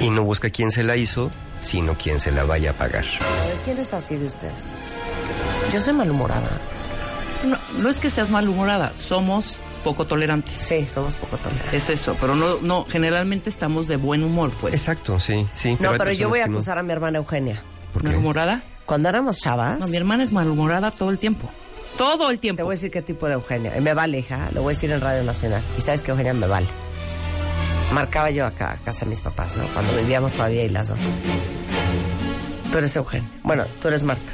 y 0.00 0.10
no 0.10 0.24
busca 0.24 0.50
quién 0.50 0.72
se 0.72 0.82
la 0.82 0.96
hizo, 0.96 1.30
sino 1.62 1.96
quién 1.96 2.20
se 2.20 2.30
la 2.30 2.44
vaya 2.44 2.70
a 2.70 2.74
pagar. 2.74 3.04
A 3.04 3.46
ver, 3.46 3.56
¿quién 3.64 3.78
es 3.78 3.94
así 3.94 4.16
de 4.16 4.26
ustedes? 4.26 4.64
Yo 5.72 5.78
soy 5.80 5.94
malhumorada. 5.94 6.50
No, 7.44 7.56
no 7.78 7.88
es 7.88 7.98
que 7.98 8.10
seas 8.10 8.30
malhumorada, 8.30 8.92
somos 8.96 9.58
poco 9.82 10.06
tolerantes. 10.06 10.54
Sí, 10.54 10.86
somos 10.86 11.14
poco 11.16 11.36
tolerantes. 11.38 11.72
Es 11.74 11.90
eso, 11.90 12.16
pero 12.20 12.34
no, 12.36 12.60
no, 12.62 12.84
generalmente 12.88 13.48
estamos 13.50 13.88
de 13.88 13.96
buen 13.96 14.22
humor, 14.22 14.50
pues. 14.60 14.74
Exacto, 14.74 15.18
sí, 15.18 15.46
sí. 15.54 15.76
No, 15.80 15.92
pero 15.98 16.12
yo 16.12 16.28
voy 16.28 16.40
a 16.40 16.46
no. 16.46 16.54
acusar 16.54 16.78
a 16.78 16.82
mi 16.82 16.92
hermana 16.92 17.18
Eugenia. 17.18 17.62
¿Por 17.92 18.02
qué? 18.02 18.08
¿Malhumorada? 18.08 18.62
Cuando 18.86 19.08
éramos 19.08 19.38
chavas, 19.38 19.78
No, 19.78 19.86
mi 19.88 19.96
hermana 19.96 20.22
es 20.24 20.32
malhumorada 20.32 20.90
todo 20.90 21.10
el 21.10 21.18
tiempo. 21.18 21.48
Todo 21.96 22.30
el 22.30 22.36
te 22.36 22.42
tiempo. 22.42 22.64
voy 22.64 22.72
a 22.72 22.76
decir 22.76 22.90
qué 22.90 23.02
tipo 23.02 23.26
de 23.26 23.34
Eugenia. 23.34 23.72
Me 23.80 23.92
vale, 23.94 24.18
hija. 24.20 24.48
Lo 24.54 24.62
voy 24.62 24.72
a 24.72 24.74
decir 24.74 24.90
en 24.92 25.00
Radio 25.00 25.22
Nacional. 25.24 25.62
Y 25.76 25.80
sabes 25.82 26.02
que 26.02 26.10
Eugenia 26.10 26.32
me 26.34 26.46
vale. 26.46 26.66
Marcaba 27.92 28.30
yo 28.30 28.46
acá 28.46 28.72
a 28.72 28.76
casa 28.76 29.00
de 29.04 29.10
mis 29.10 29.20
papás, 29.20 29.56
¿no? 29.56 29.64
Cuando 29.74 29.94
vivíamos 29.94 30.32
todavía 30.32 30.62
ahí 30.62 30.68
las 30.68 30.88
dos. 30.88 30.98
Tú 32.70 32.78
eres 32.78 32.96
Eugenia. 32.96 33.28
Bueno, 33.42 33.64
tú 33.80 33.88
eres 33.88 34.02
Marta. 34.04 34.32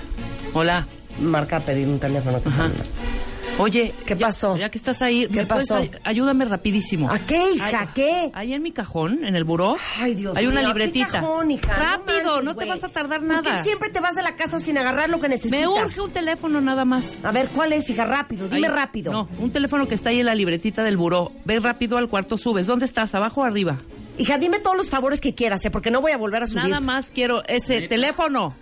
Hola. 0.54 0.86
Marca 1.20 1.56
a 1.56 1.60
pedir 1.60 1.88
un 1.88 1.98
teléfono 1.98 2.40
que 2.40 2.48
está 2.48 2.64
Ajá. 2.66 2.72
en- 2.72 3.27
Oye, 3.58 3.92
¿Qué 4.06 4.14
ya- 4.16 4.26
pasó? 4.26 4.56
Ya 4.56 4.70
que 4.70 4.78
estás 4.78 5.02
ahí, 5.02 5.26
¿Qué 5.26 5.40
¿me 5.40 5.46
puedes 5.46 5.66
pasó? 5.68 5.76
ay- 5.76 5.90
ayúdame 6.04 6.44
rapidísimo. 6.44 7.10
¿A 7.10 7.18
qué, 7.18 7.42
hija? 7.54 7.90
¿Qué? 7.92 8.30
Ahí 8.32 8.52
en 8.54 8.62
mi 8.62 8.70
cajón, 8.72 9.24
en 9.24 9.34
el 9.34 9.42
buró, 9.44 9.76
Ay, 10.00 10.14
Dios 10.14 10.36
hay 10.36 10.46
una 10.46 10.60
mío, 10.60 10.72
¿qué 10.72 10.78
libretita. 10.78 11.06
cajón, 11.20 11.50
hija? 11.50 11.74
Rápido, 11.74 12.24
manches, 12.26 12.44
no, 12.44 12.54
te 12.54 12.64
vas 12.66 12.84
a 12.84 12.88
tardar 12.88 13.18
¿Por 13.20 13.28
nada. 13.28 13.56
qué 13.56 13.62
siempre 13.64 13.88
te 13.90 13.98
vas 14.00 14.16
a 14.16 14.22
la 14.22 14.36
casa 14.36 14.60
sin 14.60 14.78
agarrar 14.78 15.10
lo 15.10 15.18
que 15.20 15.28
necesitas? 15.28 15.60
Me 15.60 15.66
urge 15.66 16.00
un 16.00 16.12
teléfono 16.12 16.60
nada 16.60 16.84
más. 16.84 17.18
A 17.24 17.32
ver, 17.32 17.48
¿cuál 17.48 17.72
es, 17.72 17.90
hija? 17.90 18.04
Rápido, 18.04 18.48
dime 18.48 18.68
Ahí- 18.68 18.72
rápido. 18.74 19.10
No, 19.12 19.28
un 19.40 19.50
teléfono 19.50 19.88
que 19.88 19.96
está 19.96 20.10
ahí 20.10 20.20
en 20.20 20.26
la 20.26 20.36
libretita 20.36 20.84
del 20.84 20.96
buró. 20.96 21.32
Ve 21.44 21.58
rápido 21.58 21.98
al 21.98 22.08
cuarto, 22.08 22.36
subes. 22.38 22.66
¿Dónde 22.68 22.84
estás? 22.84 23.14
¿Abajo 23.16 23.40
o 23.40 23.44
arriba? 23.44 23.78
Hija, 24.18 24.38
dime 24.38 24.60
todos 24.60 24.76
los 24.76 24.88
favores 24.90 25.20
que 25.20 25.34
quieras, 25.34 25.64
¿eh? 25.64 25.70
Porque 25.70 25.90
no 25.90 26.00
voy 26.00 26.12
a 26.12 26.16
volver 26.16 26.42
a 26.44 26.46
subir. 26.46 26.64
Nada 26.64 26.80
más 26.80 27.10
quiero 27.10 27.42
ese 27.48 27.88
teléfono. 27.88 28.54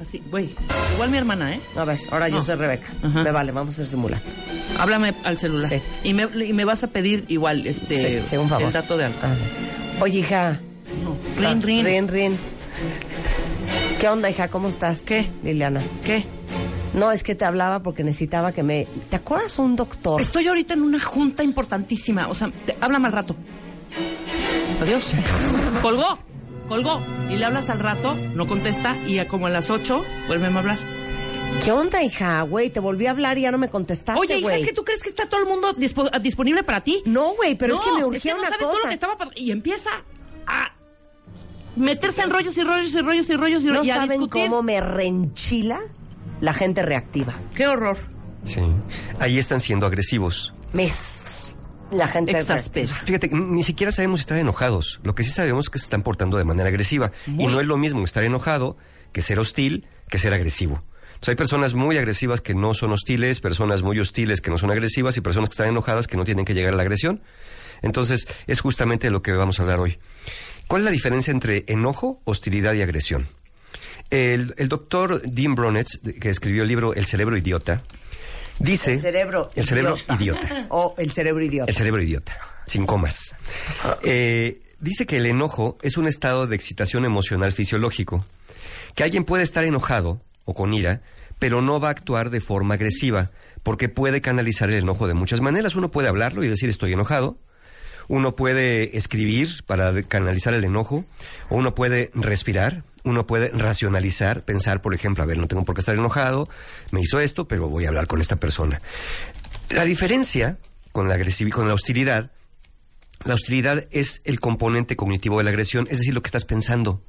Así, 0.00 0.22
güey. 0.30 0.54
Igual 0.94 1.10
mi 1.10 1.18
hermana, 1.18 1.54
¿eh? 1.54 1.60
A 1.76 1.84
ver, 1.84 1.98
ahora 2.10 2.28
yo 2.28 2.42
soy 2.42 2.56
Rebeca. 2.56 2.88
Ajá. 3.02 3.22
Me 3.22 3.30
vale, 3.30 3.52
vamos 3.52 3.78
a 3.78 3.84
simular. 3.84 4.20
Háblame 4.78 5.14
al 5.24 5.38
celular. 5.38 5.70
Sí. 5.70 5.80
Y, 6.02 6.12
me, 6.14 6.22
y 6.44 6.52
me 6.52 6.64
vas 6.64 6.82
a 6.82 6.88
pedir 6.88 7.24
igual, 7.28 7.66
este, 7.66 8.20
Sí, 8.20 8.28
sí, 8.30 8.36
un 8.36 8.48
favor. 8.48 8.66
el 8.66 8.72
dato 8.72 8.96
de 8.96 9.04
algo. 9.04 9.18
Ah. 9.22 9.34
Oye, 10.00 10.18
hija. 10.20 10.60
No. 11.04 11.16
Rin, 11.36 11.46
Ah, 11.46 11.60
rin. 11.64 11.84
Rin, 11.84 12.08
rin. 12.08 12.36
¿Qué 14.00 14.08
onda, 14.08 14.28
hija? 14.28 14.48
¿Cómo 14.48 14.68
estás? 14.68 15.02
¿Qué? 15.02 15.30
Liliana. 15.44 15.80
¿Qué? 16.04 16.24
No, 16.94 17.12
es 17.12 17.22
que 17.22 17.34
te 17.34 17.44
hablaba 17.44 17.82
porque 17.82 18.02
necesitaba 18.02 18.52
que 18.52 18.62
me... 18.62 18.86
¿Te 19.08 19.16
acuerdas 19.16 19.58
un 19.58 19.76
doctor? 19.76 20.20
Estoy 20.20 20.48
ahorita 20.48 20.74
en 20.74 20.82
una 20.82 21.00
junta 21.00 21.42
importantísima. 21.44 22.28
O 22.28 22.34
sea, 22.34 22.50
te- 22.66 22.76
háblame 22.80 23.06
al 23.06 23.12
rato. 23.12 23.36
Adiós. 24.80 25.04
Colgó. 25.82 26.18
Colgó. 26.72 27.02
Y 27.28 27.36
le 27.36 27.44
hablas 27.44 27.68
al 27.68 27.80
rato, 27.80 28.16
no 28.34 28.46
contesta. 28.46 28.96
Y 29.06 29.18
a 29.18 29.28
como 29.28 29.46
a 29.46 29.50
las 29.50 29.68
8, 29.68 30.02
vuélveme 30.26 30.56
a 30.56 30.60
hablar. 30.60 30.78
¿Qué 31.62 31.70
onda, 31.70 32.02
hija? 32.02 32.40
Güey, 32.40 32.70
te 32.70 32.80
volví 32.80 33.04
a 33.06 33.10
hablar 33.10 33.36
y 33.36 33.42
ya 33.42 33.50
no 33.50 33.58
me 33.58 33.68
contestaste, 33.68 34.18
Oye, 34.18 34.38
hija. 34.38 34.56
¿es 34.56 34.64
que 34.64 34.72
tú 34.72 34.82
crees 34.82 35.02
que 35.02 35.10
está 35.10 35.28
todo 35.28 35.40
el 35.42 35.46
mundo 35.46 35.70
dispo- 35.74 36.10
disponible 36.22 36.62
para 36.62 36.80
ti? 36.80 37.02
No, 37.04 37.34
güey, 37.34 37.56
pero 37.56 37.74
es 37.74 37.80
que 37.80 37.92
me 37.92 38.06
urgía 38.06 38.32
no 38.32 38.40
una 38.40 38.48
sabes 38.48 38.64
cosa. 38.64 38.72
todo 38.72 38.82
lo 38.84 38.88
que 38.88 38.94
estaba 38.94 39.16
Y 39.36 39.50
empieza 39.50 39.90
a 40.46 40.72
meterse 41.76 42.22
en 42.22 42.30
rollos 42.30 42.56
y 42.56 42.62
rollos 42.64 42.94
y 42.94 43.02
rollos 43.02 43.28
y 43.28 43.36
rollos 43.36 43.62
y, 43.64 43.66
¿No 43.66 43.84
y 43.84 43.90
a 43.90 43.96
saben 43.96 44.20
discutir. 44.20 44.48
cómo 44.48 44.62
me 44.62 44.80
renchila 44.80 45.78
la 46.40 46.54
gente 46.54 46.80
reactiva? 46.80 47.34
Qué 47.54 47.66
horror. 47.66 47.98
Sí. 48.44 48.60
Ahí 49.20 49.38
están 49.38 49.60
siendo 49.60 49.84
agresivos. 49.84 50.54
Me... 50.72 50.88
La 51.92 52.08
gente 52.08 52.32
Exaspera. 52.32 52.88
Fíjate, 52.88 53.28
ni 53.28 53.62
siquiera 53.62 53.92
sabemos 53.92 54.20
si 54.20 54.22
están 54.22 54.38
enojados. 54.38 55.00
Lo 55.02 55.14
que 55.14 55.24
sí 55.24 55.30
sabemos 55.30 55.66
es 55.66 55.70
que 55.70 55.78
se 55.78 55.84
están 55.84 56.02
portando 56.02 56.38
de 56.38 56.44
manera 56.44 56.68
agresiva. 56.68 57.12
Muy. 57.26 57.44
Y 57.44 57.46
no 57.48 57.60
es 57.60 57.66
lo 57.66 57.76
mismo 57.76 58.02
estar 58.04 58.24
enojado 58.24 58.76
que 59.12 59.22
ser 59.22 59.38
hostil, 59.38 59.86
que 60.08 60.18
ser 60.18 60.32
agresivo. 60.32 60.82
O 61.20 61.24
sea, 61.24 61.32
hay 61.32 61.36
personas 61.36 61.74
muy 61.74 61.98
agresivas 61.98 62.40
que 62.40 62.54
no 62.54 62.74
son 62.74 62.92
hostiles, 62.92 63.40
personas 63.40 63.82
muy 63.82 64.00
hostiles 64.00 64.40
que 64.40 64.50
no 64.50 64.58
son 64.58 64.70
agresivas 64.70 65.16
y 65.16 65.20
personas 65.20 65.50
que 65.50 65.52
están 65.52 65.68
enojadas 65.68 66.08
que 66.08 66.16
no 66.16 66.24
tienen 66.24 66.44
que 66.44 66.54
llegar 66.54 66.74
a 66.74 66.76
la 66.76 66.82
agresión. 66.82 67.22
Entonces, 67.82 68.26
es 68.46 68.60
justamente 68.60 69.06
de 69.06 69.12
lo 69.12 69.22
que 69.22 69.32
vamos 69.32 69.60
a 69.60 69.62
hablar 69.62 69.78
hoy. 69.78 69.98
¿Cuál 70.66 70.82
es 70.82 70.86
la 70.86 70.90
diferencia 70.90 71.30
entre 71.30 71.64
enojo, 71.68 72.20
hostilidad 72.24 72.72
y 72.72 72.82
agresión? 72.82 73.28
El, 74.10 74.54
el 74.56 74.68
doctor 74.68 75.22
Dean 75.22 75.54
Bronetz, 75.54 76.00
que 76.20 76.28
escribió 76.28 76.62
el 76.62 76.68
libro 76.68 76.94
El 76.94 77.06
cerebro 77.06 77.36
idiota, 77.36 77.82
Dice 78.62 78.94
El 78.94 79.00
cerebro 79.00 79.50
el 79.54 79.66
cerebro 79.66 79.96
idiota. 79.96 80.14
idiota. 80.14 80.66
O 80.70 80.94
el 80.96 81.10
cerebro 81.10 81.44
idiota. 81.44 81.70
El 81.70 81.76
cerebro 81.76 82.02
idiota, 82.02 82.38
sin 82.66 82.86
comas. 82.86 83.34
Eh, 84.04 84.60
dice 84.78 85.04
que 85.06 85.16
el 85.16 85.26
enojo 85.26 85.78
es 85.82 85.96
un 85.96 86.06
estado 86.06 86.46
de 86.46 86.54
excitación 86.54 87.04
emocional 87.04 87.52
fisiológico, 87.52 88.24
que 88.94 89.02
alguien 89.02 89.24
puede 89.24 89.42
estar 89.42 89.64
enojado 89.64 90.20
o 90.44 90.54
con 90.54 90.72
ira, 90.74 91.02
pero 91.38 91.60
no 91.60 91.80
va 91.80 91.88
a 91.88 91.90
actuar 91.90 92.30
de 92.30 92.40
forma 92.40 92.74
agresiva, 92.74 93.30
porque 93.64 93.88
puede 93.88 94.20
canalizar 94.20 94.70
el 94.70 94.76
enojo 94.76 95.08
de 95.08 95.14
muchas 95.14 95.40
maneras. 95.40 95.74
Uno 95.74 95.90
puede 95.90 96.08
hablarlo 96.08 96.44
y 96.44 96.48
decir 96.48 96.68
estoy 96.68 96.92
enojado, 96.92 97.38
uno 98.08 98.36
puede 98.36 98.96
escribir 98.96 99.64
para 99.66 100.02
canalizar 100.04 100.54
el 100.54 100.64
enojo, 100.64 101.04
o 101.48 101.56
uno 101.56 101.74
puede 101.74 102.10
respirar, 102.14 102.84
uno 103.04 103.26
puede 103.26 103.48
racionalizar, 103.48 104.44
pensar, 104.44 104.80
por 104.80 104.94
ejemplo, 104.94 105.24
a 105.24 105.26
ver, 105.26 105.38
no 105.38 105.48
tengo 105.48 105.64
por 105.64 105.74
qué 105.74 105.80
estar 105.80 105.94
enojado, 105.94 106.48
me 106.90 107.00
hizo 107.00 107.20
esto, 107.20 107.48
pero 107.48 107.68
voy 107.68 107.84
a 107.84 107.88
hablar 107.88 108.06
con 108.06 108.20
esta 108.20 108.36
persona. 108.36 108.80
La 109.70 109.84
diferencia 109.84 110.58
con 110.92 111.08
la 111.08 111.14
agresividad, 111.14 111.56
con 111.56 111.68
la 111.68 111.74
hostilidad, 111.74 112.30
la 113.24 113.34
hostilidad 113.34 113.86
es 113.90 114.20
el 114.24 114.40
componente 114.40 114.96
cognitivo 114.96 115.38
de 115.38 115.44
la 115.44 115.50
agresión, 115.50 115.86
es 115.90 115.98
decir, 115.98 116.14
lo 116.14 116.22
que 116.22 116.28
estás 116.28 116.44
pensando. 116.44 117.02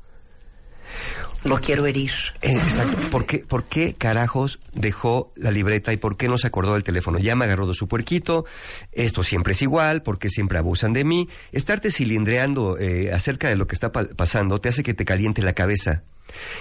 Lo 1.43 1.57
quiero 1.57 1.85
herir. 1.85 2.11
Exacto. 2.41 2.97
¿Por 3.11 3.25
qué, 3.25 3.39
¿Por 3.39 3.65
qué 3.65 3.95
carajos 3.95 4.59
dejó 4.73 5.33
la 5.35 5.51
libreta 5.51 5.91
y 5.91 5.97
por 5.97 6.15
qué 6.15 6.27
no 6.29 6.37
se 6.37 6.47
acordó 6.47 6.73
del 6.73 6.83
teléfono? 6.83 7.19
Ya 7.19 7.35
me 7.35 7.43
agarró 7.45 7.67
de 7.67 7.73
su 7.73 7.87
puerquito, 7.87 8.45
esto 8.93 9.23
siempre 9.23 9.51
es 9.53 9.61
igual, 9.61 10.03
porque 10.03 10.29
siempre 10.29 10.57
abusan 10.57 10.93
de 10.93 11.03
mí. 11.03 11.27
Estarte 11.51 11.91
cilindreando 11.91 12.77
eh, 12.79 13.11
acerca 13.13 13.49
de 13.49 13.57
lo 13.57 13.67
que 13.67 13.75
está 13.75 13.91
pa- 13.91 14.05
pasando 14.15 14.59
te 14.61 14.69
hace 14.69 14.83
que 14.83 14.93
te 14.93 15.03
caliente 15.03 15.41
la 15.41 15.53
cabeza. 15.53 16.03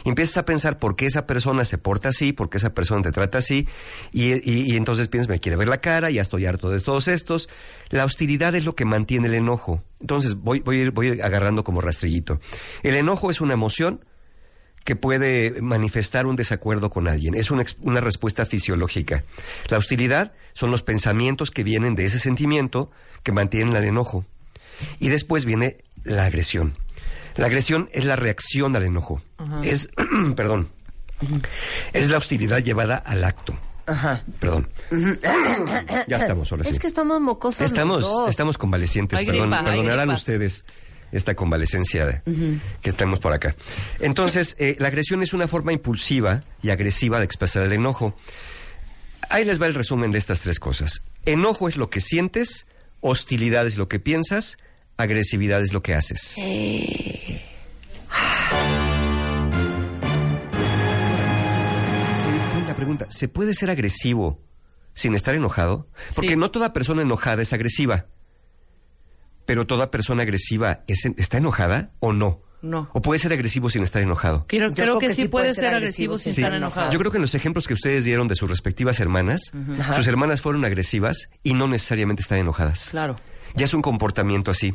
Empiezas 0.04 0.36
a 0.36 0.44
pensar 0.44 0.78
por 0.78 0.96
qué 0.96 1.06
esa 1.06 1.26
persona 1.26 1.64
se 1.64 1.78
porta 1.78 2.09
así, 2.09 2.32
por 2.32 2.50
qué 2.50 2.59
esa 2.59 2.74
persona 2.74 3.02
te 3.02 3.12
trata 3.12 3.38
así, 3.38 3.68
y, 4.12 4.74
entonces 4.76 5.06
piensas, 5.09 5.28
me 5.28 5.38
quiere 5.40 5.56
ver 5.56 5.68
la 5.68 5.80
cara, 5.80 6.10
ya 6.10 6.20
estoy 6.20 6.44
harto 6.44 6.68
de 6.68 6.80
todos 6.80 7.06
estos. 7.09 7.48
La 7.88 8.04
hostilidad 8.04 8.54
es 8.56 8.64
lo 8.64 8.74
que 8.74 8.84
mantiene 8.84 9.28
el 9.28 9.34
enojo. 9.34 9.82
Entonces 10.00 10.34
voy, 10.34 10.59
voy, 10.60 10.88
voy 10.90 11.20
agarrando 11.20 11.62
como 11.62 11.80
rastrillito. 11.80 12.40
El 12.82 12.96
enojo 12.96 13.30
es 13.30 13.40
una 13.40 13.54
emoción 13.54 14.04
que 14.84 14.96
puede 14.96 15.60
manifestar 15.62 16.26
un 16.26 16.36
desacuerdo 16.36 16.90
con 16.90 17.09
alguien. 17.09 17.34
Es 17.34 17.50
una, 17.50 17.64
una 17.80 18.00
respuesta 18.00 18.44
fisiológica. 18.46 19.24
La 19.68 19.78
hostilidad 19.78 20.32
son 20.54 20.70
los 20.70 20.82
pensamientos 20.82 21.50
que 21.50 21.62
vienen 21.62 21.94
de 21.94 22.04
ese 22.06 22.18
sentimiento 22.18 22.90
que 23.22 23.32
mantienen 23.32 23.76
el 23.76 23.84
enojo. 23.84 24.24
Y 24.98 25.09
después 25.09 25.44
viene 25.44 25.78
la 26.04 26.24
agresión. 26.26 26.72
La 27.36 27.46
agresión 27.46 27.88
es 27.92 28.04
la 28.04 28.16
reacción 28.16 28.74
al 28.76 28.82
enojo. 28.82 29.22
Es, 29.62 29.88
perdón, 30.36 30.68
es 31.92 32.09
la 32.09 32.18
hostilidad 32.18 32.59
llevada 32.59 32.96
al 32.96 33.24
acto. 33.24 33.54
Ajá. 33.86 34.24
Perdón. 34.38 34.68
ya 36.09 36.16
estamos, 36.18 36.50
ahora 36.52 36.64
sí. 36.64 36.70
Es 36.70 36.78
que 36.78 36.86
estamos 36.86 37.20
mocosos 37.20 37.60
los 37.62 37.70
Estamos, 37.70 38.02
dos. 38.02 38.28
estamos 38.30 38.59
convalecientes. 38.59 39.18
Hay 39.18 39.26
Perdón- 39.26 39.50
gripa, 39.50 39.64
perdonarán 39.64 40.10
ustedes 40.10 40.64
esta 41.12 41.34
convalecencia 41.34 42.06
de- 42.06 42.22
que 42.80 42.90
estamos 42.90 43.20
por 43.20 43.32
acá. 43.32 43.55
Entonces, 44.01 44.56
eh, 44.59 44.76
la 44.78 44.89
agresión 44.89 45.22
es 45.22 45.32
una 45.32 45.47
forma 45.47 45.72
impulsiva 45.72 46.40
y 46.62 46.70
agresiva 46.70 47.18
de 47.18 47.24
expresar 47.24 47.62
el 47.62 47.72
enojo. 47.72 48.16
Ahí 49.30 49.44
les 49.44 49.60
va 49.60 49.66
el 49.66 49.74
resumen 49.74 50.10
de 50.10 50.18
estas 50.18 50.40
tres 50.40 50.59
cosas. 50.59 51.02
Enojo 51.26 51.68
es 51.68 51.76
lo 51.76 51.89
que 51.90 52.01
sientes, 52.01 52.66
hostilidad 53.01 53.66
es 53.66 53.76
lo 53.76 53.89
que 53.89 54.01
piensas, 54.01 54.56
agresividad 54.97 55.60
es 55.60 55.72
lo 55.72 55.82
que 55.82 55.94
haces. 55.94 56.36
Sí, 62.12 62.60
una 62.64 62.76
pregunta, 62.76 63.06
¿se 63.10 63.28
puede 63.28 63.55
ser 63.55 63.70
agresivo 63.70 64.40
sin 64.94 65.14
estar 65.14 65.34
enojado? 65.34 65.89
Porque 66.14 66.30
Sí. 66.30 66.36
no 66.36 66.51
toda 66.51 66.72
persona 66.72 67.02
enojada 67.02 67.43
es 67.43 67.52
agresiva. 67.52 68.06
Pero 69.47 69.66
toda 69.66 69.90
persona 69.90 70.23
agresiva 70.23 70.82
es- 70.86 71.05
está 71.16 71.39
enojada 71.39 71.90
o 72.01 72.12
no? 72.12 72.40
No. 72.62 72.89
¿O 72.93 73.02
puede 73.02 73.19
ser 73.19 73.32
agresivo 73.32 73.69
sin 73.70 73.82
estar 73.82 74.01
enojado? 74.02 74.44
Creo, 74.47 74.69
Yo 74.69 74.74
creo 74.74 74.85
creo 74.86 74.98
que, 75.01 75.09
que 75.09 75.14
sí 75.16 75.27
puede 75.27 75.52
ser 75.52 75.66
agresivo 75.74 76.16
sin 76.16 76.32
Sí. 76.32 76.40
estar 76.43 76.55
enojado. 76.55 76.93
Yo 76.93 76.98
creo 77.01 77.10
que 77.10 77.19
en 77.19 77.23
los 77.23 77.35
ejemplos 77.35 77.66
que 77.66 77.74
ustedes 77.74 78.05
dieron 78.05 78.28
de 78.28 78.36
sus 78.36 78.48
respectivas 78.48 79.01
hermanas, 79.01 79.51
sus 79.97 80.06
hermanas 80.06 80.40
fueron 80.40 80.64
agresivas 80.64 81.28
y 81.43 81.55
no 81.55 81.66
necesariamente 81.66 82.23
están 82.23 82.39
enojadas. 82.39 82.90
Claro. 82.90 83.16
Ya 83.56 83.64
es 83.66 83.74
un 83.74 83.82
comportamiento 83.82 84.51
así. 84.52 84.74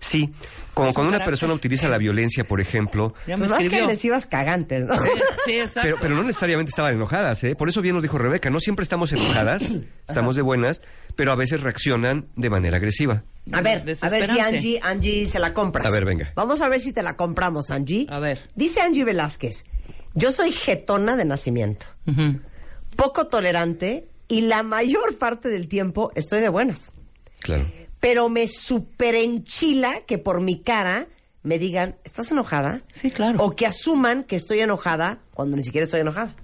Sí, 0.00 0.34
como 0.74 0.88
Es 0.88 0.92
un 0.92 0.94
cuando 1.04 1.16
una 1.16 1.24
persona 1.24 1.54
utiliza 1.54 1.88
la 1.88 1.96
violencia, 1.96 2.44
por 2.44 2.60
ejemplo, 2.60 3.14
Pues 3.24 3.38
más 3.48 3.68
que 3.68 3.76
agresivas 3.76 4.26
cagantes, 4.26 4.84
¿no? 4.84 4.94
Sí, 5.00 5.08
sí, 5.46 5.52
exacto. 5.60 5.80
pero, 5.82 5.96
pero 6.00 6.14
no 6.16 6.24
necesariamente 6.24 6.70
estaban 6.70 6.94
enojadas, 6.94 7.42
¿eh? 7.44 7.54
Por 7.54 7.68
eso 7.68 7.80
bien 7.82 7.94
lo 7.94 8.02
dijo 8.02 8.18
Rebeca, 8.18 8.50
no 8.50 8.58
siempre 8.60 8.82
estamos 8.82 9.12
enojadas, 9.12 9.76
estamos 10.08 10.34
de 10.36 10.42
buenas, 10.42 10.82
pero 11.18 11.32
a 11.32 11.34
veces 11.34 11.60
reaccionan 11.60 12.28
de 12.36 12.48
manera 12.48 12.76
agresiva. 12.76 13.24
A 13.50 13.60
ver, 13.60 13.80
a 13.80 14.08
ver 14.08 14.28
si. 14.28 14.38
Angie, 14.38 14.80
Angie 14.80 15.26
se 15.26 15.40
la 15.40 15.52
compras. 15.52 15.84
A 15.84 15.90
ver, 15.90 16.04
venga. 16.04 16.30
Vamos 16.36 16.62
a 16.62 16.68
ver 16.68 16.78
si 16.78 16.92
te 16.92 17.02
la 17.02 17.16
compramos, 17.16 17.72
Angie. 17.72 18.06
A 18.08 18.20
ver. 18.20 18.48
Dice 18.54 18.82
Angie 18.82 19.02
Velázquez, 19.02 19.64
yo 20.14 20.30
soy 20.30 20.52
jetona 20.52 21.16
de 21.16 21.24
nacimiento, 21.24 21.86
poco 22.94 23.26
tolerante 23.26 24.06
y 24.28 24.42
la 24.42 24.62
mayor 24.62 25.18
parte 25.18 25.48
del 25.48 25.66
tiempo 25.66 26.12
estoy 26.14 26.38
de 26.38 26.50
buenas. 26.50 26.92
Claro. 27.40 27.68
Pero 27.98 28.28
me 28.28 28.46
super 28.46 29.16
enchila 29.16 30.02
que 30.06 30.18
por 30.18 30.40
mi 30.40 30.60
cara 30.60 31.08
me 31.42 31.58
digan, 31.58 31.96
¿estás 32.04 32.30
enojada? 32.30 32.82
Sí, 32.92 33.10
claro. 33.10 33.42
O 33.42 33.56
que 33.56 33.66
asuman 33.66 34.22
que 34.22 34.36
estoy 34.36 34.60
enojada 34.60 35.18
cuando 35.34 35.56
ni 35.56 35.64
siquiera 35.64 35.84
estoy 35.84 35.98
enojada. 35.98 36.36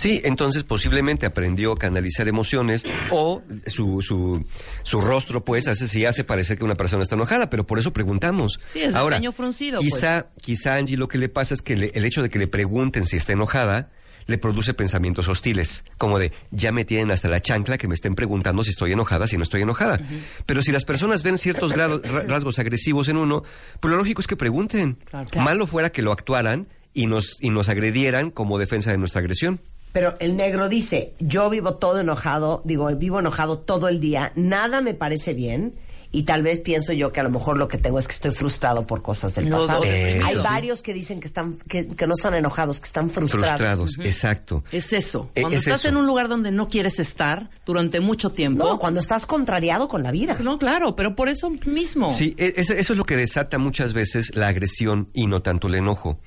Sí, 0.00 0.20
entonces 0.24 0.64
posiblemente 0.64 1.26
aprendió 1.26 1.72
a 1.72 1.76
canalizar 1.78 2.26
emociones 2.26 2.84
o 3.10 3.42
su, 3.66 4.00
su, 4.00 4.44
su 4.82 5.00
rostro, 5.00 5.44
pues, 5.44 5.68
hace, 5.68 5.86
sí 5.86 6.04
hace 6.06 6.24
parecer 6.24 6.56
que 6.58 6.64
una 6.64 6.74
persona 6.74 7.02
está 7.02 7.16
enojada, 7.16 7.50
pero 7.50 7.66
por 7.66 7.78
eso 7.78 7.92
preguntamos. 7.92 8.58
Sí, 8.66 8.80
es 8.80 8.94
Ahora, 8.94 9.16
ceño 9.16 9.32
fruncido, 9.32 9.80
pues. 9.80 9.92
Quizá, 9.94 10.26
quizá 10.40 10.76
Angie 10.76 10.96
lo 10.96 11.06
que 11.08 11.18
le 11.18 11.28
pasa 11.28 11.52
es 11.54 11.60
que 11.62 11.76
le- 11.76 11.92
el 11.94 12.04
hecho 12.04 12.22
de 12.22 12.30
que 12.30 12.38
le 12.38 12.46
pregunten 12.46 13.04
si 13.04 13.16
está 13.16 13.32
enojada 13.34 13.90
le 14.26 14.38
produce 14.38 14.74
pensamientos 14.74 15.28
hostiles, 15.28 15.82
como 15.98 16.18
de 16.18 16.32
ya 16.50 16.70
me 16.72 16.84
tienen 16.84 17.10
hasta 17.10 17.26
la 17.28 17.40
chancla 17.40 17.78
que 17.78 17.88
me 17.88 17.94
estén 17.94 18.14
preguntando 18.14 18.62
si 18.62 18.70
estoy 18.70 18.92
enojada, 18.92 19.26
si 19.26 19.36
no 19.36 19.42
estoy 19.42 19.62
enojada. 19.62 19.98
Pero 20.46 20.62
si 20.62 20.70
las 20.72 20.84
personas 20.84 21.22
ven 21.24 21.36
ciertos 21.36 21.74
rasgos 21.74 22.58
agresivos 22.58 23.08
en 23.08 23.16
uno, 23.16 23.42
pues 23.80 23.90
lo 23.90 23.96
lógico 23.98 24.20
es 24.20 24.26
que 24.28 24.36
pregunten. 24.36 24.98
Claro. 25.10 25.26
Malo 25.40 25.66
fuera 25.66 25.90
que 25.90 26.02
lo 26.02 26.12
actuaran 26.12 26.68
y 26.94 27.06
nos, 27.06 27.38
y 27.40 27.50
nos 27.50 27.68
agredieran 27.68 28.30
como 28.30 28.58
defensa 28.58 28.92
de 28.92 28.98
nuestra 28.98 29.20
agresión. 29.20 29.60
Pero 29.92 30.14
el 30.20 30.36
negro 30.36 30.68
dice, 30.68 31.14
yo 31.18 31.50
vivo 31.50 31.74
todo 31.74 32.00
enojado, 32.00 32.62
digo, 32.64 32.86
vivo 32.96 33.18
enojado 33.18 33.58
todo 33.58 33.88
el 33.88 33.98
día, 34.00 34.32
nada 34.36 34.80
me 34.80 34.94
parece 34.94 35.34
bien 35.34 35.74
y 36.12 36.24
tal 36.24 36.42
vez 36.42 36.58
pienso 36.58 36.92
yo 36.92 37.10
que 37.10 37.20
a 37.20 37.22
lo 37.22 37.30
mejor 37.30 37.56
lo 37.56 37.68
que 37.68 37.78
tengo 37.78 37.96
es 37.98 38.08
que 38.08 38.14
estoy 38.14 38.32
frustrado 38.32 38.84
por 38.84 39.00
cosas 39.00 39.34
del 39.36 39.48
No, 39.48 39.58
pasado. 39.58 39.84
Eso. 39.84 40.26
Hay 40.26 40.36
varios 40.38 40.82
que 40.82 40.92
dicen 40.92 41.20
que 41.20 41.28
están 41.28 41.56
que, 41.68 41.84
que 41.84 42.06
no 42.08 42.14
están 42.14 42.34
enojados, 42.34 42.80
que 42.80 42.86
están 42.86 43.10
frustrados. 43.10 43.48
Frustrados, 43.48 43.98
exacto. 44.04 44.64
Es 44.72 44.92
eso. 44.92 45.30
Eh, 45.36 45.42
Cuando 45.42 45.56
es 45.58 45.66
estás 45.66 45.80
eso. 45.80 45.88
en 45.88 45.96
un 45.96 46.06
lugar 46.06 46.28
donde 46.28 46.50
no 46.50 46.68
quieres 46.68 46.98
estar 46.98 47.50
durante 47.64 48.00
mucho 48.00 48.30
tiempo. 48.30 48.64
No, 48.64 48.78
cuando 48.80 48.98
estás 48.98 49.24
contrariado 49.24 49.86
con 49.86 50.02
la 50.02 50.10
vida. 50.10 50.36
No, 50.40 50.58
claro, 50.58 50.96
pero 50.96 51.14
por 51.14 51.28
eso 51.28 51.48
mismo. 51.64 52.10
Sí, 52.10 52.34
e- 52.38 52.54
eso, 52.56 52.74
eso 52.74 52.92
es 52.92 52.96
lo 52.98 53.04
que 53.04 53.16
desata 53.16 53.58
muchas 53.58 53.92
veces 53.92 54.32
la 54.34 54.48
agresión 54.48 55.10
y 55.14 55.28
no 55.28 55.42
tanto 55.42 55.68
el 55.68 55.76
enojo. 55.76 56.18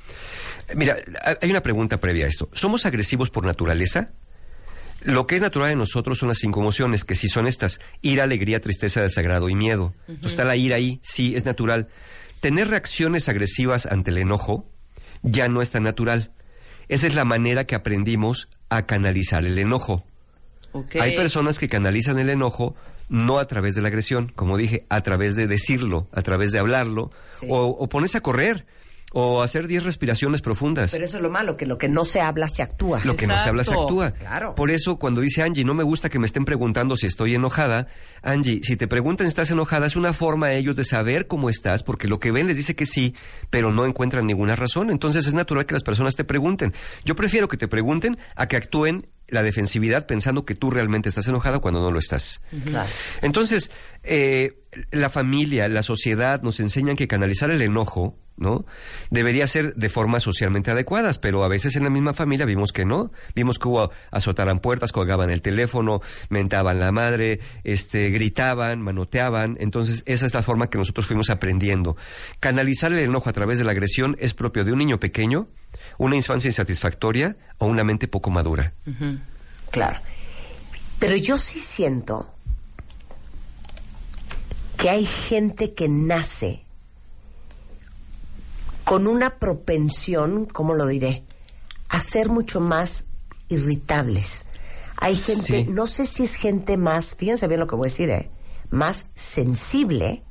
Mira, 0.76 0.98
ha- 1.24 1.36
hay 1.42 1.50
una 1.50 1.62
pregunta 1.62 2.00
previa 2.00 2.26
a 2.26 2.28
esto. 2.28 2.50
¿Somos 2.54 2.86
agresivos 2.86 3.30
por 3.30 3.46
naturaleza? 3.46 4.12
Lo 5.02 5.28
que 5.28 5.36
es 5.36 5.42
natural 5.42 5.72
en 5.72 5.80
nosotros 5.80 6.18
son 6.18 6.30
las 6.30 6.38
cinco 6.38 6.62
emociones, 6.62 7.04
que 7.04 7.16
sí 7.16 7.28
son 7.28 7.46
estas, 7.48 7.82
ira, 8.02 8.24
alegría, 8.24 8.62
tristeza, 8.62 9.02
desagrado 9.02 9.50
y 9.50 9.56
miedo. 9.56 9.94
Entonces, 10.08 10.32
está 10.32 10.46
la 10.46 10.56
ira 10.56 10.78
ahí, 10.78 11.00
sí, 11.04 11.36
es 11.36 11.44
natural. 11.46 11.90
Tener 12.40 12.70
reacciones 12.70 13.28
agresivas 13.28 13.86
ante 13.86 14.12
el 14.12 14.18
enojo 14.20 14.70
ya 15.22 15.48
no 15.50 15.62
es 15.62 15.72
tan 15.72 15.84
natural. 15.84 16.32
Esa 16.88 17.08
es 17.08 17.16
la 17.16 17.26
manera 17.26 17.66
que 17.66 17.76
aprendimos 17.76 18.48
a 18.70 18.86
canalizar 18.86 19.46
el 19.46 19.58
enojo. 19.58 20.06
Hay 21.00 21.16
personas 21.16 21.60
que 21.60 21.68
canalizan 21.70 22.18
el 22.18 22.30
enojo 22.30 22.76
no 23.10 23.40
a 23.40 23.46
través 23.48 23.76
de 23.76 23.82
la 23.82 23.90
agresión, 23.90 24.32
como 24.36 24.58
dije, 24.58 24.86
a 24.90 25.02
través 25.02 25.36
de 25.36 25.48
decirlo, 25.48 26.08
a 26.14 26.22
través 26.24 26.52
de 26.52 26.60
hablarlo, 26.60 27.12
Sí. 27.40 27.46
o, 27.50 27.66
o 27.68 27.90
ponerse 27.90 28.18
a 28.18 28.22
correr, 28.22 28.66
o 29.14 29.44
hacer 29.44 29.68
10 29.68 29.84
respiraciones 29.84 30.42
profundas. 30.42 30.92
Pero 30.92 31.06
eso 31.06 31.18
es 31.18 31.24
lo 31.24 31.30
malo, 31.30 31.56
que 31.56 31.68
lo 31.68 31.78
que 31.78 31.88
no 31.88 32.04
se 32.04 32.20
habla 32.20 32.48
se 32.48 32.64
actúa. 32.64 33.02
Lo 33.06 33.16
que 33.16 33.28
no 33.28 33.42
se 33.42 33.50
habla 33.50 33.64
se 33.64 33.74
actúa. 33.74 34.12
Claro. 34.12 34.56
Por 34.56 34.72
eso 34.72 34.98
cuando 34.98 35.22
dice 35.22 35.44
Angie, 35.44 35.64
no 35.64 35.76
me 35.76 35.84
gusta 35.84 36.10
que 36.10 36.18
me 36.20 36.26
estén 36.26 36.46
preguntando 36.46 36.98
si 36.98 37.06
estoy 37.06 37.36
enojada, 37.36 37.88
Angie, 38.24 38.62
si 38.64 38.76
te 38.76 38.88
preguntan 38.88 39.28
si 39.28 39.30
estás 39.30 39.52
enojada, 39.52 39.86
es 39.86 39.96
una 39.96 40.14
forma 40.14 40.48
a 40.48 40.54
ellos 40.54 40.76
de 40.76 40.84
saber 40.84 41.28
cómo 41.28 41.50
estás, 41.50 41.84
porque 41.84 42.08
lo 42.08 42.20
que 42.20 42.32
ven 42.32 42.48
les 42.48 42.58
dice 42.58 42.76
que 42.76 42.86
sí, 42.86 43.14
pero 43.52 43.72
no 43.72 43.86
encuentran 43.86 44.26
ninguna 44.26 44.56
razón. 44.56 44.90
Entonces 44.90 45.28
es 45.28 45.36
natural 45.36 45.68
que 45.68 45.74
las 45.74 45.84
personas 45.84 46.16
te 46.16 46.24
pregunten. 46.24 46.74
Yo 47.06 47.16
prefiero 47.16 47.48
que 47.48 47.58
te 47.58 47.68
pregunten 47.68 48.18
a 48.36 48.48
que 48.48 48.58
actúen 48.58 49.08
la 49.28 49.44
defensividad 49.44 50.06
pensando 50.06 50.46
que 50.46 50.56
tú 50.56 50.72
realmente 50.72 51.10
estás 51.10 51.28
enojada 51.28 51.60
cuando 51.60 51.82
no 51.82 51.92
lo 51.92 52.00
estás. 52.00 52.42
Claro. 52.66 52.90
Entonces, 53.22 53.72
eh, 54.04 54.64
la 54.92 55.10
familia, 55.10 55.68
la 55.68 55.84
sociedad 55.84 56.42
nos 56.42 56.60
enseñan 56.60 56.96
que 56.96 57.08
canalizar 57.08 57.52
el 57.52 57.62
enojo 57.62 58.18
¿no? 58.38 58.66
Debería 59.10 59.48
ser 59.48 59.76
de 59.76 59.90
formas 59.90 60.24
socialmente 60.24 60.72
adecuadas, 60.72 61.20
pero 61.20 61.44
a 61.44 61.48
veces 61.48 61.76
en 61.76 61.84
la 61.84 61.90
misma 61.90 62.14
familia 62.14 62.46
vimos 62.46 62.72
que 62.72 62.86
no. 62.86 63.12
Vimos 63.36 63.60
que 63.60 63.68
hubo 63.68 63.92
azotaran 64.12 64.60
puertas, 64.60 64.92
colgaban 64.92 65.30
el 65.30 65.42
teléfono, 65.42 66.02
mentaban 66.30 66.80
la 66.80 66.92
madre, 66.92 67.40
este, 67.64 68.10
gritaban, 68.10 68.82
manoteaban. 68.82 69.58
Entonces, 69.60 70.04
esa 70.06 70.26
es 70.26 70.34
la 70.34 70.42
forma 70.42 70.70
que 70.70 70.78
nosotros 70.78 71.06
fuimos 71.06 71.30
aprendiendo. 71.30 71.96
Canalizar 72.40 72.92
el 72.92 73.00
enojo 73.00 73.30
a 73.30 73.34
través 73.34 73.58
de 73.58 73.64
la 73.64 73.72
agresión 73.72 74.16
es 74.20 74.34
propio 74.34 74.64
de 74.64 74.72
un 74.72 74.80
niño 74.80 75.00
pequeño, 75.00 75.48
una 75.98 76.16
infancia 76.16 76.48
insatisfactoria 76.48 77.38
o 77.58 77.68
una 77.68 77.84
mente 77.84 78.08
poco 78.08 78.30
madura. 78.30 78.74
Claro. 79.72 80.00
Pero 81.00 81.16
yo 81.18 81.38
sí 81.38 81.60
siento 81.60 82.34
que 84.78 84.90
hay 84.90 85.06
gente 85.06 85.74
que 85.74 85.88
nace 85.88 86.63
con 88.84 89.08
una 89.08 89.38
propensión, 89.40 90.46
¿cómo 90.46 90.74
lo 90.74 90.88
diré? 90.88 91.24
A 91.90 92.00
ser 92.00 92.30
mucho 92.30 92.60
más 92.60 93.06
irritables. 93.50 94.46
Hay 94.98 95.16
gente, 95.16 95.64
Sí. 95.64 95.66
no 95.70 95.88
sé 95.88 96.06
si 96.06 96.24
es 96.24 96.36
gente 96.36 96.78
más, 96.78 97.16
fíjense 97.16 97.48
bien 97.48 97.60
lo 97.60 97.68
que 97.68 97.76
voy 97.76 97.88
a 97.88 97.92
decir, 97.92 98.10
¿eh? 98.10 98.30
más 98.70 99.06
sensible, 99.16 100.24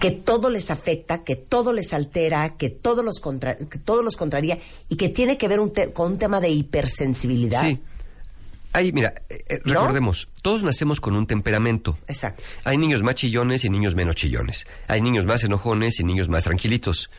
que 0.00 0.10
todo 0.10 0.50
les 0.50 0.70
afecta, 0.70 1.24
que 1.24 1.36
todo 1.36 1.72
les 1.72 1.92
altera, 1.92 2.56
que 2.56 2.70
todo 2.70 3.02
los, 3.02 3.20
contra- 3.20 3.56
que 3.56 3.78
todo 3.78 4.02
los 4.02 4.16
contraría 4.16 4.58
y 4.88 4.96
que 4.96 5.08
tiene 5.08 5.38
que 5.38 5.48
ver 5.48 5.60
un 5.60 5.72
te- 5.72 5.92
con 5.92 6.12
un 6.12 6.18
tema 6.18 6.40
de 6.40 6.50
hipersensibilidad. 6.50 7.62
Sí. 7.62 7.80
Ahí, 8.72 8.92
mira, 8.92 9.22
eh, 9.28 9.42
eh, 9.48 9.60
¿No? 9.64 9.74
recordemos, 9.74 10.28
todos 10.42 10.62
nacemos 10.62 11.00
con 11.00 11.16
un 11.16 11.26
temperamento. 11.26 11.98
Exacto. 12.08 12.50
Hay 12.64 12.76
niños 12.76 13.02
más 13.02 13.14
chillones 13.14 13.64
y 13.64 13.70
niños 13.70 13.94
menos 13.94 14.16
chillones. 14.16 14.66
Hay 14.86 15.00
niños 15.00 15.24
más 15.24 15.44
enojones 15.44 15.98
y 15.98 16.04
niños 16.04 16.28
más 16.28 16.44
tranquilitos. 16.44 17.10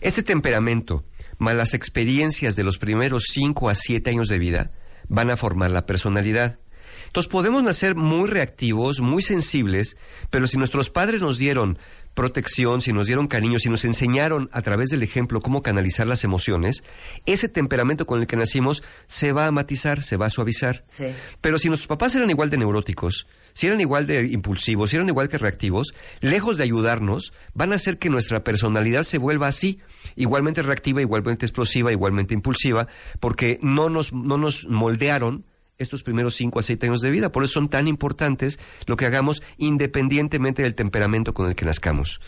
Este 0.00 0.22
temperamento, 0.22 1.04
más 1.38 1.54
las 1.54 1.74
experiencias 1.74 2.56
de 2.56 2.64
los 2.64 2.78
primeros 2.78 3.24
5 3.30 3.68
a 3.68 3.74
7 3.74 4.10
años 4.10 4.28
de 4.28 4.38
vida, 4.38 4.72
van 5.08 5.30
a 5.30 5.36
formar 5.36 5.70
la 5.70 5.86
personalidad. 5.86 6.58
Entonces 7.06 7.30
podemos 7.30 7.62
nacer 7.62 7.94
muy 7.94 8.28
reactivos, 8.28 9.00
muy 9.00 9.22
sensibles, 9.22 9.96
pero 10.30 10.46
si 10.46 10.58
nuestros 10.58 10.90
padres 10.90 11.22
nos 11.22 11.38
dieron 11.38 11.78
protección, 12.14 12.80
si 12.80 12.92
nos 12.92 13.06
dieron 13.06 13.26
cariño, 13.26 13.58
si 13.58 13.68
nos 13.68 13.84
enseñaron 13.84 14.48
a 14.52 14.62
través 14.62 14.88
del 14.90 15.02
ejemplo 15.02 15.40
cómo 15.40 15.62
canalizar 15.62 16.06
las 16.06 16.24
emociones, 16.24 16.82
ese 17.26 17.48
temperamento 17.48 18.06
con 18.06 18.20
el 18.20 18.26
que 18.26 18.36
nacimos 18.36 18.82
se 19.06 19.32
va 19.32 19.46
a 19.46 19.50
matizar, 19.50 20.02
se 20.02 20.16
va 20.16 20.26
a 20.26 20.30
suavizar. 20.30 20.84
Sí. 20.86 21.06
Pero 21.40 21.58
si 21.58 21.68
nuestros 21.68 21.88
papás 21.88 22.14
eran 22.14 22.30
igual 22.30 22.50
de 22.50 22.58
neuróticos, 22.58 23.26
si 23.52 23.66
eran 23.66 23.80
igual 23.80 24.06
de 24.06 24.26
impulsivos, 24.26 24.90
si 24.90 24.96
eran 24.96 25.08
igual 25.08 25.28
que 25.28 25.38
reactivos, 25.38 25.94
lejos 26.20 26.56
de 26.56 26.64
ayudarnos, 26.64 27.32
van 27.54 27.72
a 27.72 27.76
hacer 27.76 27.98
que 27.98 28.10
nuestra 28.10 28.44
personalidad 28.44 29.04
se 29.04 29.18
vuelva 29.18 29.46
así, 29.46 29.80
igualmente 30.16 30.62
reactiva, 30.62 31.00
igualmente 31.00 31.46
explosiva, 31.46 31.92
igualmente 31.92 32.34
impulsiva, 32.34 32.88
porque 33.20 33.58
no 33.62 33.88
nos, 33.88 34.12
no 34.12 34.38
nos 34.38 34.66
moldearon 34.66 35.44
estos 35.78 36.02
primeros 36.02 36.34
5 36.34 36.58
a 36.58 36.62
7 36.62 36.86
años 36.86 37.00
de 37.00 37.10
vida. 37.10 37.32
Por 37.32 37.44
eso 37.44 37.54
son 37.54 37.68
tan 37.68 37.88
importantes 37.88 38.58
lo 38.86 38.96
que 38.96 39.06
hagamos 39.06 39.42
independientemente 39.58 40.62
del 40.62 40.74
temperamento 40.74 41.34
con 41.34 41.48
el 41.48 41.54
que 41.54 41.64
nazcamos. 41.64 42.20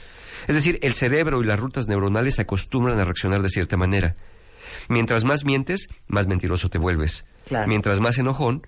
Es 0.46 0.54
decir, 0.54 0.78
el 0.82 0.94
cerebro 0.94 1.42
y 1.42 1.46
las 1.46 1.58
rutas 1.58 1.88
neuronales 1.88 2.36
se 2.36 2.42
acostumbran 2.42 2.98
a 2.98 3.04
reaccionar 3.04 3.42
de 3.42 3.48
cierta 3.48 3.76
manera. 3.76 4.16
Mientras 4.88 5.24
más 5.24 5.44
mientes, 5.44 5.88
más 6.06 6.26
mentiroso 6.26 6.68
te 6.68 6.78
vuelves. 6.78 7.24
Claro. 7.46 7.68
Mientras 7.68 8.00
más 8.00 8.18
enojón, 8.18 8.66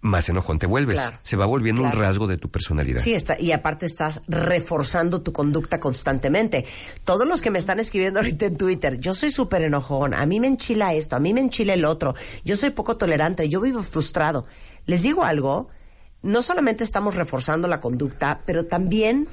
más 0.00 0.28
enojón 0.28 0.58
te 0.58 0.66
vuelves. 0.66 0.98
Claro. 0.98 1.18
Se 1.22 1.36
va 1.36 1.46
volviendo 1.46 1.82
un 1.82 1.92
rasgo 1.92 2.26
de 2.26 2.36
tu 2.36 2.50
personalidad. 2.50 3.02
Sí, 3.02 3.14
está, 3.14 3.40
y 3.40 3.52
aparte 3.52 3.86
estás 3.86 4.22
reforzando 4.28 5.22
tu 5.22 5.32
conducta 5.32 5.78
constantemente. 5.78 6.64
Todos 7.04 7.26
los 7.26 7.40
que 7.40 7.50
me 7.50 7.58
están 7.58 7.80
escribiendo 7.80 8.20
ahorita 8.20 8.46
en 8.46 8.56
Twitter, 8.56 8.98
yo 8.98 9.12
soy 9.12 9.30
súper 9.30 9.62
enojón, 9.62 10.14
a 10.14 10.24
mí 10.26 10.40
me 10.40 10.46
enchila 10.46 10.94
esto, 10.94 11.16
a 11.16 11.20
mí 11.20 11.34
me 11.34 11.40
enchila 11.40 11.74
el 11.74 11.84
otro, 11.84 12.14
yo 12.44 12.56
soy 12.56 12.70
poco 12.70 12.96
tolerante, 12.96 13.48
yo 13.48 13.60
vivo 13.60 13.82
frustrado. 13.82 14.46
Les 14.86 15.02
digo 15.02 15.24
algo, 15.24 15.68
no 16.22 16.42
solamente 16.42 16.84
estamos 16.84 17.14
reforzando 17.14 17.68
la 17.68 17.80
conducta, 17.80 18.40
pero 18.46 18.64
también 18.64 19.28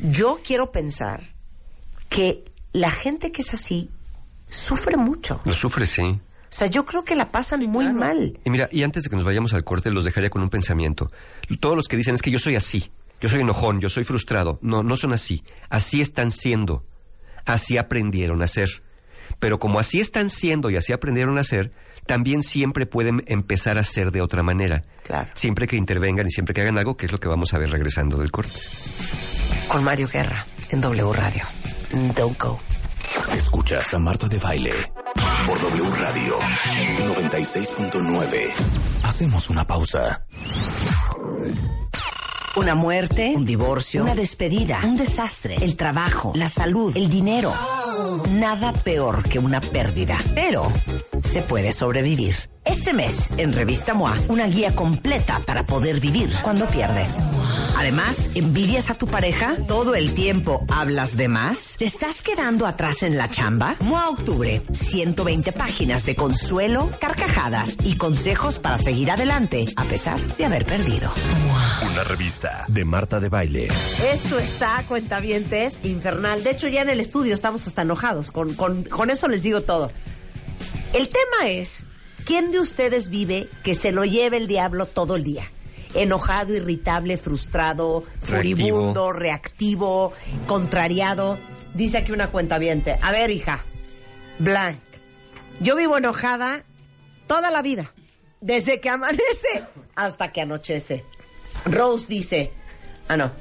yo 0.00 0.40
quiero 0.44 0.72
pensar 0.72 1.34
que 2.08 2.44
la 2.72 2.90
gente 2.90 3.30
que 3.32 3.42
es 3.42 3.54
así 3.54 3.90
sufre 4.46 4.96
mucho. 4.96 5.40
Lo 5.44 5.52
sufre, 5.52 5.86
sí. 5.86 6.20
O 6.54 6.56
sea, 6.56 6.68
yo 6.68 6.84
creo 6.84 7.02
que 7.02 7.16
la 7.16 7.32
pasan 7.32 7.66
muy 7.66 7.92
mal. 7.92 8.38
Y 8.44 8.48
mira, 8.48 8.68
y 8.70 8.84
antes 8.84 9.02
de 9.02 9.10
que 9.10 9.16
nos 9.16 9.24
vayamos 9.24 9.52
al 9.54 9.64
corte, 9.64 9.90
los 9.90 10.04
dejaría 10.04 10.30
con 10.30 10.40
un 10.40 10.50
pensamiento. 10.50 11.10
Todos 11.58 11.74
los 11.74 11.88
que 11.88 11.96
dicen 11.96 12.14
es 12.14 12.22
que 12.22 12.30
yo 12.30 12.38
soy 12.38 12.54
así, 12.54 12.92
yo 13.20 13.28
soy 13.28 13.40
enojón, 13.40 13.80
yo 13.80 13.88
soy 13.88 14.04
frustrado. 14.04 14.60
No, 14.62 14.84
no 14.84 14.94
son 14.94 15.12
así. 15.12 15.42
Así 15.68 16.00
están 16.00 16.30
siendo. 16.30 16.84
Así 17.44 17.76
aprendieron 17.76 18.40
a 18.40 18.46
ser. 18.46 18.84
Pero 19.40 19.58
como 19.58 19.80
así 19.80 19.98
están 19.98 20.30
siendo 20.30 20.70
y 20.70 20.76
así 20.76 20.92
aprendieron 20.92 21.38
a 21.38 21.42
ser, 21.42 21.72
también 22.06 22.40
siempre 22.44 22.86
pueden 22.86 23.24
empezar 23.26 23.76
a 23.76 23.82
ser 23.82 24.12
de 24.12 24.20
otra 24.20 24.44
manera. 24.44 24.84
Claro. 25.02 25.32
Siempre 25.34 25.66
que 25.66 25.74
intervengan 25.74 26.28
y 26.28 26.30
siempre 26.30 26.54
que 26.54 26.60
hagan 26.60 26.78
algo, 26.78 26.96
que 26.96 27.06
es 27.06 27.10
lo 27.10 27.18
que 27.18 27.26
vamos 27.26 27.52
a 27.52 27.58
ver 27.58 27.72
regresando 27.72 28.16
del 28.16 28.30
corte. 28.30 28.60
Con 29.66 29.82
Mario 29.82 30.06
Guerra 30.06 30.46
en 30.70 30.80
W 30.80 31.12
Radio. 31.14 31.42
Don't 32.14 32.38
go. 32.40 32.60
Escuchas 33.32 33.94
a 33.94 33.98
Marta 33.98 34.28
de 34.28 34.38
Baile 34.38 34.72
por 35.46 35.60
W 35.60 35.90
Radio 35.98 36.38
96.9. 36.38 38.52
Hacemos 39.04 39.50
una 39.50 39.66
pausa. 39.66 40.26
Una 42.56 42.74
muerte, 42.74 43.32
un 43.34 43.44
divorcio, 43.44 44.02
una 44.02 44.14
despedida, 44.14 44.80
un 44.84 44.96
desastre, 44.96 45.56
el 45.56 45.76
trabajo, 45.76 46.32
la 46.36 46.48
salud, 46.48 46.96
el 46.96 47.10
dinero. 47.10 47.52
Nada 48.30 48.72
peor 48.72 49.28
que 49.28 49.38
una 49.38 49.60
pérdida, 49.60 50.16
pero 50.34 50.70
se 51.22 51.42
puede 51.42 51.72
sobrevivir. 51.72 52.53
Este 52.64 52.94
mes, 52.94 53.28
en 53.36 53.52
Revista 53.52 53.92
MOA, 53.92 54.18
una 54.28 54.46
guía 54.46 54.74
completa 54.74 55.42
para 55.44 55.66
poder 55.66 56.00
vivir 56.00 56.30
cuando 56.42 56.66
pierdes. 56.66 57.10
Además, 57.76 58.30
¿envidias 58.34 58.90
a 58.90 58.94
tu 58.94 59.06
pareja? 59.06 59.56
¿Todo 59.68 59.94
el 59.94 60.14
tiempo 60.14 60.64
hablas 60.70 61.14
de 61.18 61.28
más? 61.28 61.76
¿Te 61.76 61.84
estás 61.84 62.22
quedando 62.22 62.66
atrás 62.66 63.02
en 63.02 63.18
la 63.18 63.28
chamba? 63.28 63.76
MOA 63.80 64.08
Octubre, 64.08 64.62
120 64.72 65.52
páginas 65.52 66.06
de 66.06 66.16
consuelo, 66.16 66.88
carcajadas 67.00 67.76
y 67.84 67.96
consejos 67.96 68.58
para 68.58 68.78
seguir 68.78 69.10
adelante 69.10 69.66
a 69.76 69.84
pesar 69.84 70.18
de 70.36 70.44
haber 70.46 70.64
perdido. 70.64 71.12
Una 71.90 72.02
revista 72.02 72.64
de 72.68 72.84
Marta 72.86 73.20
de 73.20 73.28
Baile. 73.28 73.68
Esto 74.10 74.38
está, 74.38 74.82
cuentavientes, 74.88 75.84
infernal. 75.84 76.42
De 76.42 76.52
hecho, 76.52 76.68
ya 76.68 76.80
en 76.80 76.88
el 76.88 77.00
estudio 77.00 77.34
estamos 77.34 77.66
hasta 77.66 77.82
enojados. 77.82 78.30
Con, 78.30 78.54
con, 78.54 78.84
con 78.84 79.10
eso 79.10 79.28
les 79.28 79.42
digo 79.42 79.60
todo. 79.60 79.92
El 80.94 81.08
tema 81.08 81.50
es, 81.50 81.84
¿quién 82.24 82.50
de 82.50 82.60
ustedes 82.60 83.08
vive 83.08 83.48
que 83.62 83.74
se 83.74 83.92
lo 83.92 84.04
lleve 84.04 84.36
el 84.36 84.46
diablo 84.46 84.86
todo 84.86 85.16
el 85.16 85.24
día? 85.24 85.44
Enojado, 85.94 86.54
irritable, 86.54 87.16
frustrado, 87.16 88.04
furibundo, 88.20 89.12
reactivo, 89.12 90.12
contrariado. 90.46 91.38
Dice 91.74 91.98
aquí 91.98 92.12
una 92.12 92.30
cuentaviente. 92.30 92.98
A 93.00 93.12
ver, 93.12 93.30
hija. 93.30 93.64
Blanc. 94.38 94.78
Yo 95.60 95.76
vivo 95.76 95.96
enojada 95.96 96.64
toda 97.26 97.50
la 97.50 97.62
vida. 97.62 97.92
Desde 98.40 98.80
que 98.80 98.90
amanece 98.90 99.62
hasta 99.94 100.30
que 100.30 100.40
anochece. 100.40 101.04
Rose 101.64 102.06
dice, 102.08 102.52
ah, 103.08 103.16
no. 103.16 103.32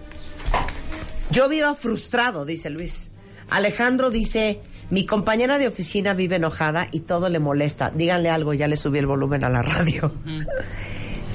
Yo 1.31 1.49
vivo 1.49 1.73
frustrado, 1.73 2.45
dice 2.45 2.69
Luis. 2.69 3.10
Alejandro 3.49 4.10
dice, 4.10 4.61
mi 4.90 5.06
compañera 5.06 5.57
de 5.57 5.68
oficina 5.68 6.14
vive 6.14 6.36
enojada 6.38 6.88
y 6.91 7.02
todo 7.02 7.30
le 7.30 7.40
molesta. 7.40 7.90
Díganle 7.90 8.30
algo, 8.30 8.53
ya 8.53 8.68
le 8.68 8.76
subí 8.76 8.99
el 8.99 9.07
volumen 9.07 9.44
a 9.44 9.49
la 9.49 9.61
radio. 9.61 10.11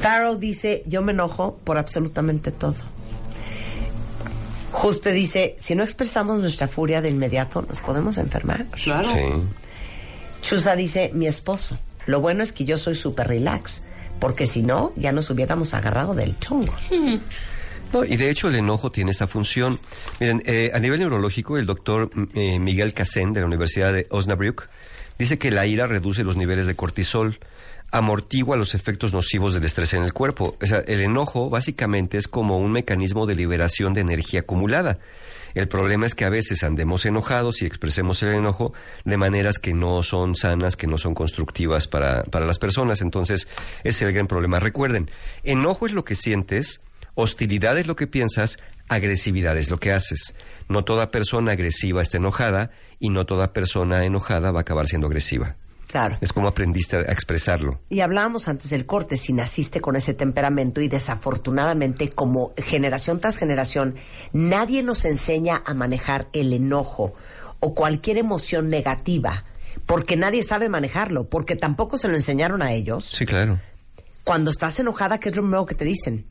Farrell 0.01 0.39
dice, 0.39 0.83
yo 0.87 1.03
me 1.03 1.13
enojo 1.13 1.59
por 1.65 1.79
absolutamente 1.79 2.53
todo. 2.53 2.77
Juste 4.71 5.13
dice, 5.13 5.57
si 5.59 5.75
no 5.75 5.83
expresamos 5.83 6.39
nuestra 6.41 6.69
furia 6.69 7.01
de 7.01 7.09
inmediato, 7.09 7.63
nos 7.63 7.81
podemos 7.81 8.19
enfermar. 8.19 8.67
Claro. 8.67 9.09
Sí. 9.09 9.23
Chusa 10.43 10.77
dice, 10.77 11.11
mi 11.15 11.27
esposo. 11.27 11.79
Lo 12.07 12.21
bueno 12.21 12.43
es 12.43 12.53
que 12.53 12.65
yo 12.65 12.79
soy 12.79 12.95
súper 12.95 13.29
relax, 13.29 13.83
porque 14.21 14.47
si 14.47 14.63
no, 14.63 14.93
ya 14.97 15.13
nos 15.13 15.31
hubiéramos 15.31 15.75
agarrado 15.75 16.15
del 16.15 16.39
chongo. 16.39 16.75
No, 17.93 18.05
y 18.05 18.17
de 18.17 18.31
hecho 18.31 18.49
el 18.49 18.57
enojo 18.57 18.93
tiene 18.93 19.13
esa 19.13 19.27
función. 19.27 19.79
Miren, 20.21 20.43
eh, 20.47 20.71
a 20.75 20.79
nivel 20.79 21.01
neurológico, 21.01 21.57
el 21.57 21.67
doctor 21.67 22.11
mm, 22.15 22.29
eh, 22.35 22.59
Miguel 22.59 22.93
Casén 22.93 23.33
de 23.33 23.41
la 23.41 23.47
Universidad 23.47 23.93
de 23.93 24.07
Osnabrück 24.11 24.69
dice 25.19 25.39
que 25.39 25.51
la 25.51 25.67
ira 25.67 25.87
reduce 25.87 26.23
los 26.23 26.37
niveles 26.37 26.67
de 26.67 26.77
cortisol, 26.77 27.39
amortigua 27.91 28.57
los 28.57 28.75
efectos 28.75 29.13
nocivos 29.13 29.55
del 29.55 29.65
estrés 29.65 29.95
en 29.95 30.05
el 30.05 30.13
cuerpo. 30.13 30.57
O 30.63 30.67
sea, 30.67 30.81
el 30.87 31.01
enojo 31.01 31.49
básicamente 31.49 32.19
es 32.19 32.29
como 32.29 32.59
un 32.59 32.73
mecanismo 32.73 33.27
de 33.27 33.35
liberación 33.35 33.95
de 33.95 34.03
energía 34.03 34.41
acumulada. 34.41 34.99
El 35.55 35.67
problema 35.67 36.07
es 36.07 36.15
que 36.15 36.27
a 36.27 36.31
veces 36.31 36.63
andemos 36.63 37.07
enojados 37.07 37.63
y 37.63 37.67
expresemos 37.67 38.23
el 38.23 38.35
enojo 38.35 38.75
de 39.05 39.17
maneras 39.17 39.59
que 39.59 39.73
no 39.73 40.03
son 40.03 40.37
sanas, 40.37 40.77
que 40.77 40.87
no 40.87 40.99
son 40.99 41.15
constructivas 41.15 41.89
para, 41.89 42.23
para 42.25 42.47
las 42.47 42.59
personas. 42.59 43.01
Entonces, 43.01 43.49
ese 43.83 43.89
es 43.89 44.03
el 44.03 44.13
gran 44.13 44.27
problema. 44.27 44.61
Recuerden, 44.61 45.11
enojo 45.43 45.87
es 45.87 45.93
lo 45.93 46.05
que 46.05 46.15
sientes, 46.15 46.83
hostilidad 47.21 47.77
es 47.79 47.89
lo 47.89 47.97
que 47.97 48.07
piensas, 48.07 48.59
agresividad 48.89 49.57
es 49.59 49.71
lo 49.71 49.81
que 49.81 49.93
haces. 49.93 50.37
No 50.69 50.85
toda 50.85 51.11
persona 51.11 51.53
agresiva 51.53 52.01
está 52.01 52.19
enojada 52.19 52.71
y 53.01 53.11
no 53.11 53.27
toda 53.27 53.53
persona 53.53 54.05
enojada 54.05 54.53
va 54.53 54.61
a 54.61 54.63
acabar 54.63 54.87
siendo 54.87 55.09
agresiva. 55.09 55.57
Claro. 55.89 56.17
Es 56.21 56.33
como 56.33 56.47
aprendiste 56.47 56.97
a 56.97 57.01
expresarlo. 57.01 57.81
Y 57.89 58.01
hablábamos 58.01 58.47
antes 58.47 58.71
del 58.71 58.87
corte, 58.87 59.17
si 59.17 59.33
naciste 59.33 59.81
con 59.81 59.97
ese 59.97 60.15
temperamento 60.15 60.81
y 60.81 60.87
desafortunadamente 60.87 62.11
como 62.11 62.53
generación 62.57 63.19
tras 63.19 63.37
generación, 63.37 63.97
nadie 64.33 64.85
nos 64.85 65.05
enseña 65.05 65.63
a 65.67 65.75
manejar 65.75 66.29
el 66.33 66.53
enojo 66.53 67.15
o 67.59 67.75
cualquier 67.75 68.19
emoción 68.19 68.69
negativa, 68.69 69.45
porque 69.87 70.17
nadie 70.17 70.45
sabe 70.45 70.69
manejarlo, 70.69 71.29
porque 71.29 71.57
tampoco 71.57 71.99
se 71.99 72.07
lo 72.07 72.15
enseñaron 72.15 72.63
a 72.63 72.75
ellos. 72.75 73.07
Sí, 73.07 73.27
claro. 73.27 73.59
Cuando 74.23 74.53
estás 74.53 74.79
enojada, 74.79 75.19
¿qué 75.19 75.31
es 75.31 75.37
lo 75.37 75.43
primero 75.43 75.67
que 75.67 75.75
te 75.75 75.85
dicen? 75.85 76.27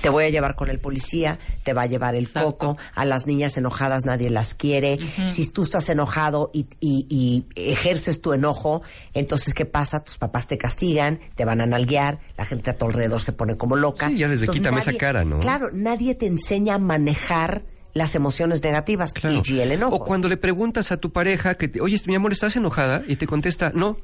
Te 0.00 0.08
voy 0.08 0.24
a 0.24 0.30
llevar 0.30 0.54
con 0.54 0.68
el 0.70 0.78
policía, 0.78 1.38
te 1.64 1.72
va 1.72 1.82
a 1.82 1.86
llevar 1.86 2.14
el 2.14 2.30
coco, 2.32 2.76
a 2.94 3.04
las 3.04 3.26
niñas 3.26 3.56
enojadas 3.56 4.04
nadie 4.04 4.30
las 4.30 4.54
quiere. 4.54 4.98
Si 5.26 5.48
tú 5.48 5.62
estás 5.62 5.88
enojado 5.88 6.50
y, 6.52 6.66
y- 6.80 7.06
y 7.08 7.44
ejerces 7.72 8.20
tu 8.20 8.32
enojo, 8.32 8.82
entonces 9.14 9.52
¿qué 9.54 9.64
pasa? 9.66 10.04
Tus 10.04 10.18
papás 10.18 10.46
te 10.46 10.58
castigan, 10.58 11.18
te 11.34 11.44
van 11.44 11.60
a 11.60 11.66
nalguear, 11.66 12.20
la 12.36 12.44
gente 12.44 12.70
a 12.70 12.74
tu 12.74 12.86
alrededor 12.86 13.20
se 13.20 13.32
pone 13.32 13.56
como 13.56 13.74
loca. 13.76 14.08
Sí, 14.08 14.18
ya 14.18 14.28
desde 14.28 14.44
Entonces, 14.44 14.60
quítame 14.62 14.80
esa 14.80 14.92
cara, 14.94 15.24
¿no? 15.24 15.38
Claro, 15.38 15.70
nadie 15.72 16.14
te 16.14 16.26
enseña 16.26 16.74
a 16.74 16.78
manejar 16.78 17.64
las 17.94 18.14
emociones 18.14 18.62
negativas 18.62 19.12
Claro. 19.14 19.42
y 19.44 19.60
el 19.60 19.72
enojo. 19.72 19.96
O 19.96 20.04
cuando 20.04 20.28
le 20.28 20.36
preguntas 20.36 20.92
a 20.92 20.98
tu 20.98 21.12
pareja 21.12 21.54
que, 21.54 21.66
te, 21.68 21.80
oye, 21.80 21.98
mi 22.06 22.14
amor, 22.14 22.32
¿estás 22.32 22.54
enojada? 22.56 23.02
Y 23.08 23.16
te 23.16 23.26
contesta, 23.26 23.72
no. 23.74 23.96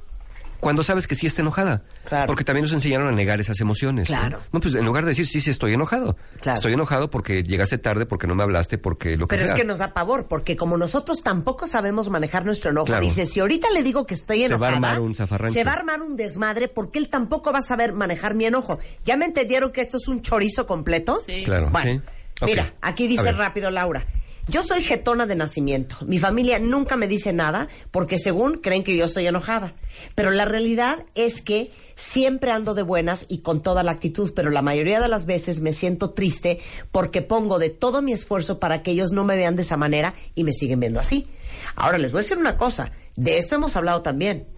Cuando 0.62 0.84
sabes 0.84 1.08
que 1.08 1.16
sí 1.16 1.26
está 1.26 1.42
enojada. 1.42 1.82
Claro. 2.04 2.26
Porque 2.28 2.44
también 2.44 2.62
nos 2.62 2.72
enseñaron 2.72 3.08
a 3.08 3.10
negar 3.10 3.40
esas 3.40 3.58
emociones. 3.60 4.06
Claro. 4.06 4.38
No, 4.52 4.60
pues 4.60 4.76
en 4.76 4.84
lugar 4.84 5.02
de 5.04 5.08
decir, 5.08 5.26
sí, 5.26 5.40
sí, 5.40 5.50
estoy 5.50 5.74
enojado. 5.74 6.16
Claro. 6.40 6.54
Estoy 6.54 6.72
enojado 6.74 7.10
porque 7.10 7.42
llegaste 7.42 7.78
tarde, 7.78 8.06
porque 8.06 8.28
no 8.28 8.36
me 8.36 8.44
hablaste, 8.44 8.78
porque 8.78 9.16
lo 9.16 9.26
que 9.26 9.34
Pero 9.34 9.48
es 9.48 9.54
que 9.54 9.64
nos 9.64 9.78
da 9.78 9.92
pavor, 9.92 10.28
porque 10.28 10.56
como 10.56 10.76
nosotros 10.76 11.24
tampoco 11.24 11.66
sabemos 11.66 12.10
manejar 12.10 12.44
nuestro 12.44 12.70
enojo, 12.70 12.86
Claro. 12.86 13.02
dice, 13.02 13.26
si 13.26 13.40
ahorita 13.40 13.70
le 13.74 13.82
digo 13.82 14.06
que 14.06 14.14
estoy 14.14 14.46
Se 14.46 14.54
va 14.56 14.68
a 14.68 14.70
enojada, 14.70 14.92
armar 14.92 15.00
un 15.00 15.14
zafarrancho. 15.16 15.52
se 15.52 15.64
va 15.64 15.72
a 15.72 15.74
armar 15.74 16.00
un 16.00 16.14
desmadre 16.16 16.68
porque 16.68 17.00
él 17.00 17.08
tampoco 17.08 17.52
va 17.52 17.58
a 17.58 17.62
saber 17.62 17.92
manejar 17.92 18.36
mi 18.36 18.44
enojo. 18.44 18.78
¿Ya 19.04 19.16
me 19.16 19.24
entendieron 19.24 19.72
que 19.72 19.80
esto 19.80 19.96
es 19.96 20.06
un 20.06 20.22
chorizo 20.22 20.68
completo? 20.68 21.20
Sí. 21.26 21.42
Claro. 21.44 21.70
Bueno, 21.72 22.02
sí. 22.38 22.44
Mira, 22.46 22.72
aquí 22.80 23.08
dice 23.08 23.32
rápido 23.32 23.70
Laura. 23.72 24.06
Yo 24.48 24.62
soy 24.64 24.82
getona 24.82 25.26
de 25.26 25.36
nacimiento. 25.36 25.98
Mi 26.04 26.18
familia 26.18 26.58
nunca 26.58 26.96
me 26.96 27.06
dice 27.06 27.32
nada 27.32 27.68
porque 27.92 28.18
según 28.18 28.58
creen 28.58 28.82
que 28.82 28.96
yo 28.96 29.04
estoy 29.04 29.26
enojada. 29.28 29.74
Pero 30.16 30.32
la 30.32 30.44
realidad 30.44 31.06
es 31.14 31.42
que 31.42 31.70
siempre 31.94 32.50
ando 32.50 32.74
de 32.74 32.82
buenas 32.82 33.24
y 33.28 33.38
con 33.38 33.62
toda 33.62 33.84
la 33.84 33.92
actitud, 33.92 34.32
pero 34.34 34.50
la 34.50 34.60
mayoría 34.60 35.00
de 35.00 35.06
las 35.06 35.26
veces 35.26 35.60
me 35.60 35.72
siento 35.72 36.10
triste 36.10 36.58
porque 36.90 37.22
pongo 37.22 37.60
de 37.60 37.70
todo 37.70 38.02
mi 38.02 38.12
esfuerzo 38.12 38.58
para 38.58 38.82
que 38.82 38.90
ellos 38.90 39.12
no 39.12 39.22
me 39.24 39.36
vean 39.36 39.54
de 39.54 39.62
esa 39.62 39.76
manera 39.76 40.14
y 40.34 40.42
me 40.42 40.52
siguen 40.52 40.80
viendo 40.80 40.98
así. 40.98 41.28
Ahora 41.76 41.98
les 41.98 42.10
voy 42.10 42.18
a 42.18 42.22
decir 42.22 42.38
una 42.38 42.56
cosa. 42.56 42.90
De 43.14 43.38
esto 43.38 43.54
hemos 43.54 43.76
hablado 43.76 44.02
también 44.02 44.48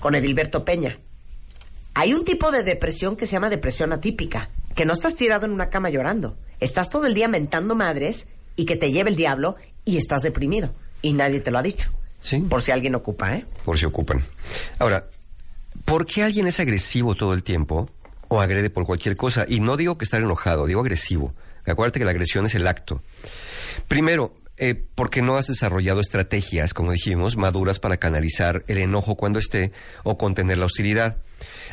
con 0.00 0.14
Edilberto 0.14 0.64
Peña. 0.64 0.98
Hay 1.92 2.14
un 2.14 2.24
tipo 2.24 2.50
de 2.50 2.62
depresión 2.62 3.14
que 3.14 3.26
se 3.26 3.32
llama 3.32 3.50
depresión 3.50 3.92
atípica, 3.92 4.50
que 4.74 4.86
no 4.86 4.94
estás 4.94 5.16
tirado 5.16 5.44
en 5.44 5.52
una 5.52 5.68
cama 5.68 5.90
llorando. 5.90 6.38
Estás 6.60 6.88
todo 6.88 7.06
el 7.06 7.14
día 7.14 7.28
mentando 7.28 7.74
madres 7.74 8.28
y 8.58 8.64
que 8.64 8.76
te 8.76 8.90
lleve 8.90 9.08
el 9.08 9.16
diablo 9.16 9.56
y 9.84 9.96
estás 9.96 10.22
deprimido. 10.22 10.74
Y 11.00 11.12
nadie 11.12 11.40
te 11.40 11.52
lo 11.52 11.58
ha 11.58 11.62
dicho. 11.62 11.92
Sí. 12.20 12.40
Por 12.40 12.60
si 12.60 12.72
alguien 12.72 12.96
ocupa, 12.96 13.36
¿eh? 13.36 13.46
por 13.64 13.78
si 13.78 13.86
ocupan. 13.86 14.24
Ahora, 14.80 15.06
¿por 15.84 16.04
qué 16.04 16.24
alguien 16.24 16.48
es 16.48 16.58
agresivo 16.58 17.14
todo 17.14 17.32
el 17.32 17.44
tiempo 17.44 17.88
o 18.26 18.40
agrede 18.40 18.68
por 18.68 18.84
cualquier 18.84 19.16
cosa? 19.16 19.46
Y 19.48 19.60
no 19.60 19.76
digo 19.76 19.96
que 19.96 20.04
estar 20.04 20.20
enojado, 20.20 20.66
digo 20.66 20.80
agresivo. 20.80 21.32
Acuérdate 21.64 22.00
que 22.00 22.04
la 22.04 22.10
agresión 22.10 22.46
es 22.46 22.54
el 22.56 22.66
acto. 22.66 23.00
Primero, 23.86 24.34
eh, 24.58 24.74
porque 24.94 25.22
no 25.22 25.36
has 25.36 25.46
desarrollado 25.46 26.00
estrategias, 26.00 26.74
como 26.74 26.92
dijimos, 26.92 27.36
maduras 27.36 27.78
para 27.78 27.96
canalizar 27.96 28.64
el 28.66 28.78
enojo 28.78 29.16
cuando 29.16 29.38
esté 29.38 29.72
o 30.04 30.18
contener 30.18 30.58
la 30.58 30.66
hostilidad. 30.66 31.18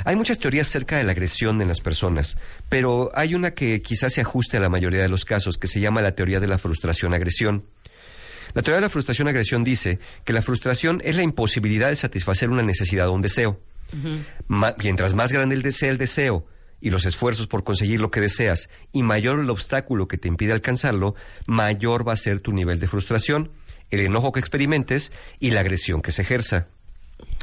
Hay 0.04 0.16
muchas 0.16 0.38
teorías 0.40 0.68
acerca 0.68 0.98
de 0.98 1.04
la 1.04 1.12
agresión 1.14 1.62
en 1.62 1.68
las 1.68 1.82
personas, 1.82 2.38
pero 2.70 3.12
hay 3.16 3.34
una 3.36 3.52
que 3.52 3.82
quizás 3.82 4.14
se 4.14 4.22
ajuste 4.22 4.58
a 4.58 4.60
la 4.60 4.70
mayoría 4.70 5.02
de 5.02 5.10
los 5.10 5.26
casos, 5.26 5.58
que 5.58 5.68
se 5.68 5.80
llama 5.80 6.02
la 6.02 6.14
teoría 6.16 6.40
de 6.40 6.48
la 6.48 6.58
frustración-agresión. 6.58 7.66
La 8.54 8.62
teoría 8.62 8.76
de 8.78 8.82
la 8.82 8.90
frustración-agresión 8.90 9.64
dice 9.64 10.00
que 10.24 10.34
la 10.34 10.42
frustración 10.42 11.02
es 11.04 11.16
la 11.16 11.24
imposibilidad 11.24 11.90
de 11.90 11.96
satisfacer 11.96 12.50
una 12.50 12.62
necesidad 12.64 13.08
o 13.08 13.14
un 13.14 13.22
deseo. 13.22 13.60
Ma- 14.48 14.76
mientras 14.82 15.14
más 15.14 15.32
grande 15.32 15.56
el 15.56 15.62
deseo, 15.62 15.90
el 15.92 15.98
deseo 15.98 16.46
y 16.82 16.90
los 16.90 17.06
esfuerzos 17.06 17.48
por 17.48 17.64
conseguir 17.64 18.02
lo 18.02 18.12
que 18.12 18.22
deseas 18.22 18.70
y 18.92 19.04
mayor 19.04 19.40
el 19.40 19.50
obstáculo 19.50 20.08
que 20.08 20.18
te 20.18 20.28
impide 20.28 20.54
alcanzarlo, 20.54 21.16
mayor 21.48 22.08
va 22.08 22.14
a 22.14 22.18
ser 22.18 22.40
tu 22.40 22.52
nivel 22.52 22.80
de 22.80 22.88
frustración, 22.88 23.52
el 23.92 24.02
enojo 24.02 24.32
que 24.32 24.40
experimentes 24.40 25.12
y 25.40 25.52
la 25.52 25.62
agresión 25.62 26.02
que 26.02 26.12
se 26.12 26.22
ejerza. 26.22 26.68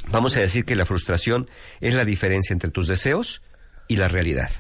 Vamos 0.09 0.37
a 0.37 0.41
decir 0.41 0.65
que 0.65 0.77
la 0.77 0.87
frustración 0.87 1.49
es 1.81 1.95
la 1.95 2.05
diferencia 2.05 2.53
entre 2.53 2.71
tus 2.71 2.89
deseos 2.89 3.43
y 3.89 3.97
la 3.97 4.09
realidad. 4.09 4.51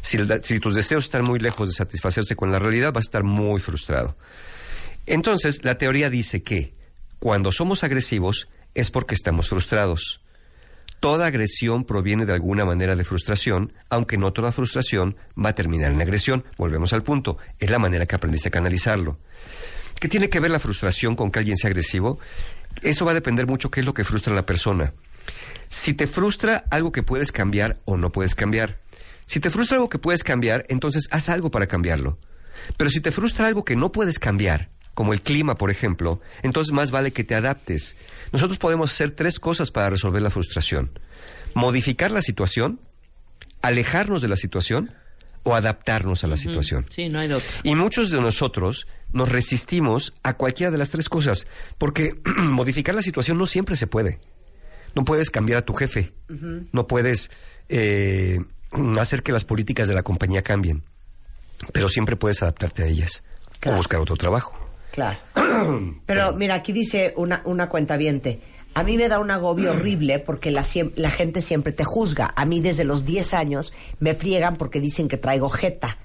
Si, 0.00 0.60
tus 0.60 0.74
deseos 0.74 1.04
están 1.04 1.24
muy 1.24 1.38
lejos 1.38 1.68
de 1.68 1.74
satisfacerse 1.74 2.36
con 2.36 2.50
la 2.50 2.58
realidad, 2.58 2.92
vas 2.92 3.04
a 3.04 3.08
estar 3.08 3.24
muy 3.24 3.60
frustrado. 3.60 4.16
Entonces, 5.06 5.64
la 5.64 5.78
teoría 5.78 6.10
dice 6.10 6.42
que 6.42 6.74
cuando 7.18 7.52
somos 7.52 7.84
agresivos 7.84 8.48
es 8.74 8.90
porque 8.90 9.14
estamos 9.14 9.48
frustrados. 9.48 10.20
Toda 11.00 11.26
agresión 11.26 11.84
proviene 11.84 12.26
de 12.26 12.32
alguna 12.32 12.64
manera 12.64 12.96
de 12.96 13.04
frustración, 13.04 13.72
aunque 13.88 14.18
no 14.18 14.32
toda 14.32 14.50
frustración 14.50 15.16
va 15.42 15.50
a 15.50 15.54
terminar 15.54 15.92
en 15.92 16.00
agresión. 16.00 16.44
Volvemos 16.56 16.92
al 16.92 17.04
punto. 17.04 17.38
Es 17.60 17.70
la 17.70 17.78
manera 17.78 18.06
que 18.06 18.16
aprendiste 18.16 18.48
a 18.48 18.52
canalizarlo. 18.52 19.18
¿Qué 20.00 20.08
tiene 20.08 20.28
que 20.28 20.40
ver 20.40 20.50
la 20.50 20.58
frustración 20.58 21.14
con 21.14 21.30
que 21.30 21.38
alguien 21.38 21.56
sea 21.56 21.68
agresivo? 21.68 22.18
Eso 22.82 23.04
va 23.04 23.12
a 23.12 23.14
depender 23.14 23.46
mucho 23.46 23.70
qué 23.70 23.80
es 23.80 23.86
lo 23.86 23.94
que 23.94 24.04
frustra 24.04 24.32
a 24.32 24.36
la 24.36 24.46
persona. 24.46 24.92
Si 25.68 25.94
te 25.94 26.06
frustra 26.06 26.64
algo 26.70 26.90
que 26.92 27.02
puedes 27.02 27.30
cambiar 27.30 27.78
o 27.84 27.96
no 27.96 28.10
puedes 28.10 28.34
cambiar. 28.34 28.78
Si 29.26 29.40
te 29.40 29.50
frustra 29.50 29.76
algo 29.76 29.88
que 29.88 29.98
puedes 29.98 30.24
cambiar, 30.24 30.64
entonces 30.68 31.08
haz 31.10 31.28
algo 31.28 31.50
para 31.50 31.66
cambiarlo. 31.66 32.18
Pero 32.76 32.90
si 32.90 33.00
te 33.00 33.12
frustra 33.12 33.46
algo 33.46 33.64
que 33.64 33.76
no 33.76 33.92
puedes 33.92 34.18
cambiar, 34.18 34.70
como 34.98 35.12
el 35.12 35.22
clima, 35.22 35.54
por 35.54 35.70
ejemplo, 35.70 36.20
entonces 36.42 36.72
más 36.72 36.90
vale 36.90 37.12
que 37.12 37.22
te 37.22 37.36
adaptes. 37.36 37.96
Nosotros 38.32 38.58
podemos 38.58 38.90
hacer 38.90 39.12
tres 39.12 39.38
cosas 39.38 39.70
para 39.70 39.90
resolver 39.90 40.20
la 40.20 40.28
frustración. 40.32 40.98
Modificar 41.54 42.10
la 42.10 42.20
situación, 42.20 42.80
alejarnos 43.62 44.22
de 44.22 44.26
la 44.28 44.34
situación 44.34 44.90
o 45.44 45.54
adaptarnos 45.54 46.24
a 46.24 46.26
la 46.26 46.36
situación. 46.36 46.84
Sí, 46.90 47.08
no 47.08 47.20
hay 47.20 47.30
otra. 47.30 47.48
Y 47.62 47.76
muchos 47.76 48.10
de 48.10 48.20
nosotros 48.20 48.88
nos 49.12 49.28
resistimos 49.28 50.14
a 50.24 50.34
cualquiera 50.34 50.72
de 50.72 50.78
las 50.78 50.90
tres 50.90 51.08
cosas, 51.08 51.46
porque 51.78 52.20
modificar 52.36 52.96
la 52.96 53.02
situación 53.02 53.38
no 53.38 53.46
siempre 53.46 53.76
se 53.76 53.86
puede. 53.86 54.18
No 54.96 55.04
puedes 55.04 55.30
cambiar 55.30 55.58
a 55.58 55.64
tu 55.64 55.74
jefe, 55.74 56.12
no 56.72 56.88
puedes 56.88 57.30
eh, 57.68 58.40
hacer 58.98 59.22
que 59.22 59.30
las 59.30 59.44
políticas 59.44 59.86
de 59.86 59.94
la 59.94 60.02
compañía 60.02 60.42
cambien, 60.42 60.82
pero 61.72 61.88
siempre 61.88 62.16
puedes 62.16 62.42
adaptarte 62.42 62.82
a 62.82 62.86
ellas 62.86 63.22
Claro. 63.60 63.76
o 63.76 63.78
buscar 63.78 64.00
otro 64.00 64.16
trabajo. 64.16 64.58
Claro. 64.90 65.18
Pero 66.06 66.34
mira, 66.34 66.54
aquí 66.54 66.72
dice 66.72 67.14
una, 67.16 67.42
una 67.44 67.68
cuenta 67.68 67.94
A 68.74 68.82
mí 68.82 68.96
me 68.96 69.08
da 69.08 69.18
un 69.18 69.30
agobio 69.30 69.72
horrible 69.72 70.18
porque 70.18 70.50
la, 70.50 70.64
la 70.96 71.10
gente 71.10 71.40
siempre 71.40 71.72
te 71.72 71.84
juzga. 71.84 72.32
A 72.36 72.44
mí 72.44 72.60
desde 72.60 72.84
los 72.84 73.04
10 73.04 73.34
años 73.34 73.72
me 73.98 74.14
friegan 74.14 74.56
porque 74.56 74.80
dicen 74.80 75.08
que 75.08 75.16
traigo 75.16 75.48
jeta. 75.48 75.98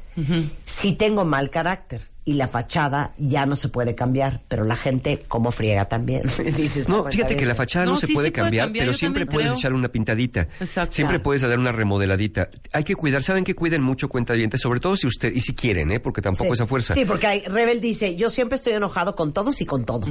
Sí 0.66 0.94
tengo 0.94 1.26
mal 1.26 1.50
carácter 1.50 2.13
y 2.26 2.34
la 2.34 2.48
fachada 2.48 3.14
ya 3.18 3.46
no 3.46 3.56
se 3.56 3.68
puede 3.70 3.96
cambiar, 3.96 4.42
pero 4.48 4.64
la 4.64 4.76
gente 4.76 5.24
como 5.28 5.52
friega 5.52 5.86
también. 5.86 6.22
Dices, 6.58 6.88
No, 6.88 7.02
cuenta 7.02 7.12
fíjate 7.18 7.36
que 7.36 7.46
la 7.46 7.56
fachada 7.56 7.86
no, 7.86 7.92
No, 7.92 7.98
se 7.98 8.08
sí, 8.08 8.14
puede 8.14 8.28
sí 8.28 8.32
puede 8.32 8.44
cambiar, 8.44 8.72
pero 8.72 8.94
siempre 8.94 9.26
puedes 9.26 9.48
creo. 9.48 9.58
echar 9.58 9.74
una 9.74 9.90
pintadita. 9.90 10.48
Exacto. 10.60 10.94
Siempre 10.96 11.20
puedes 11.20 11.42
dar 11.42 11.60
una 11.60 11.72
remodeladita. 11.72 12.50
Hay 12.72 12.84
que 12.84 12.96
cuidar, 12.96 13.24
saben 13.24 13.44
que 13.44 13.56
cuiden 13.56 13.82
mucho 13.82 14.08
cuenta 14.10 14.34
sobre 14.58 14.80
todo 14.80 14.96
si 14.96 15.06
usted, 15.08 15.34
y 15.34 15.40
si 15.42 15.54
quieren, 15.54 15.92
¿eh? 15.92 16.00
porque 16.00 16.22
tampoco 16.22 16.48
Sí. 16.50 16.54
es 16.54 16.62
a 16.62 16.68
fuerza. 16.68 16.94
Sí, 16.94 17.06
porque 17.06 17.28
hay, 17.28 17.42
Rebel 17.42 17.82
dice, 17.82 18.16
yo 18.16 18.30
siempre 18.30 18.56
estoy 18.56 18.74
enojado 18.74 19.16
con 19.16 19.34
todos 19.34 19.60
y 19.62 19.66
con 19.66 19.84
todo. 19.86 20.08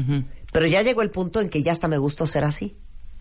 Pero 0.53 0.67
ya 0.67 0.83
llegó 0.83 1.03
el 1.03 1.11
punto 1.11 1.41
en 1.41 1.49
que 1.49 1.63
ya 1.63 1.73
hasta 1.73 1.89
me 1.89 1.99
gustó 1.99 2.27
ser 2.27 2.45
así. 2.45 2.77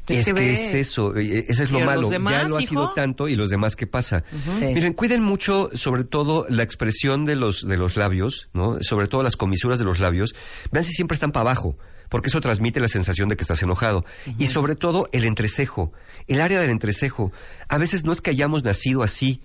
Es 0.07 0.25
que 0.25 0.51
es 0.51 0.73
eso, 0.73 1.15
eh, 1.15 1.45
eso 1.47 1.63
es 1.63 1.71
lo 1.71 1.79
¿Y 1.79 1.81
a 1.83 1.85
malo. 1.85 2.09
ya 2.09 2.43
lo 2.43 2.57
ha 2.57 2.61
hijo? 2.61 2.69
sido 2.69 2.93
tanto 2.93 3.27
y 3.27 3.35
los 3.35 3.49
demás 3.49 3.75
qué 3.75 3.87
pasa. 3.87 4.23
Sí. 4.57 4.65
Miren, 4.65 4.93
cuiden 4.93 5.21
mucho, 5.21 5.69
sobre 5.73 6.03
todo 6.03 6.45
la 6.49 6.63
expresión 6.63 7.23
de 7.25 7.35
los 7.35 7.67
de 7.67 7.77
los 7.77 7.95
labios, 7.97 8.49
¿no? 8.53 8.81
Sobre 8.81 9.07
todo 9.07 9.23
las 9.23 9.37
comisuras 9.37 9.79
de 9.79 9.85
los 9.85 9.99
labios. 9.99 10.33
Vean 10.71 10.83
si 10.83 10.91
siempre 10.91 11.13
están 11.15 11.31
para 11.31 11.41
abajo, 11.41 11.77
porque 12.09 12.29
eso 12.29 12.41
transmite 12.41 12.79
la 12.79 12.87
sensación 12.87 13.29
de 13.29 13.37
que 13.37 13.43
estás 13.43 13.61
enojado. 13.61 14.03
Y 14.37 14.47
sobre 14.47 14.75
todo 14.75 15.07
el 15.11 15.23
entrecejo, 15.23 15.93
el 16.27 16.41
área 16.41 16.59
del 16.59 16.71
entrecejo. 16.71 17.31
A 17.69 17.77
veces 17.77 18.03
no 18.03 18.11
es 18.11 18.21
que 18.21 18.31
hayamos 18.31 18.63
nacido 18.63 19.03
así. 19.03 19.41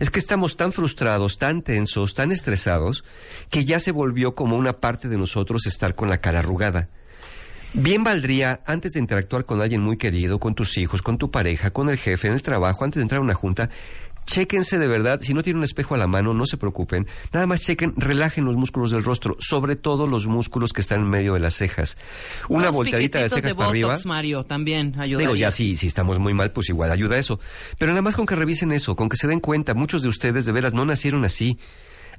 Es 0.00 0.10
que 0.10 0.18
estamos 0.18 0.56
tan 0.56 0.72
frustrados, 0.72 1.38
tan 1.38 1.62
tensos, 1.62 2.14
tan 2.14 2.32
estresados, 2.32 3.04
que 3.50 3.64
ya 3.64 3.78
se 3.78 3.92
volvió 3.92 4.34
como 4.34 4.56
una 4.56 4.72
parte 4.72 5.08
de 5.08 5.16
nosotros 5.16 5.66
estar 5.66 5.94
con 5.94 6.08
la 6.08 6.18
cara 6.18 6.40
arrugada. 6.40 6.88
Bien 7.74 8.02
valdría, 8.02 8.60
antes 8.66 8.94
de 8.94 9.00
interactuar 9.00 9.44
con 9.44 9.60
alguien 9.60 9.82
muy 9.82 9.98
querido, 9.98 10.40
con 10.40 10.54
tus 10.54 10.78
hijos, 10.78 11.02
con 11.02 11.18
tu 11.18 11.30
pareja, 11.30 11.70
con 11.70 11.90
el 11.90 11.98
jefe, 11.98 12.28
en 12.28 12.34
el 12.34 12.42
trabajo, 12.42 12.84
antes 12.84 12.96
de 12.96 13.02
entrar 13.02 13.18
a 13.18 13.22
una 13.22 13.34
junta, 13.34 13.68
Chéquense 14.28 14.78
de 14.78 14.86
verdad, 14.86 15.20
si 15.22 15.32
no 15.32 15.42
tienen 15.42 15.58
un 15.58 15.64
espejo 15.64 15.94
a 15.94 15.98
la 15.98 16.06
mano, 16.06 16.34
no 16.34 16.44
se 16.44 16.58
preocupen, 16.58 17.06
nada 17.32 17.46
más 17.46 17.62
chequen, 17.62 17.94
relajen 17.96 18.44
los 18.44 18.56
músculos 18.56 18.90
del 18.90 19.02
rostro, 19.02 19.38
sobre 19.40 19.74
todo 19.74 20.06
los 20.06 20.26
músculos 20.26 20.74
que 20.74 20.82
están 20.82 21.00
en 21.00 21.08
medio 21.08 21.32
de 21.32 21.40
las 21.40 21.54
cejas. 21.54 21.96
Una 22.46 22.64
Unos 22.64 22.74
volteadita 22.76 23.20
de 23.20 23.30
cejas 23.30 23.54
para 23.54 23.68
Botox, 23.68 23.90
arriba. 23.90 24.00
Mario, 24.04 24.44
también 24.44 24.94
ayuda. 24.98 25.20
Digo, 25.20 25.34
ya 25.34 25.50
sí, 25.50 25.76
si 25.76 25.86
estamos 25.86 26.18
muy 26.18 26.34
mal, 26.34 26.50
pues 26.50 26.68
igual 26.68 26.92
ayuda 26.92 27.16
eso. 27.16 27.40
Pero 27.78 27.92
nada 27.92 28.02
más 28.02 28.16
con 28.16 28.26
que 28.26 28.36
revisen 28.36 28.70
eso, 28.72 28.96
con 28.96 29.08
que 29.08 29.16
se 29.16 29.28
den 29.28 29.40
cuenta, 29.40 29.72
muchos 29.72 30.02
de 30.02 30.08
ustedes 30.08 30.44
de 30.44 30.52
veras 30.52 30.74
no 30.74 30.84
nacieron 30.84 31.24
así. 31.24 31.58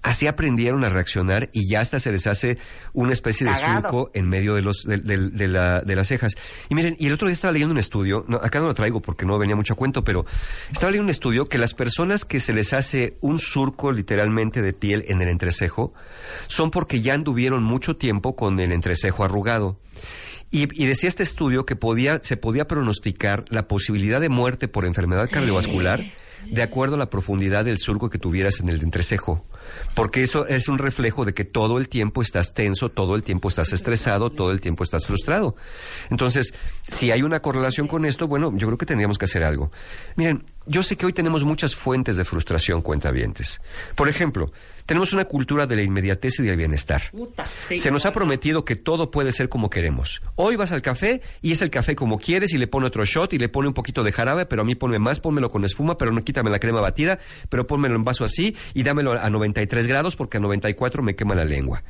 Así 0.02 0.28
aprendieron 0.28 0.84
a 0.86 0.90
reaccionar 0.90 1.50
y 1.52 1.70
ya 1.70 1.82
hasta 1.82 2.00
se 2.00 2.12
les 2.12 2.26
hace 2.28 2.58
una 2.94 3.12
especie 3.12 3.46
de 3.46 3.52
surco 3.82 4.12
en 4.14 4.30
medio 4.30 4.56
de, 4.56 4.62
los, 4.62 4.84
de, 4.84 4.98
de- 4.98 5.30
de 5.30 5.48
la- 5.50 5.82
de 5.82 5.96
las 5.96 6.08
cejas. 6.08 6.36
Y 6.70 6.76
miren, 6.76 6.96
y 7.00 7.08
el 7.08 7.14
otro 7.14 7.28
día 7.28 7.34
estaba 7.34 7.52
leyendo 7.52 7.74
un 7.74 7.80
estudio, 7.80 8.24
no, 8.28 8.38
acá 8.38 8.60
no 8.60 8.68
lo 8.68 8.74
traigo 8.74 9.02
porque 9.02 9.26
no 9.26 9.38
venía 9.38 9.58
mucho 9.58 9.74
a 9.74 9.76
cuento, 9.76 10.04
pero 10.06 10.26
estaba 10.72 10.92
leyendo 10.92 11.06
un 11.08 11.10
estudio 11.10 11.50
que 11.50 11.58
las 11.58 11.74
personas 11.74 12.24
que 12.24 12.40
se 12.40 12.54
les 12.54 12.72
hace 12.72 13.18
un 13.20 13.40
surco 13.40 13.92
literalmente 13.92 14.62
de 14.62 14.72
piel 14.74 15.04
en 15.10 15.22
el 15.22 15.28
entrecejo 15.28 15.94
son 16.48 16.72
porque 16.72 17.02
ya 17.02 17.14
anduvieron 17.14 17.62
mucho 17.64 17.98
tiempo 17.98 18.36
con 18.38 18.60
el 18.60 18.72
entrecejo 18.72 19.24
arrugado. 19.26 19.80
Y, 20.52 20.64
y 20.82 20.88
decía 20.88 21.10
este 21.10 21.22
estudio 21.24 21.66
que 21.66 21.76
podía, 21.76 22.24
se 22.24 22.36
podía 22.38 22.68
pronosticar 22.68 23.46
la 23.50 23.68
posibilidad 23.68 24.20
de 24.20 24.30
muerte 24.30 24.68
por 24.68 24.86
enfermedad 24.86 25.30
cardiovascular 25.30 26.00
de 26.46 26.64
acuerdo 26.64 26.96
a 26.96 27.00
la 27.00 27.10
profundidad 27.10 27.66
del 27.66 27.80
surco 27.80 28.10
que 28.10 28.18
tuvieras 28.18 28.60
en 28.60 28.70
el 28.70 28.82
entrecejo. 28.82 29.46
Porque 29.96 30.24
eso 30.24 30.48
es 30.48 30.68
un 30.68 30.78
reflejo 30.78 31.26
de 31.26 31.34
que 31.34 31.46
todo 31.46 31.78
el 31.78 31.90
tiempo 31.90 32.22
estás 32.22 32.54
tenso, 32.54 32.90
todo 32.90 33.16
el 33.16 33.24
tiempo 33.24 33.50
estás 33.50 33.72
estresado, 33.74 34.30
todo 34.30 34.52
el 34.52 34.62
tiempo 34.62 34.84
estás 34.84 35.06
frustrado. 35.06 35.56
Entonces, 36.10 36.54
si 36.88 37.12
hay 37.12 37.22
una 37.22 37.42
correlación 37.42 37.88
con 37.88 38.06
esto, 38.06 38.28
bueno, 38.28 38.52
yo 38.56 38.68
creo 38.68 38.78
que 38.78 38.86
tendríamos 38.86 39.18
que 39.18 39.26
hacer 39.26 39.44
algo. 39.44 39.72
Miren, 40.16 40.46
yo 40.66 40.84
sé 40.84 40.96
que 40.98 41.06
hoy 41.06 41.14
tenemos 41.14 41.44
muchas 41.44 41.76
fuentes 41.76 42.18
de 42.18 42.26
frustración 42.26 42.82
cuentavientes. 42.82 43.62
Por 43.96 44.10
ejemplo, 44.10 44.52
tenemos 44.90 45.14
una 45.14 45.26
cultura 45.26 45.68
de 45.68 45.76
la 45.76 45.84
inmediatez 45.84 46.40
y 46.40 46.42
del 46.42 46.58
bienestar. 46.58 47.12
Puta, 47.12 47.48
sí. 47.68 47.78
Se 47.78 47.92
nos 47.92 48.08
ha 48.08 48.12
prometido 48.12 48.66
que 48.66 48.76
todo 48.76 49.12
puede 49.12 49.32
ser 49.32 49.48
como 49.48 49.70
queremos. 49.70 50.24
Hoy 50.34 50.56
vas 50.56 50.72
al 50.72 50.82
café 50.82 51.22
y 51.44 51.52
es 51.52 51.62
el 51.62 51.70
café 51.70 51.96
como 51.96 52.18
quieres 52.18 52.54
y 52.54 52.58
le 52.58 52.66
pone 52.66 52.88
otro 52.88 53.06
shot 53.06 53.32
y 53.34 53.38
le 53.38 53.50
pone 53.50 53.68
un 53.68 53.76
poquito 53.76 54.04
de 54.04 54.12
jarabe, 54.12 54.48
pero 54.48 54.64
a 54.64 54.66
mí 54.66 54.74
ponme 54.74 54.98
más, 54.98 55.20
pónmelo 55.20 55.52
con 55.52 55.64
espuma, 55.64 55.96
pero 56.00 56.12
no 56.12 56.24
quítame 56.24 56.50
la 56.50 56.58
crema 56.58 56.82
batida, 56.82 57.20
pero 57.50 57.68
pónmelo 57.68 57.98
en 57.98 58.04
vaso 58.04 58.24
así 58.24 58.56
y 58.74 58.82
dámelo 58.82 59.12
a 59.12 59.30
93 59.30 59.86
grados 59.86 60.16
porque 60.16 60.38
a 60.38 60.40
94 60.40 61.04
me 61.04 61.16
quema 61.16 61.36
la 61.36 61.46
lengua. 61.46 61.84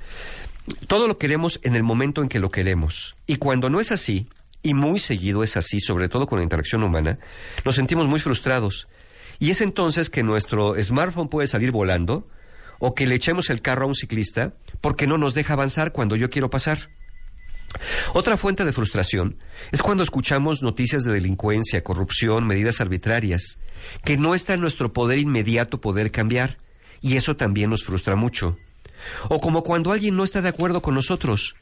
Todo 0.87 1.07
lo 1.07 1.17
queremos 1.17 1.61
en 1.63 1.77
el 1.77 1.83
momento 1.83 2.21
en 2.21 2.27
que 2.27 2.39
lo 2.39 2.51
queremos. 2.51 3.15
Y 3.25 3.37
cuando 3.37 3.69
no 3.69 3.79
es 3.79 3.93
así, 3.93 4.27
y 4.61 4.73
muy 4.73 4.99
seguido 4.99 5.41
es 5.41 5.55
así, 5.55 5.79
sobre 5.79 6.09
todo 6.09 6.27
con 6.27 6.39
la 6.39 6.43
interacción 6.43 6.83
humana, 6.83 7.17
nos 7.63 7.75
sentimos 7.75 8.07
muy 8.07 8.19
frustrados. 8.19 8.89
Y 9.39 9.51
es 9.51 9.61
entonces 9.61 10.09
que 10.09 10.21
nuestro 10.21 10.75
smartphone 10.83 11.29
puede 11.29 11.47
salir 11.47 11.71
volando 11.71 12.27
o 12.79 12.95
que 12.95 13.05
le 13.05 13.15
echemos 13.15 13.49
el 13.49 13.61
carro 13.61 13.85
a 13.85 13.87
un 13.87 13.95
ciclista 13.95 14.53
porque 14.81 15.07
no 15.07 15.17
nos 15.17 15.33
deja 15.33 15.53
avanzar 15.53 15.91
cuando 15.91 16.15
yo 16.15 16.29
quiero 16.29 16.49
pasar. 16.49 16.89
Otra 18.13 18.37
fuente 18.37 18.65
de 18.65 18.73
frustración 18.73 19.37
es 19.71 19.81
cuando 19.81 20.03
escuchamos 20.03 20.63
noticias 20.63 21.03
de 21.03 21.13
delincuencia, 21.13 21.83
corrupción, 21.83 22.47
medidas 22.47 22.81
arbitrarias, 22.81 23.59
que 24.03 24.17
no 24.17 24.33
está 24.33 24.55
en 24.55 24.61
nuestro 24.61 24.91
poder 24.91 25.19
inmediato 25.19 25.79
poder 25.79 26.11
cambiar, 26.11 26.57
y 27.01 27.15
eso 27.15 27.35
también 27.35 27.69
nos 27.69 27.83
frustra 27.83 28.15
mucho. 28.15 28.57
O 29.29 29.39
como 29.39 29.63
cuando 29.63 29.91
alguien 29.91 30.15
no 30.15 30.23
está 30.23 30.41
de 30.41 30.49
acuerdo 30.49 30.81
con 30.81 30.95
nosotros, 30.95 31.55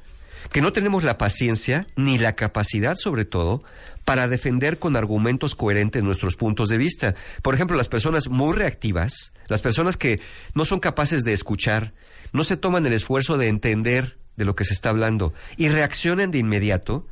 que 0.51 0.61
no 0.61 0.71
tenemos 0.71 1.03
la 1.03 1.17
paciencia 1.17 1.87
ni 1.95 2.17
la 2.17 2.33
capacidad, 2.33 2.95
sobre 2.95 3.25
todo, 3.25 3.63
para 4.07 4.29
defender 4.29 4.79
con 4.79 4.95
argumentos 4.95 5.53
coherentes 5.53 6.01
nuestros 6.01 6.37
puntos 6.37 6.69
de 6.69 6.77
vista. 6.77 7.13
Por 7.41 7.53
ejemplo, 7.53 7.75
las 7.75 7.89
personas 7.89 8.29
muy 8.29 8.55
reactivas, 8.55 9.33
las 9.49 9.59
personas 9.59 9.97
que 9.97 10.21
no 10.53 10.63
son 10.63 10.79
capaces 10.79 11.25
de 11.25 11.33
escuchar, 11.33 11.93
no 12.31 12.45
se 12.45 12.55
toman 12.55 12.85
el 12.85 12.93
esfuerzo 12.93 13.37
de 13.37 13.49
entender 13.49 14.17
de 14.37 14.45
lo 14.45 14.55
que 14.55 14.63
se 14.63 14.73
está 14.73 14.91
hablando 14.91 15.33
y 15.57 15.67
reaccionan 15.67 16.31
de 16.31 16.37
inmediato, 16.37 17.05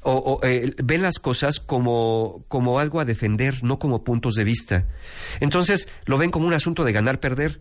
o, 0.00 0.40
eh, 0.42 0.74
ven 0.82 1.02
las 1.02 1.18
cosas 1.18 1.60
como, 1.60 2.46
como 2.48 2.78
algo 2.78 3.00
a 3.00 3.04
defender, 3.04 3.62
no 3.62 3.78
como 3.78 4.02
puntos 4.02 4.32
de 4.34 4.44
vista. 4.44 4.86
Entonces 5.40 5.86
lo 6.06 6.16
ven 6.16 6.30
como 6.30 6.46
un 6.46 6.54
asunto 6.54 6.82
de 6.82 6.92
ganar-perder. 6.92 7.60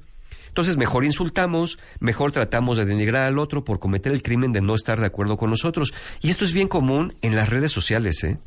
Entonces 0.57 0.75
mejor 0.75 1.05
insultamos, 1.05 1.77
mejor 1.99 2.31
tratamos 2.31 2.77
de 2.77 2.85
denigrar 2.85 3.27
al 3.27 3.37
otro 3.37 3.63
por 3.63 3.77
cometer 3.77 4.11
el 4.11 4.23
crimen 4.23 4.53
de 4.53 4.61
no 4.61 4.73
estar 4.73 4.99
de 4.99 5.05
acuerdo 5.05 5.37
con 5.37 5.51
nosotros. 5.51 5.93
Y 6.19 6.31
esto 6.31 6.45
es 6.45 6.51
bien 6.51 6.67
común 6.67 7.13
en 7.21 7.35
las 7.35 7.47
redes 7.47 7.71
sociales. 7.71 8.23
¿eh? 8.23 8.39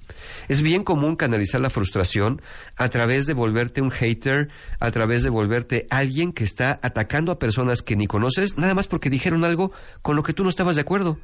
Es 0.50 0.62
bien 0.62 0.82
común 0.82 1.14
canalizar 1.14 1.60
la 1.60 1.70
frustración 1.70 2.42
a 2.74 2.88
través 2.88 3.24
de 3.24 3.34
volverte 3.34 3.82
un 3.82 3.92
hater, 3.92 4.48
a 4.80 4.90
través 4.90 5.22
de 5.22 5.30
volverte 5.30 5.86
alguien 5.90 6.32
que 6.32 6.42
está 6.42 6.80
atacando 6.82 7.30
a 7.30 7.38
personas 7.38 7.82
que 7.82 7.94
ni 7.94 8.08
conoces, 8.08 8.58
nada 8.58 8.74
más 8.74 8.88
porque 8.88 9.10
dijeron 9.10 9.44
algo 9.44 9.70
con 10.02 10.16
lo 10.16 10.24
que 10.24 10.32
tú 10.32 10.42
no 10.42 10.50
estabas 10.50 10.74
de 10.74 10.80
acuerdo. 10.80 11.20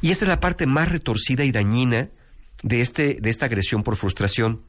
Y 0.00 0.12
esta 0.12 0.24
es 0.24 0.30
la 0.30 0.40
parte 0.40 0.64
más 0.64 0.88
retorcida 0.88 1.44
y 1.44 1.52
dañina 1.52 2.08
de, 2.62 2.80
este, 2.80 3.18
de 3.20 3.28
esta 3.28 3.44
agresión 3.44 3.82
por 3.82 3.96
frustración. 3.96 4.62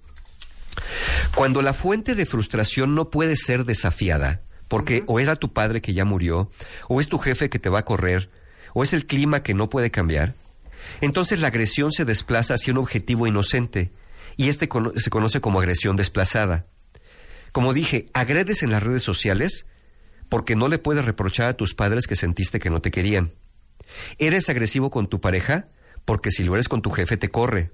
Cuando 1.34 1.61
la 1.61 1.73
fuente 1.73 2.15
de 2.15 2.26
frustración 2.26 2.95
no 2.95 3.09
puede 3.09 3.38
ser 3.38 3.63
desafiada, 3.63 4.41
porque 4.67 5.05
o 5.07 5.22
era 5.22 5.38
tu 5.38 5.53
padre 5.53 5.80
que 5.80 5.93
ya 5.93 6.03
murió, 6.03 6.51
o 6.89 6.99
es 6.99 7.07
tu 7.07 7.17
jefe 7.17 7.49
que 7.49 7.59
te 7.59 7.69
va 7.69 7.80
a 7.80 7.85
correr, 7.85 8.30
o 8.73 8.84
es 8.84 8.91
el 8.91 9.05
clima 9.05 9.41
que 9.41 9.53
no 9.53 9.69
puede 9.69 9.89
cambiar, 9.89 10.35
entonces 11.02 11.40
la 11.40 11.48
agresión 11.48 11.91
se 11.91 12.06
desplaza 12.06 12.56
hacia 12.56 12.74
un 12.74 12.80
objetivo 12.80 13.28
inocente, 13.28 13.91
y 14.38 14.49
este 14.49 14.70
se 14.95 15.10
conoce 15.10 15.41
como 15.41 15.60
agresión 15.60 15.95
desplazada. 15.95 16.66
Como 17.52 17.74
dije, 17.74 18.07
agredes 18.14 18.64
en 18.64 18.72
las 18.72 18.84
redes 18.84 19.03
sociales 19.03 19.66
porque 20.28 20.56
no 20.56 20.68
le 20.68 20.80
puedes 20.80 21.06
reprochar 21.06 21.48
a 21.48 21.53
tus 21.53 21.74
padres 21.74 22.07
que 22.07 22.16
sentiste 22.16 22.60
que 22.60 22.70
no 22.70 22.82
te 22.82 22.91
querían. 22.91 23.34
Eres 24.18 24.49
agresivo 24.49 24.90
con 24.90 25.07
tu 25.07 25.22
pareja 25.22 25.70
porque 26.03 26.32
si 26.32 26.44
lo 26.44 26.53
eres 26.53 26.68
con 26.68 26.82
tu 26.82 26.91
jefe 26.91 27.18
te 27.18 27.30
corre. 27.30 27.72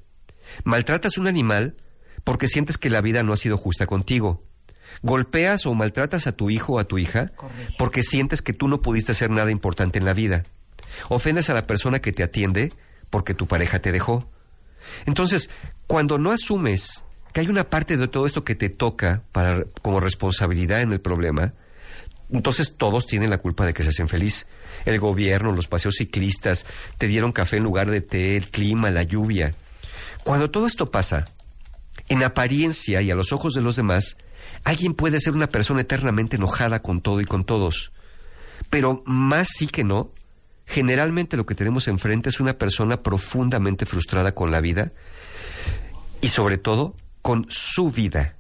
Maltratas 0.64 1.18
un 1.18 1.28
animal 1.28 1.78
porque 2.24 2.48
sientes 2.48 2.78
que 2.78 2.90
la 2.90 3.02
vida 3.02 3.24
no 3.24 3.34
ha 3.34 3.38
sido 3.38 3.58
justa 3.58 3.88
contigo. 3.88 4.44
Golpeas 5.02 5.66
o 5.66 5.74
maltratas 5.74 6.28
a 6.28 6.34
tu 6.34 6.50
hijo 6.50 6.74
o 6.74 6.80
a 6.80 6.84
tu 6.84 6.98
hija 6.98 7.32
porque 7.78 8.04
sientes 8.04 8.42
que 8.42 8.54
tú 8.54 8.68
no 8.68 8.82
pudiste 8.82 9.14
hacer 9.14 9.30
nada 9.30 9.52
importante 9.52 9.98
en 9.98 10.06
la 10.06 10.14
vida. 10.14 10.44
Ofendes 11.10 11.50
a 11.50 11.54
la 11.54 11.66
persona 11.66 12.00
que 12.00 12.12
te 12.12 12.24
atiende 12.24 12.72
porque 13.12 13.36
tu 13.36 13.46
pareja 13.46 13.80
te 13.80 13.92
dejó. 13.92 14.28
Entonces, 15.06 15.52
cuando 15.86 16.18
no 16.18 16.32
asumes 16.32 17.04
que 17.34 17.42
hay 17.42 17.48
una 17.48 17.70
parte 17.70 17.98
de 17.98 18.08
todo 18.08 18.26
esto 18.26 18.44
que 18.44 18.56
te 18.56 18.70
toca 18.70 19.24
como 19.84 20.00
responsabilidad 20.00 20.82
en 20.82 20.92
el 20.92 21.00
problema, 21.00 21.54
entonces 22.32 22.76
todos 22.78 23.06
tienen 23.06 23.30
la 23.30 23.38
culpa 23.38 23.66
de 23.66 23.74
que 23.74 23.84
se 23.84 23.90
hacen 23.90 24.08
feliz. 24.08 24.48
El 24.86 25.00
gobierno, 25.00 25.52
los 25.52 25.68
paseos 25.68 25.96
ciclistas, 25.98 26.66
te 26.98 27.08
dieron 27.08 27.32
café 27.32 27.58
en 27.58 27.64
lugar 27.64 27.92
de 27.92 28.02
té, 28.02 28.38
el 28.38 28.50
clima, 28.50 28.90
la 28.90 29.04
lluvia. 29.04 29.54
Cuando 30.24 30.50
todo 30.50 30.66
esto 30.66 30.92
pasa, 30.92 31.26
en 32.08 32.24
apariencia 32.24 33.02
y 33.02 33.12
a 33.12 33.16
los 33.16 33.32
ojos 33.32 33.54
de 33.54 33.62
los 33.62 33.76
demás, 33.76 34.18
alguien 34.64 34.94
puede 34.94 35.20
ser 35.20 35.34
una 35.34 35.48
persona 35.48 35.82
eternamente 35.82 36.38
enojada 36.38 36.82
con 36.82 37.02
todo 37.02 37.22
y 37.22 37.26
con 37.26 37.44
todos. 37.44 37.92
Pero 38.70 39.04
más 39.06 39.50
sí 39.58 39.68
que 39.68 39.84
no, 39.84 40.12
generalmente 40.72 41.36
lo 41.36 41.46
que 41.46 41.54
tenemos 41.54 41.90
enfrente 41.90 42.30
es 42.30 42.40
una 42.40 42.58
persona 42.58 43.04
profundamente 43.04 43.86
frustrada 43.86 44.34
con 44.34 44.52
la 44.52 44.62
vida 44.62 44.94
y 46.22 46.30
sobre 46.30 46.58
todo 46.58 46.96
con 47.22 47.46
su 47.50 47.92
vida, 47.92 48.38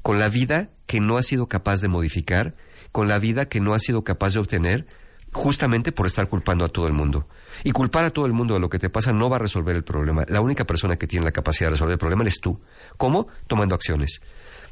con 0.00 0.18
la 0.18 0.30
vida 0.30 0.70
que 0.86 1.00
no 1.00 1.18
ha 1.18 1.22
sido 1.22 1.48
capaz 1.48 1.82
de 1.82 1.88
modificar, 1.88 2.54
con 2.92 3.08
la 3.08 3.18
vida 3.18 3.50
que 3.50 3.60
no 3.60 3.74
ha 3.74 3.78
sido 3.78 4.04
capaz 4.04 4.32
de 4.32 4.38
obtener, 4.38 4.86
justamente 5.32 5.92
por 5.92 6.06
estar 6.06 6.28
culpando 6.30 6.64
a 6.64 6.68
todo 6.68 6.86
el 6.86 6.94
mundo. 6.94 7.28
Y 7.62 7.72
culpar 7.72 8.06
a 8.06 8.10
todo 8.10 8.24
el 8.24 8.32
mundo 8.32 8.54
de 8.54 8.60
lo 8.60 8.70
que 8.70 8.78
te 8.78 8.88
pasa 8.88 9.12
no 9.12 9.28
va 9.28 9.36
a 9.36 9.40
resolver 9.40 9.76
el 9.76 9.84
problema. 9.84 10.24
La 10.28 10.40
única 10.40 10.64
persona 10.64 10.96
que 10.96 11.06
tiene 11.06 11.26
la 11.26 11.32
capacidad 11.32 11.66
de 11.66 11.72
resolver 11.72 11.92
el 11.92 11.98
problema 11.98 12.22
eres 12.22 12.40
tú. 12.40 12.58
¿Cómo? 12.96 13.26
Tomando 13.46 13.74
acciones, 13.74 14.22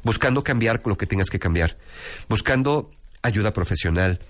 buscando 0.03 0.43
cambiar 0.43 0.81
lo 0.83 0.97
que 0.97 1.05
tengas 1.05 1.29
que 1.29 1.37
cambiar, 1.37 1.77
buscando 2.27 2.89
ayuda 3.21 3.53
profesional, 3.53 4.21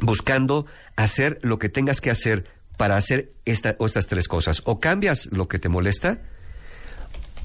buscando 0.00 0.66
hacer 0.96 1.38
lo 1.42 1.58
que 1.58 1.68
tengas 1.68 2.00
que 2.00 2.10
hacer 2.10 2.46
para 2.76 2.96
hacer 2.96 3.32
esta, 3.44 3.76
estas 3.78 4.06
tres 4.06 4.28
cosas. 4.28 4.62
O 4.64 4.80
cambias 4.80 5.28
lo 5.32 5.48
que 5.48 5.58
te 5.58 5.68
molesta, 5.68 6.20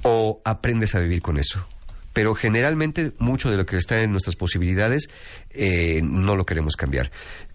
o 0.03 0.41
aprendes 0.45 0.95
a 0.95 0.99
vivir 0.99 1.21
con 1.21 1.37
eso. 1.37 1.67
Pero 2.13 2.33
generalmente 2.33 3.13
mucho 3.19 3.51
de 3.51 3.57
lo 3.57 3.65
que 3.65 3.77
está 3.77 4.01
en 4.01 4.11
nuestras 4.11 4.35
posibilidades 4.35 5.09
eh, 5.51 6.01
no 6.03 6.35
lo 6.35 6.45
queremos 6.45 6.75
cambiar. 6.75 7.11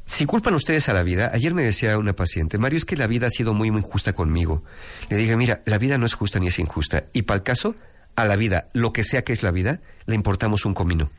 Si 0.07 0.27
culpan 0.27 0.55
ustedes 0.55 0.89
a 0.89 0.95
la 0.95 1.03
vida, 1.03 1.31
ayer 1.33 1.55
me 1.55 1.63
decía 1.63 1.99
una 1.99 2.15
paciente, 2.15 2.59
Mario, 2.59 2.77
es 2.77 2.85
que 2.85 2.97
la 2.97 3.07
vida 3.07 3.27
ha 3.27 3.31
sido 3.31 3.55
muy, 3.55 3.71
muy 3.71 3.81
injusta 3.81 4.13
conmigo. 4.13 4.63
Le 5.09 5.17
dije, 5.17 5.35
mira, 5.37 5.63
la 5.65 5.79
vida 5.79 5.99
no 5.99 6.07
es 6.07 6.15
justa 6.15 6.39
ni 6.39 6.49
es 6.49 6.59
injusta. 6.59 7.05
Y 7.13 7.23
para 7.23 7.39
el 7.39 7.43
caso, 7.43 7.75
a 8.15 8.27
la 8.27 8.37
vida, 8.37 8.69
lo 8.75 8.93
que 8.93 9.03
sea 9.03 9.25
que 9.25 9.33
es 9.33 9.43
la 9.43 9.51
vida, 9.51 9.81
le 10.07 10.15
importamos 10.15 10.65
un 10.67 10.75
comino. 10.75 11.11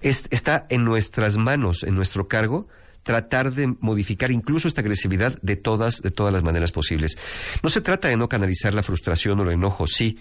Es- 0.00 0.28
está 0.30 0.66
en 0.68 0.84
nuestras 0.84 1.38
manos, 1.38 1.82
en 1.82 1.94
nuestro 1.94 2.28
cargo, 2.28 2.68
tratar 3.04 3.52
de 3.52 3.68
modificar 3.80 4.32
incluso 4.32 4.66
esta 4.66 4.80
agresividad 4.80 5.38
de 5.42 5.54
todas, 5.54 6.02
de 6.02 6.10
todas 6.10 6.32
las 6.32 6.42
maneras 6.42 6.72
posibles. 6.72 7.16
No 7.62 7.68
se 7.70 7.80
trata 7.80 8.08
de 8.08 8.16
no 8.16 8.28
canalizar 8.28 8.74
la 8.74 8.82
frustración 8.82 9.38
o 9.38 9.44
el 9.44 9.52
enojo, 9.52 9.86
sí, 9.86 10.18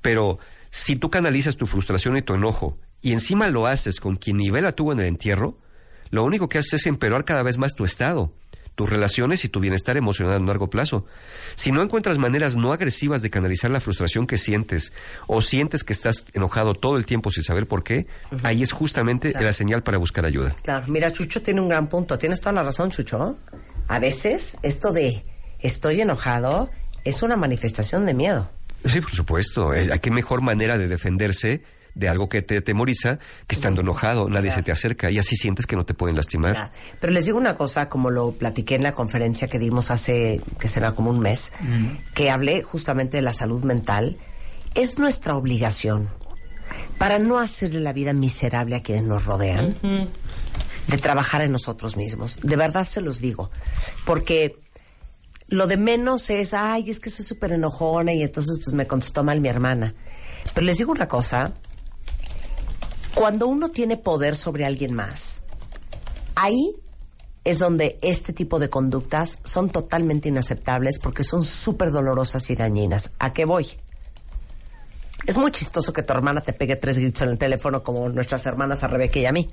pero 0.00 0.40
Si 0.70 0.96
tú 0.96 1.08
canalizas 1.08 1.56
tu 1.56 1.66
frustración 1.66 2.18
y 2.18 2.22
tu 2.22 2.34
enojo 2.34 2.78
y 3.00 3.12
encima 3.12 3.48
lo 3.48 3.66
haces 3.66 3.98
con 3.98 4.16
quien 4.16 4.36
nivela 4.36 4.72
tuvo 4.72 4.92
en 4.92 5.00
el 5.00 5.06
entierro, 5.06 5.58
lo 6.10 6.22
único 6.22 6.48
que 6.48 6.58
haces 6.58 6.74
es 6.74 6.86
empeorar 6.86 7.24
cada 7.24 7.42
vez 7.42 7.56
más 7.56 7.74
tu 7.74 7.84
estado, 7.84 8.34
tus 8.76 8.88
relaciones 8.88 9.44
y 9.44 9.48
tu 9.48 9.58
bienestar 9.58 9.96
emocional 9.96 10.36
a 10.36 10.38
largo 10.38 10.70
plazo. 10.70 11.06
Si 11.56 11.72
no 11.72 11.82
encuentras 11.82 12.18
maneras 12.18 12.56
no 12.56 12.72
agresivas 12.72 13.22
de 13.22 13.30
canalizar 13.30 13.70
la 13.70 13.80
frustración 13.80 14.26
que 14.26 14.36
sientes 14.36 14.92
o 15.26 15.42
sientes 15.42 15.82
que 15.82 15.94
estás 15.94 16.26
enojado 16.34 16.74
todo 16.74 16.96
el 16.96 17.06
tiempo 17.06 17.30
sin 17.30 17.42
saber 17.42 17.66
por 17.66 17.82
qué, 17.82 18.06
ahí 18.44 18.62
es 18.62 18.72
justamente 18.72 19.32
la 19.32 19.52
señal 19.52 19.82
para 19.82 19.98
buscar 19.98 20.26
ayuda. 20.26 20.54
Claro, 20.62 20.84
mira, 20.88 21.10
Chucho 21.10 21.42
tiene 21.42 21.60
un 21.60 21.68
gran 21.68 21.88
punto. 21.88 22.18
Tienes 22.18 22.40
toda 22.40 22.52
la 22.52 22.62
razón, 22.62 22.90
Chucho. 22.90 23.38
A 23.88 23.98
veces 23.98 24.58
esto 24.62 24.92
de 24.92 25.24
estoy 25.60 26.02
enojado 26.02 26.70
es 27.04 27.22
una 27.22 27.36
manifestación 27.36 28.04
de 28.04 28.14
miedo. 28.14 28.50
Sí, 28.84 29.00
por 29.00 29.10
supuesto. 29.10 29.74
Eh, 29.74 29.88
¿A 29.92 29.98
qué 29.98 30.10
mejor 30.10 30.42
manera 30.42 30.76
de 30.76 30.86
defenderse 30.86 31.62
de 31.96 32.10
algo 32.10 32.28
que 32.28 32.42
te 32.42 32.60
temoriza 32.60 33.18
que 33.46 33.56
estando 33.56 33.80
enojado 33.80 34.28
nadie 34.28 34.50
se 34.50 34.62
te 34.62 34.70
acerca 34.70 35.10
y 35.10 35.18
así 35.18 35.34
sientes 35.34 35.66
que 35.66 35.76
no 35.76 35.84
te 35.84 35.94
pueden 35.94 36.14
lastimar? 36.14 36.70
Pero 37.00 37.12
les 37.12 37.24
digo 37.24 37.38
una 37.38 37.56
cosa, 37.56 37.88
como 37.88 38.10
lo 38.10 38.32
platiqué 38.32 38.76
en 38.76 38.82
la 38.82 38.94
conferencia 38.94 39.48
que 39.48 39.58
dimos 39.58 39.90
hace, 39.90 40.40
que 40.60 40.68
será 40.68 40.92
como 40.92 41.10
un 41.10 41.20
mes, 41.20 41.52
que 42.14 42.30
hablé 42.30 42.62
justamente 42.62 43.16
de 43.16 43.22
la 43.22 43.32
salud 43.32 43.64
mental, 43.64 44.18
es 44.74 44.98
nuestra 44.98 45.36
obligación 45.36 46.08
para 46.98 47.18
no 47.18 47.38
hacerle 47.38 47.80
la 47.80 47.94
vida 47.94 48.12
miserable 48.12 48.76
a 48.76 48.82
quienes 48.82 49.04
nos 49.04 49.24
rodean, 49.24 49.74
de 49.82 50.98
trabajar 50.98 51.40
en 51.40 51.50
nosotros 51.50 51.96
mismos. 51.96 52.38
De 52.42 52.56
verdad 52.56 52.84
se 52.84 53.00
los 53.00 53.20
digo, 53.20 53.50
porque 54.04 54.58
lo 55.48 55.66
de 55.66 55.78
menos 55.78 56.28
es, 56.28 56.52
ay, 56.52 56.90
es 56.90 57.00
que 57.00 57.08
soy 57.08 57.24
súper 57.24 57.52
enojona 57.52 58.12
y 58.12 58.22
entonces 58.22 58.58
pues 58.62 58.74
me 58.74 58.86
contestó 58.86 59.24
mal 59.24 59.40
mi 59.40 59.48
hermana. 59.48 59.94
Pero 60.52 60.66
les 60.66 60.78
digo 60.78 60.92
una 60.92 61.08
cosa, 61.08 61.54
cuando 63.16 63.46
uno 63.46 63.70
tiene 63.70 63.96
poder 63.96 64.36
sobre 64.36 64.66
alguien 64.66 64.92
más, 64.92 65.40
ahí 66.34 66.76
es 67.44 67.58
donde 67.58 67.98
este 68.02 68.34
tipo 68.34 68.58
de 68.58 68.68
conductas 68.68 69.38
son 69.42 69.70
totalmente 69.70 70.28
inaceptables 70.28 70.98
porque 70.98 71.24
son 71.24 71.42
súper 71.42 71.92
dolorosas 71.92 72.50
y 72.50 72.56
dañinas. 72.56 73.12
¿A 73.18 73.32
qué 73.32 73.46
voy? 73.46 73.68
Es 75.26 75.38
muy 75.38 75.50
chistoso 75.50 75.94
que 75.94 76.02
tu 76.02 76.12
hermana 76.12 76.42
te 76.42 76.52
pegue 76.52 76.76
tres 76.76 76.98
gritos 76.98 77.22
en 77.22 77.30
el 77.30 77.38
teléfono 77.38 77.82
como 77.82 78.06
nuestras 78.10 78.44
hermanas 78.44 78.84
a 78.84 78.88
Rebeca 78.88 79.18
y 79.18 79.24
a 79.24 79.32
mí. 79.32 79.48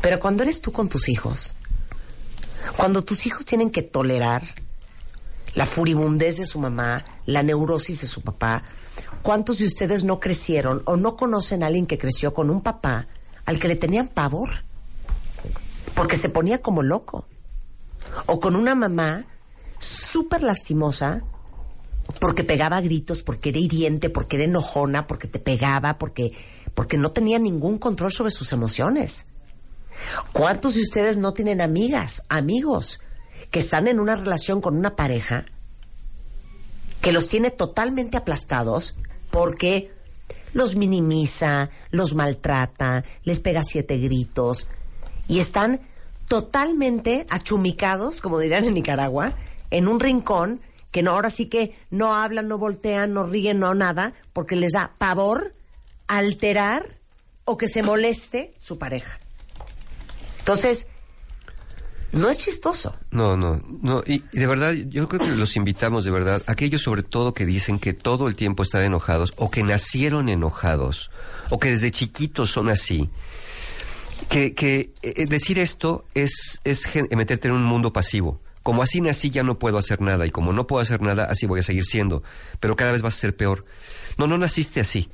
Pero 0.00 0.18
cuando 0.18 0.42
eres 0.42 0.62
tú 0.62 0.72
con 0.72 0.88
tus 0.88 1.08
hijos, 1.08 1.54
cuando 2.76 3.04
tus 3.04 3.24
hijos 3.24 3.46
tienen 3.46 3.70
que 3.70 3.82
tolerar 3.82 4.42
la 5.54 5.66
furibundez 5.66 6.38
de 6.38 6.44
su 6.44 6.58
mamá, 6.58 7.04
la 7.24 7.44
neurosis 7.44 8.00
de 8.00 8.08
su 8.08 8.20
papá, 8.22 8.64
¿cuántos 9.22 9.58
de 9.58 9.66
ustedes 9.66 10.04
no 10.04 10.20
crecieron 10.20 10.82
o 10.84 10.96
no 10.96 11.16
conocen 11.16 11.62
a 11.62 11.66
alguien 11.66 11.86
que 11.86 11.98
creció 11.98 12.34
con 12.34 12.50
un 12.50 12.60
papá 12.60 13.08
al 13.44 13.58
que 13.58 13.68
le 13.68 13.76
tenían 13.76 14.08
pavor? 14.08 14.50
Porque 15.94 16.16
se 16.16 16.28
ponía 16.28 16.60
como 16.60 16.82
loco. 16.82 17.26
O 18.26 18.40
con 18.40 18.56
una 18.56 18.74
mamá 18.74 19.26
súper 19.78 20.42
lastimosa 20.42 21.22
porque 22.18 22.44
pegaba 22.44 22.80
gritos, 22.80 23.22
porque 23.22 23.50
era 23.50 23.58
hiriente, 23.58 24.10
porque 24.10 24.36
era 24.36 24.44
enojona, 24.44 25.06
porque 25.06 25.28
te 25.28 25.38
pegaba, 25.38 25.98
porque, 25.98 26.32
porque 26.74 26.98
no 26.98 27.12
tenía 27.12 27.38
ningún 27.38 27.78
control 27.78 28.12
sobre 28.12 28.30
sus 28.30 28.52
emociones. 28.52 29.26
¿Cuántos 30.32 30.74
de 30.74 30.82
ustedes 30.82 31.16
no 31.16 31.32
tienen 31.32 31.60
amigas, 31.60 32.22
amigos, 32.28 33.00
que 33.50 33.60
están 33.60 33.86
en 33.88 34.00
una 34.00 34.16
relación 34.16 34.60
con 34.60 34.76
una 34.76 34.96
pareja 34.96 35.46
que 37.00 37.12
los 37.12 37.28
tiene 37.28 37.50
totalmente 37.50 38.16
aplastados 38.16 38.94
porque 39.32 39.90
los 40.52 40.76
minimiza, 40.76 41.70
los 41.90 42.14
maltrata, 42.14 43.04
les 43.24 43.40
pega 43.40 43.64
siete 43.64 43.98
gritos 43.98 44.68
y 45.26 45.40
están 45.40 45.80
totalmente 46.28 47.26
achumicados, 47.30 48.20
como 48.20 48.38
dirían 48.38 48.64
en 48.64 48.74
Nicaragua, 48.74 49.34
en 49.70 49.88
un 49.88 49.98
rincón 49.98 50.60
que 50.92 51.02
no, 51.02 51.12
ahora 51.12 51.30
sí 51.30 51.46
que 51.46 51.74
no 51.90 52.14
hablan, 52.14 52.46
no 52.46 52.58
voltean, 52.58 53.14
no 53.14 53.24
ríen, 53.24 53.58
no 53.58 53.74
nada, 53.74 54.12
porque 54.34 54.54
les 54.54 54.72
da 54.72 54.92
pavor 54.98 55.54
alterar 56.06 57.00
o 57.46 57.56
que 57.56 57.66
se 57.66 57.82
moleste 57.82 58.54
su 58.58 58.78
pareja. 58.78 59.18
Entonces, 60.40 60.88
no 62.12 62.28
es 62.28 62.38
chistoso. 62.38 62.94
No, 63.10 63.36
no, 63.36 63.62
no. 63.80 64.02
Y, 64.06 64.22
de 64.32 64.46
verdad, 64.46 64.72
yo 64.72 65.08
creo 65.08 65.20
que 65.20 65.30
los 65.30 65.56
invitamos 65.56 66.04
de 66.04 66.10
verdad, 66.10 66.42
aquellos 66.46 66.82
sobre 66.82 67.02
todo 67.02 67.32
que 67.32 67.46
dicen 67.46 67.78
que 67.78 67.94
todo 67.94 68.28
el 68.28 68.36
tiempo 68.36 68.62
están 68.62 68.84
enojados 68.84 69.32
o 69.36 69.50
que 69.50 69.62
nacieron 69.62 70.28
enojados 70.28 71.10
o 71.50 71.58
que 71.58 71.70
desde 71.70 71.90
chiquitos 71.90 72.50
son 72.50 72.68
así. 72.68 73.10
Que, 74.28 74.54
que 74.54 74.92
eh, 75.02 75.26
decir 75.26 75.58
esto 75.58 76.04
es, 76.14 76.60
es 76.64 76.86
meterte 77.10 77.48
en 77.48 77.54
un 77.54 77.64
mundo 77.64 77.92
pasivo. 77.92 78.40
Como 78.62 78.82
así 78.82 79.00
nací 79.00 79.30
ya 79.30 79.42
no 79.42 79.58
puedo 79.58 79.78
hacer 79.78 80.00
nada 80.00 80.24
y 80.24 80.30
como 80.30 80.52
no 80.52 80.68
puedo 80.68 80.80
hacer 80.80 81.02
nada 81.02 81.24
así 81.24 81.46
voy 81.46 81.60
a 81.60 81.64
seguir 81.64 81.84
siendo, 81.84 82.22
pero 82.60 82.76
cada 82.76 82.92
vez 82.92 83.02
vas 83.02 83.16
a 83.16 83.18
ser 83.18 83.34
peor. 83.34 83.64
No, 84.18 84.28
no 84.28 84.38
naciste 84.38 84.80
así. 84.80 85.10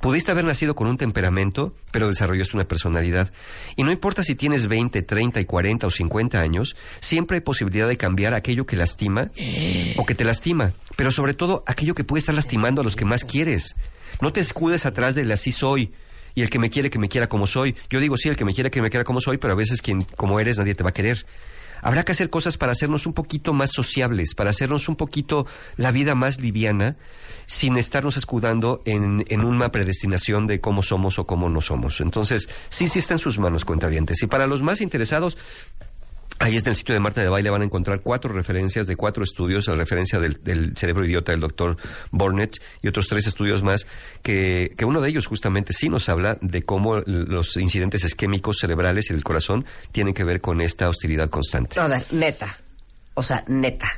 Pudiste 0.00 0.30
haber 0.30 0.44
nacido 0.44 0.74
con 0.74 0.86
un 0.86 0.96
temperamento, 0.96 1.74
pero 1.92 2.08
desarrollaste 2.08 2.56
una 2.56 2.66
personalidad. 2.66 3.32
Y 3.76 3.82
no 3.82 3.92
importa 3.92 4.22
si 4.22 4.34
tienes 4.34 4.66
20, 4.66 5.02
30 5.02 5.40
y 5.40 5.44
40 5.44 5.86
o 5.86 5.90
50 5.90 6.40
años, 6.40 6.74
siempre 7.00 7.36
hay 7.36 7.40
posibilidad 7.42 7.86
de 7.86 7.98
cambiar 7.98 8.32
aquello 8.32 8.64
que 8.64 8.76
lastima 8.76 9.30
o 9.96 10.06
que 10.06 10.14
te 10.14 10.24
lastima, 10.24 10.72
pero 10.96 11.10
sobre 11.10 11.34
todo 11.34 11.64
aquello 11.66 11.94
que 11.94 12.04
puede 12.04 12.20
estar 12.20 12.34
lastimando 12.34 12.80
a 12.80 12.84
los 12.84 12.96
que 12.96 13.04
más 13.04 13.24
quieres. 13.24 13.76
No 14.22 14.32
te 14.32 14.40
escudes 14.40 14.86
atrás 14.86 15.14
del 15.14 15.30
así 15.32 15.52
soy 15.52 15.92
y 16.34 16.40
el 16.40 16.48
que 16.48 16.58
me 16.58 16.70
quiere 16.70 16.88
que 16.88 16.98
me 16.98 17.10
quiera 17.10 17.28
como 17.28 17.46
soy. 17.46 17.76
Yo 17.90 18.00
digo 18.00 18.16
sí, 18.16 18.30
el 18.30 18.36
que 18.36 18.46
me 18.46 18.54
quiere 18.54 18.70
que 18.70 18.80
me 18.80 18.88
quiera 18.88 19.04
como 19.04 19.20
soy, 19.20 19.36
pero 19.36 19.52
a 19.52 19.56
veces 19.56 19.82
quien 19.82 20.00
como 20.16 20.40
eres 20.40 20.56
nadie 20.56 20.74
te 20.74 20.82
va 20.82 20.90
a 20.90 20.94
querer. 20.94 21.26
Habrá 21.82 22.04
que 22.04 22.12
hacer 22.12 22.30
cosas 22.30 22.56
para 22.56 22.72
hacernos 22.72 23.06
un 23.06 23.12
poquito 23.12 23.52
más 23.52 23.70
sociables, 23.72 24.34
para 24.34 24.50
hacernos 24.50 24.88
un 24.88 24.96
poquito 24.96 25.46
la 25.76 25.92
vida 25.92 26.14
más 26.14 26.40
liviana, 26.40 26.96
sin 27.46 27.76
estarnos 27.76 28.16
escudando 28.16 28.82
en, 28.84 29.24
en 29.28 29.44
una 29.44 29.72
predestinación 29.72 30.46
de 30.46 30.60
cómo 30.60 30.82
somos 30.82 31.18
o 31.18 31.26
cómo 31.26 31.48
no 31.48 31.60
somos. 31.60 32.00
Entonces, 32.00 32.48
sí, 32.68 32.88
sí 32.88 32.98
está 32.98 33.14
en 33.14 33.18
sus 33.18 33.38
manos, 33.38 33.64
cuentavientes. 33.64 34.22
Y 34.22 34.26
para 34.26 34.46
los 34.46 34.62
más 34.62 34.80
interesados, 34.80 35.36
Ahí 36.40 36.56
en 36.56 36.66
el 36.68 36.74
sitio 36.74 36.94
de 36.94 37.00
Marta 37.00 37.20
de 37.20 37.28
Baile 37.28 37.50
van 37.50 37.60
a 37.60 37.66
encontrar 37.66 38.00
cuatro 38.00 38.32
referencias 38.32 38.86
de 38.86 38.96
cuatro 38.96 39.22
estudios, 39.22 39.66
la 39.66 39.74
referencia 39.74 40.18
del, 40.18 40.42
del 40.42 40.74
cerebro 40.74 41.04
idiota 41.04 41.32
del 41.32 41.40
doctor 41.40 41.76
Bornett 42.10 42.56
y 42.80 42.88
otros 42.88 43.08
tres 43.08 43.26
estudios 43.26 43.62
más, 43.62 43.86
que, 44.22 44.72
que 44.74 44.86
uno 44.86 45.02
de 45.02 45.10
ellos 45.10 45.26
justamente 45.26 45.74
sí 45.74 45.90
nos 45.90 46.08
habla 46.08 46.38
de 46.40 46.62
cómo 46.62 46.96
los 46.96 47.58
incidentes 47.58 48.04
isquémicos 48.04 48.56
cerebrales 48.58 49.10
y 49.10 49.12
del 49.12 49.22
corazón 49.22 49.66
tienen 49.92 50.14
que 50.14 50.24
ver 50.24 50.40
con 50.40 50.62
esta 50.62 50.88
hostilidad 50.88 51.28
constante. 51.28 51.76
Neta. 52.12 52.48
O 53.12 53.22
sea, 53.22 53.44
neta. 53.46 53.88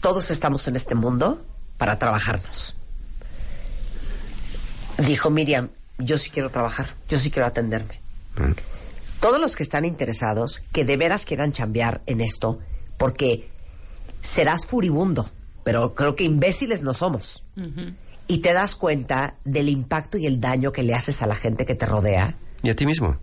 Todos 0.00 0.32
estamos 0.32 0.66
en 0.66 0.74
este 0.74 0.96
mundo 0.96 1.46
para 1.76 2.00
trabajarnos. 2.00 2.74
Dijo 4.98 5.30
Miriam, 5.30 5.68
yo 5.98 6.18
sí 6.18 6.30
quiero 6.30 6.50
trabajar, 6.50 6.88
yo 7.08 7.16
sí 7.16 7.30
quiero 7.30 7.46
atenderme. 7.46 8.00
Mm. 8.36 8.75
Todos 9.20 9.40
los 9.40 9.56
que 9.56 9.62
están 9.62 9.84
interesados, 9.84 10.62
que 10.72 10.84
de 10.84 10.96
veras 10.96 11.24
quieran 11.24 11.52
chambear 11.52 12.02
en 12.06 12.20
esto, 12.20 12.58
porque 12.96 13.48
serás 14.20 14.66
furibundo, 14.66 15.28
pero 15.64 15.94
creo 15.94 16.14
que 16.16 16.24
imbéciles 16.24 16.82
no 16.82 16.92
somos. 16.94 17.42
Y 18.28 18.38
te 18.38 18.52
das 18.52 18.74
cuenta 18.76 19.36
del 19.44 19.68
impacto 19.68 20.18
y 20.18 20.26
el 20.26 20.40
daño 20.40 20.72
que 20.72 20.82
le 20.82 20.94
haces 20.94 21.22
a 21.22 21.26
la 21.26 21.34
gente 21.36 21.64
que 21.64 21.74
te 21.74 21.86
rodea 21.86 22.36
Y 22.62 22.70
a 22.70 22.76
ti 22.76 22.84
mismo. 22.86 23.18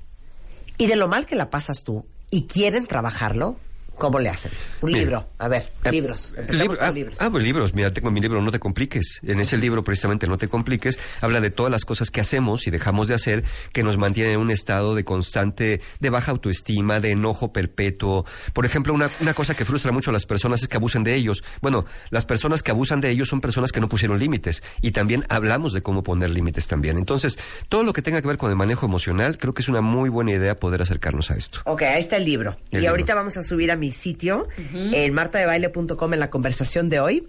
y 0.78 0.88
de 0.88 0.95
lo 0.95 1.07
mal 1.07 1.26
que 1.26 1.36
la 1.36 1.49
pasas 1.49 1.84
tú 1.84 2.06
y 2.30 2.48
quieren 2.48 2.88
trabajarlo, 2.88 3.57
¿cómo 3.98 4.20
le 4.20 4.30
hacen? 4.30 4.52
Un 4.82 4.91
libro, 4.91 5.28
a 5.38 5.48
ver, 5.48 5.72
Eh, 5.84 5.91
libros. 5.91 6.34
Libro- 6.49 6.78
con 6.78 6.86
ah, 6.86 6.91
libros. 6.91 7.15
ah, 7.20 7.30
pues 7.30 7.44
libros. 7.44 7.74
Mira, 7.74 7.91
tengo 7.91 8.11
mi 8.11 8.20
libro 8.22 8.41
No 8.41 8.52
te 8.52 8.60
compliques. 8.60 9.20
En 9.24 9.40
ese 9.40 9.57
libro, 9.57 9.84
precisamente, 9.84 10.28
No 10.28 10.38
te 10.38 10.48
compliques, 10.48 10.98
habla 11.22 11.41
de 11.41 11.49
todas 11.52 11.72
las 11.72 11.86
cosas 11.86 12.10
que 12.11 12.22
hacemos 12.22 12.68
y 12.68 12.72
dejamos 12.72 13.07
de 13.07 13.15
hacer 13.15 13.44
que 13.72 13.84
nos 13.84 13.98
mantienen 13.98 14.34
en 14.34 14.40
un 14.40 14.52
estado 14.52 14.95
de 14.95 15.03
constante, 15.03 15.82
de 15.99 16.10
baja 16.10 16.32
autoestima, 16.32 16.99
de 16.99 17.11
enojo 17.11 17.53
perpetuo. 17.53 18.26
Por 18.53 18.65
ejemplo, 18.65 18.94
una, 18.94 19.10
una 19.22 19.34
cosa 19.34 19.56
que 19.56 19.65
frustra 19.65 19.91
mucho 19.91 20.10
a 20.10 20.14
las 20.14 20.26
personas 20.26 20.61
es 20.61 20.68
que 20.68 20.78
abusan 20.78 21.03
de 21.03 21.15
ellos. 21.15 21.44
Bueno, 21.61 21.86
las 22.10 22.26
personas 22.26 22.64
que 22.64 22.72
abusan 22.72 23.02
de 23.02 23.10
ellos 23.10 23.30
son 23.30 23.41
personas 23.41 23.72
que 23.72 23.80
no 23.80 23.90
pusieron 23.90 24.20
límites. 24.20 24.64
Y 24.82 24.91
también 24.91 25.26
hablamos 25.30 25.74
de 25.74 25.82
cómo 25.82 26.03
poner 26.03 26.30
límites 26.30 26.68
también. 26.68 26.98
Entonces, 26.98 27.38
todo 27.70 27.84
lo 27.84 27.94
que 27.94 28.02
tenga 28.02 28.22
que 28.22 28.28
ver 28.28 28.38
con 28.38 28.49
el 28.49 28.56
manejo 28.56 28.86
emocional, 28.86 29.38
creo 29.38 29.53
que 29.53 29.61
es 29.61 29.70
una 29.70 29.82
muy 29.82 30.10
buena 30.10 30.32
idea 30.32 30.60
poder 30.60 30.82
acercarnos 30.82 31.32
a 31.32 31.36
esto. 31.36 31.60
Ok, 31.65 31.84
ahí 31.84 31.99
está 31.99 32.18
el 32.18 32.26
libro. 32.26 32.57
El 32.72 32.78
y 32.80 32.82
libro. 32.82 32.90
ahorita 32.91 33.15
vamos 33.15 33.38
a 33.38 33.44
subir 33.44 33.72
a 33.72 33.76
mi 33.76 33.91
sitio, 33.94 34.48
en 34.57 35.14
martadebaile.com, 35.14 36.14
en 36.14 36.20
la 36.20 36.30
conversación 36.30 36.90
de 36.90 36.99
hoy, 36.99 37.28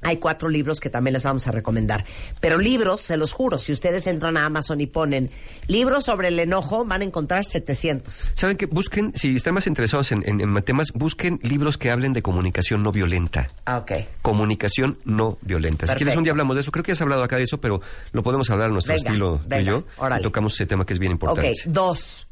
hay 0.00 0.18
cuatro 0.18 0.48
libros 0.48 0.78
que 0.78 0.90
también 0.90 1.12
les 1.14 1.24
vamos 1.24 1.48
a 1.48 1.50
recomendar. 1.50 2.04
Pero 2.40 2.58
libros, 2.58 3.00
se 3.00 3.16
los 3.16 3.32
juro, 3.32 3.58
si 3.58 3.72
ustedes 3.72 4.06
entran 4.06 4.36
a 4.36 4.46
Amazon 4.46 4.80
y 4.80 4.86
ponen 4.86 5.28
libros 5.66 6.04
sobre 6.04 6.28
el 6.28 6.38
enojo, 6.38 6.84
van 6.84 7.00
a 7.00 7.04
encontrar 7.04 7.44
700. 7.44 8.30
¿Saben 8.34 8.56
que 8.56 8.66
Busquen, 8.66 9.12
si 9.16 9.34
están 9.34 9.54
más 9.54 9.66
interesados 9.66 10.12
en, 10.12 10.22
en- 10.28 10.40
en 10.40 10.62
temas, 10.62 10.92
busquen 10.92 11.40
libros 11.42 11.78
que 11.78 11.90
hablen 11.90 12.12
de 12.12 12.22
comunicación 12.22 12.84
no 12.84 12.92
violenta. 12.92 13.48
Ah, 13.64 13.78
ok. 13.78 13.92
Comunicación 14.22 14.98
no 15.04 15.36
violenta. 15.42 15.88
Si 15.88 15.94
quieres 15.96 16.14
un 16.16 16.22
día 16.22 16.30
hablamos 16.30 16.54
de 16.54 16.60
eso, 16.60 16.70
creo 16.70 16.84
que 16.84 16.92
has 16.92 17.00
hablado 17.00 17.24
acá 17.24 17.36
de 17.36 17.42
eso, 17.42 17.60
pero 17.60 17.80
lo 18.12 18.22
podemos 18.22 18.48
hablar 18.50 18.68
a 18.70 18.72
nuestro 18.72 18.94
Venga, 18.94 19.08
estilo 19.08 19.40
tú 19.48 19.56
y 19.56 19.64
yo. 19.64 19.82
órale. 19.96 20.20
Y 20.20 20.22
tocamos 20.22 20.54
ese 20.54 20.66
tema 20.66 20.86
que 20.86 20.92
es 20.92 21.00
bien 21.00 21.12
Ok, 21.14 21.22
importante. 21.22 21.52
dos, 21.66 22.28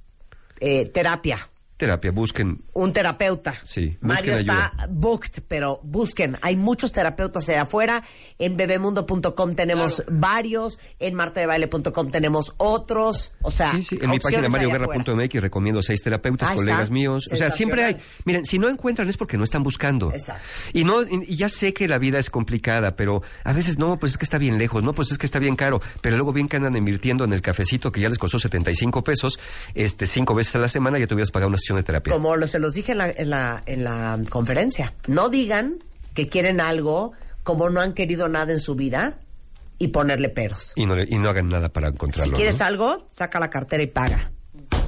eh, 0.60 0.86
terapia. 0.90 1.38
Terapia, 1.76 2.10
busquen. 2.10 2.62
un 2.72 2.92
terapeuta. 2.92 3.54
Sí, 3.62 3.98
Mario 4.00 4.34
está 4.34 4.72
booked, 4.88 5.42
pero 5.46 5.78
busquen. 5.82 6.38
Hay 6.40 6.56
muchos 6.56 6.90
terapeutas 6.92 7.48
allá 7.50 7.62
afuera. 7.62 8.02
En 8.38 8.56
bebemundo.com 8.56 9.54
tenemos 9.54 10.02
varios. 10.08 10.78
En 10.98 11.14
martadebaile.com 11.14 12.10
tenemos 12.10 12.54
otros. 12.56 13.32
O 13.42 13.50
sea, 13.50 13.74
Sí, 13.74 13.82
sí, 13.82 13.98
en 14.00 14.08
mi 14.10 14.18
página 14.18 14.48
marioguerra.mx 14.48 15.34
recomiendo 15.42 15.82
seis 15.82 16.02
terapeutas, 16.02 16.50
Ahí 16.50 16.56
colegas 16.56 16.82
está. 16.82 16.94
míos. 16.94 17.26
O 17.30 17.36
sea, 17.36 17.50
siempre 17.50 17.84
hay. 17.84 17.96
Miren, 18.24 18.46
si 18.46 18.58
no 18.58 18.68
encuentran 18.70 19.08
es 19.08 19.16
porque 19.18 19.36
no 19.36 19.44
están 19.44 19.62
buscando. 19.62 20.12
Exacto. 20.12 20.42
Y 20.72 20.84
no, 20.84 21.02
y 21.02 21.36
ya 21.36 21.48
sé 21.50 21.74
que 21.74 21.88
la 21.88 21.98
vida 21.98 22.18
es 22.18 22.30
complicada, 22.30 22.96
pero 22.96 23.22
a 23.44 23.52
veces 23.52 23.76
no, 23.78 23.98
pues 23.98 24.12
es 24.12 24.18
que 24.18 24.24
está 24.24 24.38
bien 24.38 24.56
lejos, 24.56 24.82
no, 24.82 24.94
pues 24.94 25.12
es 25.12 25.18
que 25.18 25.26
está 25.26 25.38
bien 25.38 25.56
caro. 25.56 25.80
Pero 26.00 26.16
luego 26.16 26.32
bien 26.32 26.48
que 26.48 26.56
andan 26.56 26.74
invirtiendo 26.76 27.24
en 27.24 27.32
el 27.34 27.42
cafecito 27.42 27.92
que 27.92 28.00
ya 28.00 28.08
les 28.08 28.18
costó 28.18 28.38
75 28.38 29.04
pesos, 29.04 29.38
este, 29.74 30.06
cinco 30.06 30.34
veces 30.34 30.56
a 30.56 30.58
la 30.58 30.68
semana, 30.68 30.98
ya 30.98 31.06
te 31.06 31.14
hubieras 31.14 31.30
pagado 31.30 31.48
una 31.48 31.58
sesión 31.66 31.76
de 31.78 31.82
terapia. 31.82 32.12
Como 32.12 32.36
se 32.46 32.58
los 32.58 32.74
dije 32.74 32.92
en 32.92 32.98
la, 32.98 33.10
en, 33.10 33.30
la, 33.30 33.62
en 33.66 33.82
la 33.84 34.18
conferencia. 34.30 34.94
No 35.08 35.28
digan 35.28 35.82
que 36.14 36.28
quieren 36.28 36.60
algo 36.60 37.12
como 37.42 37.68
no 37.70 37.80
han 37.80 37.92
querido 37.92 38.28
nada 38.28 38.52
en 38.52 38.60
su 38.60 38.74
vida 38.76 39.18
y 39.78 39.88
ponerle 39.88 40.28
peros. 40.28 40.72
Y 40.76 40.86
no, 40.86 41.00
y 41.00 41.18
no 41.18 41.28
hagan 41.28 41.48
nada 41.48 41.68
para 41.72 41.88
Si 41.88 41.94
encontrarlo. 41.94 42.36
quieres 42.36 42.60
¿no? 42.60 42.66
algo, 42.66 43.06
saca 43.10 43.38
la 43.40 43.50
cartera 43.50 43.82
y 43.82 43.88
paga. 43.88 44.30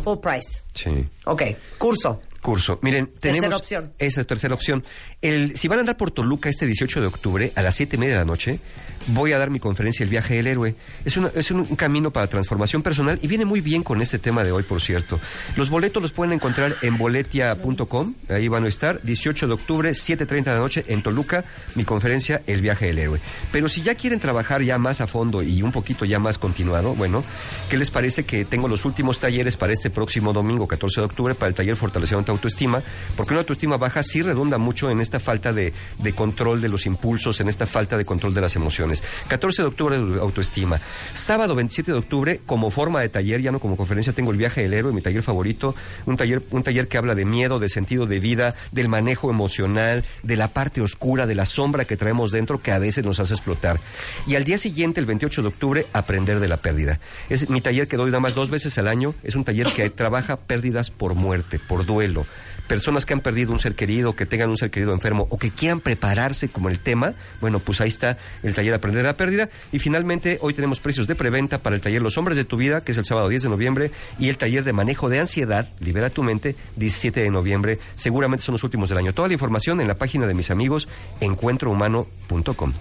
Full 0.02 0.18
price. 0.18 0.62
Sí. 0.74 1.06
Ok, 1.24 1.42
curso. 1.78 2.22
Curso. 2.40 2.78
Miren, 2.82 3.10
tenemos. 3.20 3.40
Tercera 3.42 3.56
opción. 3.56 3.92
Esa 3.98 4.20
es 4.20 4.26
tercera 4.26 4.54
opción. 4.54 4.84
El, 5.20 5.56
si 5.56 5.66
van 5.68 5.78
a 5.78 5.80
andar 5.80 5.96
por 5.96 6.10
Toluca 6.12 6.48
este 6.48 6.66
18 6.66 7.00
de 7.00 7.06
octubre 7.08 7.52
a 7.56 7.62
las 7.62 7.74
7 7.74 7.96
y 7.96 7.98
media 7.98 8.14
de 8.14 8.18
la 8.20 8.24
noche, 8.24 8.60
voy 9.08 9.32
a 9.32 9.38
dar 9.38 9.50
mi 9.50 9.58
conferencia 9.58 10.04
El 10.04 10.10
viaje 10.10 10.34
del 10.36 10.46
héroe. 10.46 10.74
Es, 11.04 11.16
una- 11.16 11.30
es 11.34 11.50
un, 11.50 11.60
un 11.60 11.76
camino 11.76 12.10
para 12.12 12.26
transformación 12.28 12.82
personal 12.82 13.18
y 13.22 13.26
viene 13.26 13.44
muy 13.44 13.60
bien 13.60 13.82
con 13.82 14.00
este 14.00 14.18
tema 14.18 14.44
de 14.44 14.52
hoy, 14.52 14.62
por 14.62 14.80
cierto. 14.80 15.20
Los 15.56 15.68
boletos 15.68 16.00
los 16.00 16.12
pueden 16.12 16.32
encontrar 16.32 16.76
en 16.82 16.96
boletia.com. 16.96 18.14
Ahí 18.28 18.48
van 18.48 18.64
a 18.64 18.68
estar. 18.68 19.02
18 19.02 19.46
de 19.48 19.52
octubre, 19.54 19.90
7.30 19.90 20.44
de 20.44 20.52
la 20.52 20.58
noche 20.58 20.84
en 20.88 21.02
Toluca, 21.02 21.44
mi 21.74 21.84
conferencia 21.84 22.42
El 22.46 22.60
viaje 22.60 22.86
del 22.86 22.98
héroe. 22.98 23.20
Pero 23.52 23.68
si 23.68 23.82
ya 23.82 23.94
quieren 23.94 24.20
trabajar 24.20 24.62
ya 24.62 24.78
más 24.78 25.00
a 25.00 25.06
fondo 25.06 25.42
y 25.42 25.62
un 25.62 25.72
poquito 25.72 26.04
ya 26.04 26.18
más 26.18 26.38
continuado, 26.38 26.94
bueno, 26.94 27.24
¿qué 27.70 27.76
les 27.76 27.90
parece 27.90 28.24
que 28.24 28.44
tengo 28.44 28.68
los 28.68 28.84
últimos 28.84 29.18
talleres 29.18 29.56
para 29.56 29.72
este 29.72 29.90
próximo 29.90 30.32
domingo, 30.32 30.66
14 30.68 31.00
de 31.00 31.04
octubre, 31.06 31.34
para 31.34 31.48
el 31.48 31.54
taller 31.54 31.76
Fortalecimiento 31.76 32.27
Autoestima? 32.32 32.82
Porque 33.16 33.34
una 33.34 33.40
autoestima 33.40 33.76
baja 33.76 34.02
sí 34.02 34.22
redunda 34.22 34.58
mucho 34.58 34.90
en 34.90 35.00
esta 35.00 35.20
falta 35.20 35.52
de, 35.52 35.72
de 35.98 36.12
control 36.12 36.60
de 36.60 36.68
los 36.68 36.86
impulsos, 36.86 37.40
en 37.40 37.48
esta 37.48 37.66
falta 37.66 37.96
de 37.96 38.04
control 38.04 38.34
de 38.34 38.40
las 38.40 38.56
emociones. 38.56 39.02
14 39.28 39.62
de 39.62 39.68
octubre, 39.68 39.96
autoestima. 39.96 40.80
Sábado 41.12 41.54
27 41.54 41.92
de 41.92 41.98
octubre, 41.98 42.40
como 42.46 42.70
forma 42.70 43.00
de 43.00 43.08
taller, 43.08 43.40
ya 43.40 43.52
no 43.52 43.60
como 43.60 43.76
conferencia, 43.76 44.12
tengo 44.12 44.30
el 44.30 44.36
viaje 44.36 44.62
del 44.62 44.74
héroe, 44.74 44.92
mi 44.92 45.00
taller 45.00 45.22
favorito, 45.22 45.74
un 46.06 46.16
taller, 46.16 46.42
un 46.50 46.62
taller 46.62 46.88
que 46.88 46.98
habla 46.98 47.14
de 47.14 47.24
miedo, 47.24 47.58
de 47.58 47.68
sentido 47.68 48.06
de 48.06 48.20
vida, 48.20 48.54
del 48.72 48.88
manejo 48.88 49.30
emocional, 49.30 50.04
de 50.22 50.36
la 50.36 50.48
parte 50.48 50.80
oscura, 50.80 51.26
de 51.26 51.34
la 51.34 51.46
sombra 51.46 51.84
que 51.84 51.96
traemos 51.96 52.30
dentro 52.30 52.60
que 52.60 52.72
a 52.72 52.78
veces 52.78 53.04
nos 53.04 53.20
hace 53.20 53.34
explotar. 53.34 53.80
Y 54.26 54.34
al 54.34 54.44
día 54.44 54.58
siguiente, 54.58 55.00
el 55.00 55.06
28 55.06 55.42
de 55.42 55.48
octubre, 55.48 55.86
aprender 55.92 56.40
de 56.40 56.48
la 56.48 56.56
pérdida. 56.56 57.00
Es 57.28 57.48
mi 57.50 57.60
taller 57.60 57.88
que 57.88 57.96
doy 57.96 58.10
nada 58.10 58.20
más 58.20 58.34
dos 58.34 58.50
veces 58.50 58.78
al 58.78 58.88
año, 58.88 59.14
es 59.22 59.34
un 59.34 59.44
taller 59.44 59.72
que 59.72 59.90
trabaja 59.90 60.36
pérdidas 60.36 60.90
por 60.90 61.14
muerte, 61.14 61.58
por 61.58 61.86
duelo. 61.86 62.17
Personas 62.66 63.06
que 63.06 63.14
han 63.14 63.20
perdido 63.20 63.52
un 63.52 63.58
ser 63.58 63.74
querido, 63.74 64.14
que 64.14 64.26
tengan 64.26 64.50
un 64.50 64.58
ser 64.58 64.70
querido 64.70 64.92
enfermo 64.92 65.26
o 65.30 65.38
que 65.38 65.50
quieran 65.50 65.80
prepararse 65.80 66.48
como 66.50 66.68
el 66.68 66.78
tema, 66.78 67.14
bueno, 67.40 67.60
pues 67.60 67.80
ahí 67.80 67.88
está 67.88 68.18
el 68.42 68.54
taller 68.54 68.74
Aprender 68.74 69.02
de 69.02 69.08
la 69.08 69.16
Pérdida. 69.16 69.48
Y 69.72 69.78
finalmente, 69.78 70.38
hoy 70.42 70.52
tenemos 70.52 70.78
precios 70.78 71.06
de 71.06 71.14
preventa 71.14 71.58
para 71.58 71.76
el 71.76 71.82
taller 71.82 72.02
Los 72.02 72.18
Hombres 72.18 72.36
de 72.36 72.44
tu 72.44 72.58
Vida, 72.58 72.82
que 72.82 72.92
es 72.92 72.98
el 72.98 73.06
sábado 73.06 73.28
10 73.28 73.44
de 73.44 73.48
noviembre, 73.48 73.90
y 74.18 74.28
el 74.28 74.36
taller 74.36 74.64
de 74.64 74.72
manejo 74.74 75.08
de 75.08 75.20
ansiedad, 75.20 75.68
Libera 75.80 76.10
tu 76.10 76.22
mente, 76.22 76.56
17 76.76 77.20
de 77.20 77.30
noviembre. 77.30 77.78
Seguramente 77.94 78.44
son 78.44 78.52
los 78.52 78.64
últimos 78.64 78.90
del 78.90 78.98
año. 78.98 79.14
Toda 79.14 79.28
la 79.28 79.34
información 79.34 79.80
en 79.80 79.88
la 79.88 79.94
página 79.94 80.26
de 80.26 80.34
mis 80.34 80.50
amigos, 80.50 80.88
encuentrohumano.com. 81.20 82.72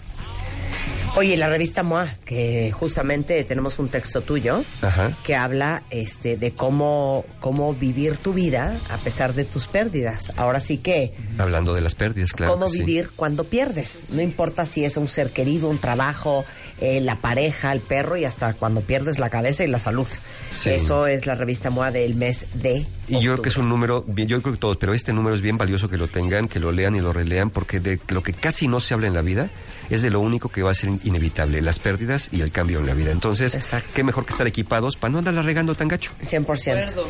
Oye, 1.17 1.35
la 1.35 1.49
revista 1.49 1.81
MOA, 1.81 2.15
que 2.25 2.71
justamente 2.71 3.43
tenemos 3.43 3.79
un 3.79 3.89
texto 3.89 4.21
tuyo 4.21 4.63
Ajá. 4.83 5.17
que 5.23 5.35
habla 5.35 5.81
este, 5.89 6.37
de 6.37 6.51
cómo, 6.51 7.25
cómo 7.39 7.73
vivir 7.73 8.19
tu 8.19 8.33
vida 8.33 8.79
a 8.91 8.97
pesar 8.97 9.33
de 9.33 9.43
tus 9.43 9.65
pérdidas. 9.65 10.31
Ahora 10.37 10.59
sí 10.59 10.77
que, 10.77 11.15
Hablando 11.39 11.73
de 11.73 11.81
las 11.81 11.95
pérdidas, 11.95 12.33
claro. 12.33 12.53
cómo 12.53 12.69
sí. 12.69 12.81
vivir 12.81 13.09
cuando 13.15 13.45
pierdes. 13.45 14.05
No 14.11 14.21
importa 14.21 14.63
si 14.63 14.85
es 14.85 14.95
un 14.95 15.07
ser 15.07 15.31
querido, 15.31 15.69
un 15.69 15.79
trabajo, 15.79 16.45
eh, 16.79 17.01
la 17.01 17.15
pareja, 17.15 17.71
el 17.71 17.79
perro 17.79 18.15
y 18.15 18.23
hasta 18.23 18.53
cuando 18.53 18.81
pierdes 18.81 19.17
la 19.17 19.31
cabeza 19.31 19.63
y 19.63 19.67
la 19.67 19.79
salud. 19.79 20.07
Sí. 20.51 20.69
Eso 20.69 21.07
es 21.07 21.25
la 21.25 21.33
revista 21.33 21.71
MOA 21.71 21.89
del 21.89 22.13
mes 22.13 22.45
de. 22.53 22.85
Y 23.07 23.21
yo 23.21 23.33
creo 23.33 23.41
que 23.41 23.49
es 23.49 23.57
un 23.57 23.69
número, 23.69 24.05
yo 24.07 24.41
creo 24.43 24.53
que 24.53 24.59
todos, 24.59 24.77
pero 24.77 24.93
este 24.93 25.13
número 25.13 25.33
es 25.33 25.41
bien 25.41 25.57
valioso 25.57 25.89
que 25.89 25.97
lo 25.97 26.09
tengan, 26.09 26.47
que 26.47 26.59
lo 26.59 26.71
lean 26.71 26.93
y 26.93 27.01
lo 27.01 27.11
relean, 27.11 27.49
porque 27.49 27.79
de 27.79 27.99
lo 28.09 28.21
que 28.21 28.33
casi 28.33 28.67
no 28.67 28.79
se 28.79 28.93
habla 28.93 29.07
en 29.07 29.15
la 29.15 29.23
vida 29.23 29.49
es 29.89 30.01
de 30.01 30.09
lo 30.09 30.19
único 30.19 30.49
que 30.49 30.63
va 30.63 30.71
a 30.71 30.73
ser 30.73 30.89
inevitable, 31.03 31.61
las 31.61 31.79
pérdidas 31.79 32.29
y 32.31 32.41
el 32.41 32.51
cambio 32.51 32.79
en 32.79 32.85
la 32.87 32.93
vida. 32.93 33.11
Entonces, 33.11 33.53
Exacto. 33.55 33.89
qué 33.93 34.03
mejor 34.03 34.25
que 34.25 34.31
estar 34.31 34.47
equipados 34.47 34.95
para 34.95 35.11
no 35.11 35.19
andarla 35.19 35.41
regando 35.41 35.75
tan 35.75 35.87
gacho. 35.87 36.11
100%. 36.25 37.03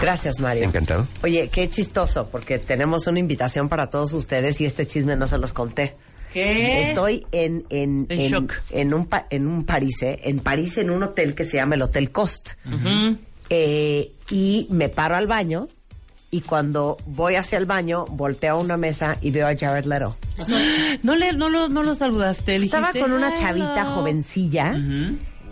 Gracias, 0.00 0.40
Mario. 0.40 0.64
Encantado. 0.64 1.06
Oye, 1.22 1.48
qué 1.52 1.68
chistoso, 1.68 2.28
porque 2.30 2.58
tenemos 2.58 3.06
una 3.06 3.18
invitación 3.18 3.68
para 3.68 3.88
todos 3.88 4.12
ustedes 4.12 4.60
y 4.60 4.64
este 4.64 4.86
chisme 4.86 5.16
no 5.16 5.26
se 5.26 5.38
los 5.38 5.52
conté. 5.52 5.96
¿Qué? 6.32 6.82
Estoy 6.82 7.26
en, 7.32 7.64
en, 7.70 8.06
En 8.08 8.20
shock. 8.30 8.54
en 8.70 8.94
un, 8.94 9.06
pa- 9.06 9.26
en 9.30 9.48
un 9.48 9.64
París, 9.66 10.00
¿eh? 10.02 10.20
en 10.22 10.38
París, 10.38 10.78
en 10.78 10.90
un 10.90 11.02
hotel 11.02 11.34
que 11.34 11.44
se 11.44 11.56
llama 11.56 11.74
el 11.74 11.82
Hotel 11.82 12.12
Cost. 12.12 12.50
Eh, 13.48 14.12
y 14.30 14.68
me 14.70 14.88
paro 14.88 15.16
al 15.16 15.26
baño 15.26 15.68
y 16.30 16.42
cuando 16.42 16.96
voy 17.06 17.34
hacia 17.34 17.58
el 17.58 17.66
baño, 17.66 18.06
volteo 18.06 18.54
a 18.54 18.58
una 18.58 18.76
mesa 18.76 19.16
y 19.20 19.30
veo 19.30 19.48
a 19.48 19.56
Jared 19.56 19.84
Leto. 19.84 20.16
No, 21.02 21.16
le, 21.16 21.32
no, 21.32 21.48
lo, 21.48 21.68
no 21.68 21.82
lo 21.82 21.94
saludaste. 21.94 22.56
Estaba 22.56 22.88
dijiste, 22.88 23.00
con 23.00 23.12
una 23.12 23.32
chavita 23.32 23.84
jovencilla, 23.84 24.78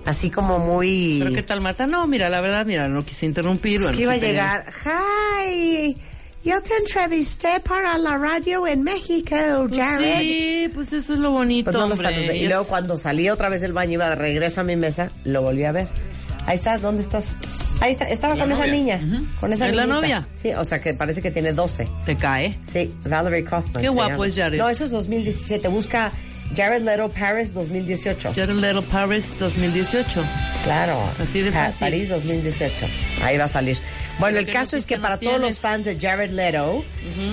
así 0.04 0.30
como 0.30 0.58
muy... 0.58 1.18
¿Pero 1.20 1.34
qué 1.34 1.42
tal, 1.42 1.60
Marta? 1.60 1.86
No, 1.86 2.06
mira, 2.06 2.28
la 2.28 2.40
verdad, 2.40 2.64
mira, 2.64 2.88
no 2.88 3.04
quise 3.04 3.26
interrumpir. 3.26 3.80
bueno, 3.80 3.96
que 3.96 4.02
iba 4.04 4.12
a 4.12 4.16
llegar. 4.18 4.72
Hi, 4.84 5.96
yo 6.44 6.60
te 6.62 6.74
entrevisté 6.76 7.60
para 7.60 7.98
la 7.98 8.16
radio 8.16 8.66
en 8.66 8.82
México, 8.82 9.36
Pues 9.68 9.78
Jared. 9.78 10.20
sí, 10.20 10.70
pues 10.74 10.92
eso 10.92 11.14
es 11.14 11.18
lo 11.18 11.30
bonito, 11.30 11.64
Pues 11.70 11.74
no 11.74 11.86
lo 11.86 11.92
hombre. 11.94 12.10
saludé. 12.14 12.36
Y 12.36 12.46
luego 12.46 12.64
cuando 12.64 12.96
salí 12.98 13.28
otra 13.30 13.48
vez 13.48 13.60
del 13.60 13.72
baño, 13.72 13.92
iba 13.94 14.08
de 14.10 14.16
regreso 14.16 14.60
a 14.60 14.64
mi 14.64 14.76
mesa, 14.76 15.10
lo 15.24 15.42
volví 15.42 15.64
a 15.64 15.72
ver. 15.72 15.86
Ahí 16.46 16.54
estás, 16.54 16.80
¿dónde 16.80 17.02
estás? 17.02 17.34
Ahí 17.80 17.92
está, 17.92 18.04
estaba 18.08 18.36
con 18.36 18.50
esa 18.50 18.66
niña. 18.66 19.00
Con 19.38 19.52
esa 19.52 19.68
¿Es 19.68 19.74
la 19.74 19.86
novia? 19.86 20.26
Sí, 20.34 20.50
o 20.52 20.64
sea 20.64 20.80
que 20.80 20.94
parece 20.94 21.20
que 21.20 21.30
tiene 21.30 21.52
12. 21.52 21.86
Te 22.06 22.16
cae. 22.16 22.58
Sí, 22.64 22.92
Valerie 23.04 23.44
Kaufman. 23.44 23.82
Qué 23.82 23.88
guapo 23.90 24.12
llama. 24.12 24.26
es 24.26 24.34
Jared. 24.34 24.58
No, 24.58 24.68
eso 24.68 24.84
es 24.86 24.90
2017. 24.90 25.68
Busca 25.68 26.10
Jared 26.56 26.82
Leto 26.82 27.08
Paris 27.10 27.52
2018. 27.52 28.32
Jared 28.34 28.54
Little 28.56 28.82
Paris 28.90 29.34
2018. 29.38 30.24
Claro. 30.64 30.98
Así 31.22 31.40
de 31.42 31.52
fácil. 31.52 31.80
París 31.80 32.08
2018. 32.08 32.86
Ahí 33.22 33.36
va 33.36 33.44
a 33.44 33.48
salir. 33.48 33.78
Bueno, 34.18 34.38
el 34.38 34.46
¿qué 34.46 34.52
caso 34.52 34.76
es 34.76 34.84
que 34.84 34.98
para 34.98 35.18
todos 35.18 35.40
los 35.40 35.58
fans 35.58 35.84
de 35.84 35.98
Jared 35.98 36.30
Leto 36.30 36.84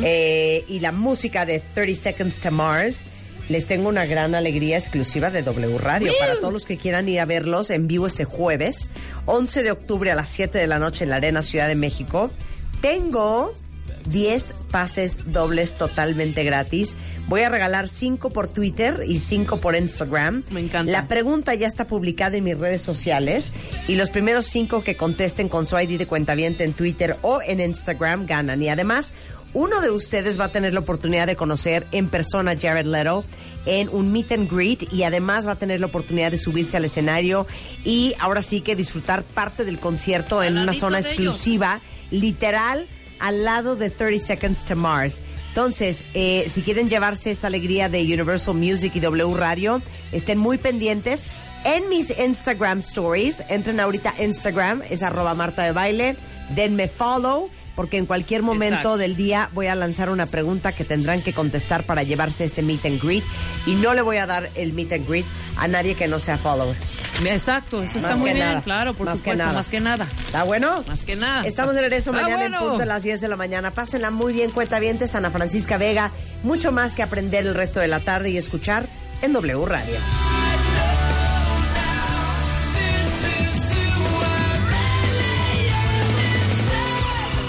eh, 0.03 0.64
y 0.68 0.80
la 0.80 0.91
música 0.91 1.45
de 1.45 1.60
30 1.60 1.99
Seconds 1.99 2.40
to 2.40 2.52
Mars, 2.52 3.06
les 3.49 3.66
tengo 3.66 3.90
una 3.90 4.06
gran 4.06 4.36
alegría 4.36 4.78
exclusiva 4.78 5.32
de 5.32 5.41
W 5.41 5.78
Radio. 5.78 6.14
Para 6.20 6.36
todos 6.36 6.53
los 6.53 6.66
que 6.66 6.78
quieran 6.78 7.10
ir 7.10 7.20
a 7.20 7.26
verlos 7.26 7.70
en 7.70 7.88
vivo 7.88 8.07
este 8.07 8.24
jueves, 8.26 8.90
11 9.26 9.64
de 9.64 9.72
octubre 9.72 10.12
a 10.12 10.16
las 10.16 10.30
7 10.30 10.57
de 10.57 10.68
la 10.68 10.80
noche 10.80 11.03
en 11.03 11.10
la 11.10 11.18
Arena 11.18 11.41
Ciudad 11.41 11.68
de 11.68 11.76
México, 11.76 12.32
tengo 12.82 13.56
10 14.07 14.53
pases 14.72 15.32
dobles 15.32 15.76
totalmente 15.76 16.44
gratis. 16.44 16.95
Voy 17.27 17.41
a 17.41 17.49
regalar 17.49 17.89
5 17.89 18.30
por 18.30 18.47
Twitter 18.47 19.02
y 19.07 19.18
5 19.18 19.57
por 19.57 19.76
Instagram. 19.76 20.43
Me 20.52 20.60
encanta. 20.61 20.91
La 20.91 21.07
pregunta 21.07 21.56
ya 21.56 21.65
está 21.65 21.88
publicada 21.88 22.38
en 22.38 22.43
mis 22.43 22.57
redes 22.57 22.81
sociales 22.81 23.52
y 23.88 23.95
los 23.95 24.11
primeros 24.11 24.45
5 24.45 24.84
que 24.84 24.95
contesten 24.95 25.49
con 25.49 25.65
su 25.65 25.77
ID 25.80 25.97
de 25.97 26.06
cuentaviente 26.06 26.64
en 26.64 26.73
Twitter 26.73 27.18
o 27.23 27.41
en 27.41 27.60
Instagram 27.60 28.27
ganan. 28.27 28.61
Y 28.61 28.69
además, 28.69 29.11
uno 29.56 29.81
de 29.81 29.89
ustedes 29.89 30.39
va 30.39 30.45
a 30.45 30.52
tener 30.52 30.73
la 30.73 30.81
oportunidad 30.81 31.26
de 31.26 31.35
conocer 31.35 31.88
en 31.91 32.10
persona 32.10 32.52
a 32.52 32.60
Jared 32.60 32.85
Leto 32.85 33.26
en 33.65 33.89
un 33.89 34.11
meet 34.11 34.31
and 34.34 34.52
greet 34.52 34.93
y 34.93 35.03
además 35.03 35.47
va 35.47 35.53
a 35.53 35.56
tener 35.56 35.80
la 35.80 35.88
oportunidad 35.88 36.30
de 36.30 36.38
subirse 36.38 36.77
al 36.77 36.85
escenario 36.85 37.47
y 37.84 38.14
ahora 38.19 38.41
sí 38.41 38.61
que 38.61 38.76
disfrutar 38.76 39.23
parte 39.23 39.65
del 39.65 39.80
concierto 39.80 40.43
en 40.43 40.57
una 40.57 40.73
zona 40.73 40.99
ellos. 40.99 41.11
exclusiva, 41.11 41.81
literal 42.11 42.88
al 43.19 43.45
lado 43.45 43.76
de 43.76 43.89
30 43.89 44.26
Seconds 44.26 44.65
to 44.65 44.76
Mars. 44.76 45.23
Entonces, 45.56 46.03
eh, 46.14 46.48
si 46.49 46.64
quieren 46.64 46.90
llevarse 46.90 47.32
esta 47.32 47.48
alegría 47.48 47.88
de 47.88 48.02
Universal 48.02 48.56
Music 48.56 48.91
y 48.94 48.99
W 48.99 49.36
Radio, 49.38 49.82
estén 50.11 50.38
muy 50.38 50.57
pendientes. 50.57 51.27
En 51.64 51.88
mis 51.88 52.10
Instagram 52.19 52.80
stories, 52.80 53.41
entren 53.48 53.80
ahorita 53.80 54.14
Instagram, 54.19 54.82
es 54.90 55.02
arroba 55.02 55.34
Marta 55.34 55.64
de 55.64 55.72
Baile, 55.72 56.18
denme 56.49 56.90
follow, 56.90 57.49
porque 57.76 57.97
en 57.97 58.06
cualquier 58.06 58.41
momento 58.41 58.76
Exacto. 58.77 58.97
del 58.97 59.15
día 59.15 59.49
voy 59.53 59.68
a 59.68 59.76
lanzar 59.76 60.10
una 60.10 60.26
pregunta 60.26 60.72
que 60.72 60.85
tendrán 60.85 61.22
que 61.22 61.34
contestar 61.34 61.84
para 61.84 62.03
llevarse 62.03 62.45
ese 62.45 62.61
meet 62.61 62.85
and 62.85 63.02
greet. 63.02 63.23
Y 63.65 63.76
no 63.76 63.93
le 63.93 64.02
voy 64.02 64.18
a 64.18 64.26
dar 64.26 64.49
el 64.56 64.73
meet 64.73 64.93
and 64.93 65.07
greet 65.07 65.26
a 65.57 65.68
nadie 65.68 65.95
que 65.95 66.07
no 66.07 66.19
sea 66.19 66.38
follower. 66.38 66.76
Exacto, 67.23 67.81
eso 67.81 67.97
está 67.97 68.18
muy 68.18 68.34
bien, 68.34 68.45
nada. 68.45 68.61
claro, 68.61 68.93
por 68.93 69.06
Más 69.06 69.22
que 69.22 69.35
nada. 69.35 69.53
más 69.53 69.68
que 69.68 69.80
nada. 69.80 70.06
¿Está 70.26 70.43
bueno? 70.43 70.84
Más 70.88 71.03
que 71.06 71.15
nada. 71.15 71.47
Estamos 71.47 71.73
de 71.76 71.81
regreso 71.81 72.11
Está 72.11 72.23
mañana 72.23 72.41
bueno. 72.43 72.57
en 72.57 72.64
punto 72.64 72.80
de 72.80 72.85
las 72.85 73.03
10 73.03 73.22
de 73.22 73.27
la 73.30 73.38
mañana. 73.38 73.72
Pásenla 73.72 74.11
muy 74.11 74.34
bien, 74.34 74.52
cuenta 74.52 74.80
bien, 74.80 74.99
Ana 75.14 75.31
Francisca 75.31 75.77
Vega. 75.77 76.11
Mucho 76.43 76.72
más 76.73 76.93
que 76.95 77.03
aprender 77.03 77.45
el 77.45 77.53
resto 77.56 77.80
de 77.80 77.88
la 77.88 78.02
tarde 78.02 78.31
y 78.31 78.38
escuchar 78.38 78.88
en 79.22 79.31
W 79.31 79.65
Radio. 79.65 80.44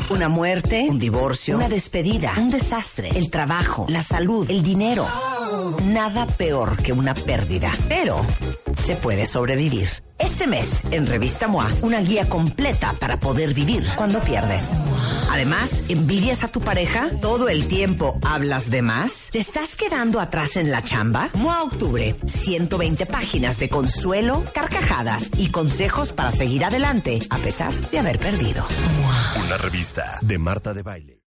Una 0.08 0.28
muerte, 0.28 0.86
un 0.88 1.00
divorcio, 1.00 1.56
una 1.56 1.68
despedida, 1.68 2.34
un 2.38 2.48
desastre, 2.48 3.10
el 3.14 3.28
trabajo, 3.28 3.86
la 3.88 4.02
salud, 4.02 4.48
el 4.48 4.62
dinero. 4.62 5.04
Nada 5.84 6.26
peor 6.26 6.80
que 6.80 6.92
una 6.92 7.12
pérdida, 7.12 7.72
pero 7.88 8.24
se 8.84 8.94
puede 8.94 9.26
sobrevivir. 9.26 9.88
Este 10.18 10.46
mes, 10.46 10.82
en 10.90 11.06
Revista 11.06 11.46
MOA, 11.46 11.68
una 11.82 12.00
guía 12.00 12.28
completa 12.28 12.94
para 12.98 13.20
poder 13.20 13.52
vivir 13.52 13.84
cuando 13.96 14.20
pierdes. 14.20 14.72
Además, 15.30 15.82
¿envidias 15.88 16.42
a 16.42 16.48
tu 16.48 16.60
pareja? 16.60 17.10
¿Todo 17.20 17.48
el 17.48 17.68
tiempo 17.68 18.18
hablas 18.22 18.70
de 18.70 18.80
más? 18.80 19.28
¿Te 19.30 19.40
estás 19.40 19.76
quedando 19.76 20.18
atrás 20.18 20.56
en 20.56 20.70
la 20.70 20.82
chamba? 20.82 21.28
MOA 21.34 21.64
Octubre, 21.64 22.16
120 22.24 23.04
páginas 23.06 23.58
de 23.58 23.68
consuelo, 23.68 24.42
carcajadas 24.54 25.30
y 25.36 25.50
consejos 25.50 26.12
para 26.12 26.32
seguir 26.32 26.64
adelante 26.64 27.18
a 27.28 27.36
pesar 27.38 27.74
de 27.90 27.98
haber 27.98 28.18
perdido. 28.18 28.66
Una 29.44 29.58
revista 29.58 30.18
de 30.22 30.38
Marta 30.38 30.72
de 30.72 30.82
Baile. 30.82 31.15